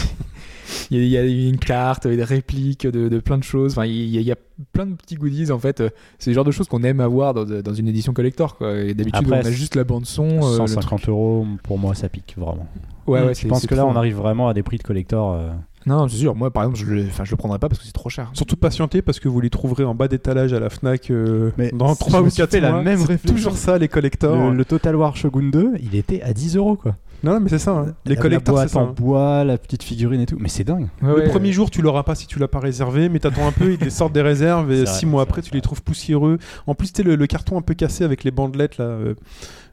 Il 0.91 1.03
y, 1.03 1.17
a, 1.17 1.23
une 1.23 1.57
carte, 1.57 2.07
des 2.07 2.23
répliques 2.23 2.85
de, 2.85 3.09
de 3.09 3.19
plein 3.19 3.37
de 3.39 3.43
choses. 3.43 3.71
Enfin, 3.73 3.85
il 3.85 4.07
y, 4.09 4.17
a, 4.17 4.21
il 4.21 4.27
y 4.27 4.31
a 4.31 4.35
plein 4.71 4.85
de 4.85 4.93
petits 4.93 5.15
goodies 5.15 5.51
en 5.51 5.57
fait. 5.57 5.83
C'est 6.19 6.29
le 6.29 6.35
genre 6.35 6.43
de 6.45 6.51
choses 6.51 6.67
qu'on 6.67 6.83
aime 6.83 6.99
avoir 6.99 7.33
dans, 7.33 7.43
dans 7.43 7.73
une 7.73 7.87
édition 7.87 8.13
collector. 8.13 8.55
quoi. 8.55 8.75
Et 8.77 8.93
D'habitude, 8.93 9.27
on 9.29 9.33
a 9.33 9.49
juste 9.51 9.75
la 9.75 9.83
bande 9.83 10.05
son. 10.05 10.27
euh, 10.27 10.59
le 10.59 10.67
150 10.67 11.09
euros, 11.09 11.45
pour 11.63 11.79
moi, 11.79 11.95
ça 11.95 12.07
pique 12.09 12.35
vraiment. 12.37 12.67
Ouais, 13.07 13.23
ouais, 13.23 13.33
je 13.33 13.47
pense 13.47 13.65
que 13.65 13.73
là, 13.73 13.85
on 13.85 13.95
arrive 13.95 14.15
vraiment 14.15 14.47
à 14.47 14.53
des 14.53 14.61
prix 14.61 14.77
de 14.77 14.83
collector. 14.83 15.39
Non, 15.85 15.97
non, 15.99 16.07
c'est 16.07 16.17
sûr. 16.17 16.35
Moi, 16.35 16.51
par 16.51 16.63
exemple, 16.63 16.79
je 16.79 16.85
le, 16.85 17.05
enfin, 17.07 17.23
je 17.25 17.31
le 17.31 17.37
prendrais 17.37 17.59
pas 17.59 17.69
parce 17.69 17.79
que 17.79 17.85
c'est 17.85 17.91
trop 17.93 18.09
cher. 18.09 18.29
Surtout 18.33 18.55
patienter 18.57 19.01
parce 19.01 19.19
que 19.19 19.27
vous 19.29 19.39
les 19.41 19.49
trouverez 19.49 19.83
en 19.85 19.95
bas 19.95 20.07
d'étalage 20.07 20.53
à 20.53 20.59
la 20.59 20.69
Fnac 20.69 21.09
euh, 21.09 21.51
Mais 21.57 21.71
dans 21.71 21.93
je 21.93 21.99
3 21.99 22.21
me 22.21 22.27
ou 22.27 22.29
suis 22.29 22.37
4 22.41 22.51
fait 22.51 22.59
la 22.59 22.71
mois. 22.71 22.81
même 22.81 22.99
réflexion. 23.01 23.33
toujours 23.35 23.57
ça 23.57 23.77
les 23.77 23.87
collectors. 23.87 24.51
Le, 24.51 24.55
le 24.57 24.65
Total 24.65 24.95
War 24.95 25.15
Shogun 25.15 25.49
2, 25.51 25.73
il 25.81 25.95
était 25.95 26.21
à 26.21 26.33
10 26.33 26.57
euros 26.57 26.75
quoi. 26.75 26.95
Non, 27.23 27.33
non, 27.33 27.39
mais 27.41 27.49
c'est 27.49 27.59
ça. 27.59 27.71
hein. 27.71 27.93
Les 28.05 28.15
La- 28.15 28.21
collectors, 28.21 28.55
la 28.55 28.67
c'est 28.67 28.73
boîte 28.73 28.83
ça. 28.85 28.89
en 28.89 28.91
hein. 28.91 28.95
bois, 28.95 29.43
la 29.43 29.57
petite 29.57 29.83
figurine 29.83 30.21
et 30.21 30.25
tout. 30.25 30.37
Mais 30.39 30.47
c'est 30.47 30.63
dingue. 30.63 30.87
Ouais, 31.01 31.09
le 31.09 31.15
ouais, 31.15 31.27
premier 31.29 31.51
jour, 31.51 31.69
tu 31.69 31.81
l'auras 31.81 32.03
pas 32.03 32.15
si 32.15 32.27
tu 32.27 32.39
l'as 32.39 32.47
pas 32.47 32.59
réservé, 32.59 33.09
mais 33.09 33.19
t'attends 33.19 33.45
un 33.47 33.51
peu, 33.51 33.71
ils 33.73 33.77
te 33.77 33.89
sortent 33.89 34.13
des 34.13 34.21
réserves 34.21 34.71
et 34.71 34.77
C'est 34.85 34.91
vrai, 34.91 34.99
6 34.99 35.05
mois 35.05 35.23
après, 35.23 35.41
vrai, 35.41 35.49
tu 35.49 35.53
les 35.55 35.61
trouves 35.61 35.81
poussiéreux. 35.83 36.37
En 36.65 36.75
plus, 36.75 36.93
tu 36.93 37.03
le, 37.03 37.15
le 37.15 37.27
carton 37.27 37.57
un 37.57 37.61
peu 37.61 37.73
cassé 37.73 38.03
avec 38.05 38.23
les 38.23 38.31
bandelettes 38.31 38.77
là. 38.77 38.85
euh, 38.85 39.15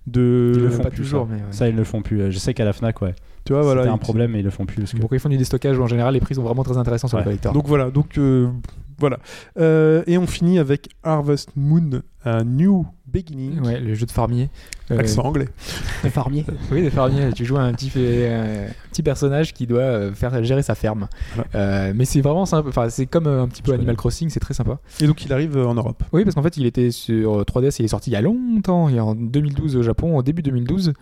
de... 0.09 0.53
Ils 0.57 0.63
le 0.63 0.71
font 0.71 0.83
pas 0.83 0.91
plus, 0.91 1.03
toujours, 1.03 1.27
ça. 1.29 1.35
mais. 1.35 1.43
Ça, 1.53 1.69
ils 1.69 1.77
le 1.77 1.85
font 1.85 2.03
plus. 2.03 2.33
Je 2.33 2.39
sais 2.39 2.53
qu'à 2.55 2.65
la 2.65 2.73
Fnac, 2.73 3.01
ouais. 3.03 3.15
Tu 3.47 3.53
vois, 3.55 3.63
voilà. 3.63 3.83
C'était 3.83 3.95
un 3.95 3.99
problème, 3.99 4.33
mais 4.33 4.41
ils 4.41 4.45
le 4.45 4.51
font 4.51 4.67
plus. 4.67 4.77
Parce 4.83 4.93
que... 4.93 4.99
Pourquoi 4.99 5.17
ils 5.17 5.21
font 5.21 5.29
du 5.31 5.39
déstockage 5.39 5.79
ou 5.79 5.83
en 5.83 5.87
général, 5.87 6.13
les 6.15 6.21
prix 6.21 6.35
sont 6.35 6.43
vraiment 6.43 6.65
très 6.65 6.77
intéressants 6.77 7.09
sur 7.09 7.17
Ouais. 7.17 7.23
les 7.23 7.27
collectors. 7.27 7.53
Donc 7.55 7.67
voilà, 7.67 7.91
donc 7.91 8.19
euh, 8.19 8.49
Voilà. 8.99 9.19
Euh, 9.59 10.03
et 10.07 10.19
on 10.19 10.27
finit 10.27 10.59
avec 10.59 10.89
Harvest 11.05 11.51
Moon, 11.57 12.03
un 12.25 12.45
New 12.45 12.87
Beginning. 13.07 13.61
Ouais, 13.61 13.79
le 13.79 13.95
jeu 13.95 14.05
de 14.05 14.11
farmier. 14.11 14.49
Euh, 14.91 14.99
Accent 14.99 15.23
anglais. 15.23 15.49
Le 16.05 16.11
farmier. 16.11 16.45
Oui, 16.73 16.83
des 16.83 16.91
fermiers. 16.91 17.33
Tu 17.33 17.45
joues 17.45 17.57
un 17.57 17.73
petit, 17.73 17.91
euh, 17.97 18.67
un 18.69 18.89
petit 18.91 19.03
personnage 19.03 19.53
qui 19.55 19.67
doit 19.67 20.13
faire 20.13 20.43
gérer 20.45 20.63
sa 20.63 20.75
ferme. 20.75 21.09
Voilà. 21.35 21.49
Euh, 21.55 21.93
mais 21.95 22.05
c'est 22.05 22.21
vraiment 22.21 22.47
sympa. 22.47 22.69
Enfin, 22.69 22.89
c'est 22.89 23.07
comme 23.07 23.27
un 23.27 23.47
petit 23.49 23.63
peu 23.63 23.73
Je 23.73 23.77
Animal 23.77 23.97
Crossing, 23.97 24.29
c'est 24.31 24.41
très 24.41 24.55
sympa. 24.55 24.79
Et 25.01 25.07
donc 25.07 25.25
il 25.25 25.33
arrive 25.33 25.57
en 25.57 25.75
Europe. 25.75 26.03
Oui, 26.13 26.25
parce 26.25 26.35
qu'en 26.35 26.43
fait, 26.43 26.57
il 26.57 26.67
était 26.67 26.91
sur 26.91 27.43
3DS, 27.43 27.77
il 27.81 27.85
est 27.85 27.89
sorti 27.89 28.11
il 28.11 28.15
y 28.15 28.17
a 28.17 28.21
longtemps, 28.23 28.89
il 28.89 28.97
y 28.97 28.99
a 28.99 29.05
en 29.05 29.15
2012 29.15 29.77
au 29.77 29.83
Japon, 29.83 30.17
en 30.19 30.23
début 30.23 30.43
2012. 30.43 30.93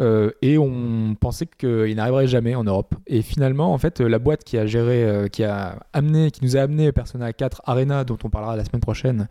Euh, 0.00 0.30
et 0.42 0.58
on 0.58 1.16
pensait 1.18 1.46
qu'il 1.46 1.94
n'arriverait 1.96 2.26
jamais 2.26 2.54
en 2.54 2.64
Europe. 2.64 2.94
Et 3.06 3.22
finalement, 3.22 3.72
en 3.72 3.78
fait, 3.78 4.00
la 4.00 4.18
boîte 4.18 4.44
qui 4.44 4.58
a 4.58 4.66
géré, 4.66 5.04
euh, 5.04 5.28
qui 5.28 5.44
a 5.44 5.80
amené, 5.92 6.30
qui 6.30 6.44
nous 6.44 6.56
a 6.56 6.60
amené 6.60 6.92
Persona 6.92 7.32
4 7.32 7.62
Arena, 7.64 8.04
dont 8.04 8.18
on 8.24 8.30
parlera 8.30 8.56
la 8.56 8.64
semaine 8.64 8.80
prochaine, 8.80 9.28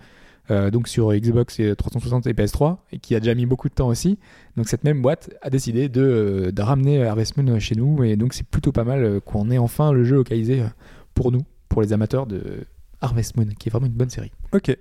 euh, 0.50 0.72
donc 0.72 0.88
sur 0.88 1.12
Xbox 1.14 1.60
et 1.60 1.76
360 1.76 2.28
et 2.28 2.34
PS3, 2.34 2.78
et 2.92 3.00
qui 3.00 3.16
a 3.16 3.20
déjà 3.20 3.36
mis 3.36 3.46
beaucoup 3.46 3.68
de 3.68 3.74
temps 3.74 3.88
aussi. 3.88 4.18
Donc 4.56 4.70
cette 4.70 4.84
même 4.84 5.02
boîte 5.02 5.30
a 5.42 5.50
décidé 5.50 5.90
de, 5.90 6.02
euh, 6.02 6.52
de 6.52 6.62
ramener 6.62 7.04
Harvest 7.04 7.36
Moon 7.38 7.60
chez 7.60 7.76
nous, 7.76 8.04
et 8.04 8.16
donc 8.16 8.34
c'est 8.34 8.48
plutôt 8.48 8.72
pas 8.72 8.86
mal 8.86 9.04
euh, 9.04 9.20
qu'on 9.20 9.52
ait 9.52 9.58
enfin 9.58 9.92
le 9.92 10.04
jeu 10.04 10.16
localisé 10.16 10.62
euh, 10.62 10.68
pour 11.14 11.32
nous, 11.32 11.42
pour 11.68 11.82
les 11.82 11.92
amateurs 11.92 12.28
de 12.28 12.66
Harvest 13.02 13.36
Moon, 13.36 13.48
qui 13.60 13.68
est 13.68 13.72
vraiment 13.72 13.88
une 13.88 13.94
bonne 13.94 14.10
série. 14.10 14.32
Ok. 14.54 14.76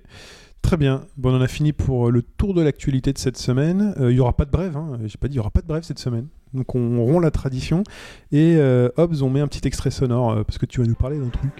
Très 0.61 0.77
bien. 0.77 1.05
Bon, 1.15 1.31
on 1.31 1.37
en 1.37 1.41
a 1.41 1.47
fini 1.47 1.71
pour 1.71 2.07
euh, 2.07 2.11
le 2.11 2.21
tour 2.21 2.53
de 2.53 2.61
l'actualité 2.61 3.13
de 3.13 3.17
cette 3.17 3.37
semaine. 3.37 3.93
Euh, 3.99 4.11
Il 4.11 4.17
y 4.17 4.19
aura 4.19 4.33
pas 4.33 4.45
de 4.45 4.51
brève. 4.51 4.75
Hein. 4.75 4.99
J'ai 5.05 5.17
pas 5.17 5.27
dit 5.27 5.35
il 5.35 5.37
y 5.37 5.39
aura 5.39 5.51
pas 5.51 5.61
de 5.61 5.67
brève 5.67 5.83
cette 5.83 5.99
semaine. 5.99 6.27
Donc 6.53 6.75
on 6.75 7.03
rompt 7.03 7.21
la 7.21 7.31
tradition. 7.31 7.83
Et 8.31 8.55
euh, 8.57 8.89
on 8.97 9.29
met 9.29 9.39
un 9.39 9.47
petit 9.47 9.65
extrait 9.67 9.91
sonore 9.91 10.31
euh, 10.31 10.43
parce 10.43 10.57
que 10.57 10.65
tu 10.65 10.81
vas 10.81 10.87
nous 10.87 10.95
parler 10.95 11.19
d'un 11.19 11.29
truc. 11.29 11.53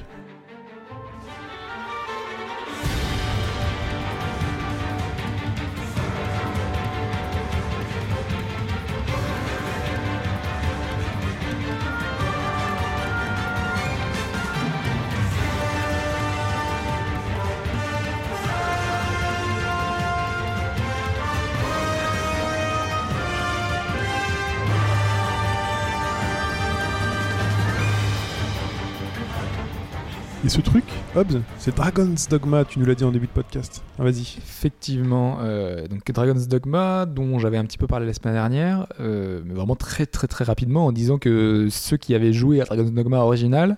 Et 30.48 30.50
ce 30.50 30.62
truc, 30.62 30.86
Hobbs, 31.14 31.42
c'est 31.58 31.76
Dragon's 31.76 32.30
Dogma. 32.30 32.64
Tu 32.64 32.80
nous 32.80 32.86
l'as 32.86 32.96
dit 32.96 33.04
en 33.04 33.12
début 33.12 33.28
de 33.28 33.32
podcast. 33.34 33.84
Ah, 34.00 34.04
Vas-y. 34.04 34.38
Effectivement, 34.38 35.40
euh, 35.42 35.86
donc 35.90 36.10
Dragon's 36.10 36.48
Dogma, 36.48 37.06
dont 37.06 37.38
j'avais 37.38 37.58
un 37.58 37.66
petit 37.66 37.78
peu 37.78 37.86
parlé 37.86 38.06
la 38.06 38.14
semaine 38.14 38.34
dernière, 38.36 38.88
euh, 39.02 39.42
mais 39.44 39.54
vraiment 39.54 39.76
très 39.76 40.06
très 40.06 40.28
très 40.28 40.46
rapidement 40.46 40.86
en 40.86 40.94
disant 40.94 41.18
que 41.18 41.68
ceux 41.70 41.98
qui 41.98 42.16
avaient 42.16 42.32
joué 42.32 42.62
à 42.62 42.64
Dragon's 42.64 42.94
Dogma 42.94 43.18
original 43.18 43.78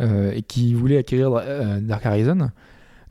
euh, 0.00 0.32
et 0.34 0.42
qui 0.42 0.74
voulaient 0.74 0.98
acquérir 0.98 1.30
Dark 1.80 2.04
Horizon 2.04 2.50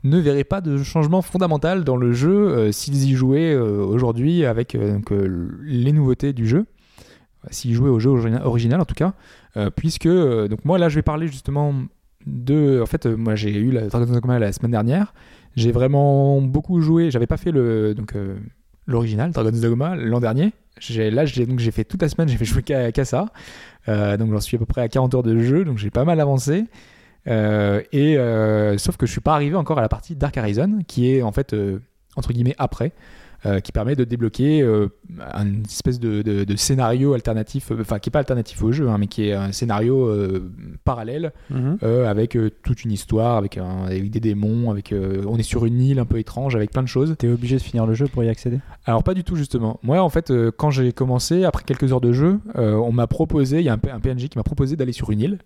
ne 0.04 0.18
verraient 0.20 0.44
pas 0.44 0.60
de 0.60 0.80
changement 0.84 1.22
fondamental 1.22 1.82
dans 1.82 1.96
le 1.96 2.12
jeu 2.12 2.70
s'ils 2.70 3.02
y 3.10 3.14
jouaient 3.14 3.56
aujourd'hui 3.56 4.44
avec 4.44 4.74
les 4.74 5.92
nouveautés 5.92 6.32
du 6.32 6.46
jeu. 6.46 6.66
S'ils 7.50 7.74
jouaient 7.74 7.90
au 7.90 7.98
jeu 7.98 8.10
origina- 8.10 8.44
original 8.44 8.80
en 8.80 8.84
tout 8.84 8.94
cas, 8.94 9.14
puisque 9.74 10.06
donc 10.08 10.64
moi 10.64 10.78
là 10.78 10.88
je 10.88 10.94
vais 10.94 11.02
parler 11.02 11.26
justement 11.26 11.74
En 12.26 12.86
fait, 12.86 13.06
euh, 13.06 13.16
moi 13.16 13.34
j'ai 13.34 13.50
eu 13.50 13.70
la 13.70 13.88
Dragon's 13.88 14.10
Dogma 14.10 14.38
la 14.38 14.52
semaine 14.52 14.72
dernière. 14.72 15.12
J'ai 15.56 15.72
vraiment 15.72 16.40
beaucoup 16.40 16.80
joué. 16.80 17.10
J'avais 17.10 17.26
pas 17.26 17.36
fait 17.36 17.52
le 17.52 17.94
donc 17.94 18.14
euh, 18.14 18.36
l'original 18.86 19.32
Dragon's 19.32 19.60
Dogma 19.60 19.96
l'an 19.96 20.20
dernier. 20.20 20.52
Là 20.96 21.24
j'ai 21.26 21.46
donc 21.46 21.58
j'ai 21.58 21.70
fait 21.70 21.84
toute 21.84 22.00
la 22.02 22.08
semaine. 22.08 22.28
J'ai 22.30 22.36
fait 22.36 22.44
jouer 22.44 22.62
qu'à 22.62 23.04
ça. 23.04 23.26
Euh, 23.88 24.16
donc 24.16 24.32
j'en 24.32 24.40
suis 24.40 24.56
à 24.56 24.58
peu 24.58 24.66
près 24.66 24.80
à 24.80 24.88
40 24.88 25.14
heures 25.14 25.22
de 25.22 25.38
jeu. 25.40 25.64
Donc 25.64 25.78
j'ai 25.78 25.90
pas 25.90 26.04
mal 26.04 26.20
avancé. 26.20 26.64
Euh, 27.28 27.82
et 27.92 28.16
sauf 28.78 28.96
que 28.96 29.06
je 29.06 29.12
suis 29.12 29.20
pas 29.20 29.34
arrivé 29.34 29.56
encore 29.56 29.78
à 29.78 29.82
la 29.82 29.88
partie 29.88 30.16
Dark 30.16 30.36
Horizon 30.36 30.80
qui 30.86 31.12
est 31.12 31.22
en 31.22 31.32
fait 31.32 31.54
entre 32.16 32.32
guillemets 32.32 32.56
après. 32.58 32.92
Euh, 33.44 33.60
qui 33.60 33.72
permet 33.72 33.96
de 33.96 34.04
débloquer 34.04 34.62
euh, 34.62 34.88
une 35.34 35.62
espèce 35.64 35.98
de, 35.98 36.22
de- 36.22 36.44
de 36.44 36.56
scénario 36.56 37.12
alternatif, 37.14 37.72
euh, 37.72 37.78
enfin 37.80 37.98
qui 37.98 38.08
est 38.08 38.12
pas 38.12 38.20
alternatif 38.20 38.62
au 38.62 38.70
jeu, 38.72 38.88
hein, 38.88 38.98
mais 38.98 39.06
qui 39.08 39.28
est 39.28 39.32
un 39.32 39.52
scénario 39.52 40.06
euh, 40.08 40.50
parallèle 40.84 41.32
euh, 41.82 42.08
avec 42.08 42.36
toute 42.62 42.84
une 42.84 42.92
histoire, 42.92 43.36
avec, 43.36 43.58
un- 43.58 43.84
avec 43.86 44.10
des 44.10 44.20
démons, 44.20 44.70
avec 44.70 44.94
on 45.26 45.36
est 45.38 45.42
sur 45.42 45.64
une 45.66 45.80
île 45.80 45.98
un 45.98 46.04
peu 46.04 46.18
étrange, 46.18 46.54
avec 46.56 46.70
plein 46.70 46.82
de 46.82 46.88
choses. 46.88 47.14
T'es 47.18 47.28
obligé 47.28 47.56
de 47.56 47.62
finir 47.62 47.86
le 47.86 47.94
jeu 47.94 48.06
pour 48.06 48.22
y 48.24 48.28
accéder? 48.28 48.60
Alors 48.84 49.02
pas 49.02 49.14
du 49.14 49.24
tout 49.24 49.36
justement. 49.36 49.78
Moi 49.82 50.00
en 50.00 50.08
fait 50.08 50.32
quand 50.56 50.70
j'ai 50.70 50.92
commencé, 50.92 51.44
après 51.44 51.64
quelques 51.64 51.92
heures 51.92 52.00
de 52.00 52.12
jeu, 52.12 52.38
on 52.54 52.92
m'a 52.92 53.06
proposé, 53.06 53.58
il 53.58 53.64
y 53.64 53.68
a 53.68 53.74
un, 53.74 53.80
un 53.94 54.00
PNJ 54.00 54.28
qui 54.28 54.38
m'a 54.38 54.44
proposé 54.44 54.76
d'aller 54.76 54.92
sur 54.92 55.10
une 55.10 55.20
île. 55.20 55.38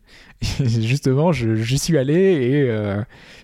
Justement 0.63 1.33
j'y 1.33 1.79
suis 1.79 1.97
allé 1.99 2.15
et 2.15 2.67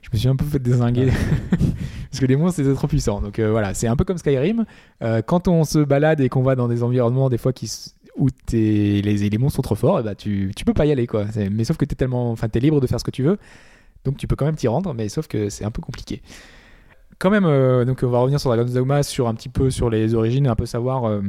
je 0.02 0.08
me 0.12 0.18
suis 0.18 0.28
un 0.28 0.36
peu 0.36 0.44
fait 0.44 0.58
désinguer. 0.58 1.08
Parce 2.12 2.20
que 2.20 2.26
les 2.26 2.36
monstres 2.36 2.60
étaient 2.60 2.74
trop 2.74 2.86
puissants. 2.86 3.22
Donc 3.22 3.38
euh, 3.38 3.50
voilà, 3.50 3.72
c'est 3.72 3.86
un 3.86 3.96
peu 3.96 4.04
comme 4.04 4.18
Skyrim. 4.18 4.66
Euh, 5.02 5.22
quand 5.22 5.48
on 5.48 5.64
se 5.64 5.78
balade 5.78 6.20
et 6.20 6.28
qu'on 6.28 6.42
va 6.42 6.54
dans 6.56 6.68
des 6.68 6.82
environnements 6.82 7.30
des 7.30 7.38
fois 7.38 7.52
où 8.18 8.28
les, 8.52 9.38
monstres 9.40 9.56
sont 9.56 9.62
trop 9.62 9.74
forts, 9.74 10.00
et 10.00 10.02
bah 10.02 10.14
tu, 10.14 10.52
peux 10.66 10.74
pas 10.74 10.84
y 10.84 10.92
aller 10.92 11.06
quoi. 11.06 11.24
Mais 11.50 11.64
sauf 11.64 11.78
que 11.78 11.86
t'es 11.86 11.94
tellement, 11.94 12.30
enfin 12.30 12.50
t'es 12.50 12.60
libre 12.60 12.82
de 12.82 12.86
faire 12.86 13.00
ce 13.00 13.04
que 13.04 13.10
tu 13.10 13.22
veux, 13.22 13.38
donc 14.04 14.18
tu 14.18 14.26
peux 14.26 14.36
quand 14.36 14.44
même 14.44 14.56
t'y 14.56 14.68
rendre, 14.68 14.92
mais 14.92 15.08
sauf 15.08 15.26
que 15.26 15.48
c'est 15.48 15.64
un 15.64 15.70
peu 15.70 15.80
compliqué. 15.80 16.20
Quand 17.18 17.30
même, 17.30 17.46
euh, 17.46 17.86
donc 17.86 18.00
on 18.02 18.10
va 18.10 18.18
revenir 18.18 18.38
sur 18.38 18.50
Dragon's 18.50 18.74
Dogma, 18.74 19.02
sur 19.02 19.26
un 19.26 19.34
petit 19.34 19.48
peu 19.48 19.70
sur 19.70 19.88
les 19.88 20.14
origines, 20.14 20.46
un 20.48 20.54
peu 20.54 20.66
savoir. 20.66 21.22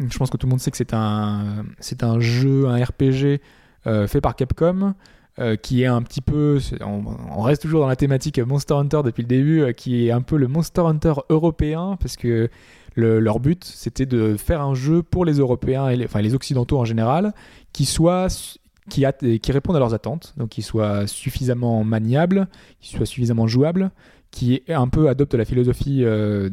je 0.00 0.18
pense 0.18 0.30
que 0.30 0.36
tout 0.36 0.48
le 0.48 0.50
monde 0.50 0.60
sait 0.60 0.72
que 0.72 0.76
c'est 0.76 0.94
un, 0.94 1.64
c'est 1.78 2.02
un 2.02 2.18
jeu, 2.18 2.66
un 2.66 2.84
RPG 2.84 3.40
fait 3.84 4.20
par 4.20 4.34
Capcom. 4.34 4.94
Euh, 5.38 5.56
qui 5.56 5.82
est 5.82 5.86
un 5.86 6.02
petit 6.02 6.20
peu, 6.20 6.58
on, 6.80 7.42
reste 7.42 7.62
toujours 7.62 7.80
dans 7.80 7.86
la 7.86 7.96
thématique 7.96 8.38
Monster 8.38 8.74
Hunter 8.74 9.00
depuis 9.04 9.22
le 9.22 9.28
début, 9.28 9.60
euh, 9.60 9.72
qui 9.72 10.06
est 10.06 10.10
un 10.10 10.20
peu 10.20 10.36
le 10.36 10.48
Monster 10.48 10.82
Hunter 10.82 11.14
européen, 11.28 11.96
parce 12.00 12.16
que 12.16 12.50
le- 12.94 13.20
leur 13.20 13.38
but 13.38 13.64
c'était 13.64 14.06
de 14.06 14.36
faire 14.36 14.60
un 14.60 14.74
jeu 14.74 15.02
pour 15.02 15.24
les 15.24 15.34
Européens 15.34 15.88
et 15.88 15.96
les, 15.96 16.06
enfin 16.06 16.20
les 16.20 16.34
Occidentaux 16.34 16.78
en 16.78 16.84
général, 16.84 17.34
qui 17.72 17.84
soit 17.84 18.58
qui, 18.90 19.04
qui 19.40 19.52
répondent 19.52 19.76
à 19.76 19.78
leurs 19.78 19.94
attentes, 19.94 20.34
donc 20.36 20.48
qui 20.48 20.62
soit 20.62 21.06
suffisamment 21.06 21.84
maniable, 21.84 22.48
qui 22.80 22.96
soit 22.96 23.06
suffisamment 23.06 23.46
jouable, 23.46 23.90
qui 24.30 24.62
un 24.68 24.88
peu 24.88 25.08
adopte 25.08 25.34
la 25.34 25.44
philosophie 25.44 26.02
euh, 26.04 26.50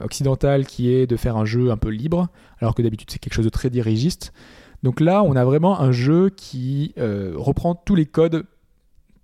occidentale 0.00 0.66
qui 0.66 0.92
est 0.92 1.06
de 1.06 1.16
faire 1.16 1.36
un 1.36 1.44
jeu 1.44 1.70
un 1.70 1.76
peu 1.76 1.88
libre, 1.88 2.28
alors 2.60 2.74
que 2.74 2.82
d'habitude 2.82 3.10
c'est 3.10 3.18
quelque 3.18 3.34
chose 3.34 3.44
de 3.44 3.50
très 3.50 3.70
dirigiste. 3.70 4.32
Donc 4.82 5.00
là, 5.00 5.22
on 5.22 5.36
a 5.36 5.44
vraiment 5.44 5.80
un 5.80 5.92
jeu 5.92 6.30
qui 6.30 6.92
euh, 6.98 7.32
reprend 7.36 7.74
tous 7.74 7.94
les 7.94 8.06
codes. 8.06 8.44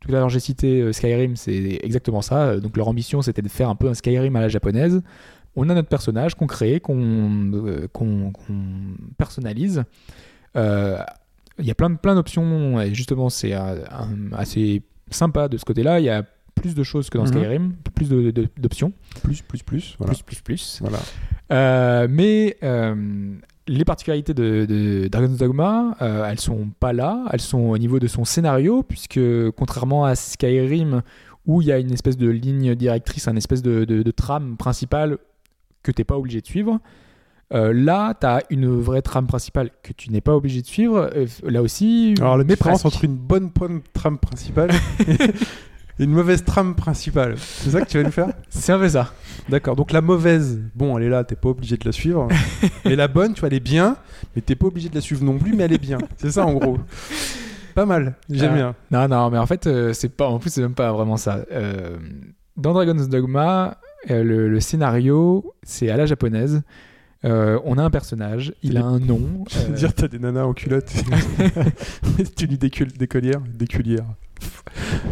Tout 0.00 0.08
à 0.10 0.12
l'heure, 0.12 0.28
j'ai 0.28 0.38
cité 0.40 0.80
euh, 0.80 0.92
Skyrim, 0.92 1.34
c'est 1.36 1.80
exactement 1.82 2.22
ça. 2.22 2.44
Euh, 2.50 2.60
Donc 2.60 2.76
leur 2.76 2.86
ambition, 2.88 3.22
c'était 3.22 3.42
de 3.42 3.48
faire 3.48 3.68
un 3.68 3.74
peu 3.74 3.88
un 3.88 3.94
Skyrim 3.94 4.36
à 4.36 4.40
la 4.40 4.48
japonaise. 4.48 5.02
On 5.56 5.68
a 5.68 5.74
notre 5.74 5.88
personnage 5.88 6.36
qu'on 6.36 6.46
crée, 6.46 6.78
qu'on 6.78 7.88
qu'on- 7.92 8.32
personnalise. 9.16 9.82
Il 10.54 11.64
y 11.66 11.70
a 11.72 11.74
plein, 11.74 11.94
plein 11.94 12.14
d'options, 12.14 12.80
et 12.80 12.94
justement, 12.94 13.28
c'est 13.28 13.52
assez 14.32 14.82
sympa 15.10 15.48
de 15.48 15.56
ce 15.56 15.64
côté-là. 15.64 16.22
Plus 16.60 16.74
de 16.74 16.82
choses 16.82 17.10
que 17.10 17.18
dans 17.18 17.24
Mhm. 17.24 17.32
Skyrim, 17.32 17.72
plus 17.94 18.08
d'options. 18.58 18.92
Plus, 19.22 19.42
plus, 19.42 19.62
plus. 19.62 19.94
Voilà. 19.98 20.12
Plus, 20.14 20.22
plus, 20.22 20.40
plus. 20.42 20.78
Voilà. 20.80 20.98
Euh, 21.52 22.06
mais 22.10 22.56
euh, 22.62 23.34
les 23.66 23.84
particularités 23.84 24.34
de, 24.34 24.66
de 24.66 25.08
Dragon's 25.08 25.38
Dogma, 25.38 25.96
euh, 26.02 26.26
elles 26.28 26.40
sont 26.40 26.68
pas 26.80 26.92
là, 26.92 27.24
elles 27.32 27.40
sont 27.40 27.58
au 27.70 27.78
niveau 27.78 27.98
de 27.98 28.06
son 28.06 28.24
scénario, 28.24 28.82
puisque 28.82 29.20
contrairement 29.56 30.04
à 30.04 30.14
Skyrim, 30.14 31.02
où 31.46 31.62
il 31.62 31.68
y 31.68 31.72
a 31.72 31.78
une 31.78 31.92
espèce 31.92 32.16
de 32.16 32.28
ligne 32.28 32.74
directrice, 32.74 33.26
une 33.28 33.36
espèce 33.38 33.62
de, 33.62 33.84
de- 33.84 34.02
de 34.02 34.10
trame 34.10 34.56
principale 34.56 35.18
que 35.82 35.90
t'es 35.92 36.04
pas 36.04 36.16
obligé 36.18 36.40
de 36.42 36.46
suivre, 36.46 36.78
euh, 37.54 37.72
là, 37.72 38.12
tu 38.20 38.26
as 38.26 38.42
une 38.50 38.68
vraie 38.78 39.00
trame 39.00 39.26
principale 39.26 39.70
que 39.82 39.94
tu 39.94 40.10
n'es 40.10 40.20
pas 40.20 40.36
obligé 40.36 40.60
de 40.60 40.66
suivre. 40.66 41.10
Euh, 41.16 41.24
là 41.44 41.62
aussi, 41.62 42.14
Alors 42.20 42.36
la 42.36 42.44
différence 42.44 42.84
entre 42.84 43.04
une 43.04 43.16
bonne 43.16 43.48
bonne 43.48 43.80
trame 43.94 44.18
principale 44.18 44.68
une 46.04 46.12
mauvaise 46.12 46.44
trame 46.44 46.74
principale, 46.74 47.34
c'est 47.38 47.70
ça 47.70 47.80
que 47.80 47.88
tu 47.88 47.98
vas 47.98 48.04
nous 48.04 48.10
faire? 48.12 48.28
C'est 48.48 48.72
un 48.72 48.78
peu 48.78 48.88
ça. 48.88 49.12
D'accord. 49.48 49.76
Donc 49.76 49.92
la 49.92 50.00
mauvaise, 50.00 50.60
bon, 50.74 50.96
elle 50.98 51.04
est 51.04 51.08
là, 51.08 51.24
t'es 51.24 51.34
pas 51.36 51.48
obligé 51.48 51.76
de 51.76 51.84
la 51.84 51.92
suivre. 51.92 52.28
et 52.84 52.96
la 52.96 53.08
bonne, 53.08 53.34
tu 53.34 53.40
vois, 53.40 53.48
elle 53.48 53.54
est 53.56 53.60
bien, 53.60 53.96
mais 54.36 54.42
t'es 54.42 54.54
pas 54.56 54.66
obligé 54.66 54.88
de 54.88 54.94
la 54.94 55.00
suivre 55.00 55.24
non 55.24 55.38
plus, 55.38 55.54
mais 55.54 55.64
elle 55.64 55.72
est 55.72 55.78
bien. 55.82 55.98
C'est 56.16 56.30
ça 56.32 56.46
en 56.46 56.54
gros. 56.54 56.78
Pas 57.74 57.86
mal. 57.86 58.16
J'aime 58.30 58.50
Ah. 58.52 58.56
bien. 58.56 58.74
Non, 58.90 59.08
non, 59.08 59.30
mais 59.30 59.38
en 59.38 59.46
fait, 59.46 59.66
euh, 59.66 59.92
c'est 59.92 60.08
pas. 60.08 60.26
En 60.28 60.38
plus, 60.38 60.50
c'est 60.50 60.60
même 60.62 60.74
pas 60.74 60.92
vraiment 60.92 61.16
ça. 61.16 61.44
Euh, 61.52 61.96
dans 62.56 62.72
Dragon's 62.72 63.08
Dogma, 63.08 63.78
euh, 64.10 64.22
le, 64.24 64.48
le 64.48 64.60
scénario, 64.60 65.54
c'est 65.62 65.88
à 65.90 65.96
la 65.96 66.06
japonaise. 66.06 66.62
Euh, 67.24 67.58
on 67.64 67.78
a 67.78 67.82
un 67.82 67.90
personnage, 67.90 68.52
il 68.62 68.76
a 68.78 68.84
un 68.84 68.98
nom. 69.00 69.44
Je 69.50 69.58
veux 69.66 69.72
euh, 69.72 69.76
dire, 69.76 69.94
t'as 69.94 70.06
des 70.08 70.18
nanas 70.20 70.44
en 70.44 70.54
culotte. 70.54 70.92
tu 72.36 72.46
dis 72.46 72.58
des, 72.58 72.70
cul- 72.70 72.86
des 72.86 73.06
collières, 73.08 73.40
des 73.40 73.66
culières. 73.66 74.06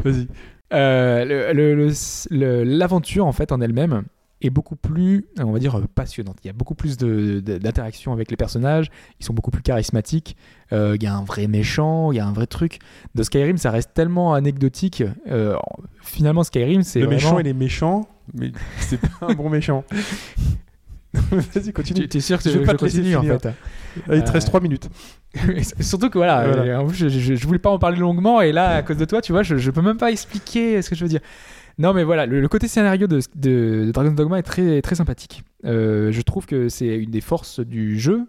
Vas-y. 0.05 0.29
Euh, 0.73 1.93
L'aventure, 2.31 3.27
en 3.27 3.33
fait, 3.33 3.53
en 3.53 3.61
elle-même, 3.61 4.05
est 4.43 4.51
beaucoup 4.51 4.77
plus, 4.77 5.27
on 5.41 5.51
va 5.53 5.59
dire, 5.59 5.79
euh, 5.79 5.85
passionnante. 5.95 6.37
Il 6.45 6.49
y 6.49 6.51
a 6.51 6.53
beaucoup 6.53 6.75
plus 6.75 6.99
d'interactions 6.99 8.13
avec 8.13 8.31
les 8.31 8.37
personnages, 8.37 8.91
ils 9.19 9.25
sont 9.25 9.33
beaucoup 9.33 9.51
plus 9.51 9.63
charismatiques, 9.63 10.37
Euh, 10.73 10.97
il 10.97 11.03
y 11.03 11.07
a 11.07 11.15
un 11.15 11.23
vrai 11.23 11.47
méchant, 11.47 12.11
il 12.11 12.17
y 12.17 12.21
a 12.21 12.27
un 12.27 12.33
vrai 12.33 12.47
truc. 12.49 12.81
De 13.15 13.23
Skyrim, 13.23 13.57
ça 13.57 13.71
reste 13.71 13.95
tellement 13.95 14.35
anecdotique. 14.35 15.05
Euh, 15.31 15.57
finalement, 16.03 16.43
Skyrim, 16.43 16.83
c'est 16.83 16.99
Le 16.99 17.07
vraiment... 17.07 17.19
méchant, 17.21 17.39
il 17.39 17.47
est 17.47 17.53
méchant, 17.55 18.09
mais 18.35 18.51
c'est 18.81 19.01
pas 19.01 19.27
un 19.29 19.35
bon 19.35 19.49
méchant. 19.49 19.85
Vas-y, 21.55 21.73
continue. 21.73 22.09
Tu 22.09 22.19
es 22.19 22.21
sûr 22.21 22.43
que 22.43 22.51
Je 22.51 22.59
vais 22.59 22.65
pas 22.65 22.73
je 22.73 22.77
te 22.79 22.85
laisser 22.85 22.99
continue, 22.99 23.17
en 23.17 23.21
finir. 23.23 23.41
fait 23.41 23.49
Ah, 24.09 24.15
il 24.17 24.23
te 24.25 24.29
Euh, 24.29 24.33
reste 24.33 24.47
3 24.49 24.61
minutes. 24.61 24.89
Surtout 25.81 26.11
que 26.11 26.19
voilà, 26.19 26.47
Voilà. 26.47 26.63
euh, 26.63 26.77
en 26.79 26.87
plus, 26.87 26.97
je, 26.97 27.35
je, 27.37 27.47
voulais 27.47 27.59
pas 27.59 27.71
en 27.71 27.79
parler 27.79 27.99
longuement 27.99 28.41
et 28.41 28.53
là, 28.53 28.71
à 28.77 28.83
cause 28.83 28.97
de 28.97 29.05
toi, 29.05 29.21
tu 29.23 29.33
vois, 29.33 29.43
je, 29.43 29.57
je 29.57 29.71
peux 29.71 29.83
même 29.83 29.97
pas 29.99 30.11
expliquer 30.11 30.81
ce 30.83 30.91
que 30.91 30.97
je 30.97 31.03
veux 31.05 31.09
dire. 31.09 31.21
Non, 31.79 31.93
mais 31.93 32.05
voilà, 32.05 32.25
le, 32.27 32.41
le 32.41 32.49
côté 32.49 32.69
scénario 32.69 33.07
de, 33.07 33.21
de, 33.35 33.85
de 33.87 33.91
Dragon's 33.93 34.15
Dogma 34.15 34.39
est 34.39 34.43
très, 34.43 34.81
très 34.81 34.95
sympathique. 34.95 35.43
Euh, 35.67 36.11
je 36.11 36.21
trouve 36.23 36.47
que 36.47 36.69
c'est 36.69 36.87
une 36.97 37.11
des 37.11 37.21
forces 37.21 37.61
du 37.61 37.99
jeu. 37.99 38.23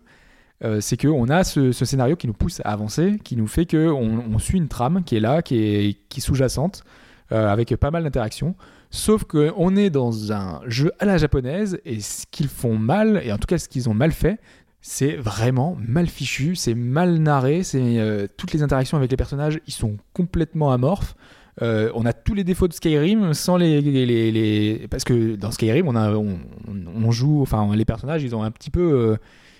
euh, 0.65 0.81
c'est 0.81 0.97
qu'on 0.99 1.29
a 1.29 1.43
ce, 1.45 1.71
ce 1.71 1.85
scénario 1.85 2.15
qui 2.17 2.27
nous 2.27 2.33
pousse 2.33 2.59
à 2.65 2.71
avancer, 2.73 3.17
qui 3.23 3.37
nous 3.37 3.47
fait 3.47 3.65
que 3.65 3.87
on, 3.89 4.23
on 4.33 4.39
suit 4.39 4.57
une 4.57 4.67
trame 4.67 5.03
qui 5.05 5.15
est 5.15 5.19
là, 5.21 5.41
qui 5.41 5.55
est, 5.57 5.97
qui 6.09 6.19
est 6.19 6.23
sous-jacente, 6.23 6.83
euh, 7.31 7.47
avec 7.47 7.73
pas 7.77 7.91
mal 7.91 8.03
d'interactions. 8.03 8.55
Sauf 8.97 9.23
qu'on 9.25 9.75
est 9.75 9.89
dans 9.91 10.31
un 10.33 10.61
jeu 10.65 10.91
à 10.99 11.05
la 11.05 11.17
japonaise 11.17 11.79
et 11.85 11.99
ce 11.99 12.25
qu'ils 12.31 12.47
font 12.47 12.75
mal, 12.77 13.21
et 13.23 13.31
en 13.31 13.37
tout 13.37 13.45
cas 13.45 13.57
ce 13.59 13.69
qu'ils 13.69 13.87
ont 13.89 13.93
mal 13.93 14.11
fait, 14.11 14.39
c'est 14.81 15.15
vraiment 15.15 15.77
mal 15.79 16.07
fichu, 16.07 16.55
c'est 16.55 16.73
mal 16.73 17.17
narré, 17.19 17.61
c'est 17.63 17.99
euh, 17.99 18.25
toutes 18.37 18.53
les 18.53 18.63
interactions 18.63 18.97
avec 18.97 19.11
les 19.11 19.17
personnages, 19.17 19.59
ils 19.67 19.73
sont 19.73 19.97
complètement 20.13 20.71
amorphes. 20.71 21.15
Euh, 21.61 21.91
on 21.95 22.05
a 22.05 22.13
tous 22.13 22.33
les 22.33 22.43
défauts 22.43 22.67
de 22.67 22.73
Skyrim 22.73 23.33
sans 23.33 23.57
les, 23.57 23.81
les, 23.81 24.05
les- 24.05 24.31
les- 24.31 24.87
parce 24.87 25.03
que 25.03 25.35
dans 25.35 25.49
Skyrim 25.51 25.87
on 25.87 25.95
a 25.95 26.13
on, 26.15 27.11
joue 27.11 27.41
enfin 27.41 27.75
les 27.75 27.83
personnages 27.85 28.21
ils 28.23 28.35
ont 28.35 28.43
un 28.43 28.51
petit 28.51 28.69
peu 28.69 28.81
euh, 28.81 29.17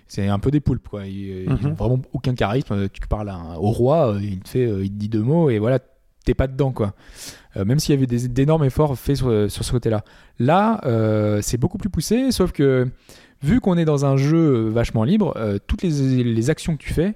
c'est 0.08 0.28
un 0.28 0.38
peu 0.40 0.52
des 0.52 0.60
poulpes 0.60 0.88
quoi. 0.88 1.06
Ils, 1.08 1.46
ils 1.60 1.68
ont 1.68 1.74
vraiment 1.74 2.02
aucun 2.14 2.36
charisme. 2.36 2.88
Tu 2.90 3.02
parles 3.08 3.30
à 3.30 3.36
un- 3.36 3.56
au 3.56 3.72
roi 3.72 4.16
il 4.22 4.40
te 4.42 4.50
fait 4.50 4.70
il 4.84 4.92
te 4.92 4.96
dit 4.96 5.10
deux 5.10 5.24
mots 5.24 5.50
et 5.50 5.58
voilà 5.60 5.80
t'es 6.24 6.36
pas 6.36 6.48
dedans 6.48 6.72
quoi 6.72 6.94
Euh, 7.58 7.66
même 7.66 7.80
s'il 7.80 7.96
y 7.96 7.98
avait 7.98 8.06
d'énormes 8.28 8.64
efforts 8.64 8.98
faits 8.98 9.18
sur, 9.18 9.50
ce 9.50 9.72
côté 9.72 9.90
là 10.40 10.82
euh, 10.86 11.40
c'est 11.42 11.58
beaucoup 11.58 11.78
plus 11.78 11.90
poussé 11.90 12.32
sauf 12.32 12.52
que 12.52 12.88
vu 13.42 13.60
qu'on 13.60 13.78
est 13.78 13.86
dans 13.86 14.06
un 14.06 14.18
jeu 14.18 14.68
vachement 14.70 15.04
libre 15.04 15.34
euh, 15.38 15.58
toutes 15.66 15.82
les, 15.82 16.50
actions 16.50 16.76
que 16.78 16.84
tu 16.84 16.94
fais 16.94 17.16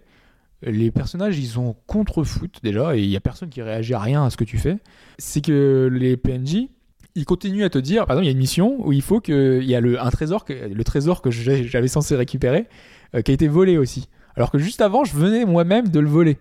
les 0.64 0.92
personnages 0.92 1.38
ils 1.38 1.48
sont 1.48 1.76
contre 1.86 2.24
foot 2.24 2.60
déjà 2.64 2.96
et 2.96 3.02
il 3.02 3.10
y 3.10 3.16
a 3.16 3.20
personne 3.20 3.50
qui 3.50 3.62
réagit 3.62 3.94
à 3.94 4.00
rien 4.00 4.26
à 4.26 4.30
ce 4.30 4.38
que 4.38 4.44
tu 4.44 4.58
fais. 4.58 4.78
C'est 5.18 5.42
que 5.42 5.90
les 5.92 6.18
PNJ 6.18 6.70
ils 7.16 7.26
continuent 7.26 7.64
à 7.64 7.70
te 7.70 7.80
dire 7.80 8.06
par 8.06 8.16
exemple 8.16 8.26
il 8.26 8.28
y 8.28 8.30
a 8.30 8.34
une 8.34 8.38
mission 8.38 8.78
où 8.86 8.94
il 8.94 9.02
faut 9.02 9.20
que 9.20 9.60
il 9.62 9.68
y 9.68 9.76
a 9.76 9.82
le, 9.82 10.00
un 10.00 10.10
trésor 10.12 10.46
que, 10.46 10.54
le 10.54 10.84
trésor 10.84 11.22
que 11.22 11.32
j'avais 11.32 11.88
censé 11.88 12.16
récupérer 12.16 12.68
euh, 13.16 13.22
qui 13.22 13.32
a 13.32 13.34
été 13.34 13.48
volé 13.48 13.78
aussi. 13.78 14.08
Alors 14.36 14.52
que 14.52 14.60
juste 14.60 14.82
avant 14.82 15.04
je 15.04 15.16
venais 15.16 15.46
moi-même 15.46 15.90
de 15.90 16.00
le 16.00 16.08
voler 16.08 16.38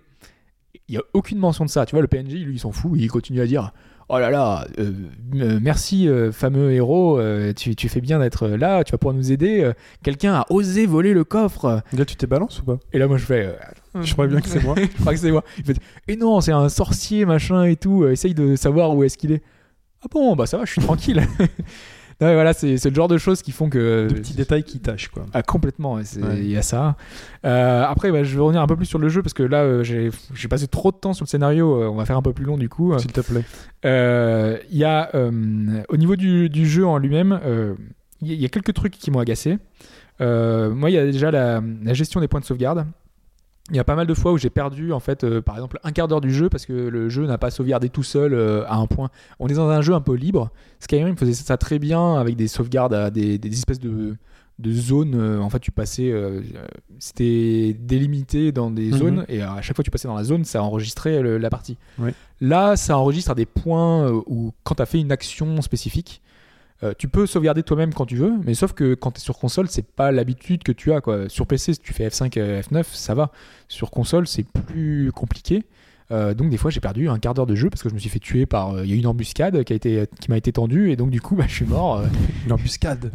il 0.88 0.94
y 0.94 0.98
a 0.98 1.02
aucune 1.14 1.38
mention 1.38 1.64
de 1.64 1.70
ça 1.70 1.86
tu 1.86 1.94
vois 1.94 2.02
le 2.02 2.08
PNJ 2.08 2.34
lui 2.34 2.54
il 2.54 2.58
s'en 2.58 2.72
fout 2.72 2.92
il 2.96 3.08
continue 3.08 3.40
à 3.40 3.46
dire 3.46 3.72
Oh 4.12 4.18
là 4.18 4.28
là, 4.28 4.66
euh, 4.80 4.90
euh, 5.36 5.60
merci 5.62 6.08
euh, 6.08 6.32
fameux 6.32 6.72
héros, 6.72 7.20
euh, 7.20 7.52
tu, 7.52 7.76
tu 7.76 7.88
fais 7.88 8.00
bien 8.00 8.18
d'être 8.18 8.48
là, 8.48 8.82
tu 8.82 8.90
vas 8.90 8.98
pouvoir 8.98 9.14
nous 9.14 9.30
aider. 9.30 9.70
Quelqu'un 10.02 10.34
a 10.34 10.46
osé 10.50 10.84
voler 10.84 11.14
le 11.14 11.22
coffre. 11.22 11.80
Là, 11.92 12.04
tu 12.04 12.16
t'es 12.16 12.26
balance 12.26 12.58
ou 12.58 12.64
pas? 12.64 12.78
Et 12.92 12.98
là, 12.98 13.06
moi, 13.06 13.18
je 13.18 13.24
fais. 13.24 13.56
Je 14.02 14.12
crois 14.12 14.26
bien 14.26 14.40
que 14.40 14.48
c'est 14.48 14.64
moi. 14.64 14.74
je 14.78 15.00
crois 15.00 15.12
que 15.12 15.18
c'est 15.20 15.30
moi. 15.30 15.44
Il 15.58 15.64
fait 15.64 15.76
Et 16.08 16.16
non, 16.16 16.40
c'est 16.40 16.50
un 16.50 16.68
sorcier, 16.68 17.24
machin 17.24 17.62
et 17.62 17.76
tout. 17.76 18.04
essaye 18.04 18.34
de 18.34 18.56
savoir 18.56 18.96
où 18.96 19.04
est-ce 19.04 19.16
qu'il 19.16 19.30
est. 19.30 19.44
Ah 20.02 20.06
bon, 20.10 20.34
bah 20.34 20.46
ça 20.46 20.58
va, 20.58 20.64
je 20.64 20.72
suis 20.72 20.82
tranquille. 20.82 21.22
Non, 22.20 22.26
mais 22.28 22.34
voilà, 22.34 22.52
c'est 22.52 22.84
le 22.84 22.94
genre 22.94 23.08
de 23.08 23.16
choses 23.18 23.40
qui 23.42 23.50
font 23.52 23.70
que. 23.70 24.08
De 24.08 24.14
petits 24.14 24.34
détails 24.34 24.62
qui 24.62 24.78
tâchent, 24.80 25.08
quoi. 25.08 25.24
Ah, 25.32 25.42
complètement, 25.42 25.98
il 25.98 26.24
Ouais. 26.24 26.44
y 26.44 26.56
a 26.56 26.62
ça. 26.62 26.96
Euh, 27.46 27.82
après, 27.84 28.12
bah, 28.12 28.22
je 28.24 28.34
vais 28.36 28.42
revenir 28.42 28.60
un 28.60 28.66
peu 28.66 28.76
plus 28.76 28.84
sur 28.86 28.98
le 28.98 29.08
jeu 29.08 29.22
parce 29.22 29.32
que 29.32 29.42
là, 29.42 29.62
euh, 29.62 29.82
j'ai 29.82 30.10
passé 30.48 30.66
trop 30.68 30.90
de 30.92 30.96
temps 30.96 31.14
sur 31.14 31.24
le 31.24 31.28
scénario. 31.28 31.82
euh, 31.82 31.88
on 31.88 31.94
va 31.96 32.04
faire 32.04 32.16
un 32.18 32.22
peu 32.22 32.32
plus 32.32 32.44
long 32.44 32.58
du 32.58 32.68
coup. 32.68 32.96
S'il 32.98 33.12
te 33.12 33.20
plaît. 33.22 33.44
Il 34.70 34.76
y 34.78 34.84
a, 34.84 35.10
au 35.88 35.96
niveau 35.96 36.16
du, 36.16 36.48
du 36.50 36.66
jeu 36.68 36.86
en 36.86 36.98
lui-même, 36.98 37.40
il 38.22 38.28
y, 38.28 38.32
a- 38.32 38.34
il 38.34 38.40
y 38.42 38.44
a 38.44 38.48
quelques 38.48 38.74
trucs 38.74 38.92
qui 38.92 39.10
m'ont 39.10 39.20
agacé. 39.20 39.58
Moi, 40.20 40.90
il 40.90 40.92
y 40.94 40.98
a 40.98 41.04
déjà 41.06 41.30
la, 41.30 41.62
la 41.82 41.94
gestion 41.94 42.20
des 42.20 42.28
points 42.28 42.40
de 42.40 42.44
sauvegarde. 42.44 42.84
Il 43.70 43.76
y 43.76 43.78
a 43.78 43.84
pas 43.84 43.94
mal 43.94 44.06
de 44.06 44.14
fois 44.14 44.32
où 44.32 44.38
j'ai 44.38 44.50
perdu, 44.50 44.92
en 44.92 45.00
fait, 45.00 45.22
euh, 45.24 45.40
par 45.40 45.54
exemple, 45.54 45.78
un 45.84 45.92
quart 45.92 46.08
d'heure 46.08 46.20
du 46.20 46.32
jeu 46.32 46.48
parce 46.48 46.66
que 46.66 46.72
le 46.72 47.08
jeu 47.08 47.26
n'a 47.26 47.38
pas 47.38 47.50
sauvegardé 47.50 47.88
tout 47.88 48.02
seul 48.02 48.34
euh, 48.34 48.64
à 48.66 48.76
un 48.76 48.86
point. 48.86 49.10
On 49.38 49.46
est 49.48 49.54
dans 49.54 49.68
un 49.68 49.80
jeu 49.82 49.94
un 49.94 50.00
peu 50.00 50.14
libre. 50.14 50.50
Skyrim 50.80 51.16
faisait 51.16 51.32
ça 51.34 51.56
très 51.56 51.78
bien 51.78 52.16
avec 52.16 52.36
des 52.36 52.48
sauvegardes 52.48 52.94
à 52.94 53.10
des, 53.10 53.38
des 53.38 53.52
espèces 53.52 53.78
de, 53.78 54.16
de 54.58 54.72
zones. 54.72 55.14
euh, 55.14 55.38
en 55.40 55.48
fait, 55.50 55.60
tu 55.60 55.70
passais, 55.70 56.12
c'était 56.98 57.76
délimité 57.78 58.52
dans 58.52 58.70
des 58.70 58.90
Mhm. 58.90 58.98
zones 58.98 59.24
et 59.28 59.42
à 59.42 59.60
chaque 59.62 59.76
fois 59.76 59.82
que 59.82 59.86
tu 59.86 59.90
passais 59.90 60.08
dans 60.08 60.16
la 60.16 60.24
zone, 60.24 60.44
ça 60.44 60.62
enregistrait 60.62 61.22
le- 61.22 61.38
la 61.38 61.50
partie. 61.50 61.76
Là, 62.40 62.76
ça 62.76 62.96
enregistre 62.98 63.30
à 63.30 63.34
des 63.34 63.46
points 63.46 64.10
où, 64.26 64.52
quand 64.64 64.74
tu 64.76 64.82
as 64.82 64.86
fait 64.86 64.98
une 65.00 65.12
action 65.12 65.60
spécifique, 65.62 66.22
euh, 66.82 66.94
tu 66.96 67.08
peux 67.08 67.26
sauvegarder 67.26 67.62
toi-même 67.62 67.92
quand 67.92 68.06
tu 68.06 68.16
veux, 68.16 68.32
mais 68.44 68.54
sauf 68.54 68.72
que 68.72 68.94
quand 68.94 69.12
tu 69.12 69.18
es 69.18 69.20
sur 69.20 69.38
console, 69.38 69.68
c'est 69.68 69.86
pas 69.86 70.12
l'habitude 70.12 70.62
que 70.62 70.72
tu 70.72 70.92
as. 70.92 71.00
Quoi. 71.00 71.28
Sur 71.28 71.46
PC, 71.46 71.74
si 71.74 71.80
tu 71.80 71.92
fais 71.92 72.08
F5, 72.08 72.38
euh, 72.38 72.62
F9, 72.62 72.84
ça 72.92 73.14
va. 73.14 73.30
Sur 73.68 73.90
console, 73.90 74.26
c'est 74.26 74.46
plus 74.66 75.12
compliqué. 75.12 75.64
Euh, 76.12 76.34
donc 76.34 76.50
des 76.50 76.56
fois 76.56 76.72
j'ai 76.72 76.80
perdu 76.80 77.08
un 77.08 77.20
quart 77.20 77.34
d'heure 77.34 77.46
de 77.46 77.54
jeu 77.54 77.70
parce 77.70 77.84
que 77.84 77.88
je 77.88 77.94
me 77.94 78.00
suis 78.00 78.08
fait 78.10 78.18
tuer 78.18 78.44
par 78.44 78.70
euh, 78.70 78.84
il 78.84 78.90
y 78.90 78.94
a 78.94 78.96
eu 78.96 78.98
une 78.98 79.06
embuscade 79.06 79.62
qui 79.62 79.72
a 79.72 79.76
été 79.76 80.08
qui 80.20 80.28
m'a 80.28 80.36
été 80.36 80.52
tendue 80.52 80.90
et 80.90 80.96
donc 80.96 81.10
du 81.10 81.20
coup 81.20 81.36
bah, 81.36 81.44
je 81.46 81.54
suis 81.54 81.64
mort 81.64 82.02
Une 82.46 82.52
embuscade. 82.52 83.12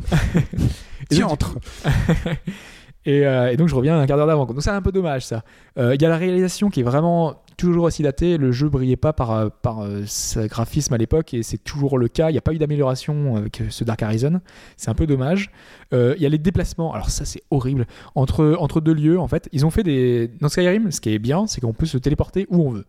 Tiens, 1.09 1.27
entre? 1.27 1.59
et, 3.05 3.25
euh, 3.25 3.51
et 3.51 3.57
donc 3.57 3.67
je 3.67 3.75
reviens 3.75 3.99
un 3.99 4.05
quart 4.05 4.17
d'heure 4.17 4.27
d'avant. 4.27 4.45
Donc 4.45 4.61
c'est 4.61 4.69
un 4.69 4.81
peu 4.81 4.91
dommage 4.91 5.25
ça. 5.25 5.43
Euh, 5.77 5.95
Il 5.95 6.01
y 6.01 6.05
a 6.05 6.09
la 6.09 6.17
réalisation 6.17 6.69
qui 6.69 6.79
est 6.79 6.83
vraiment 6.83 7.35
toujours 7.57 7.85
aussi 7.85 8.03
datée. 8.03 8.37
Le 8.37 8.51
jeu 8.51 8.67
brillait 8.67 8.97
pas 8.97 9.13
par, 9.13 9.31
euh, 9.31 9.49
par 9.61 9.81
euh, 9.81 10.03
ce 10.05 10.47
graphisme 10.47 10.93
à 10.93 10.97
l'époque 10.97 11.33
et 11.33 11.43
c'est 11.43 11.57
toujours 11.57 11.97
le 11.97 12.07
cas. 12.07 12.29
Il 12.29 12.33
n'y 12.33 12.37
a 12.37 12.41
pas 12.41 12.53
eu 12.53 12.57
d'amélioration 12.57 13.35
avec 13.35 13.63
ce 13.69 13.83
Dark 13.83 14.01
Horizon. 14.01 14.41
C'est 14.77 14.89
un 14.89 14.95
peu 14.95 15.07
dommage. 15.07 15.51
Il 15.91 16.21
y 16.21 16.25
a 16.25 16.29
les 16.29 16.37
déplacements. 16.37 16.93
Alors 16.93 17.09
ça 17.09 17.25
c'est 17.25 17.41
horrible. 17.51 17.85
Entre, 18.15 18.55
entre 18.59 18.81
deux 18.81 18.93
lieux 18.93 19.19
en 19.19 19.27
fait, 19.27 19.47
ils 19.51 19.65
ont 19.65 19.69
fait 19.69 19.83
des... 19.83 20.29
Dans 20.41 20.49
Skyrim, 20.49 20.91
ce 20.91 20.99
qui 20.99 21.13
est 21.13 21.19
bien, 21.19 21.47
c'est 21.47 21.61
qu'on 21.61 21.73
peut 21.73 21.85
se 21.85 21.97
téléporter 21.97 22.47
où 22.49 22.67
on 22.67 22.71
veut. 22.71 22.85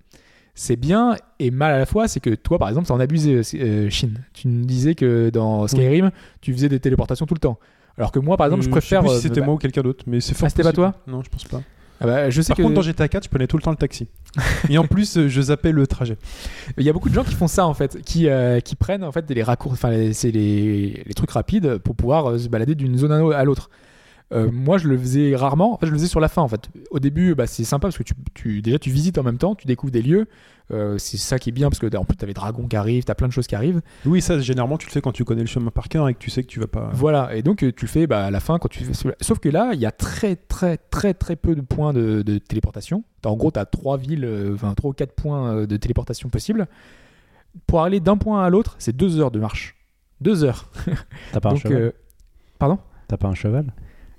C'est 0.58 0.76
bien 0.76 1.16
et 1.38 1.50
mal 1.50 1.74
à 1.74 1.78
la 1.78 1.84
fois, 1.84 2.08
c'est 2.08 2.18
que 2.18 2.30
toi 2.34 2.58
par 2.58 2.70
exemple, 2.70 2.88
t'en 2.88 2.98
abusé, 2.98 3.42
euh, 3.60 3.90
Shin. 3.90 4.12
Tu 4.32 4.48
me 4.48 4.64
disais 4.64 4.94
que 4.94 5.28
dans 5.28 5.68
Skyrim, 5.68 6.10
tu 6.40 6.54
faisais 6.54 6.70
des 6.70 6.80
téléportations 6.80 7.26
tout 7.26 7.34
le 7.34 7.40
temps. 7.40 7.58
Alors 7.98 8.12
que 8.12 8.18
moi 8.18 8.36
par 8.36 8.46
exemple, 8.46 8.62
je 8.62 8.68
Euh, 8.68 8.72
préfère... 8.72 9.02
sais 9.02 9.06
plus 9.08 9.14
euh, 9.14 9.16
si 9.16 9.22
c'était 9.28 9.40
me- 9.40 9.46
moi 9.46 9.54
ou 9.54 9.58
quelqu'un 9.58 9.82
d'autre, 9.82 10.04
mais 10.06 10.20
c'est 10.20 10.34
fort. 10.34 10.46
Ah, 10.46 10.50
c'était 10.50 10.62
pas 10.62 10.72
toi 10.72 10.94
Non, 11.06 11.22
je 11.22 11.28
pense 11.30 11.44
pas. 11.44 11.62
Ah 11.98 12.04
bah, 12.06 12.28
je 12.28 12.42
sais 12.42 12.48
Par 12.48 12.58
que 12.58 12.62
contre, 12.62 12.74
dans 12.74 12.82
GTA 12.82 13.08
4, 13.08 13.24
je 13.24 13.28
prenais 13.30 13.46
tout 13.46 13.56
le 13.56 13.62
temps 13.62 13.70
le 13.70 13.76
taxi. 13.78 14.06
Et 14.68 14.76
en 14.76 14.84
plus, 14.86 15.16
euh, 15.16 15.28
je 15.28 15.40
zappais 15.40 15.72
le 15.72 15.86
trajet. 15.86 16.18
il 16.76 16.84
y 16.84 16.90
a 16.90 16.92
beaucoup 16.92 17.08
de 17.08 17.14
gens 17.14 17.24
qui 17.24 17.34
font 17.34 17.46
ça 17.48 17.66
en 17.66 17.72
fait, 17.72 18.02
qui, 18.02 18.28
euh, 18.28 18.60
qui 18.60 18.76
prennent 18.76 19.02
en 19.02 19.12
fait 19.12 19.24
les 19.30 19.42
raccourcis, 19.42 19.78
enfin 19.82 20.12
c'est 20.12 20.30
les, 20.30 21.02
les 21.06 21.14
trucs 21.14 21.30
rapides 21.30 21.78
pour 21.78 21.96
pouvoir 21.96 22.32
euh, 22.32 22.38
se 22.38 22.48
balader 22.50 22.74
d'une 22.74 22.98
zone 22.98 23.12
à 23.32 23.44
l'autre. 23.44 23.70
Euh, 24.32 24.50
moi, 24.50 24.76
je 24.76 24.88
le 24.88 24.98
faisais 24.98 25.36
rarement. 25.36 25.74
En 25.74 25.78
fait, 25.78 25.86
je 25.86 25.92
le 25.92 25.98
faisais 25.98 26.08
sur 26.08 26.18
la 26.20 26.28
fin. 26.28 26.42
En 26.42 26.48
fait, 26.48 26.68
au 26.90 26.98
début, 26.98 27.34
bah, 27.36 27.46
c'est 27.46 27.62
sympa 27.62 27.86
parce 27.86 27.96
que 27.98 28.02
tu, 28.02 28.14
tu- 28.34 28.60
déjà 28.60 28.78
tu 28.78 28.90
visites 28.90 29.18
en 29.18 29.22
même 29.22 29.38
temps, 29.38 29.54
tu 29.54 29.66
découvres 29.68 29.92
des 29.92 30.02
lieux. 30.02 30.26
Euh, 30.72 30.98
c'est 30.98 31.16
ça 31.16 31.38
qui 31.38 31.50
est 31.50 31.52
bien 31.52 31.68
parce 31.68 31.78
que 31.78 31.96
en 31.96 32.04
plus, 32.04 32.16
t'as 32.16 32.26
les 32.26 32.34
dragons 32.34 32.66
qui 32.66 32.74
arrivent, 32.74 33.04
t'as 33.04 33.14
plein 33.14 33.28
de 33.28 33.32
choses 33.32 33.46
qui 33.46 33.54
arrivent. 33.54 33.80
Oui, 34.04 34.20
ça, 34.20 34.40
généralement, 34.40 34.78
tu 34.78 34.88
le 34.88 34.90
fais 34.92 35.00
quand 35.00 35.12
tu 35.12 35.24
connais 35.24 35.42
le 35.42 35.46
chemin 35.46 35.70
par 35.70 35.88
cœur 35.88 36.08
et 36.08 36.14
que 36.14 36.18
tu 36.18 36.28
sais 36.30 36.42
que 36.42 36.48
tu 36.48 36.58
vas 36.58 36.66
pas. 36.66 36.90
Voilà, 36.92 37.36
et 37.36 37.42
donc 37.42 37.62
euh, 37.62 37.70
tu 37.70 37.84
le 37.84 37.88
fais 37.90 38.08
bah, 38.08 38.24
à 38.26 38.30
la 38.32 38.40
fin 38.40 38.58
quand 38.58 38.66
tu 38.66 38.82
fais... 38.82 38.92
Sauf 39.20 39.38
que 39.38 39.48
là, 39.48 39.70
il 39.74 39.78
y 39.80 39.86
a 39.86 39.92
très 39.92 40.34
très 40.34 40.76
très 40.76 41.14
très 41.14 41.36
peu 41.36 41.54
de 41.54 41.60
points 41.60 41.92
de, 41.92 42.22
de 42.22 42.38
téléportation. 42.38 43.04
T'as- 43.22 43.30
en 43.30 43.36
gros, 43.36 43.52
tu 43.52 43.60
as 43.60 43.64
trois 43.64 43.96
villes, 43.96 44.28
enfin 44.54 44.74
trois 44.74 44.90
ou 44.90 44.94
quatre 44.94 45.12
points 45.14 45.66
de 45.66 45.76
téléportation 45.76 46.28
possibles. 46.30 46.66
Pour 47.68 47.82
aller 47.82 48.00
d'un 48.00 48.16
point 48.16 48.44
à 48.44 48.50
l'autre, 48.50 48.74
c'est 48.80 48.96
deux 48.96 49.20
heures 49.20 49.30
de 49.30 49.38
marche. 49.38 49.76
Deux 50.20 50.42
heures. 50.42 50.68
T'as 51.32 51.38
pas 51.40 51.50
un 51.50 51.52
donc, 51.52 51.62
cheval 51.62 51.92
Pardon? 52.58 52.78
T'as 53.06 53.16
pas 53.18 53.28
un 53.28 53.34
cheval? 53.34 53.72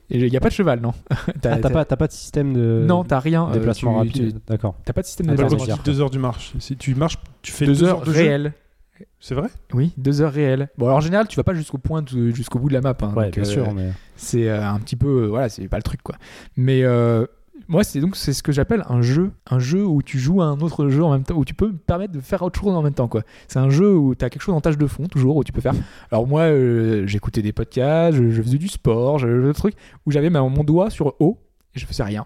Il 0.09 0.23
n'y 0.29 0.37
a 0.37 0.39
pas 0.39 0.47
de 0.49 0.53
cheval, 0.53 0.79
non. 0.79 0.93
T'as- 1.41 1.59
Ah, 1.61 1.69
pas, 1.69 1.83
t'as 1.85 1.95
pas 1.97 2.07
de 2.07 2.11
système 2.13 2.53
de 2.53 2.83
Non, 2.87 3.03
t'as 3.03 3.19
rien. 3.19 3.49
euh, 3.49 3.53
déplacement 3.53 4.01
tu- 4.03 4.07
rapide. 4.21 4.39
D'accord. 4.47 4.75
T'as 4.85 4.93
pas 4.93 5.01
de 5.01 5.07
système 5.07 5.27
Ah, 5.29 5.31
de 5.33 5.37
déplacement. 5.43 5.75
dis 5.75 5.81
deux 5.83 5.99
heures 6.01 6.09
du 6.09 6.19
marche, 6.19 6.53
si 6.59 6.77
tu 6.77 6.95
marches, 6.95 7.17
tu 7.41 7.51
fais 7.51 7.65
Deux, 7.65 7.73
deux, 7.75 7.83
heures 7.83 8.01
de 8.01 8.05
jeu. 8.05 8.11
réelles. 8.21 8.53
C'est 9.19 9.35
vrai? 9.35 9.49
Oui, 9.73 9.93
deux 9.97 10.21
heures 10.21 10.31
réelles. 10.31 10.69
Bon, 10.77 10.85
alors 10.87 10.97
en 10.97 11.01
général, 11.01 11.27
tu 11.27 11.35
vas 11.35 11.43
pas 11.43 11.53
jusqu'au 11.53 11.77
point, 11.77 12.03
jusqu'au 12.33 12.57
bout 12.57 12.69
de 12.69 12.73
la 12.73 12.81
map. 12.81 12.95
hein, 13.01 13.13
Ouais, 13.15 13.25
donc, 13.25 13.33
bien 13.35 13.43
euh, 13.43 13.45
sûr, 13.45 13.71
mais 13.73 13.91
c'est 14.15 14.49
euh, 14.49 14.67
un 14.67 14.79
petit 14.79 14.95
peu 14.95 15.23
euh, 15.23 15.27
voilà 15.27 15.49
c'est 15.49 15.67
pas 15.67 15.77
le 15.77 15.83
truc 15.83 16.01
quoi 16.01 16.15
mais 16.55 16.81
euh, 16.83 17.25
moi 17.69 17.83
c'est 17.83 17.99
donc 17.99 18.15
c'est 18.15 18.33
ce 18.33 18.41
que 18.43 18.51
j'appelle 18.51 18.83
un 18.89 19.01
jeu 19.01 19.31
un 19.49 19.59
jeu 19.59 19.85
où 19.85 20.01
tu 20.01 20.19
joues 20.19 20.41
à 20.41 20.45
un 20.45 20.59
autre 20.59 20.87
jeu 20.89 21.03
en 21.03 21.11
même 21.11 21.23
temps 21.23 21.35
où 21.35 21.43
tu 21.45 21.53
peux 21.53 21.67
me 21.67 21.77
permettre 21.77 22.13
de 22.13 22.19
faire 22.19 22.41
autre 22.41 22.59
chose 22.59 22.73
en 22.73 22.81
même 22.81 22.93
temps 22.93 23.07
quoi 23.07 23.23
c'est 23.47 23.59
un 23.59 23.69
jeu 23.69 23.93
où 23.95 24.15
tu 24.15 24.23
as 24.23 24.29
quelque 24.29 24.41
chose 24.41 24.55
en 24.55 24.61
tâche 24.61 24.77
de 24.77 24.87
fond 24.87 25.05
toujours 25.07 25.35
où 25.37 25.43
tu 25.43 25.51
peux 25.51 25.61
faire 25.61 25.73
alors 26.11 26.25
moi 26.27 26.41
euh, 26.43 27.05
j'écoutais 27.07 27.41
des 27.41 27.51
podcasts 27.51 28.17
je, 28.17 28.29
je 28.29 28.41
faisais 28.41 28.57
du 28.57 28.67
sport 28.69 29.19
je, 29.19 29.47
des 29.47 29.53
trucs 29.53 29.75
où 30.05 30.11
j'avais 30.11 30.29
ma- 30.29 30.41
mon 30.41 30.63
doigt 30.63 30.89
sur 30.89 31.15
haut 31.19 31.37
et 31.75 31.79
je 31.79 31.85
faisais 31.85 32.03
rien 32.03 32.25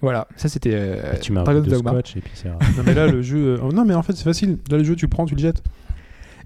voilà 0.00 0.26
ça 0.36 0.48
c'était 0.48 0.72
euh, 0.74 1.14
tu 1.20 1.32
peu 1.32 1.42
de 1.54 1.60
Dogma. 1.68 1.90
scotch 1.90 2.16
et 2.16 2.20
puis 2.20 2.32
c'est. 2.34 2.48
Non, 2.76 2.82
mais 2.86 2.94
là, 2.94 3.06
le 3.06 3.20
jeu. 3.20 3.58
euh, 3.62 3.70
Non, 3.72 3.84
mais 3.84 3.92
en 3.92 4.02
fait, 4.02 4.14
c'est 4.14 4.24
facile. 4.24 4.56
Là, 4.70 4.78
le 4.78 4.84
jeu, 4.84 4.96
tu 4.96 5.04
le 5.04 5.10
prends, 5.10 5.26
tu 5.26 5.34
le 5.34 5.40
jettes. 5.42 5.62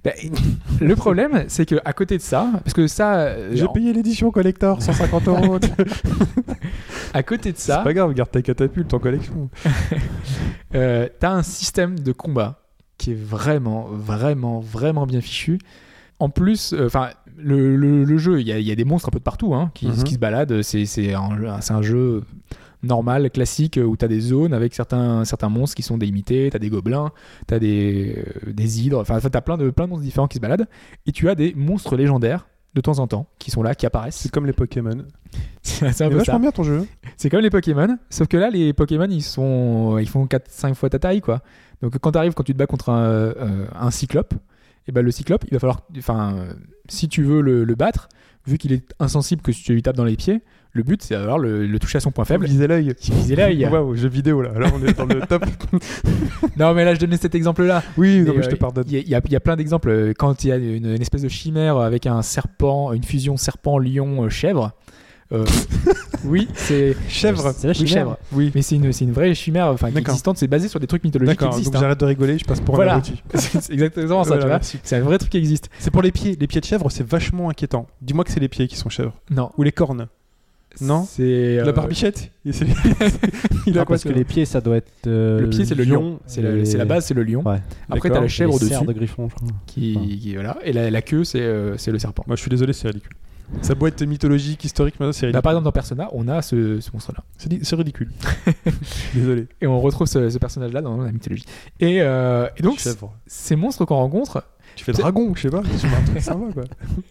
Bah, 0.04 0.10
le 0.82 0.96
problème, 0.96 1.44
c'est 1.48 1.64
que 1.66 1.76
à 1.84 1.92
côté 1.94 2.18
de 2.18 2.22
ça, 2.22 2.50
parce 2.62 2.74
que 2.74 2.86
ça, 2.86 3.14
euh, 3.20 3.50
J'ai 3.54 3.66
payé 3.68 3.92
l'édition 3.94 4.30
collector, 4.30 4.82
150 4.82 5.28
euros. 5.28 5.58
à 7.14 7.22
côté 7.22 7.52
de 7.52 7.56
ça, 7.58 7.78
C'est 7.78 7.84
pas 7.84 7.94
grave, 7.94 8.12
garde 8.12 8.30
ta 8.30 8.42
catapulte 8.42 8.92
en 8.92 8.98
collection. 8.98 9.48
euh, 10.74 11.08
t'as 11.20 11.30
un 11.32 11.42
système 11.42 11.98
de 11.98 12.12
combat 12.12 12.60
qui 12.98 13.12
est 13.12 13.18
vraiment, 13.18 13.86
vraiment, 13.90 14.60
vraiment 14.60 15.06
bien 15.06 15.20
fichu. 15.20 15.58
En 16.20 16.28
plus, 16.28 16.72
euh, 16.72 16.86
enfin, 16.86 17.08
le, 17.36 17.76
le- 17.76 18.04
le 18.04 18.18
jeu, 18.18 18.40
il 18.40 18.46
y, 18.46 18.52
a- 18.52 18.58
il 18.58 18.66
y 18.66 18.70
a 18.72 18.76
des 18.76 18.84
monstres 18.84 19.08
un 19.08 19.10
peu 19.12 19.18
de 19.18 19.24
partout 19.24 19.54
hein, 19.54 19.70
qui, 19.74 19.88
Mhm. 19.88 20.04
qui 20.04 20.14
se 20.14 20.18
baladent. 20.18 20.52
Un, 20.52 20.62
c'est 20.62 21.14
un 21.14 21.82
jeu 21.82 22.22
normal, 22.84 23.30
classique, 23.30 23.78
où 23.82 23.96
tu 23.96 24.04
as 24.04 24.08
des 24.08 24.20
zones 24.20 24.54
avec 24.54 24.74
certains, 24.74 25.24
certains 25.24 25.48
monstres 25.48 25.76
qui 25.76 25.82
sont 25.82 25.98
délimités. 25.98 26.50
Tu 26.50 26.56
as 26.56 26.60
des 26.60 26.70
gobelins, 26.70 27.10
tu 27.48 27.54
as 27.54 27.58
des, 27.58 28.24
euh, 28.46 28.52
des 28.52 28.82
hydres. 28.82 29.00
Enfin, 29.00 29.18
tu 29.20 29.26
as 29.26 29.40
plein 29.40 29.56
de, 29.56 29.70
plein 29.70 29.84
de 29.84 29.90
monstres 29.90 30.04
différents 30.04 30.28
qui 30.28 30.36
se 30.36 30.42
baladent. 30.42 30.66
Et 31.06 31.12
tu 31.12 31.28
as 31.28 31.34
des 31.34 31.54
monstres 31.54 31.96
légendaires 31.96 32.46
de 32.74 32.80
temps 32.80 32.98
en 32.98 33.06
temps 33.06 33.26
qui 33.38 33.50
sont 33.50 33.62
là, 33.62 33.74
qui 33.74 33.86
apparaissent. 33.86 34.16
C'est 34.16 34.30
comme 34.30 34.46
les 34.46 34.52
Pokémon. 34.52 35.04
C'est 35.62 35.86
un 35.86 35.88
peu 35.88 35.94
ça. 35.94 36.08
vachement 36.08 36.40
bien 36.40 36.50
ton 36.52 36.62
jeu. 36.62 36.86
C'est 37.16 37.30
comme 37.30 37.40
les 37.40 37.50
Pokémon, 37.50 37.98
sauf 38.10 38.28
que 38.28 38.36
là, 38.36 38.50
les 38.50 38.72
Pokémon, 38.72 39.08
ils, 39.08 39.22
sont, 39.22 39.98
ils 39.98 40.08
font 40.08 40.26
4-5 40.26 40.74
fois 40.74 40.90
ta 40.90 40.98
taille, 40.98 41.20
quoi. 41.20 41.40
Donc 41.82 41.98
quand 41.98 42.12
tu 42.12 42.18
arrives, 42.18 42.34
quand 42.34 42.42
tu 42.42 42.52
te 42.52 42.58
bats 42.58 42.66
contre 42.66 42.90
un, 42.90 43.04
euh, 43.04 43.66
un 43.74 43.90
cyclope, 43.90 44.34
et 44.86 44.92
ben 44.92 45.02
le 45.02 45.10
cyclope, 45.10 45.44
il 45.48 45.54
va 45.54 45.58
falloir. 45.60 45.82
Enfin, 45.96 46.46
si 46.88 47.08
tu 47.08 47.22
veux 47.22 47.40
le, 47.40 47.64
le 47.64 47.74
battre, 47.74 48.08
vu 48.46 48.58
qu'il 48.58 48.72
est 48.72 48.94
insensible 49.00 49.42
que 49.42 49.52
si 49.52 49.62
tu 49.62 49.72
lui 49.72 49.82
tapes 49.82 49.96
dans 49.96 50.04
les 50.04 50.16
pieds, 50.16 50.42
le 50.76 50.82
but, 50.82 51.02
c'est 51.02 51.14
d'avoir 51.14 51.38
le, 51.38 51.66
le 51.66 51.78
toucher 51.78 51.98
à 51.98 52.00
son 52.00 52.10
point 52.10 52.24
faible. 52.24 52.46
Viser 52.46 52.66
l'œil. 52.66 52.94
Viser 53.00 53.36
l'œil. 53.36 53.64
Waouh, 53.72 53.94
jeu 53.94 54.08
vidéo 54.08 54.42
là. 54.42 54.50
Là, 54.58 54.66
on 54.74 54.84
est 54.84 54.92
dans 54.96 55.06
le 55.06 55.20
top. 55.20 55.44
Non, 56.56 56.74
mais 56.74 56.84
là, 56.84 56.94
je 56.94 57.00
donnais 57.00 57.16
cet 57.16 57.34
exemple-là. 57.34 57.82
Oui, 57.96 58.20
non, 58.20 58.34
Mais, 58.36 58.42
je 58.42 58.48
te 58.48 58.54
euh, 58.54 58.58
pardonne. 58.58 58.84
Il 58.88 59.08
y, 59.08 59.14
a- 59.14 59.18
y 59.18 59.34
y 59.34 59.38
plein 59.40 59.56
d'exemples. 59.56 60.12
Quand 60.18 60.44
il 60.44 60.48
y 60.48 60.52
a 60.52 60.56
une, 60.56 60.86
une 60.86 61.00
espèce 61.02 61.22
de 61.22 61.28
chimère 61.28 61.78
avec 61.78 62.06
un 62.06 62.22
serpent, 62.22 62.92
une 62.92 63.02
fusion 63.02 63.36
serpent-lion-chèvre. 63.36 64.72
euh, 65.32 65.44
oui, 66.24 66.48
c'est. 66.54 66.96
Chèvre. 67.08 67.52
C'est 67.56 67.66
la 67.68 67.74
chèvre. 67.74 68.18
Oui. 68.32 68.52
Mais 68.54 68.62
c'est 68.62 68.76
une, 68.76 69.12
vraie 69.12 69.34
chimère 69.34 69.68
enfin, 69.68 69.90
qui 69.90 69.98
existante. 69.98 70.38
C'est 70.38 70.46
basé 70.48 70.68
sur 70.68 70.78
des 70.80 70.86
trucs 70.86 71.02
mythologiques 71.04 71.38
qui 71.38 71.44
D'accord, 71.44 71.54
existent. 71.58 71.72
donc 71.72 71.78
hein. 71.78 71.84
j'arrête 71.84 72.00
de 72.00 72.04
rigoler, 72.04 72.38
je 72.38 72.44
passe 72.44 72.60
pour 72.60 72.74
Voilà. 72.76 72.96
un 72.96 73.02
c'est 73.34 73.72
exactement 73.72 74.22
ça, 74.24 74.28
Voilà, 74.28 74.42
tu 74.42 74.46
vois. 74.48 74.56
merci. 74.56 74.78
C'est 74.82 74.96
un 74.96 75.00
vrai 75.00 75.18
truc 75.18 75.30
qui 75.30 75.38
existe. 75.38 75.70
C'est 75.78 75.90
pour 75.90 76.02
les 76.02 76.12
pieds. 76.12 76.36
Les 76.38 76.46
pieds 76.46 76.60
de 76.60 76.66
chèvre, 76.66 76.90
c'est 76.90 77.06
vachement 77.06 77.50
inquiétant. 77.50 77.86
Dis-moi 78.02 78.24
que 78.24 78.30
c'est 78.30 78.40
les 78.40 78.48
pieds 78.48 78.68
qui 78.68 78.76
sont 78.76 78.90
chèvres. 78.90 79.14
Non. 79.30 79.50
Ou 79.56 79.62
les 79.62 79.72
cornes. 79.72 80.06
Non 80.80 81.04
C'est. 81.04 81.22
euh, 81.58 81.64
La 81.64 81.72
barbichette 81.72 82.30
Il 82.44 82.52
a 82.58 82.62
Ah, 82.62 83.72
quoi 83.72 83.84
parce 83.86 84.04
que 84.04 84.08
les 84.10 84.24
pieds, 84.24 84.44
ça 84.44 84.60
doit 84.60 84.76
être. 84.76 84.90
euh, 85.06 85.40
Le 85.40 85.48
pied, 85.50 85.64
c'est 85.64 85.74
le 85.74 85.84
lion. 85.84 86.20
C'est 86.26 86.42
la, 86.42 86.50
et- 86.56 86.64
c'est 86.64 86.78
la 86.78 86.84
base, 86.84 87.06
c'est 87.06 87.14
le 87.14 87.22
lion. 87.22 87.42
Ouais. 87.46 87.60
Après, 87.90 88.10
t'as 88.10 88.20
la 88.20 88.28
chèvre 88.28 88.58
cerfs 88.58 88.84
de 88.84 88.92
griffon, 88.92 89.28
je 89.28 89.34
crois. 89.34 89.48
Qui, 89.66 90.18
qui- 90.20 90.34
voilà. 90.34 90.58
Et 90.64 90.72
la, 90.72 90.90
la 90.90 91.02
queue, 91.02 91.24
c'est 91.24 91.40
euh, 91.40 91.76
c'est 91.76 91.90
le 91.92 91.98
serpent. 91.98 92.24
Moi, 92.26 92.36
je 92.36 92.40
suis 92.42 92.50
désolé, 92.50 92.72
c'est 92.72 92.88
ridicule. 92.88 93.12
Ça 93.60 93.74
doit 93.74 93.88
être 93.88 94.02
mythologique, 94.04 94.64
historique, 94.64 94.94
mais 94.98 95.12
c'est 95.12 95.26
Là, 95.26 95.28
ridicule. 95.28 95.32
Bah, 95.34 95.42
par 95.42 95.52
exemple, 95.52 95.64
dans 95.66 95.72
Persona, 95.72 96.08
on 96.12 96.28
a 96.28 96.40
ce, 96.42 96.80
ce 96.80 96.90
monstre-là. 96.92 97.22
C'est 97.36 97.48
di- 97.50 97.60
c'est 97.62 97.76
ridicule. 97.76 98.10
Désolé. 99.14 99.46
Et 99.60 99.66
on 99.66 99.80
retrouve 99.80 100.06
ce, 100.06 100.30
ce 100.30 100.38
personnage-là 100.38 100.80
dans 100.80 100.96
la 101.02 101.12
mythologie. 101.12 101.44
Et, 101.80 102.00
euh, 102.00 102.48
et 102.56 102.62
donc, 102.62 102.80
ces 103.26 103.56
monstres 103.56 103.84
qu'on 103.84 103.96
rencontre, 103.96 104.44
Tu 104.76 104.84
fais 104.84 104.92
dragon, 104.92 105.32
je 105.34 105.42
sais 105.42 105.50
pas. 105.50 105.58
Un 105.60 106.04
truc 106.04 106.20
sympa, 106.20 106.52
quoi. 106.52 106.64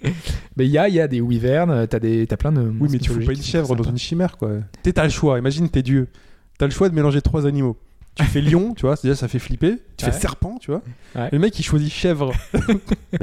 ben, 0.57 0.63
il 0.63 0.69
y, 0.71 0.77
a, 0.77 0.87
il 0.89 0.95
y 0.95 0.99
a 0.99 1.07
des 1.07 1.21
wyverns, 1.21 1.87
t'as 1.87 1.99
des- 1.99 2.27
t'as 2.27 2.37
plein 2.37 2.51
de. 2.51 2.61
Oui, 2.79 2.89
mais 2.91 2.99
tu 2.99 3.09
fous 3.11 3.19
pas 3.25 3.31
une 3.33 3.41
chèvre 3.41 3.75
dans 3.75 3.83
une 3.83 3.97
chimère, 3.97 4.37
quoi. 4.37 4.49
Tu 4.83 4.89
sais, 4.89 4.93
t'as 4.93 5.03
le 5.05 5.09
choix. 5.09 5.39
Imagine, 5.39 5.69
t'es 5.69 5.81
Dieu. 5.81 6.07
T'as 6.57 6.65
le 6.65 6.71
choix 6.71 6.89
de 6.89 6.95
mélanger 6.95 7.21
trois 7.21 7.45
animaux. 7.45 7.77
Tu 8.15 8.23
fais 8.25 8.41
lion, 8.41 8.75
tu 8.75 8.85
vois, 8.85 8.93
déjà 9.01 9.15
ça 9.15 9.27
fait 9.27 9.39
flipper. 9.39 9.79
Tu 9.97 10.05
Ouais. 10.05 10.11
fais 10.11 10.19
serpent, 10.19 10.57
tu 10.61 10.69
vois. 10.69 10.83
Ouais. 11.15 11.29
Et 11.31 11.35
le 11.35 11.39
mec 11.39 11.57
il 11.57 11.63
choisit 11.63 11.91
chèvre. 11.91 12.31
Bah, 12.53 12.59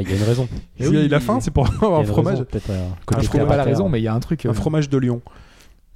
Il 0.03 0.09
y 0.11 0.13
a 0.13 0.17
une 0.17 0.23
raison. 0.25 0.49
Il 0.81 1.15
a 1.15 1.21
faim, 1.21 1.39
c'est 1.41 1.53
pour 1.53 1.69
avoir 1.69 2.01
un 2.01 2.03
une 2.03 2.09
fromage. 2.09 2.39
raison, 2.41 2.47
euh, 2.71 2.89
Ah, 3.07 3.13
trouve 3.23 3.29
terre 3.31 3.47
pas 3.47 3.57
la 3.57 3.63
raison, 3.65 3.89
mais 3.89 4.01
il 4.01 4.03
y 4.05 4.09
a 4.09 4.15
un 4.15 4.19
truc. 4.21 4.47
euh, 4.47 4.51
Un 4.51 4.53
fromage 4.53 4.89
de 4.89 4.99
lion. 4.99 5.21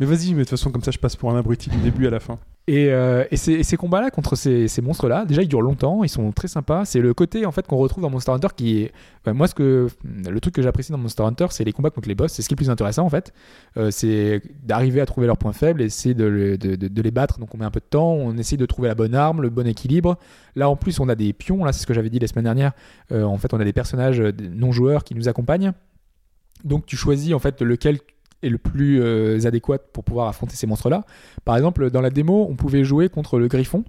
Mais 0.00 0.06
vas-y, 0.06 0.30
mais 0.30 0.38
de 0.38 0.38
toute 0.40 0.50
façon, 0.50 0.70
comme 0.70 0.82
ça, 0.82 0.90
je 0.90 0.98
passe 0.98 1.14
pour 1.14 1.30
un 1.30 1.38
abruti 1.38 1.70
du 1.70 1.76
début 1.78 2.06
à 2.06 2.10
la 2.10 2.18
fin. 2.20 2.38
Et, 2.66 2.88
euh, 2.90 3.24
et 3.30 3.36
ces, 3.36 3.76
combats-là 3.76 4.10
contre 4.10 4.36
ces, 4.36 4.68
ces 4.68 4.80
monstres-là, 4.80 5.26
déjà 5.26 5.42
ils 5.42 5.48
durent 5.48 5.60
longtemps, 5.60 6.02
ils 6.02 6.08
sont 6.08 6.32
très 6.32 6.48
sympas. 6.48 6.86
C'est 6.86 7.00
le 7.00 7.12
côté 7.12 7.44
en 7.44 7.52
fait 7.52 7.66
qu'on 7.66 7.76
retrouve 7.76 8.02
dans 8.02 8.08
Monster 8.08 8.32
Hunter 8.32 8.48
qui 8.56 8.80
est, 8.80 8.92
bah, 9.22 9.34
moi 9.34 9.46
ce 9.48 9.54
que 9.54 9.88
le 10.04 10.40
truc 10.40 10.54
que 10.54 10.62
j'apprécie 10.62 10.90
dans 10.90 10.96
Monster 10.96 11.24
Hunter, 11.24 11.46
c'est 11.50 11.64
les 11.64 11.72
combats 11.72 11.90
contre 11.90 12.08
les 12.08 12.14
boss. 12.14 12.32
C'est 12.32 12.40
ce 12.40 12.48
qui 12.48 12.54
est 12.54 12.56
le 12.56 12.64
plus 12.64 12.70
intéressant 12.70 13.04
en 13.04 13.10
fait. 13.10 13.34
Euh, 13.76 13.90
c'est 13.90 14.40
d'arriver 14.62 15.02
à 15.02 15.06
trouver 15.06 15.26
leurs 15.26 15.36
points 15.36 15.52
faibles, 15.52 15.82
essayer 15.82 16.14
de, 16.14 16.56
de, 16.58 16.74
de- 16.74 17.02
les 17.02 17.10
battre. 17.10 17.38
Donc 17.38 17.54
on 17.54 17.58
met 17.58 17.66
un 17.66 17.70
peu 17.70 17.80
de 17.80 17.84
temps, 17.84 18.12
on 18.14 18.34
essaie 18.38 18.56
de 18.56 18.64
trouver 18.64 18.88
la 18.88 18.94
bonne 18.94 19.14
arme, 19.14 19.42
le 19.42 19.50
bon 19.50 19.66
équilibre. 19.66 20.16
Là 20.56 20.70
en 20.70 20.76
plus 20.76 21.00
on 21.00 21.08
a 21.10 21.14
des 21.14 21.34
pions. 21.34 21.64
Là 21.66 21.74
c'est 21.74 21.82
ce 21.82 21.86
que 21.86 21.92
j'avais 21.92 22.08
dit 22.08 22.18
la 22.18 22.28
semaine 22.28 22.44
dernière. 22.44 22.72
Euh, 23.12 23.24
en 23.24 23.36
fait 23.36 23.52
on 23.52 23.60
a 23.60 23.64
des 23.64 23.74
personnages 23.74 24.20
euh, 24.20 24.32
non 24.40 24.72
joueurs 24.72 25.04
qui 25.04 25.14
nous 25.14 25.28
accompagnent. 25.28 25.72
Donc 26.64 26.86
tu 26.86 26.96
choisis 26.96 27.34
en 27.34 27.38
fait 27.40 27.60
lequel 27.60 27.98
est 28.44 28.50
le 28.50 28.58
plus 28.58 29.00
euh, 29.00 29.46
adéquat 29.46 29.78
pour 29.78 30.04
pouvoir 30.04 30.28
affronter 30.28 30.56
ces 30.56 30.66
monstres-là. 30.66 31.04
Par 31.44 31.56
exemple, 31.56 31.90
dans 31.90 32.00
la 32.00 32.10
démo, 32.10 32.46
on 32.48 32.56
pouvait 32.56 32.84
jouer 32.84 33.08
contre 33.08 33.38
le 33.38 33.48
griffon. 33.48 33.84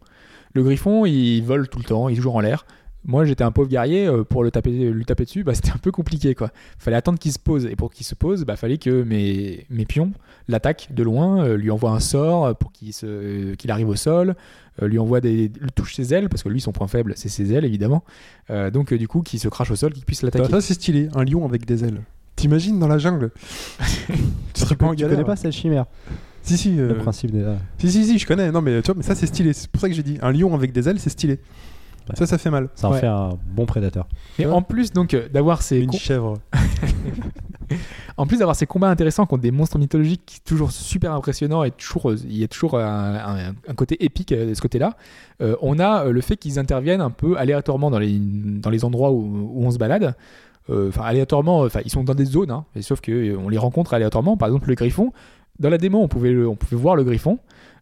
Le 0.53 0.63
griffon, 0.63 1.05
il 1.05 1.41
vole 1.41 1.67
tout 1.67 1.79
le 1.79 1.85
temps, 1.85 2.09
il 2.09 2.15
toujours 2.15 2.35
en 2.35 2.41
l'air. 2.41 2.65
Moi, 3.07 3.23
j'étais 3.25 3.43
un 3.43 3.51
pauvre 3.51 3.69
guerrier, 3.69 4.07
euh, 4.07 4.23
pour 4.23 4.43
le 4.43 4.49
taper, 4.49 4.71
lui 4.71 5.05
taper 5.05 5.25
dessus, 5.25 5.43
bah, 5.43 5.53
c'était 5.55 5.71
un 5.71 5.77
peu 5.77 5.91
compliqué. 5.91 6.33
quoi. 6.33 6.49
fallait 6.79 6.97
attendre 6.97 7.19
qu'il 7.19 7.31
se 7.31 7.39
pose. 7.39 7.65
Et 7.65 7.75
pour 7.75 7.91
qu'il 7.91 8.05
se 8.05 8.15
pose, 8.15 8.45
bah, 8.45 8.55
fallait 8.55 8.77
que 8.77 9.03
mes, 9.03 9.65
mes 9.69 9.85
pions 9.85 10.11
l'attaquent 10.47 10.89
de 10.91 11.03
loin, 11.03 11.43
euh, 11.43 11.57
lui 11.57 11.71
envoient 11.71 11.91
un 11.91 11.99
sort 11.99 12.55
pour 12.57 12.71
qu'il 12.71 13.71
arrive 13.71 13.89
au 13.89 13.95
sol, 13.95 14.35
lui 14.81 14.99
envoie 14.99 15.21
des, 15.21 15.51
touche 15.75 15.95
ses 15.95 16.13
ailes, 16.13 16.29
parce 16.29 16.43
que 16.43 16.49
lui, 16.49 16.61
son 16.61 16.71
point 16.71 16.87
faible, 16.87 17.13
c'est 17.15 17.29
ses 17.29 17.53
ailes, 17.53 17.65
évidemment. 17.65 18.03
Euh, 18.49 18.71
donc, 18.71 18.93
du 18.93 19.07
coup, 19.07 19.21
qu'il 19.21 19.39
se 19.39 19.47
crache 19.47 19.71
au 19.71 19.75
sol, 19.75 19.93
qu'il 19.93 20.05
puisse 20.05 20.21
l'attaquer. 20.21 20.49
Ça, 20.49 20.61
c'est 20.61 20.73
stylé. 20.73 21.09
Un 21.15 21.23
lion 21.23 21.45
avec 21.45 21.65
des 21.65 21.83
ailes. 21.83 22.01
T'imagines 22.45 22.77
dans 22.77 22.87
la 22.87 22.99
jungle 22.99 23.31
Tu 24.53 24.61
serais 24.61 24.75
pas 24.75 24.85
en 24.85 24.91
Tu 24.91 24.97
galère. 24.97 25.15
connais 25.17 25.25
pas 25.25 25.35
cette 25.35 25.51
chimère 25.51 25.85
Si, 26.43 26.57
si. 26.59 26.79
euh, 26.79 26.89
Le 26.89 26.97
principe 26.97 27.31
des. 27.31 27.43
ah. 27.43 27.55
Si, 27.79 27.91
si, 27.91 28.05
si, 28.05 28.19
je 28.19 28.27
connais. 28.27 28.51
Non, 28.51 28.61
mais 28.61 28.83
tu 28.83 28.85
vois, 28.91 28.95
mais 28.95 29.01
ça, 29.01 29.15
c'est 29.15 29.25
stylé. 29.25 29.51
C'est 29.53 29.67
pour 29.67 29.81
ça 29.81 29.89
que 29.89 29.95
j'ai 29.95 30.03
dit. 30.03 30.19
Un 30.21 30.31
lion 30.31 30.53
avec 30.53 30.71
des 30.71 30.87
ailes, 30.87 30.99
c'est 30.99 31.09
stylé. 31.09 31.39
Ouais. 32.07 32.15
Ça, 32.15 32.27
ça 32.27 32.37
fait 32.37 32.51
mal. 32.51 32.69
Ça 32.75 32.87
en 32.87 32.91
Ouais. 32.91 32.99
fait 32.99 33.07
un 33.07 33.31
bon 33.55 33.65
prédateur. 33.65 34.07
Et 34.37 34.45
en 34.45 34.61
plus, 34.61 34.91
donc, 34.93 35.15
euh, 35.15 35.27
d'avoir 35.27 35.63
ces, 35.63 35.79
Une 35.79 35.89
com- 35.89 35.99
chèvre. 35.99 36.35
En 38.17 38.27
plus 38.27 38.37
d'avoir 38.37 38.55
ces 38.55 38.67
combats 38.67 38.89
intéressants 38.89 39.25
contre 39.25 39.41
des 39.41 39.49
monstres 39.51 39.79
mythologiques 39.79 40.41
toujours 40.45 40.71
super 40.71 41.11
impressionnants 41.13 41.63
et 41.63 41.71
toujours, 41.71 42.11
euh, 42.11 42.15
il 42.23 42.37
y 42.37 42.43
a 42.43 42.47
toujours 42.47 42.77
un, 42.79 43.15
un- 43.15 43.53
un 43.67 43.73
côté 43.73 44.05
épique 44.05 44.31
euh, 44.31 44.49
de 44.49 44.53
ce 44.53 44.61
côté-là, 44.61 44.95
euh, 45.41 45.55
on 45.63 45.79
a 45.79 46.05
euh, 46.05 46.11
le 46.11 46.21
fait 46.21 46.37
qu'ils 46.37 46.59
interviennent 46.59 47.01
un 47.01 47.09
peu 47.09 47.37
aléatoirement 47.39 47.89
dans 47.89 47.97
les, 47.97 48.17
dans 48.19 48.69
les 48.69 48.85
endroits 48.85 49.11
où, 49.11 49.49
où 49.55 49.65
on 49.65 49.71
se 49.71 49.79
balade. 49.79 50.15
Euh, 50.69 50.89
Enfin, 50.89 51.03
aléatoirement, 51.03 51.59
enfin, 51.61 51.81
ils 51.85 51.91
sont 51.91 52.03
dans 52.03 52.15
des 52.15 52.25
zones, 52.25 52.51
hein, 52.51 52.65
et 52.75 52.81
sauf 52.81 53.01
qu'on 53.01 53.49
les 53.49 53.57
rencontre 53.57 53.93
aléatoirement. 53.93 54.35
Par 54.37 54.47
exemple, 54.47 54.67
le 54.69 54.75
griffon. 54.75 55.11
Dans 55.59 55.69
la 55.69 55.77
démo, 55.77 55.99
on 56.01 56.07
pouvait, 56.09 56.35
on 56.45 56.55
pouvait 56.55 56.75
voir 56.75 56.95
le 56.95 57.03
griffon. 57.03 57.39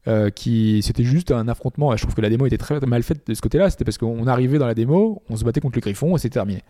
euh, 0.08 0.30
qui 0.30 0.82
c'était 0.84 1.04
juste 1.06 1.32
un 1.32 1.48
affrontement. 1.48 1.96
Je 1.96 2.02
trouve 2.04 2.14
que 2.14 2.20
la 2.22 2.30
démo 2.30 2.46
était 2.46 2.58
très 2.58 2.78
mal 2.82 3.04
faite 3.04 3.26
de 3.26 3.34
ce 3.34 3.42
côté-là. 3.42 3.70
C'était 3.70 3.86
parce 3.86 3.98
qu'on 3.98 4.28
arrivait 4.28 4.58
dans 4.58 4.68
la 4.68 4.74
démo, 4.74 5.22
on 5.30 5.38
se 5.38 5.46
battait 5.46 5.62
contre 5.62 5.78
le 5.78 5.82
griffon 5.82 6.16
et 6.16 6.20
c'était 6.20 6.34
terminé. 6.34 6.62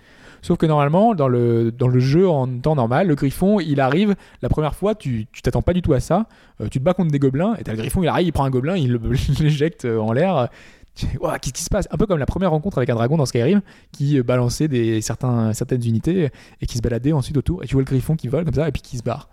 Sauf 0.44 0.58
que 0.60 0.68
normalement, 0.68 1.16
dans 1.16 1.28
le, 1.28 1.72
dans 1.72 1.88
le 1.88 2.00
jeu 2.00 2.30
en 2.30 2.48
temps 2.60 2.76
normal, 2.76 3.08
le 3.08 3.16
griffon, 3.16 3.60
il 3.60 3.80
arrive, 3.80 4.14
la 4.44 4.50
première 4.50 4.76
fois, 4.76 4.94
tu 4.94 5.26
t'attends 5.42 5.62
pas 5.64 5.74
du 5.74 5.82
tout 5.82 5.94
à 5.94 6.00
ça. 6.00 6.28
Euh, 6.62 6.68
tu 6.70 6.80
te 6.80 6.84
bats 6.84 6.94
contre 6.94 7.12
des 7.12 7.18
gobelins, 7.20 7.56
et 7.58 7.64
t'as 7.64 7.72
le 7.72 7.78
griffon, 7.80 8.04
il 8.04 8.08
arrive, 8.08 8.28
il 8.28 8.34
prend 8.34 8.44
un 8.44 8.50
gobelin, 8.52 8.76
il 8.76 8.94
l'éjecte 9.40 9.86
euh, 9.86 9.98
en 9.98 10.12
l'air. 10.12 10.50
Ouah, 11.20 11.40
Qu'est-ce 11.40 11.54
qui 11.54 11.64
se 11.64 11.70
passe? 11.70 11.88
Un 11.92 11.98
peu 11.98 12.06
comme 12.06 12.20
la 12.20 12.26
première 12.26 12.52
rencontre 12.52 12.78
avec 12.78 12.90
un 12.90 12.96
dragon 12.96 13.18
dans 13.18 13.26
Skyrim, 13.26 13.62
qui 13.92 14.20
euh, 14.20 14.24
balançait 14.24 14.68
des, 14.68 15.02
certains, 15.02 15.54
certaines 15.54 15.84
unités 15.86 16.30
et 16.62 16.66
qui 16.66 16.78
se 16.78 16.82
baladait 16.82 17.12
ensuite 17.12 17.38
autour. 17.38 17.64
Et 17.64 17.68
tu 17.68 17.74
vois 17.74 17.82
le 17.82 17.86
griffon 17.86 18.16
qui 18.16 18.28
vole 18.28 18.46
comme 18.46 18.54
ça, 18.54 18.68
et 18.68 18.72
puis 18.72 18.82
qui 18.82 18.98
se 18.98 19.04
barre. 19.04 19.30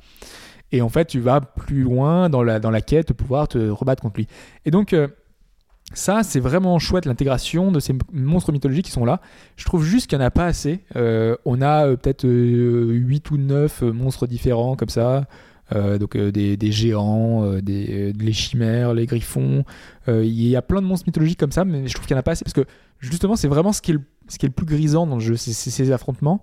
Et 0.73 0.83
en 0.83 0.89
fait, 0.89 1.07
tu 1.07 1.21
vas 1.21 1.41
plus 1.41 1.83
loin 1.83 2.29
dans 2.29 2.43
la, 2.43 2.61
dans 2.61 2.71
la 2.71 2.81
quête, 2.81 3.13
pouvoir 3.13 3.49
te 3.49 3.59
rebattre 3.59 4.03
contre 4.03 4.19
lui. 4.19 4.29
Et 4.65 4.71
donc, 4.71 4.93
euh, 4.93 5.09
ça, 5.93 6.23
c'est 6.23 6.39
vraiment 6.39 6.79
chouette 6.79 7.05
l'intégration 7.07 7.73
de 7.73 7.81
ces 7.81 7.95
monstres 8.13 8.53
mythologiques 8.53 8.87
qui 8.87 8.93
sont 8.93 9.05
là. 9.05 9.21
Je 9.57 9.65
trouve 9.65 9.85
juste 9.85 10.07
qu'il 10.07 10.19
n'y 10.19 10.25
en 10.25 10.29
a 10.29 10.31
pas 10.31 10.47
assez. 10.47 10.85
Euh, 10.95 11.37
on 11.45 11.61
a 11.61 11.97
peut-être 11.97 12.29
8 12.29 13.31
ou 13.33 13.37
9 13.37 13.83
monstres 13.83 14.29
différents 14.29 14.77
comme 14.77 14.89
ça. 14.89 15.25
Euh, 15.73 15.99
donc 15.99 16.17
euh, 16.17 16.33
des, 16.33 16.57
des 16.57 16.73
géants, 16.73 17.45
euh, 17.45 17.61
des, 17.61 18.13
les 18.13 18.33
chimères, 18.33 18.95
les 18.95 19.07
griffons. 19.07 19.65
Il 20.09 20.27
y 20.27 20.57
a 20.57 20.63
plein 20.63 20.83
de 20.83 20.87
monstres 20.87 21.07
mythologiques 21.07 21.39
comme 21.39 21.53
ça, 21.53 21.65
mais 21.65 21.87
je 21.87 21.95
trouve 21.95 22.05
qu'il 22.05 22.15
n'y 22.15 22.19
en 22.19 22.21
a 22.21 22.25
pas 22.25 22.33
assez 22.33 22.43
parce 22.43 22.55
que 22.55 22.65
justement, 22.99 23.37
c'est 23.37 23.47
vraiment 23.47 23.73
ce 23.73 23.81
qui 23.81 23.93
est 23.93 23.95
le, 23.95 24.03
ce 24.27 24.39
qui 24.39 24.47
est 24.47 24.49
le 24.49 24.55
plus 24.55 24.67
grisant 24.67 25.07
dans 25.07 25.17
le 25.17 25.21
jeu, 25.21 25.37
ces 25.37 25.93
affrontements. 25.93 26.43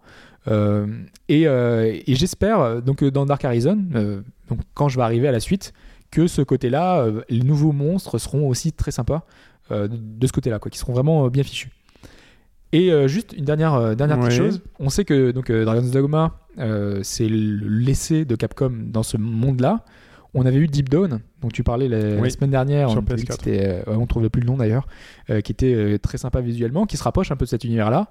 Et 1.28 1.44
et 1.44 2.16
j'espère, 2.16 2.82
donc 2.82 3.04
dans 3.04 3.26
Dark 3.26 3.44
Horizon, 3.44 3.76
donc 4.48 4.60
quand 4.74 4.88
je 4.88 4.96
vais 4.96 5.04
arriver 5.04 5.28
à 5.28 5.34
la 5.34 5.42
suite, 5.42 5.74
que 6.12 6.28
ce 6.28 6.42
côté-là, 6.42 7.06
les 7.28 7.44
nouveaux 7.44 7.74
monstres 7.74 8.20
seront 8.20 8.48
aussi 8.48 8.72
très 8.72 8.92
sympas 8.92 9.26
de, 9.70 10.28
ce 10.28 10.32
côté-là, 10.32 10.60
quoi, 10.60 10.72
qui 10.72 10.78
seront 10.78 10.94
vraiment 10.94 11.28
bien 11.28 11.44
fichus. 11.44 11.72
Et 12.74 12.92
euh, 12.92 13.08
juste 13.08 13.34
une 13.38 13.46
dernière, 13.46 13.74
euh, 13.76 13.96
dernière 13.96 14.20
petite 14.20 14.40
Ouais. 14.42 14.50
chose, 14.50 14.62
on 14.80 14.90
sait 14.90 15.06
que 15.06 15.32
donc, 15.32 15.50
euh, 15.50 15.64
Dragon's 15.66 15.92
Dogma, 15.92 16.40
c'est 17.04 17.28
le- 17.30 17.68
l'essai 17.68 18.26
de 18.26 18.36
Capcom 18.36 18.72
dans 18.88 19.04
ce 19.04 19.18
monde-là. 19.18 19.86
On 20.34 20.46
avait 20.46 20.58
eu 20.58 20.68
Deep 20.68 20.90
Dawn, 20.90 21.22
dont 21.42 21.48
tu 21.48 21.64
parlais 21.64 21.88
la, 21.88 22.30
semaine 22.30 22.52
dernière, 22.52 22.90
sur 22.90 23.00
on, 23.00 23.06
avait 23.06 23.16
dit 23.16 23.24
que 23.26 23.32
PS4. 23.34 23.36
c'était, 23.46 23.66
euh, 23.88 23.92
ouais, 23.92 23.96
on 23.98 24.06
trouvait 24.06 24.30
plus 24.30 24.42
le 24.42 24.48
nom 24.48 24.58
d'ailleurs, 24.58 24.88
qui 25.44 25.52
était 25.52 25.98
très 26.00 26.18
sympa 26.18 26.42
visuellement, 26.42 26.86
qui 26.86 26.98
se 26.98 27.04
rapproche 27.04 27.32
un 27.32 27.36
peu 27.38 27.46
de 27.46 27.50
cet 27.50 27.64
univers-là. 27.64 28.08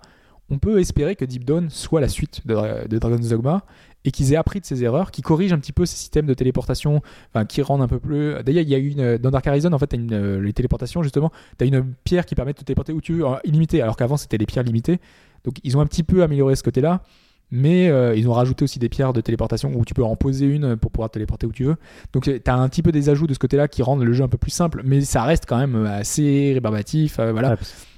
on 0.48 0.58
peut 0.58 0.78
espérer 0.78 1.16
que 1.16 1.24
Deep 1.24 1.44
Dawn 1.44 1.68
soit 1.70 2.00
la 2.00 2.08
suite 2.08 2.46
de, 2.46 2.86
de 2.86 2.98
Dragon's 2.98 3.28
Dogma 3.28 3.64
et 4.06 4.12
qu'ils 4.12 4.32
aient 4.32 4.36
appris 4.36 4.60
de 4.60 4.64
ses 4.64 4.84
erreurs, 4.84 5.10
qu'ils 5.10 5.24
corrigent 5.24 5.52
un 5.52 5.58
petit 5.58 5.72
peu 5.72 5.84
ces 5.84 5.96
systèmes 5.96 6.26
de 6.26 6.34
téléportation, 6.34 7.02
qui 7.48 7.60
rendent 7.60 7.82
un 7.82 7.88
peu 7.88 7.98
plus. 7.98 8.42
D'ailleurs, 8.44 8.62
il 8.62 8.68
y 8.68 8.74
a 8.74 8.78
une 8.78 9.18
dans 9.18 9.30
Dark 9.30 9.46
Horizon, 9.46 9.72
en 9.72 9.78
fait, 9.78 9.88
t'as 9.88 9.96
une, 9.96 10.12
euh, 10.12 10.40
les 10.40 10.52
téléportations 10.52 11.02
justement, 11.02 11.30
tu 11.58 11.64
as 11.64 11.66
une 11.66 11.94
pierre 12.04 12.24
qui 12.24 12.34
permet 12.34 12.52
de 12.52 12.58
te 12.58 12.64
téléporter 12.64 12.92
où 12.92 13.00
tu 13.00 13.14
veux, 13.14 13.24
illimité, 13.44 13.82
alors 13.82 13.96
qu'avant 13.96 14.16
c'était 14.16 14.38
des 14.38 14.46
pierres 14.46 14.64
limitées. 14.64 15.00
Donc 15.44 15.56
ils 15.64 15.76
ont 15.76 15.80
un 15.80 15.86
petit 15.86 16.02
peu 16.02 16.22
amélioré 16.22 16.56
ce 16.56 16.62
côté-là. 16.62 17.02
Mais 17.52 17.88
euh, 17.88 18.16
ils 18.16 18.28
ont 18.28 18.32
rajouté 18.32 18.64
aussi 18.64 18.80
des 18.80 18.88
pierres 18.88 19.12
de 19.12 19.20
téléportation 19.20 19.70
où 19.76 19.84
tu 19.84 19.94
peux 19.94 20.02
en 20.02 20.16
poser 20.16 20.46
une 20.46 20.76
pour 20.76 20.90
pouvoir 20.90 21.10
te 21.10 21.14
téléporter 21.14 21.46
où 21.46 21.52
tu 21.52 21.62
veux. 21.64 21.76
Donc 22.12 22.24
tu 22.24 22.40
as 22.44 22.54
un 22.56 22.68
petit 22.68 22.82
peu 22.82 22.90
des 22.90 23.08
ajouts 23.08 23.28
de 23.28 23.34
ce 23.34 23.38
côté-là 23.38 23.68
qui 23.68 23.82
rendent 23.82 24.02
le 24.02 24.12
jeu 24.12 24.24
un 24.24 24.28
peu 24.28 24.36
plus 24.38 24.50
simple, 24.50 24.82
mais 24.84 25.00
ça 25.02 25.22
reste 25.22 25.44
quand 25.46 25.56
même 25.58 25.86
assez 25.86 26.50
rébarbatif. 26.54 27.20
euh, 27.20 27.30
voilà. 27.30 27.52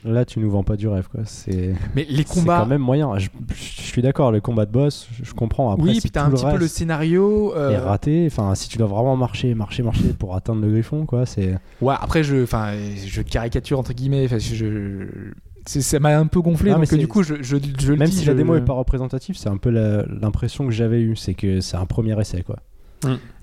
Ouais, 0.05 0.13
là, 0.13 0.27
tu 0.27 0.39
nous 0.39 0.51
vends 0.51 0.65
pas 0.65 0.77
du 0.77 0.87
rêve, 0.87 1.09
quoi. 1.09 1.23
C'est 1.25 1.73
Mais 1.97 2.07
les 2.11 2.19
c'est 2.19 2.25
combats. 2.41 2.59
quand 2.61 2.67
même 2.67 2.83
moyen. 2.83 3.17
Je, 3.19 3.29
je 3.55 3.55
suis 3.83 4.03
d'accord, 4.03 4.33
le 4.33 4.41
combat 4.43 4.67
de 4.67 4.71
boss, 4.71 5.09
je, 5.23 5.33
comprends. 5.33 5.73
Après, 5.73 5.89
oui, 5.93 5.99
puis 6.01 6.11
t'as 6.11 6.25
tout 6.27 6.27
un 6.27 6.31
petit 6.35 6.45
peu 6.45 6.59
le 6.59 6.69
scénario. 6.69 7.55
euh, 7.57 7.71
est 7.71 7.79
raté. 7.79 8.25
Enfin, 8.31 8.55
si 8.55 8.69
tu 8.69 8.77
dois 8.77 8.87
vraiment 8.87 9.17
marcher, 9.17 9.55
marcher, 9.55 9.83
marcher 9.83 10.13
pour 10.19 10.37
atteindre 10.37 10.61
le 10.61 10.71
griffon, 10.71 11.07
quoi, 11.07 11.25
c'est. 11.25 11.57
Ouais, 11.81 11.95
après, 11.99 12.23
je, 12.23 12.45
je 12.45 13.23
caricature 13.23 13.79
entre 13.79 13.95
guillemets. 13.95 14.27
enfin, 14.27 14.39
je- 14.39 14.55
je- 14.55 15.07
c'est- 15.48 15.48
ça 15.69 16.01
m'a 16.01 16.19
un 16.19 16.27
peu 16.27 16.41
gonflé, 16.41 16.71
mais 16.71 16.87
donc 16.87 16.93
euh, 16.93 16.97
du 16.97 17.09
coup, 17.09 17.23
je, 17.23 17.37
je, 17.43 17.57
je 17.79 17.93
le 17.93 17.97
Même 17.99 18.09
dis, 18.09 18.17
si 18.19 18.25
la 18.25 18.35
démo 18.35 18.55
est 18.57 18.65
pas 18.65 18.73
représentative, 18.73 19.37
c'est 19.37 19.49
un 19.49 19.57
peu 19.59 19.71
la- 19.71 20.05
l'impression 20.07 20.65
que 20.67 20.73
j'avais 20.73 21.01
eue, 21.01 21.15
c'est 21.17 21.35
que 21.35 21.61
c'est 21.61 21.77
un 21.77 21.87
premier 21.87 22.19
essai, 22.21 22.43
quoi. 22.43 22.57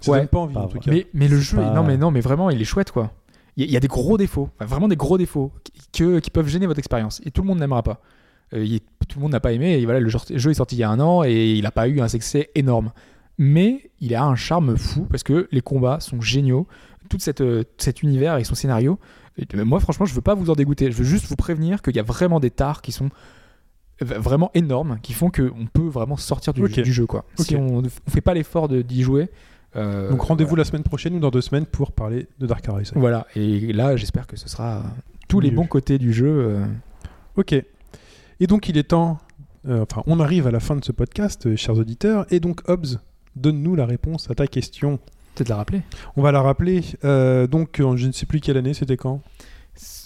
Ça 0.01 0.11
Ouais. 0.11 0.19
donne 0.19 0.27
pas 0.27 0.39
envie 0.39 0.53
Pas 0.53 0.59
en 0.61 0.67
tout 0.67 0.77
vrai. 0.77 0.85
cas. 0.85 0.91
Mais, 0.91 1.07
mais 1.13 1.27
le 1.27 1.37
C'est 1.37 1.43
jeu, 1.43 1.57
pas- 1.57 1.73
non, 1.73 1.83
mais 1.83 1.97
non, 1.97 2.11
mais 2.11 2.21
vraiment, 2.21 2.49
il 2.49 2.61
est 2.61 2.65
chouette, 2.65 2.91
quoi. 2.91 3.11
Il 3.57 3.63
y, 3.63 3.65
a- 3.65 3.69
il 3.69 3.73
y 3.73 3.77
a 3.77 3.79
des 3.79 3.87
gros 3.87 4.17
défauts, 4.17 4.49
enfin, 4.59 4.65
vraiment 4.65 4.87
des 4.87 4.95
gros 4.97 5.17
défauts 5.17 5.51
qui, 5.63 5.71
que- 6.03 6.19
qui 6.19 6.29
peuvent 6.29 6.47
gêner 6.47 6.65
votre 6.67 6.79
expérience. 6.79 7.21
Et 7.25 7.31
tout 7.31 7.41
le 7.41 7.47
monde 7.47 7.59
n'aimera 7.59 7.83
pas. 7.83 8.01
Euh, 8.53 8.65
tout 9.07 9.17
le 9.19 9.21
monde 9.23 9.31
n'a 9.31 9.39
pas 9.39 9.53
aimé. 9.53 9.77
Et 9.79 9.85
voilà, 9.85 9.99
le 9.99 10.09
jeu, 10.09 10.17
le 10.29 10.37
jeu 10.37 10.51
est 10.51 10.55
sorti 10.55 10.75
il 10.75 10.79
y 10.79 10.83
a 10.83 10.89
un 10.89 10.99
an 10.99 11.23
et 11.23 11.51
il 11.53 11.63
n'a 11.63 11.71
pas 11.71 11.87
eu 11.87 12.01
un 12.01 12.07
succès 12.07 12.49
énorme. 12.55 12.91
Mais 13.37 13.91
il 14.01 14.13
a 14.15 14.23
un 14.23 14.35
charme 14.35 14.77
fou 14.77 15.05
parce 15.09 15.23
que 15.23 15.47
les 15.51 15.61
combats 15.61 15.99
sont 15.99 16.21
géniaux. 16.21 16.67
Tout 17.09 17.17
cette, 17.19 17.41
euh, 17.41 17.63
cet 17.77 18.01
univers 18.03 18.37
et 18.37 18.43
son 18.43 18.55
scénario. 18.55 18.99
Moi, 19.53 19.79
franchement, 19.79 20.05
je 20.05 20.13
veux 20.13 20.21
pas 20.21 20.33
vous 20.35 20.49
en 20.49 20.53
dégoûter. 20.53 20.91
Je 20.91 20.97
veux 20.97 21.03
juste 21.03 21.25
vous 21.27 21.35
prévenir 21.35 21.81
qu'il 21.81 21.95
y 21.95 21.99
a 21.99 22.03
vraiment 22.03 22.39
des 22.39 22.51
tares 22.51 22.81
qui 22.81 22.91
sont 22.91 23.09
vraiment 24.01 24.51
énormes, 24.53 24.99
qui 25.01 25.13
font 25.13 25.29
qu'on 25.29 25.67
peut 25.71 25.87
vraiment 25.87 26.17
sortir 26.17 26.53
du, 26.53 26.61
jeu. 26.91 27.05
Quoi. 27.05 27.25
Si 27.39 27.55
on 27.55 27.81
ne 27.81 27.87
fait 28.09 28.21
pas 28.21 28.33
l'effort 28.33 28.67
de- 28.67 28.81
d'y 28.81 29.03
jouer. 29.03 29.29
euh, 29.77 30.09
Donc 30.09 30.21
rendez-vous 30.21 30.55
la 30.55 30.65
semaine 30.65 30.83
prochaine 30.83 31.15
ou 31.15 31.19
dans 31.19 31.31
deux 31.31 31.41
semaines 31.41 31.65
pour 31.65 31.91
parler 31.93 32.27
de 32.39 32.45
Dark 32.47 32.67
Horizon. 32.67 32.93
voilà, 32.97 33.25
et 33.35 33.71
là 33.73 33.95
j'espère 33.97 34.27
que 34.27 34.35
ce 34.37 34.47
sera 34.49 34.83
tous 35.27 35.39
les 35.39 35.49
bons 35.51 35.65
côtés 35.65 35.97
du 35.97 36.13
jeu. 36.13 36.27
euh, 36.27 36.65
Ok. 37.37 37.53
Et 37.53 38.47
donc 38.47 38.67
il 38.69 38.77
est 38.77 38.83
temps, 38.83 39.17
euh, 39.67 39.83
enfin 39.89 40.03
on 40.07 40.19
arrive 40.19 40.45
à 40.47 40.51
la 40.51 40.59
fin 40.59 40.75
de 40.75 40.83
ce 40.83 40.91
podcast, 40.91 41.45
euh, 41.47 41.55
chers 41.55 41.77
auditeurs, 41.77 42.25
et 42.31 42.39
donc 42.41 42.61
Hobbs, 42.69 42.99
donne-nous 43.37 43.75
la 43.75 43.85
réponse 43.85 44.29
à 44.29 44.35
ta 44.35 44.47
question. 44.47 44.99
Peut-être 45.35 45.49
la 45.49 45.57
rappeler. 45.57 45.81
On 46.15 46.21
va 46.21 46.31
la 46.31 46.41
rappeler, 46.41 46.81
euh, 47.03 47.45
donc 47.47 47.79
en 47.83 47.95
je 47.97 48.07
ne 48.07 48.11
sais 48.11 48.25
plus 48.25 48.39
quelle 48.39 48.57
année, 48.57 48.73
c'était 48.73 48.97
quand. 48.97 49.21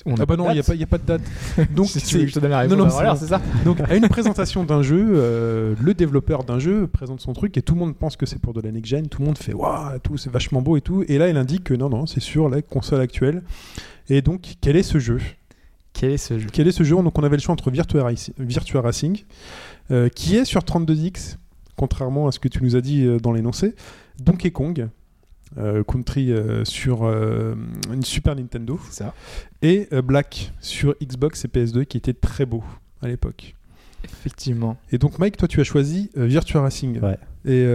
On 0.05 0.15
Ah 0.19 0.25
bah 0.25 0.35
non, 0.35 0.49
il 0.49 0.53
n'y 0.53 0.59
a, 0.59 0.63
pas- 0.63 0.73
il 0.73 0.79
y 0.79 0.83
a 0.83 0.87
pas 0.87 0.97
de 0.97 1.03
date. 1.03 1.21
Donc 1.75 1.85
si 1.87 2.01
tu 2.01 2.15
veux 2.17 2.21
que 2.23 2.27
je 2.29 2.33
c'est 2.33 2.39
te 2.39 2.41
donne 2.41 2.49
la 2.51 2.59
réponse, 2.61 2.75
Non, 2.75 2.85
non, 2.85 2.89
voilà, 2.89 3.15
c'est 3.15 3.25
c'est 3.25 3.29
ça. 3.29 3.41
donc 3.65 3.79
à 3.81 3.95
une 3.95 4.07
présentation 4.09 4.63
d'un 4.63 4.81
jeu, 4.81 5.09
euh, 5.13 5.75
le 5.79 5.93
développeur 5.93 6.43
d'un 6.43 6.57
jeu 6.57 6.87
présente 6.87 7.21
son 7.21 7.33
truc 7.33 7.55
et 7.55 7.61
tout 7.61 7.75
le 7.75 7.79
monde 7.81 7.95
pense 7.95 8.15
que 8.15 8.25
c'est 8.25 8.39
pour 8.39 8.53
de 8.53 8.61
la 8.61 8.71
next 8.71 8.87
gen, 8.89 9.07
tout 9.07 9.19
le 9.21 9.27
monde 9.27 9.37
fait 9.37 9.53
waouh, 9.53 9.99
tout 10.01 10.17
c'est 10.17 10.31
vachement 10.31 10.63
beau 10.63 10.75
et 10.77 10.81
tout, 10.81 11.03
et 11.07 11.19
là 11.19 11.27
il 11.29 11.37
indique 11.37 11.65
que 11.65 11.75
non 11.75 11.89
non, 11.89 12.07
c'est 12.07 12.19
sur 12.21 12.49
la 12.49 12.63
console 12.63 13.01
actuelle. 13.01 13.43
Et 14.09 14.23
donc 14.23 14.53
quel 14.61 14.75
est 14.75 14.81
ce 14.83 14.97
jeu? 14.97 15.19
Quel 15.93 16.11
est 16.11 16.17
ce 16.17 16.39
jeu? 16.39 16.47
Quel 16.51 16.67
est 16.67 16.71
ce 16.71 16.83
jeu? 16.83 16.95
Donc 16.95 17.19
on 17.19 17.23
avait 17.23 17.35
le 17.37 17.41
choix 17.41 17.53
entre 17.53 17.69
Virtua, 17.69 18.09
Raci- 18.09 18.33
Virtua 18.39 18.81
Racing, 18.81 19.23
euh, 19.91 20.09
qui 20.09 20.35
est 20.37 20.45
sur 20.45 20.61
32X, 20.61 21.35
contrairement 21.75 22.27
à 22.27 22.31
ce 22.31 22.39
que 22.39 22.47
tu 22.47 22.63
nous 22.63 22.75
as 22.75 22.81
dit 22.81 23.05
euh, 23.05 23.19
dans 23.19 23.33
l'énoncé, 23.33 23.75
Donkey 24.19 24.49
Kong, 24.49 24.87
euh, 25.57 25.83
Country 25.83 26.31
euh, 26.31 26.63
sur 26.63 27.03
euh, 27.05 27.55
une 27.91 28.03
Super 28.03 28.35
Nintendo, 28.35 28.79
ça. 28.91 29.13
et 29.61 29.87
Black 30.03 30.51
sur 30.59 30.95
Xbox 31.03 31.45
et 31.45 31.47
PS2, 31.47 31.85
qui 31.85 31.97
était 31.97 32.13
très 32.13 32.45
beau 32.45 32.63
à 33.01 33.07
l'époque. 33.07 33.55
Effectivement. 34.03 34.77
Et 34.91 34.97
donc 34.97 35.19
Mike, 35.19 35.37
toi 35.37 35.47
tu 35.47 35.59
as 35.59 35.63
choisi 35.63 36.09
Virtua 36.15 36.61
Racing. 36.61 36.99
Ouais. 37.01 37.17
Et 37.45 37.65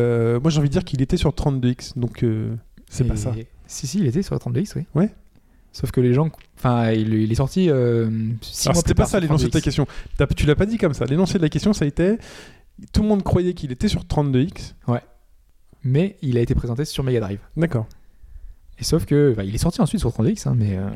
moi 0.40 0.50
j'ai 0.50 0.58
envie 0.58 0.68
de 0.68 0.72
dire 0.72 0.84
qu'il 0.84 1.02
était 1.02 1.16
sur 1.16 1.30
32X, 1.30 1.98
donc 1.98 2.24
c'est 2.88 3.04
pas 3.04 3.16
ça. 3.16 3.32
Si, 3.66 3.86
si, 3.86 3.98
il 3.98 4.06
était 4.06 4.22
sur 4.22 4.34
la 4.34 4.38
32X, 4.38 4.72
oui. 4.76 4.82
Ouais. 4.94 5.10
Sauf 5.72 5.90
que 5.90 6.00
les 6.00 6.14
gens. 6.14 6.30
Enfin, 6.56 6.92
il, 6.92 7.12
il 7.14 7.32
est 7.32 7.34
sorti. 7.34 7.68
Six 8.42 8.68
Alors 8.68 8.76
c'était 8.76 8.94
pas 8.94 9.06
ça 9.06 9.18
l'énoncé 9.18 9.46
de 9.46 9.50
ta 9.50 9.58
32X. 9.58 9.62
question. 9.62 9.86
T'as- 10.16 10.26
Tu 10.28 10.46
l'as 10.46 10.54
pas 10.54 10.66
dit 10.66 10.78
comme 10.78 10.94
ça. 10.94 11.04
L'énoncé 11.04 11.38
de 11.38 11.42
la 11.42 11.48
question 11.48 11.72
ça 11.72 11.84
a 11.84 11.88
été 11.88 12.16
tout 12.92 13.02
le 13.02 13.08
monde 13.08 13.22
croyait 13.22 13.54
qu'il 13.54 13.72
était 13.72 13.88
sur 13.88 14.02
32X. 14.04 14.74
Mais 15.84 16.16
il 16.22 16.38
a 16.38 16.40
été 16.40 16.54
présenté 16.54 16.84
sur 16.84 17.04
Mega 17.04 17.20
Drive. 17.20 17.38
D'accord. 17.56 17.86
Et 18.78 18.84
sauf 18.84 19.04
que. 19.04 19.34
bah, 19.36 19.44
il 19.44 19.54
est 19.54 19.58
sorti 19.58 19.80
ensuite 19.80 20.00
sur 20.00 20.10
32X, 20.10 20.48
hein, 20.48 20.54
mais. 20.56 20.76
euh, 20.76 20.88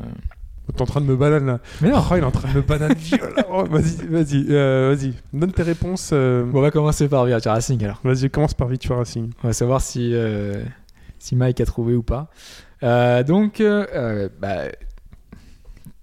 T'es 0.75 0.83
en 0.83 0.85
train 0.85 1.01
de 1.01 1.05
me 1.07 1.15
bananer 1.15 1.45
là. 1.47 1.59
Mais 1.81 1.89
non 1.89 1.97
Oh, 2.11 2.13
il 2.15 2.19
est 2.19 2.23
en 2.23 2.29
train 2.31 2.47
de 2.51 2.57
me 2.57 2.61
bananer 2.61 2.93
violemment. 2.97 3.63
Vas-y, 3.63 4.05
vas-y, 4.07 4.45
euh, 4.51 4.93
vas-y. 4.95 5.13
Donne 5.33 5.51
tes 5.51 5.63
réponses. 5.63 6.11
euh, 6.13 6.43
Bon, 6.45 6.59
on 6.59 6.61
va 6.61 6.69
commencer 6.69 7.07
par 7.07 7.25
Virtua 7.25 7.53
Racing 7.53 7.83
alors. 7.83 7.99
Vas-y, 8.03 8.29
commence 8.29 8.53
par 8.53 8.67
Virtua 8.67 8.97
Racing. 8.97 9.31
On 9.43 9.47
va 9.47 9.53
savoir 9.53 9.81
si, 9.81 10.11
euh, 10.13 10.63
si 11.17 11.35
Mike 11.35 11.59
a 11.61 11.65
trouvé 11.65 11.95
ou 11.95 12.03
pas. 12.03 12.29
Donc, 12.81 13.63
bah, 13.63 14.65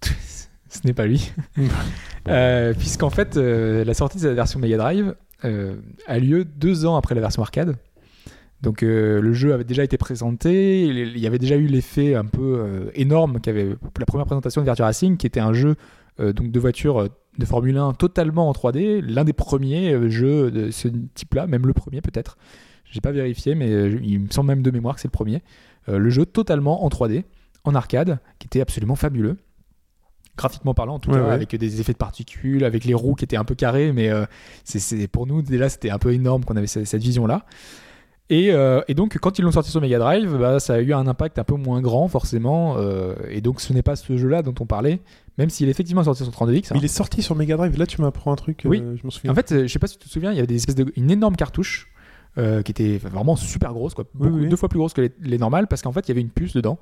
ce 0.68 0.80
n'est 0.84 0.92
pas 0.94 1.06
lui. 1.06 1.32
Puisqu'en 2.78 3.10
fait, 3.10 3.36
la 3.36 3.94
sortie 3.94 4.18
de 4.18 4.28
la 4.28 4.34
version 4.34 4.58
Mega 4.58 4.78
Drive 4.78 5.14
a 5.42 6.18
lieu 6.18 6.44
deux 6.44 6.86
ans 6.86 6.96
après 6.96 7.14
la 7.14 7.20
version 7.20 7.42
arcade. 7.42 7.76
Donc 8.62 8.82
euh, 8.82 9.20
le 9.20 9.32
jeu 9.32 9.52
avait 9.52 9.64
déjà 9.64 9.84
été 9.84 9.98
présenté, 9.98 10.82
il 10.86 11.18
y 11.18 11.26
avait 11.26 11.38
déjà 11.38 11.56
eu 11.56 11.66
l'effet 11.66 12.14
un 12.14 12.24
peu 12.24 12.58
euh, 12.58 12.90
énorme 12.94 13.38
qu'avait 13.40 13.76
la 13.98 14.06
première 14.06 14.26
présentation 14.26 14.60
de 14.62 14.64
Virtua 14.66 14.86
Racing, 14.86 15.16
qui 15.18 15.26
était 15.26 15.40
un 15.40 15.52
jeu 15.52 15.76
euh, 16.20 16.32
donc 16.32 16.50
de 16.50 16.58
voiture 16.58 17.08
de 17.38 17.44
Formule 17.44 17.76
1 17.76 17.92
totalement 17.94 18.48
en 18.48 18.52
3D, 18.52 19.00
l'un 19.02 19.24
des 19.24 19.34
premiers 19.34 20.08
jeux 20.10 20.50
de 20.50 20.70
ce 20.70 20.88
type-là, 21.14 21.46
même 21.46 21.66
le 21.66 21.74
premier 21.74 22.00
peut-être. 22.00 22.38
J'ai 22.90 23.00
pas 23.02 23.12
vérifié, 23.12 23.54
mais 23.54 23.68
il 24.02 24.20
me 24.20 24.30
semble 24.30 24.46
même 24.48 24.62
de 24.62 24.70
mémoire 24.70 24.94
que 24.94 25.00
c'est 25.02 25.08
le 25.08 25.12
premier. 25.12 25.42
Le 25.88 26.08
jeu 26.08 26.24
totalement 26.24 26.84
en 26.84 26.88
3D, 26.88 27.24
en 27.64 27.74
arcade, 27.74 28.20
qui 28.38 28.46
était 28.46 28.60
absolument 28.62 28.94
fabuleux. 28.94 29.36
Graphiquement 30.38 30.72
parlant, 30.72 30.94
en 30.94 30.98
tout 30.98 31.10
Ouais, 31.10 31.16
cas, 31.16 31.24
ouais. 31.26 31.32
avec 31.32 31.54
des 31.56 31.80
effets 31.80 31.92
de 31.92 31.98
particules, 31.98 32.64
avec 32.64 32.84
les 32.84 32.94
roues 32.94 33.14
qui 33.14 33.24
étaient 33.24 33.36
un 33.36 33.44
peu 33.44 33.54
carrées, 33.54 33.92
mais 33.92 34.10
euh, 34.10 34.24
c'est, 34.64 35.08
pour 35.08 35.26
nous, 35.26 35.42
déjà, 35.42 35.68
c'était 35.68 35.90
un 35.90 35.98
peu 35.98 36.12
énorme 36.12 36.44
qu'on 36.44 36.56
avait 36.56 36.66
cette, 36.66 36.86
cette 36.86 37.02
vision-là. 37.02 37.44
Et, 38.28 38.50
euh, 38.52 38.80
et 38.88 38.94
donc, 38.94 39.16
quand 39.20 39.38
ils 39.38 39.42
l'ont 39.42 39.52
sorti 39.52 39.70
sur 39.70 39.80
Mega 39.80 39.98
Drive, 40.00 40.36
bah, 40.36 40.58
ça 40.58 40.74
a 40.74 40.80
eu 40.80 40.92
un 40.92 41.06
impact 41.06 41.38
un 41.38 41.44
peu 41.44 41.54
moins 41.54 41.80
grand, 41.80 42.08
forcément. 42.08 42.74
euh, 42.76 43.14
et 43.28 43.40
donc, 43.40 43.60
ce 43.60 43.72
n'est 43.72 43.82
pas 43.82 43.94
ce 43.94 44.16
jeu-là 44.16 44.42
dont 44.42 44.54
on 44.58 44.66
parlait, 44.66 45.00
même 45.38 45.48
s'il 45.48 45.68
est 45.68 45.70
effectivement 45.70 46.02
sorti 46.02 46.24
sur 46.24 46.32
32X. 46.32 46.72
hein. 46.72 46.76
Il 46.78 46.84
est 46.84 46.88
sorti 46.88 47.22
sur 47.22 47.36
Mega 47.36 47.56
Drive. 47.56 47.78
Là, 47.78 47.86
tu 47.86 48.00
m'apprends 48.02 48.32
un 48.32 48.36
truc. 48.36 48.66
euh, 48.66 48.68
Oui. 48.68 48.82
je 48.96 49.04
m'en 49.04 49.10
souviens. 49.10 49.30
En 49.30 49.34
fait, 49.36 49.62
je 49.62 49.72
sais 49.72 49.78
pas 49.78 49.86
si 49.86 49.96
tu 49.98 50.06
te 50.08 50.12
souviens, 50.12 50.32
il 50.32 50.34
y 50.34 50.38
avait 50.38 50.48
des 50.48 50.56
espèces 50.56 50.74
de, 50.74 50.92
une 50.96 51.10
énorme 51.10 51.36
cartouche 51.36 51.88
qui 52.64 52.70
était 52.70 52.98
vraiment 52.98 53.34
super 53.34 53.72
grosse, 53.72 53.94
quoi, 53.94 54.04
Oui, 54.14 54.28
Beaucoup- 54.28 54.40
oui. 54.42 54.48
deux 54.50 54.56
fois 54.56 54.68
plus 54.68 54.78
grosse 54.78 54.92
que 54.92 55.00
les, 55.00 55.10
les 55.22 55.38
normales, 55.38 55.66
parce 55.68 55.80
qu'en 55.80 55.92
fait, 55.92 56.00
il 56.06 56.08
y 56.08 56.12
avait 56.12 56.20
une 56.20 56.28
puce 56.28 56.52
dedans. 56.52 56.78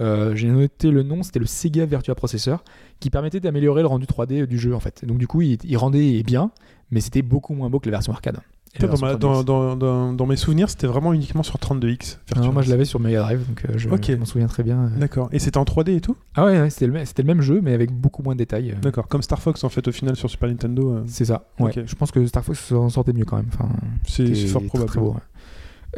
J'ai 0.00 0.48
noté 0.48 0.90
le 0.90 1.02
nom, 1.02 1.22
c'était 1.22 1.40
le 1.40 1.44
Sega 1.44 1.84
Virtua 1.84 2.14
Processor, 2.14 2.64
qui 3.00 3.10
permettait 3.10 3.38
d'améliorer 3.38 3.82
le 3.82 3.88
rendu 3.88 4.06
3D 4.06 4.46
du 4.46 4.58
jeu, 4.58 4.74
en 4.74 4.80
fait. 4.80 5.04
Donc 5.04 5.18
du 5.18 5.26
coup, 5.26 5.42
il, 5.42 5.58
il 5.62 5.76
rendait 5.76 6.22
bien, 6.22 6.52
mais 6.90 7.00
c'était 7.00 7.20
beaucoup 7.20 7.52
moins 7.52 7.68
beau 7.68 7.80
que 7.80 7.86
la 7.90 7.90
version 7.98 8.14
arcade. 8.14 8.38
Putain, 8.74 8.86
dans, 8.88 8.96
version 8.96 9.06
ma- 9.06 9.14
32X. 9.14 9.18
dans, 9.18 9.44
dans, 9.44 9.76
dans, 9.76 10.12
dans 10.12 10.26
mes 10.26 10.36
souvenirs, 10.36 10.68
c'était 10.68 10.86
vraiment 10.86 11.12
uniquement 11.12 11.42
sur 11.42 11.56
32X. 11.56 12.18
Virtua 12.26 12.40
Non, 12.46 12.52
moi, 12.52 12.62
je 12.62 12.70
l'avais 12.70 12.84
sur 12.84 13.00
Mega 13.00 13.20
Drive, 13.22 13.46
donc 13.48 13.64
euh, 13.64 13.72
je, 13.76 13.88
m'en 14.16 14.24
souviens 14.24 14.46
très 14.48 14.62
bien. 14.62 14.90
D'accord. 14.98 15.28
Et 15.32 15.38
c'était 15.38 15.58
en 15.58 15.64
3D 15.64 15.96
et 15.96 16.00
tout? 16.00 16.16
Ah 16.34 16.44
ouais, 16.44 16.60
ouais, 16.60 16.70
c'était 16.70 16.86
le, 16.88 16.92
le 16.94 17.24
même 17.24 17.40
jeu, 17.40 17.60
mais 17.62 17.72
avec 17.72 17.92
beaucoup 17.92 18.22
moins 18.22 18.34
de 18.34 18.38
détails. 18.38 18.72
euh. 18.72 18.80
D'accord. 18.82 19.06
Comme 19.08 19.22
Star 19.22 19.40
Fox 19.40 19.62
en 19.64 19.68
fait 19.68 19.86
au 19.88 19.92
final 19.92 20.16
sur 20.16 20.28
Super 20.28 20.48
Nintendo. 20.48 20.90
euh, 20.90 21.04
C'est 21.06 21.24
ça. 21.24 21.44
Ouais. 21.60 21.72
Je 21.86 21.94
pense 21.94 22.10
que 22.10 22.26
Star 22.26 22.44
Fox 22.44 22.58
s'en 22.58 22.88
sortait 22.90 23.12
mieux 23.12 23.24
quand 23.24 23.36
même. 23.36 23.48
Enfin, 23.52 23.68
c'est 24.06 24.34
fort 24.48 24.62
probable. 24.64 24.90
très 24.90 25.00
beau, 25.00 25.10
ouais. 25.12 25.20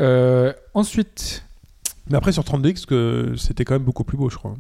Euh, 0.01 0.53
ensuite, 0.75 1.45
Mais 2.11 2.17
après 2.17 2.33
sur 2.33 2.43
32X, 2.43 2.85
que 2.85 3.35
c'était 3.37 3.65
quand 3.65 3.75
même 3.75 3.85
beaucoup 3.85 4.05
plus 4.05 4.19
beau, 4.19 4.29
je 4.29 4.37
crois. 4.37 4.55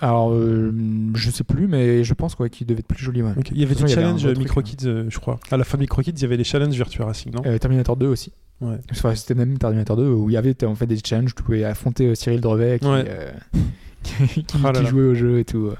Alors, 0.00 0.32
euh, 0.32 0.72
je 1.14 1.30
sais 1.30 1.44
plus, 1.44 1.68
mais 1.68 2.02
je 2.02 2.14
pense 2.14 2.34
quoi, 2.34 2.48
qu'il 2.48 2.66
devait 2.66 2.80
être 2.80 2.86
plus 2.86 3.02
joli. 3.02 3.22
Ouais. 3.22 3.32
Il 3.52 3.58
y 3.60 3.62
avait 3.64 3.74
des 3.76 3.86
challenges 3.86 4.26
Micro. 4.26 4.60
Kids, 4.62 4.86
euh, 4.86 5.04
je 5.08 5.18
crois. 5.20 5.38
À 5.50 5.56
la 5.56 5.64
fin 5.64 5.76
de 5.78 5.82
Micro 5.82 6.02
Kids, 6.02 6.10
il 6.16 6.22
y 6.22 6.24
avait 6.24 6.36
des 6.36 6.42
challenges 6.44 6.74
Virtua 6.74 7.06
Racing, 7.06 7.32
non? 7.32 7.42
Euh, 7.46 7.58
Terminator 7.58 7.96
2 7.96 8.06
aussi. 8.06 8.32
Ouais. 8.60 8.76
Enfin, 8.90 9.14
C'était 9.14 9.34
même 9.34 9.56
Terminator 9.58 9.96
2 9.96 10.06
où 10.08 10.30
il 10.30 10.32
y 10.32 10.36
avait 10.36 10.64
en 10.64 10.74
fait 10.74 10.86
des 10.86 10.98
challenges. 11.04 11.34
Tu 11.34 11.42
pouvais 11.44 11.62
affronter 11.64 12.06
euh, 12.08 12.14
Cyril 12.14 12.40
Drevet 12.40 12.78
qui, 12.80 12.86
Ouais. 12.86 13.04
euh, 13.06 13.30
qui, 14.02 14.44
qui 14.44 14.56
Ah 14.64 14.72
là 14.72 14.82
là. 14.82 14.88
jouait 14.88 15.02
au 15.04 15.14
jeu 15.14 15.38
et 15.38 15.44
tout. 15.44 15.70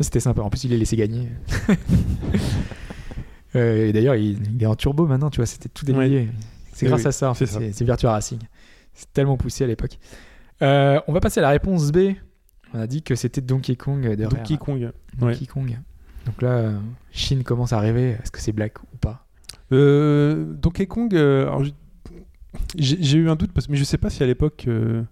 C'était 0.00 0.20
sympa. 0.20 0.40
En 0.40 0.48
plus, 0.48 0.64
il 0.64 0.70
les 0.70 0.78
laissé 0.78 0.96
gagner. 0.96 1.28
Euh, 3.56 3.88
et 3.88 3.92
d'ailleurs, 3.92 4.14
il, 4.14 4.38
il 4.54 4.62
est 4.62 4.66
en 4.66 4.76
turbo 4.76 5.06
maintenant, 5.06 5.28
tu 5.30 5.38
vois. 5.38 5.46
C'était 5.46 5.68
tout 5.68 5.84
délié. 5.84 6.28
C'est 6.72 6.86
grâce 6.86 7.00
oui, 7.00 7.06
à 7.08 7.12
ça. 7.12 7.30
en 7.30 7.34
c'est 7.34 7.46
fait, 7.46 7.82
Virtua 7.84 8.12
Racing. 8.12 8.38
C'est 8.94 9.12
tellement 9.12 9.36
poussé 9.36 9.64
à 9.64 9.66
l'époque. 9.66 9.98
Euh, 10.62 11.00
on 11.08 11.12
va 11.12 11.18
passer 11.20 11.40
à 11.40 11.42
la 11.42 11.48
réponse 11.50 11.90
B. 11.90 12.12
On 12.74 12.80
a 12.80 12.86
dit 12.86 13.02
que 13.02 13.14
c'était 13.14 13.40
Donkey 13.40 13.76
Kong 13.76 14.02
derrière. 14.02 14.28
Donkey 14.28 14.56
Kong. 14.58 14.80
Ouais. 14.80 14.92
Donkey 15.32 15.46
Kong. 15.46 15.78
Donc 16.26 16.42
là, 16.42 16.50
euh, 16.50 16.78
Chine 17.12 17.42
commence 17.42 17.72
à 17.72 17.80
rêver. 17.80 18.10
Est-ce 18.22 18.30
que 18.30 18.40
c'est 18.40 18.52
Black 18.52 18.80
ou 18.82 18.96
pas? 19.00 19.26
Euh, 19.72 20.44
Donkey 20.54 20.86
Kong, 20.86 21.14
euh, 21.14 21.42
alors, 21.46 21.64
j'ai- 22.76 23.16
eu 23.18 23.28
un 23.30 23.36
doute, 23.36 23.52
parce, 23.52 23.68
mais 23.68 23.76
je 23.76 23.84
sais 23.84 23.98
pas 23.98 24.10
si 24.10 24.22
à 24.22 24.26
l'époque 24.26 24.64
euh, 24.68 25.02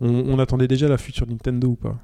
on, 0.00 0.08
on 0.10 0.38
attendait 0.38 0.68
déjà 0.68 0.88
la 0.88 0.98
future 0.98 1.26
Nintendo 1.26 1.68
ou 1.68 1.76
pas. 1.76 1.98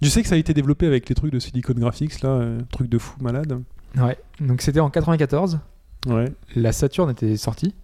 Je 0.00 0.08
sais 0.08 0.22
que 0.22 0.28
ça 0.28 0.34
a 0.34 0.38
été 0.38 0.52
développé 0.52 0.86
avec 0.86 1.08
les 1.08 1.14
trucs 1.14 1.32
de 1.32 1.38
Silicon 1.38 1.74
Graphics, 1.74 2.22
là, 2.22 2.30
euh, 2.30 2.60
truc 2.72 2.88
de 2.88 2.98
fou 2.98 3.22
malade. 3.22 3.62
Ouais. 3.96 4.18
Donc 4.40 4.60
c'était 4.62 4.80
en 4.80 4.90
94. 4.90 5.60
Ouais. 6.06 6.32
La 6.56 6.72
Saturn 6.72 7.10
était 7.10 7.36
sortie. 7.36 7.74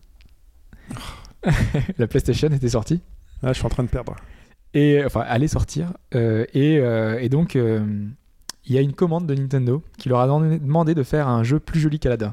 la 1.99 2.07
PlayStation 2.07 2.49
était 2.49 2.71
sortie. 2.71 3.01
Ah, 3.43 3.53
je 3.53 3.59
suis 3.59 3.67
en 3.67 3.71
train 3.71 3.85
de 3.85 3.89
perdre. 3.89 4.17
Et 4.75 5.03
enfin, 5.05 5.21
allait 5.27 5.49
sortir. 5.49 5.93
Euh, 6.15 6.45
et, 6.55 6.79
euh, 6.79 7.19
et 7.21 7.29
donc, 7.29 7.57
euh, 7.57 7.81
il 8.67 8.75
y 8.75 8.79
a 8.79 8.81
une 8.81 8.93
commande 8.93 9.27
de 9.27 9.35
Nintendo 9.35 9.83
qui 9.97 10.09
leur 10.09 10.21
a 10.21 10.27
demandé- 10.27 10.95
de 10.95 11.03
faire 11.03 11.27
un 11.29 11.43
jeu 11.43 11.59
plus 11.59 11.81
joli 11.81 11.99
qu'Alada. 11.99 12.33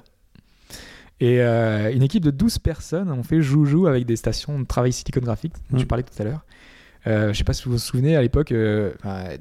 Et 1.22 1.40
une 1.42 2.04
équipe 2.04 2.24
de 2.26 2.32
12 2.32 2.60
personnes 2.60 3.10
ont 3.10 3.24
fait 3.24 3.42
joujou 3.42 3.88
avec 3.88 4.06
des 4.06 4.18
stations 4.18 4.60
de 4.60 4.66
travail 4.66 4.92
Silicon 4.92 5.22
Graphics, 5.22 5.54
dont 5.72 5.78
Mm. 5.78 5.80
tu 5.80 5.86
parlais 5.86 6.04
tout 6.04 6.22
à 6.22 6.26
l'heure. 6.26 6.44
Euh, 7.08 7.32
je 7.34 7.38
sais 7.38 7.44
pas 7.44 7.54
si 7.54 7.66
vous 7.66 7.74
vous 7.74 7.78
souvenez, 7.78 8.16
à 8.16 8.22
l'époque, 8.22 8.52
euh, 8.52 8.92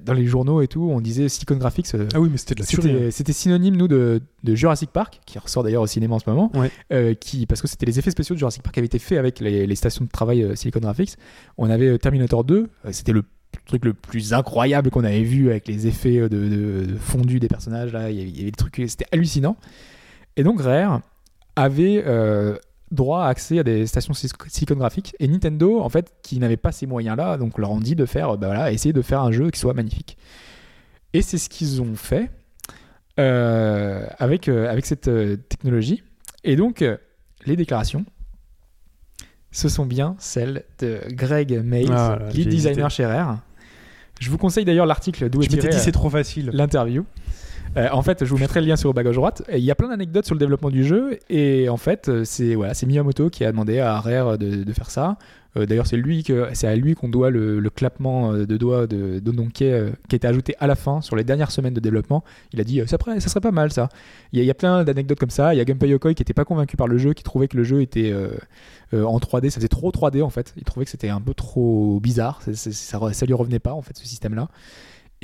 dans 0.05 0.13
les 0.13 0.27
journaux 0.27 0.61
et 0.61 0.69
tout, 0.69 0.89
on 0.91 1.01
disait 1.01 1.29
Silicon 1.31 1.57
Graphics. 1.57 1.95
euh, 1.95 2.07
Ah 2.15 2.21
oui, 2.21 2.29
mais 2.31 2.37
c'était 2.37 2.55
de 2.57 2.61
la 2.61 2.67
c'était, 2.67 3.11
c'était 3.11 3.33
synonyme, 3.33 3.77
nous, 3.77 3.89
de, 3.89 4.21
de 4.43 4.55
Jurassic 4.55 4.91
Park, 4.91 5.21
qui 5.25 5.39
ressort 5.39 5.63
d'ailleurs 5.63 5.83
au 5.83 5.87
cinéma 5.87 6.15
en 6.17 6.19
ce 6.19 6.29
moment, 6.29 6.51
Ouais. 6.55 6.71
euh, 6.93 7.15
qui, 7.15 7.47
parce 7.47 7.63
que 7.63 7.69
c'était 7.69 7.87
les 7.87 7.99
effets 7.99 8.11
spéciaux 8.11 8.35
de 8.35 8.39
Jurassic 8.39 8.63
Park 8.63 8.75
qui 8.75 8.81
avaient 8.81 8.87
été 8.87 8.99
faits 8.99 9.19
avec 9.19 9.41
les, 9.41 9.67
les 9.67 9.77
stations 9.77 10.05
de 10.05 10.11
travail 10.11 10.43
euh, 10.43 10.55
Silicon 10.55 10.81
Graphics. 10.81 11.17
On 11.57 11.71
avait 11.71 11.97
Terminator 11.99 12.45
2, 12.45 12.57
euh, 12.85 12.89
c'était 12.93 13.13
le 13.13 13.25
truc 13.67 13.85
le 13.85 13.95
plus 13.95 14.35
incroyable 14.35 14.91
qu'on 14.91 15.05
avait 15.05 15.23
vu 15.23 15.49
avec 15.51 15.67
les 15.69 15.87
effets 15.87 16.19
de, 16.21 16.29
de- 16.29 16.85
de 16.87 16.95
fondu 16.97 17.41
des 17.41 17.49
personnages, 17.49 17.93
là, 17.93 18.11
il 18.11 18.17
y 18.19 18.21
avait, 18.21 18.29
il 18.31 18.37
y 18.37 18.41
avait 18.43 18.51
des 18.51 18.57
trucs, 18.57 18.83
c'était 18.89 19.07
hallucinant. 19.13 19.57
Et 20.37 20.43
donc 20.43 20.61
Rare 20.61 21.01
avait 21.57 22.03
euh, 22.05 22.57
droit 22.91 23.25
à 23.25 23.29
accès 23.29 23.59
à 23.59 23.63
des 23.63 23.87
stations 23.87 24.13
Graphics, 24.71 25.15
et 25.19 25.29
Nintendo, 25.29 25.81
en 25.81 25.89
fait, 25.89 26.13
qui 26.23 26.39
n'avait 26.39 26.57
pas 26.57 26.73
ces 26.73 26.87
moyens-là, 26.87 27.37
donc 27.37 27.59
leur 27.59 27.71
ont 27.71 27.81
dit 27.81 27.97
de 27.97 28.07
faire, 28.07 28.37
bah 28.37 28.49
voilà, 28.49 28.73
essayer 28.73 28.93
de 28.93 29.03
faire 29.03 29.21
un 29.21 29.33
jeu 29.33 29.51
qui 29.51 29.59
soit 29.59 29.75
magnifique. 29.75 30.17
Et 31.13 31.23
c'est 31.23 31.39
ce 31.39 31.49
qu'ils 31.49 31.81
ont 31.81 31.95
fait 31.95 32.31
euh, 33.21 34.07
avec, 34.19 34.49
euh, 34.49 34.69
avec 34.69 34.85
cette 34.87 35.09
euh, 35.09 35.37
technologie. 35.37 36.03
Et 36.43 36.57
donc, 36.57 36.85
les 37.47 37.57
déclarations, 37.57 38.05
ce 39.51 39.69
sont 39.69 39.87
bien 39.87 40.17
celles 40.19 40.65
de 40.81 41.01
Greg 41.11 41.63
Mays, 41.65 41.87
Ah 41.89 42.19
là, 42.21 42.31
lead 42.31 42.49
designer 42.49 42.87
hésité. 42.87 43.03
chez 43.03 43.07
Rare. 43.07 43.39
Je 44.21 44.31
vous 44.31 44.39
conseille 44.39 44.65
d'ailleurs 44.65 44.87
l'article 44.87 45.31
d'où 45.31 45.43
est 45.43 45.47
tiré 45.47 45.69
dit 45.69 45.79
c'est 45.79 45.93
trop 45.93 46.11
facile. 46.11 46.51
l'interview. 46.53 47.05
Euh, 47.77 47.89
en 47.91 48.03
fait, 48.03 48.25
je 48.25 48.31
vous 48.31 48.39
mettrai 48.39 48.61
le 48.61 48.67
lien 48.67 48.77
sur 48.77 48.93
bas 48.95 49.03
gauche 49.03 49.17
droite. 49.17 49.43
Il 49.53 49.59
y 49.65 49.71
a 49.71 49.75
plein 49.75 49.89
d'anecdotes 49.89 50.27
sur 50.27 50.35
le 50.35 50.39
développement 50.39 50.71
du 50.71 50.85
jeu. 50.85 51.19
Et 51.29 51.69
en 51.69 51.77
fait, 51.77 52.09
euh, 52.09 52.25
c'est 52.25 52.55
voilà, 52.55 52.73
Miyamoto 52.87 53.31
qui 53.31 53.45
a 53.45 53.51
demandé 53.51 53.81
à 53.81 53.99
Rare 54.01 54.39
de, 54.39 54.73
faire 54.73 54.91
ça. 54.91 55.17
Euh, 55.57 55.67
D'ailleurs, 55.67 55.87
c'est 55.87 55.97
lui 55.97 56.25
c'est 56.53 56.67
à 56.67 56.77
lui 56.77 56.95
qu'on 56.95 57.09
doit 57.09 57.31
le, 57.31 57.59
le 57.59 57.71
clappement 57.71 58.33
de 58.33 58.57
doigts 58.57 58.87
de 58.87 59.19
Donkey 59.21 59.73
euh, 59.73 59.91
qui 60.09 60.15
a 60.15 60.17
été 60.17 60.27
ajouté 60.27 60.55
à 60.61 60.67
la 60.67 60.75
fin 60.77 61.01
sur 61.01 61.17
les 61.17 61.25
dernières 61.25 61.51
semaines 61.51 61.75
de 61.75 61.81
développement. 61.81 62.23
Il 62.53 62.61
a 62.61 62.65
dit 62.65 62.81
ça, 62.87 62.97
ça 62.99 63.29
serait 63.29 63.41
pas 63.41 63.51
mal 63.53 63.73
ça. 63.73 63.89
Il 64.33 64.43
y 64.43 64.51
a, 64.51 64.55
plein 64.55 64.85
d'anecdotes 64.85 65.19
comme 65.19 65.31
ça. 65.31 65.55
Il 65.55 65.59
y 65.59 65.61
a 65.61 65.65
Gunpei 65.65 65.89
Yokoi 65.89 66.15
qui 66.15 66.23
était 66.23 66.35
pas 66.35 66.45
convaincu 66.45 66.77
par 66.77 66.87
le 66.87 66.99
jeu, 66.99 67.13
qui 67.13 67.25
trouvait 67.25 67.49
que 67.49 67.57
le 67.57 67.65
jeu 67.65 67.83
était 67.83 68.15
en 68.93 69.19
3D, 69.19 69.51
ça 69.51 69.57
faisait 69.57 69.69
trop 69.69 69.91
3D 69.91 70.23
en 70.23 70.31
fait. 70.31 70.55
Il 70.57 70.63
trouvait 70.65 70.85
que 70.85 70.91
c'était 70.91 71.09
un 71.09 71.21
peu 71.21 71.35
trop 71.35 71.99
bizarre. 72.01 72.41
Ça, 72.53 72.99
re- 72.99 73.13
ça 73.13 73.27
lui 73.27 73.35
revenait 73.35 73.59
pas 73.59 73.73
en 73.73 73.83
fait 73.83 73.97
ce 73.97 74.07
système-là. 74.07 74.49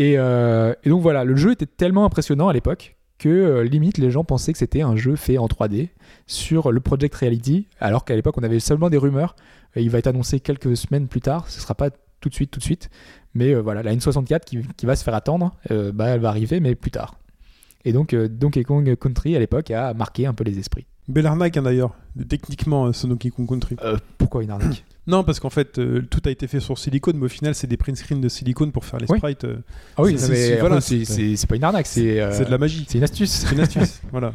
Et, 0.00 0.14
euh, 0.16 0.72
et 0.82 0.88
donc 0.88 1.02
voilà, 1.02 1.24
le 1.24 1.36
jeu 1.36 1.52
était 1.52 1.66
tellement 1.66 2.06
impressionnant 2.06 2.48
à 2.48 2.54
l'époque 2.54 2.96
que 3.18 3.28
euh, 3.28 3.64
limite 3.64 3.98
les 3.98 4.10
gens 4.10 4.24
pensaient 4.24 4.50
que 4.52 4.58
c'était 4.58 4.80
un 4.80 4.96
jeu 4.96 5.14
fait 5.14 5.36
en 5.36 5.46
3D 5.46 5.90
sur 6.26 6.72
le 6.72 6.80
Project 6.80 7.14
Reality, 7.16 7.68
alors 7.80 8.06
qu'à 8.06 8.16
l'époque 8.16 8.38
on 8.38 8.42
avait 8.42 8.60
seulement 8.60 8.88
des 8.88 8.96
rumeurs. 8.96 9.36
Et 9.76 9.82
il 9.82 9.90
va 9.90 9.98
être 9.98 10.06
annoncé 10.06 10.40
quelques 10.40 10.74
semaines 10.74 11.06
plus 11.06 11.20
tard, 11.20 11.50
ce 11.50 11.60
sera 11.60 11.74
pas 11.74 11.90
tout 12.22 12.30
de 12.30 12.34
suite, 12.34 12.50
tout 12.50 12.60
de 12.60 12.64
suite. 12.64 12.88
Mais 13.34 13.52
euh, 13.52 13.60
voilà, 13.60 13.82
la 13.82 13.94
N64 13.94 14.40
qui, 14.40 14.60
qui 14.74 14.86
va 14.86 14.96
se 14.96 15.04
faire 15.04 15.14
attendre, 15.14 15.54
bah, 15.68 16.06
elle 16.06 16.20
va 16.20 16.30
arriver, 16.30 16.60
mais 16.60 16.74
plus 16.74 16.90
tard. 16.90 17.16
Et 17.84 17.92
donc 17.92 18.14
Donkey 18.14 18.64
Kong 18.64 18.96
Country 18.96 19.36
à 19.36 19.38
l'époque 19.38 19.70
a 19.70 19.92
marqué 19.92 20.24
un 20.24 20.32
peu 20.32 20.44
les 20.44 20.58
esprits. 20.58 20.86
Belle 21.08 21.26
arnaque 21.26 21.58
hein, 21.58 21.62
d'ailleurs, 21.62 21.94
techniquement, 22.26 22.90
ce 22.94 23.06
Donkey 23.06 23.28
Kong 23.28 23.46
Country. 23.46 23.76
Pourquoi 24.16 24.42
une 24.44 24.50
arnaque? 24.50 24.82
Non, 25.10 25.24
parce 25.24 25.40
qu'en 25.40 25.50
fait, 25.50 25.78
euh, 25.78 26.02
tout 26.08 26.20
a 26.24 26.30
été 26.30 26.46
fait 26.46 26.60
sur 26.60 26.78
silicone, 26.78 27.16
mais 27.18 27.26
au 27.26 27.28
final, 27.28 27.54
c'est 27.54 27.66
des 27.66 27.76
print 27.76 27.96
screens 27.96 28.20
de 28.20 28.28
silicone 28.28 28.72
pour 28.72 28.84
faire 28.84 28.98
les 29.00 29.06
sprites. 29.18 29.44
euh, 29.44 29.56
Ah 29.96 30.02
oui, 30.02 30.18
C'est- 30.18 30.58
voilà, 30.60 30.78
pas 31.48 31.56
une 31.56 31.64
arnaque, 31.64 31.86
c'est 31.86 32.20
euh, 32.20 32.32
c'est 32.32 32.44
de 32.44 32.50
la 32.50 32.58
magie. 32.58 32.86
c'est 32.88 32.98
une 32.98 33.04
astuce. 33.04 33.30
C'est 33.30 33.52
une 33.54 33.60
astuce. 33.60 34.00
voilà, 34.12 34.32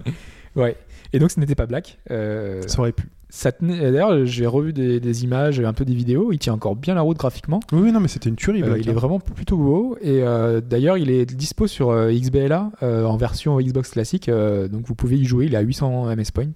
Ouais. 0.55 0.75
Et 1.13 1.19
donc 1.19 1.31
ce 1.31 1.39
n'était 1.39 1.55
pas 1.55 1.65
Black. 1.65 1.97
Euh, 2.11 2.61
ça 2.67 2.79
aurait 2.79 2.91
pu. 2.91 3.03
ça 3.29 3.51
tenait- 3.51 3.79
D'ailleurs, 3.91 4.25
j'ai 4.25 4.45
revu 4.45 4.73
des, 4.73 4.99
des 4.99 5.23
images, 5.23 5.59
un 5.59 5.71
peu 5.73 5.85
des 5.85 5.93
vidéos. 5.93 6.31
Il 6.33 6.39
tient 6.39 6.53
encore 6.53 6.75
bien 6.75 6.93
la 6.93 7.01
route 7.01 7.17
graphiquement. 7.17 7.59
Oui, 7.71 7.79
oui, 7.83 7.91
non, 7.91 7.99
mais 8.01 8.07
c'était 8.07 8.29
une 8.29 8.35
tuerie. 8.35 8.61
Euh, 8.63 8.65
Black, 8.65 8.79
il 8.81 8.87
est 8.87 8.91
hein. 8.91 8.95
vraiment 8.95 9.19
plutôt 9.19 9.55
beau. 9.57 9.97
Et 10.01 10.23
euh, 10.23 10.61
d'ailleurs, 10.61 10.97
il 10.97 11.09
est 11.11 11.25
dispo 11.25 11.67
sur 11.67 11.89
euh, 11.91 12.11
XBLA 12.11 12.71
euh, 12.83 13.05
en 13.05 13.15
version 13.17 13.57
Xbox 13.59 13.91
classique. 13.91 14.27
euh, 14.29 14.67
donc 14.67 14.85
vous 14.87 14.95
pouvez 14.95 15.17
y 15.17 15.25
jouer. 15.25 15.45
Il 15.45 15.53
est 15.53 15.57
à 15.57 15.61
800 15.61 16.13
MS 16.15 16.31
Point. 16.33 16.51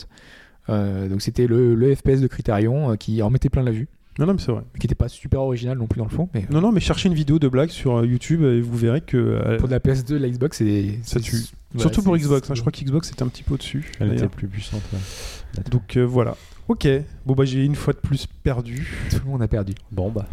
Euh, 0.70 1.08
donc 1.08 1.22
c'était 1.22 1.48
le, 1.48 1.74
le 1.76 1.96
FPS 1.96 2.20
de 2.22 2.28
Criterion 2.28 2.92
euh, 2.92 2.96
qui 2.96 3.22
en 3.22 3.30
mettait 3.30 3.50
plein 3.50 3.64
la 3.64 3.72
vue. 3.72 3.88
Non, 4.20 4.26
non, 4.28 4.34
mais 4.34 4.40
c'est 4.40 4.52
vrai. 4.52 4.62
Qui 4.80 4.86
n'était 4.86 4.96
pas 4.96 5.08
super 5.08 5.42
original 5.42 5.78
non 5.78 5.88
plus 5.88 5.98
dans 5.98 6.06
le 6.06 6.12
fond. 6.12 6.30
Mais 6.34 6.46
Non, 6.52 6.60
non, 6.62 6.72
mais 6.72 6.82
cherchez 6.82 7.08
une 7.08 7.16
vidéo 7.16 7.40
de 7.40 7.48
Black 7.48 7.72
sur 7.72 7.98
euh, 7.98 8.06
YouTube 8.06 8.44
et 8.44 8.60
vous 8.62 8.78
verrez 8.78 9.02
que. 9.02 9.18
euh, 9.18 9.58
pour 9.58 9.68
de 9.70 9.74
la 9.74 9.80
PS2, 9.80 10.16
la 10.18 10.30
Xbox, 10.30 10.58
c'est. 10.58 11.00
Ça 11.04 11.20
tue. 11.20 11.38
surtout 11.78 12.04
pour 12.04 12.16
Xbox. 12.18 12.52
hein, 12.52 12.54
je 12.54 12.60
crois 12.62 12.72
qu'Xbox 12.72 13.12
était 13.12 13.24
un 13.24 13.28
petit 13.30 13.44
peu 13.44 13.54
au-dessus. 13.56 13.92
Elle 14.00 14.14
était 14.14 14.28
plus 14.28 14.48
puissante. 14.48 14.82
ouais. 14.94 15.64
Donc 15.72 15.98
euh, 15.98 16.04
voilà. 16.04 16.36
Ok. 16.68 16.88
Bon, 17.26 17.34
bah, 17.34 17.46
j'ai 17.46 17.64
une 17.66 17.76
fois 17.76 17.94
de 17.94 17.98
plus 18.00 18.28
perdu. 18.44 18.94
Tout 19.10 19.22
le 19.26 19.32
monde 19.32 19.42
a 19.42 19.48
perdu. 19.48 19.74
Bon, 19.92 20.12
bah. 20.12 20.28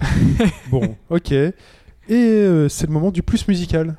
Bon, 0.70 0.96
ok. 1.08 1.32
Et 1.32 1.54
euh, 2.10 2.68
c'est 2.68 2.86
le 2.86 2.92
moment 2.92 3.10
du 3.10 3.22
plus 3.22 3.48
musical. 3.48 3.96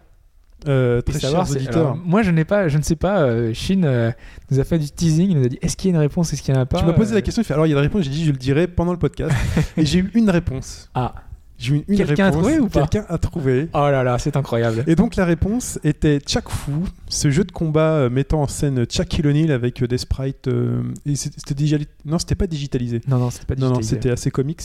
Euh, 0.68 1.02
très 1.02 1.20
savoir, 1.20 1.46
chers 1.48 1.56
auditeurs. 1.56 1.78
alors, 1.78 1.98
moi, 1.98 2.22
je 2.22 2.32
n'ai 2.32 2.46
pas, 2.46 2.68
je 2.68 2.78
ne 2.78 2.84
sais 2.84 2.96
pas. 2.96 3.22
euh, 3.22 3.54
Shin 3.54 3.84
euh, 3.84 4.12
nous 4.52 4.60
a 4.60 4.64
fait 4.64 4.78
du 4.80 4.90
teasing. 4.90 5.32
Il 5.32 5.38
nous 5.40 5.46
a 5.46 5.50
dit 5.50 5.58
est-ce 5.62 5.76
qu'il 5.76 5.90
y 5.90 5.94
a 5.94 5.96
une 5.96 6.02
réponse, 6.02 6.32
est-ce 6.34 6.42
qu'il 6.44 6.54
n'y 6.54 6.60
en 6.60 6.64
a 6.64 6.66
pas 6.66 6.80
tu 6.80 6.86
m'as 6.86 6.94
posé 6.94 7.12
Euh, 7.14 7.16
la 7.16 7.22
question, 7.22 7.42
il 7.42 7.46
fait 7.46 7.54
alors 7.54 7.66
il 7.66 7.70
y 7.70 7.74
a 7.74 7.78
une 7.78 7.82
réponse, 7.84 8.04
j'ai 8.04 8.10
dit 8.12 8.26
je 8.26 8.32
le 8.32 8.38
dirai 8.38 8.68
pendant 8.68 8.92
le 8.92 9.00
podcast. 9.00 9.36
et 9.78 9.86
j'ai 9.86 10.00
eu 10.00 10.12
une 10.14 10.30
réponse. 10.30 10.90
Ah. 10.94 11.16
J'ai 11.58 11.76
eu 11.76 11.84
une 11.88 11.96
Quelqu'un 11.98 12.26
a 12.26 12.30
réponse. 12.32 12.42
trouvé 12.42 12.60
ou 12.60 12.70
pas 12.70 12.88
Quelqu'un 12.88 13.06
a 13.08 13.18
trouvé. 13.20 13.70
Oh 13.76 13.78
là 13.92 14.02
là, 14.04 14.18
c'est 14.18 14.36
incroyable. 14.36 14.84
Et 14.88 14.96
donc 14.96 15.16
la 15.16 15.26
réponse 15.26 15.78
était 15.84 16.18
Fu, 16.50 16.72
ce 17.08 17.30
jeu 17.30 17.44
de 17.44 17.52
combat 17.52 17.92
euh, 17.94 18.10
mettant 18.10 18.42
en 18.42 18.48
scène 18.48 18.86
Shaquille 18.90 19.28
O'Neal 19.28 19.52
avec 19.52 19.84
euh, 19.84 19.88
des 19.88 20.00
sprites. 20.00 20.48
euh, 20.48 20.82
et 21.06 21.16
c'était 21.16 21.54
digitali- 21.54 21.86
Non, 22.04 22.18
c'était 22.18 22.34
pas 22.34 22.48
digitalisé. 22.48 23.02
Non, 23.08 23.18
non, 23.20 23.30
c'était 23.30 23.46
pas 23.46 23.54
Non, 23.56 23.68
non, 23.68 23.74
digitalisé. 23.74 23.96
c'était 23.96 24.10
assez 24.10 24.32
comics. 24.32 24.62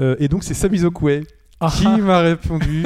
Euh, 0.00 0.16
et 0.18 0.28
donc 0.28 0.44
c'est 0.44 0.52
Samizo 0.52 0.90
Koué 0.90 1.22
Ah, 1.26 1.30
qui 1.72 1.86
m'a 2.02 2.20
répondu. 2.20 2.84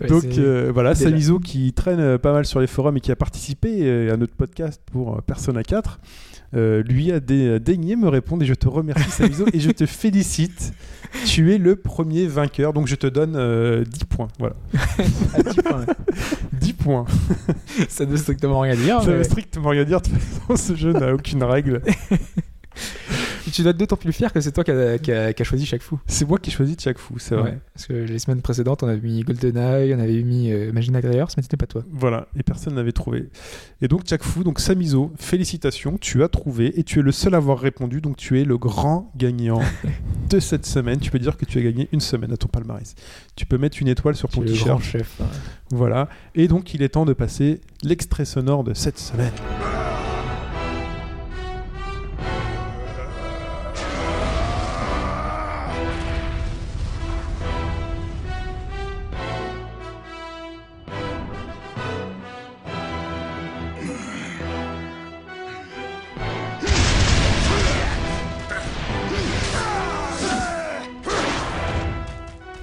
ouais, 0.00 0.06
donc 0.08 0.24
euh, 0.38 0.70
voilà, 0.72 0.94
déjà. 0.94 1.10
Samizo 1.10 1.38
qui 1.38 1.72
traîne 1.72 2.00
euh, 2.00 2.18
pas 2.18 2.32
mal 2.32 2.44
sur 2.46 2.60
les 2.60 2.66
forums 2.66 2.96
et 2.96 3.00
qui 3.00 3.12
a 3.12 3.16
participé 3.16 3.78
euh, 3.82 4.12
à 4.12 4.16
notre 4.16 4.34
podcast 4.34 4.80
pour 4.92 5.22
Persona 5.22 5.62
4. 5.62 6.00
euh, 6.54 6.82
lui 6.82 7.12
a 7.12 7.20
dé- 7.20 7.60
daigné 7.60 7.94
me 7.96 8.08
répondre 8.08 8.42
et 8.42 8.46
je 8.46 8.54
te 8.54 8.68
remercie 8.68 9.10
Samizo 9.10 9.44
et 9.52 9.60
je 9.60 9.70
te 9.70 9.86
félicite. 9.86 10.72
Tu 11.24 11.54
es 11.54 11.58
le 11.58 11.74
premier 11.74 12.26
vainqueur, 12.26 12.74
donc 12.74 12.86
je 12.86 12.94
te 12.94 13.06
donne 13.06 13.34
euh, 13.36 13.82
10 13.82 14.04
points. 14.04 14.28
Voilà, 14.38 14.54
Ah, 15.34 15.42
tu 15.42 15.60
vois, 15.62 15.84
10 16.52 16.72
points. 16.74 17.06
ça 17.88 18.04
ne 18.04 18.10
veut 18.10 18.18
strictement 18.18 18.60
rien 18.60 18.74
dire. 18.74 19.00
Ça 19.00 19.06
mais 19.10 19.16
veut 19.18 19.24
strictement 19.24 19.70
rien 19.70 19.84
dire. 19.84 20.02
De 20.02 20.08
toute 20.10 20.18
façon, 20.18 20.56
ce 20.56 20.76
jeu 20.76 20.92
n'a 20.92 21.14
aucune 21.14 21.42
règle. 21.44 21.80
Tu 23.52 23.62
dois 23.62 23.70
être 23.70 23.76
d'autant 23.76 23.96
plus 23.96 24.12
fier 24.12 24.32
que 24.32 24.40
c'est 24.40 24.52
toi 24.52 24.64
qui 24.64 24.70
a- 24.70 24.98
qui 24.98 25.12
a 25.12 25.44
choisi 25.44 25.64
chaque 25.66 25.82
fou. 25.82 25.98
C'est 26.06 26.28
moi 26.28 26.38
qui 26.38 26.50
choisis 26.50 26.76
chaque 26.80 26.98
fou, 26.98 27.18
c'est 27.18 27.34
vrai. 27.34 27.50
Ouais, 27.50 27.58
parce 27.74 27.86
que 27.86 27.92
les 27.92 28.18
semaines 28.18 28.42
précédentes, 28.42 28.82
on 28.82 28.88
avait 28.88 29.00
mis 29.00 29.22
GoldenEye, 29.22 29.94
on 29.94 29.98
avait 30.00 30.22
mis 30.22 30.50
euh, 30.52 30.68
Imagine 30.70 31.00
Drivers, 31.00 31.28
mais 31.36 31.42
c'était 31.42 31.56
pas 31.56 31.66
toi. 31.66 31.82
Voilà, 31.90 32.28
et 32.38 32.42
personne 32.42 32.74
n'avait 32.74 32.92
trouvé. 32.92 33.28
Et 33.82 33.88
donc, 33.88 34.02
chaque 34.08 34.22
fou, 34.22 34.44
donc 34.44 34.60
Samizo, 34.60 35.12
félicitations, 35.18 35.98
tu 35.98 36.22
as 36.22 36.28
trouvé 36.28 36.78
et 36.78 36.82
tu 36.84 36.98
es 36.98 37.02
le 37.02 37.12
seul 37.12 37.34
à 37.34 37.38
avoir 37.38 37.58
répondu, 37.58 38.00
donc 38.00 38.16
tu 38.16 38.40
es 38.40 38.44
le 38.44 38.58
grand 38.58 39.10
gagnant 39.16 39.60
de 40.30 40.40
cette 40.40 40.66
semaine. 40.66 40.98
Tu 41.00 41.10
peux 41.10 41.18
dire 41.18 41.36
que 41.36 41.44
tu 41.44 41.58
as 41.58 41.62
gagné 41.62 41.88
une 41.92 42.00
semaine 42.00 42.32
à 42.32 42.36
ton 42.36 42.48
palmarès. 42.48 42.94
Tu 43.36 43.46
peux 43.46 43.58
mettre 43.58 43.78
une 43.80 43.88
étoile 43.88 44.16
sur 44.16 44.28
ton 44.28 44.42
t-shirt. 44.42 44.82
chef. 44.82 45.20
hein. 45.20 45.26
Voilà. 45.70 46.08
Et 46.34 46.48
donc, 46.48 46.74
il 46.74 46.82
est 46.82 46.88
temps 46.90 47.04
de 47.06 47.12
passer 47.12 47.60
l'extrait 47.82 48.24
sonore 48.24 48.64
de 48.64 48.74
cette 48.74 48.98
semaine. 48.98 49.32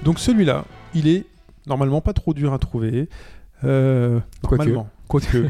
Donc 0.06 0.20
celui-là, 0.20 0.64
il 0.94 1.08
est 1.08 1.24
normalement 1.66 2.00
pas 2.00 2.12
trop 2.12 2.32
dur 2.32 2.52
à 2.52 2.60
trouver. 2.60 3.08
Euh, 3.64 4.20
Quoique. 4.40 4.62
normalement. 4.62 4.88
Quoique. 5.08 5.48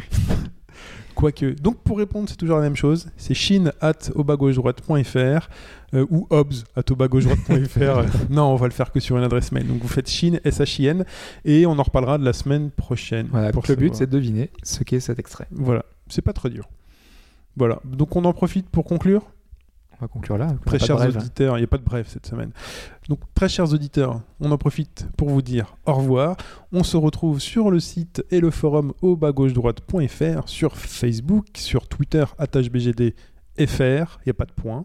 Quoique. 1.14 1.60
Donc 1.60 1.76
pour 1.82 1.98
répondre, 1.98 2.26
c'est 2.26 2.36
toujours 2.36 2.56
la 2.56 2.62
même 2.62 2.74
chose. 2.74 3.10
C'est 3.18 3.34
chine 3.34 3.70
at 3.82 3.92
droite.fr 4.14 5.48
euh, 5.92 6.06
ou 6.08 6.26
obs 6.30 6.64
at 6.74 6.82
droite.fr. 6.84 8.30
non, 8.30 8.44
on 8.44 8.56
va 8.56 8.66
le 8.66 8.72
faire 8.72 8.92
que 8.92 8.98
sur 8.98 9.18
une 9.18 9.24
adresse 9.24 9.52
mail. 9.52 9.66
Donc 9.66 9.82
vous 9.82 9.88
faites 9.88 10.08
chine, 10.08 10.40
S-H-I-N, 10.42 11.04
et 11.44 11.66
on 11.66 11.78
en 11.78 11.82
reparlera 11.82 12.16
de 12.16 12.24
la 12.24 12.32
semaine 12.32 12.70
prochaine. 12.70 13.28
Voilà, 13.30 13.52
pour 13.52 13.62
le 13.68 13.74
but, 13.74 13.94
c'est 13.94 14.06
de 14.06 14.12
deviner 14.12 14.48
ce 14.62 14.84
qu'est 14.84 15.00
cet 15.00 15.18
extrait. 15.18 15.48
Voilà, 15.50 15.84
c'est 16.08 16.22
pas 16.22 16.32
très 16.32 16.48
dur. 16.48 16.66
Voilà, 17.58 17.78
donc 17.84 18.16
on 18.16 18.24
en 18.24 18.32
profite 18.32 18.70
pour 18.70 18.84
conclure. 18.84 19.22
On 19.98 20.04
va 20.04 20.08
conclure 20.08 20.36
là. 20.36 20.48
Très 20.66 20.78
chers 20.78 20.96
brève. 20.96 21.16
auditeurs, 21.16 21.56
il 21.56 21.60
n'y 21.60 21.64
a 21.64 21.68
pas 21.68 21.78
de 21.78 21.84
brève 21.84 22.06
cette 22.06 22.26
semaine. 22.26 22.50
Donc, 23.08 23.20
très 23.34 23.48
chers 23.48 23.72
auditeurs, 23.72 24.20
on 24.40 24.50
en 24.50 24.58
profite 24.58 25.08
pour 25.16 25.30
vous 25.30 25.40
dire 25.40 25.76
au 25.86 25.94
revoir. 25.94 26.36
On 26.72 26.82
se 26.82 26.96
retrouve 26.96 27.40
sur 27.40 27.70
le 27.70 27.80
site 27.80 28.24
et 28.30 28.40
le 28.40 28.50
forum 28.50 28.92
au 29.00 29.16
bas 29.16 29.32
gauche 29.32 29.54
droite.fr, 29.54 30.48
sur 30.48 30.76
Facebook, 30.76 31.46
sur 31.54 31.88
Twitter, 31.88 32.24
attachebgdfr, 32.38 33.14
il 33.58 34.26
n'y 34.26 34.30
a 34.30 34.34
pas 34.34 34.44
de 34.44 34.52
point, 34.52 34.84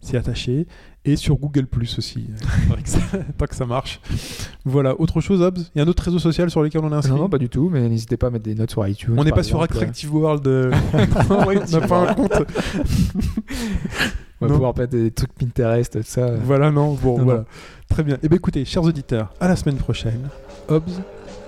c'est 0.00 0.18
attaché, 0.18 0.66
et 1.04 1.16
sur 1.16 1.36
Google 1.36 1.66
Plus 1.66 1.98
aussi, 1.98 2.26
tant 3.38 3.46
que 3.46 3.54
ça- 3.54 3.66
marche. 3.66 4.00
Voilà, 4.64 4.98
autre 5.00 5.20
chose, 5.20 5.40
Hobbs? 5.42 5.58
Il 5.74 5.78
y 5.78 5.80
a 5.80 5.84
un 5.84 5.88
autre 5.88 6.02
réseau 6.02 6.18
social 6.18 6.50
sur 6.50 6.62
lequel 6.62 6.82
on 6.84 6.90
est 6.92 6.94
inscrit? 6.94 7.12
Non, 7.14 7.22
non, 7.22 7.28
pas 7.28 7.38
du 7.38 7.48
tout, 7.48 7.70
mais 7.72 7.88
n'hésitez 7.88 8.16
pas 8.16 8.26
à 8.26 8.30
mettre 8.30 8.44
des 8.44 8.54
notes 8.54 8.70
sur 8.70 8.86
iTunes. 8.86 9.14
On 9.18 9.24
n'est 9.24 9.30
pas 9.32 9.42
sur 9.42 9.58
exemple. 9.58 9.74
Attractive 9.78 10.14
World. 10.14 10.46
euh, 10.46 10.70
on 11.30 11.78
n'a 11.80 11.86
pas 11.86 12.10
un 12.10 12.14
compte. 12.14 12.32
On 12.32 14.46
va 14.46 14.46
Non. 14.48 14.54
pouvoir 14.54 14.76
mettre 14.76 14.92
des 14.92 15.10
trucs 15.10 15.32
Pinterest, 15.34 15.92
tout 15.92 16.02
ça. 16.04 16.30
Voilà, 16.44 16.70
non, 16.70 16.94
bon, 16.94 17.18
Non, 17.18 17.24
voilà. 17.24 17.40
non. 17.40 17.46
Très 17.88 18.02
bien. 18.02 18.18
Et 18.22 18.28
bien 18.28 18.36
écoutez, 18.36 18.64
chers 18.64 18.84
auditeurs, 18.84 19.32
à 19.40 19.48
la 19.48 19.56
semaine 19.56 19.76
prochaine. 19.76 20.28
Hobbs, 20.68 21.00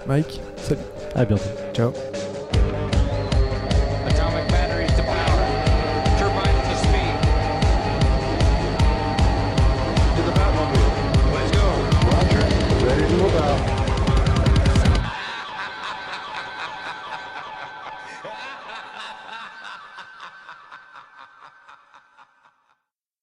Mike, 0.08 0.40
salut. 0.56 0.80
À 1.14 1.24
bientôt. 1.24 1.42
Ciao. 1.74 1.92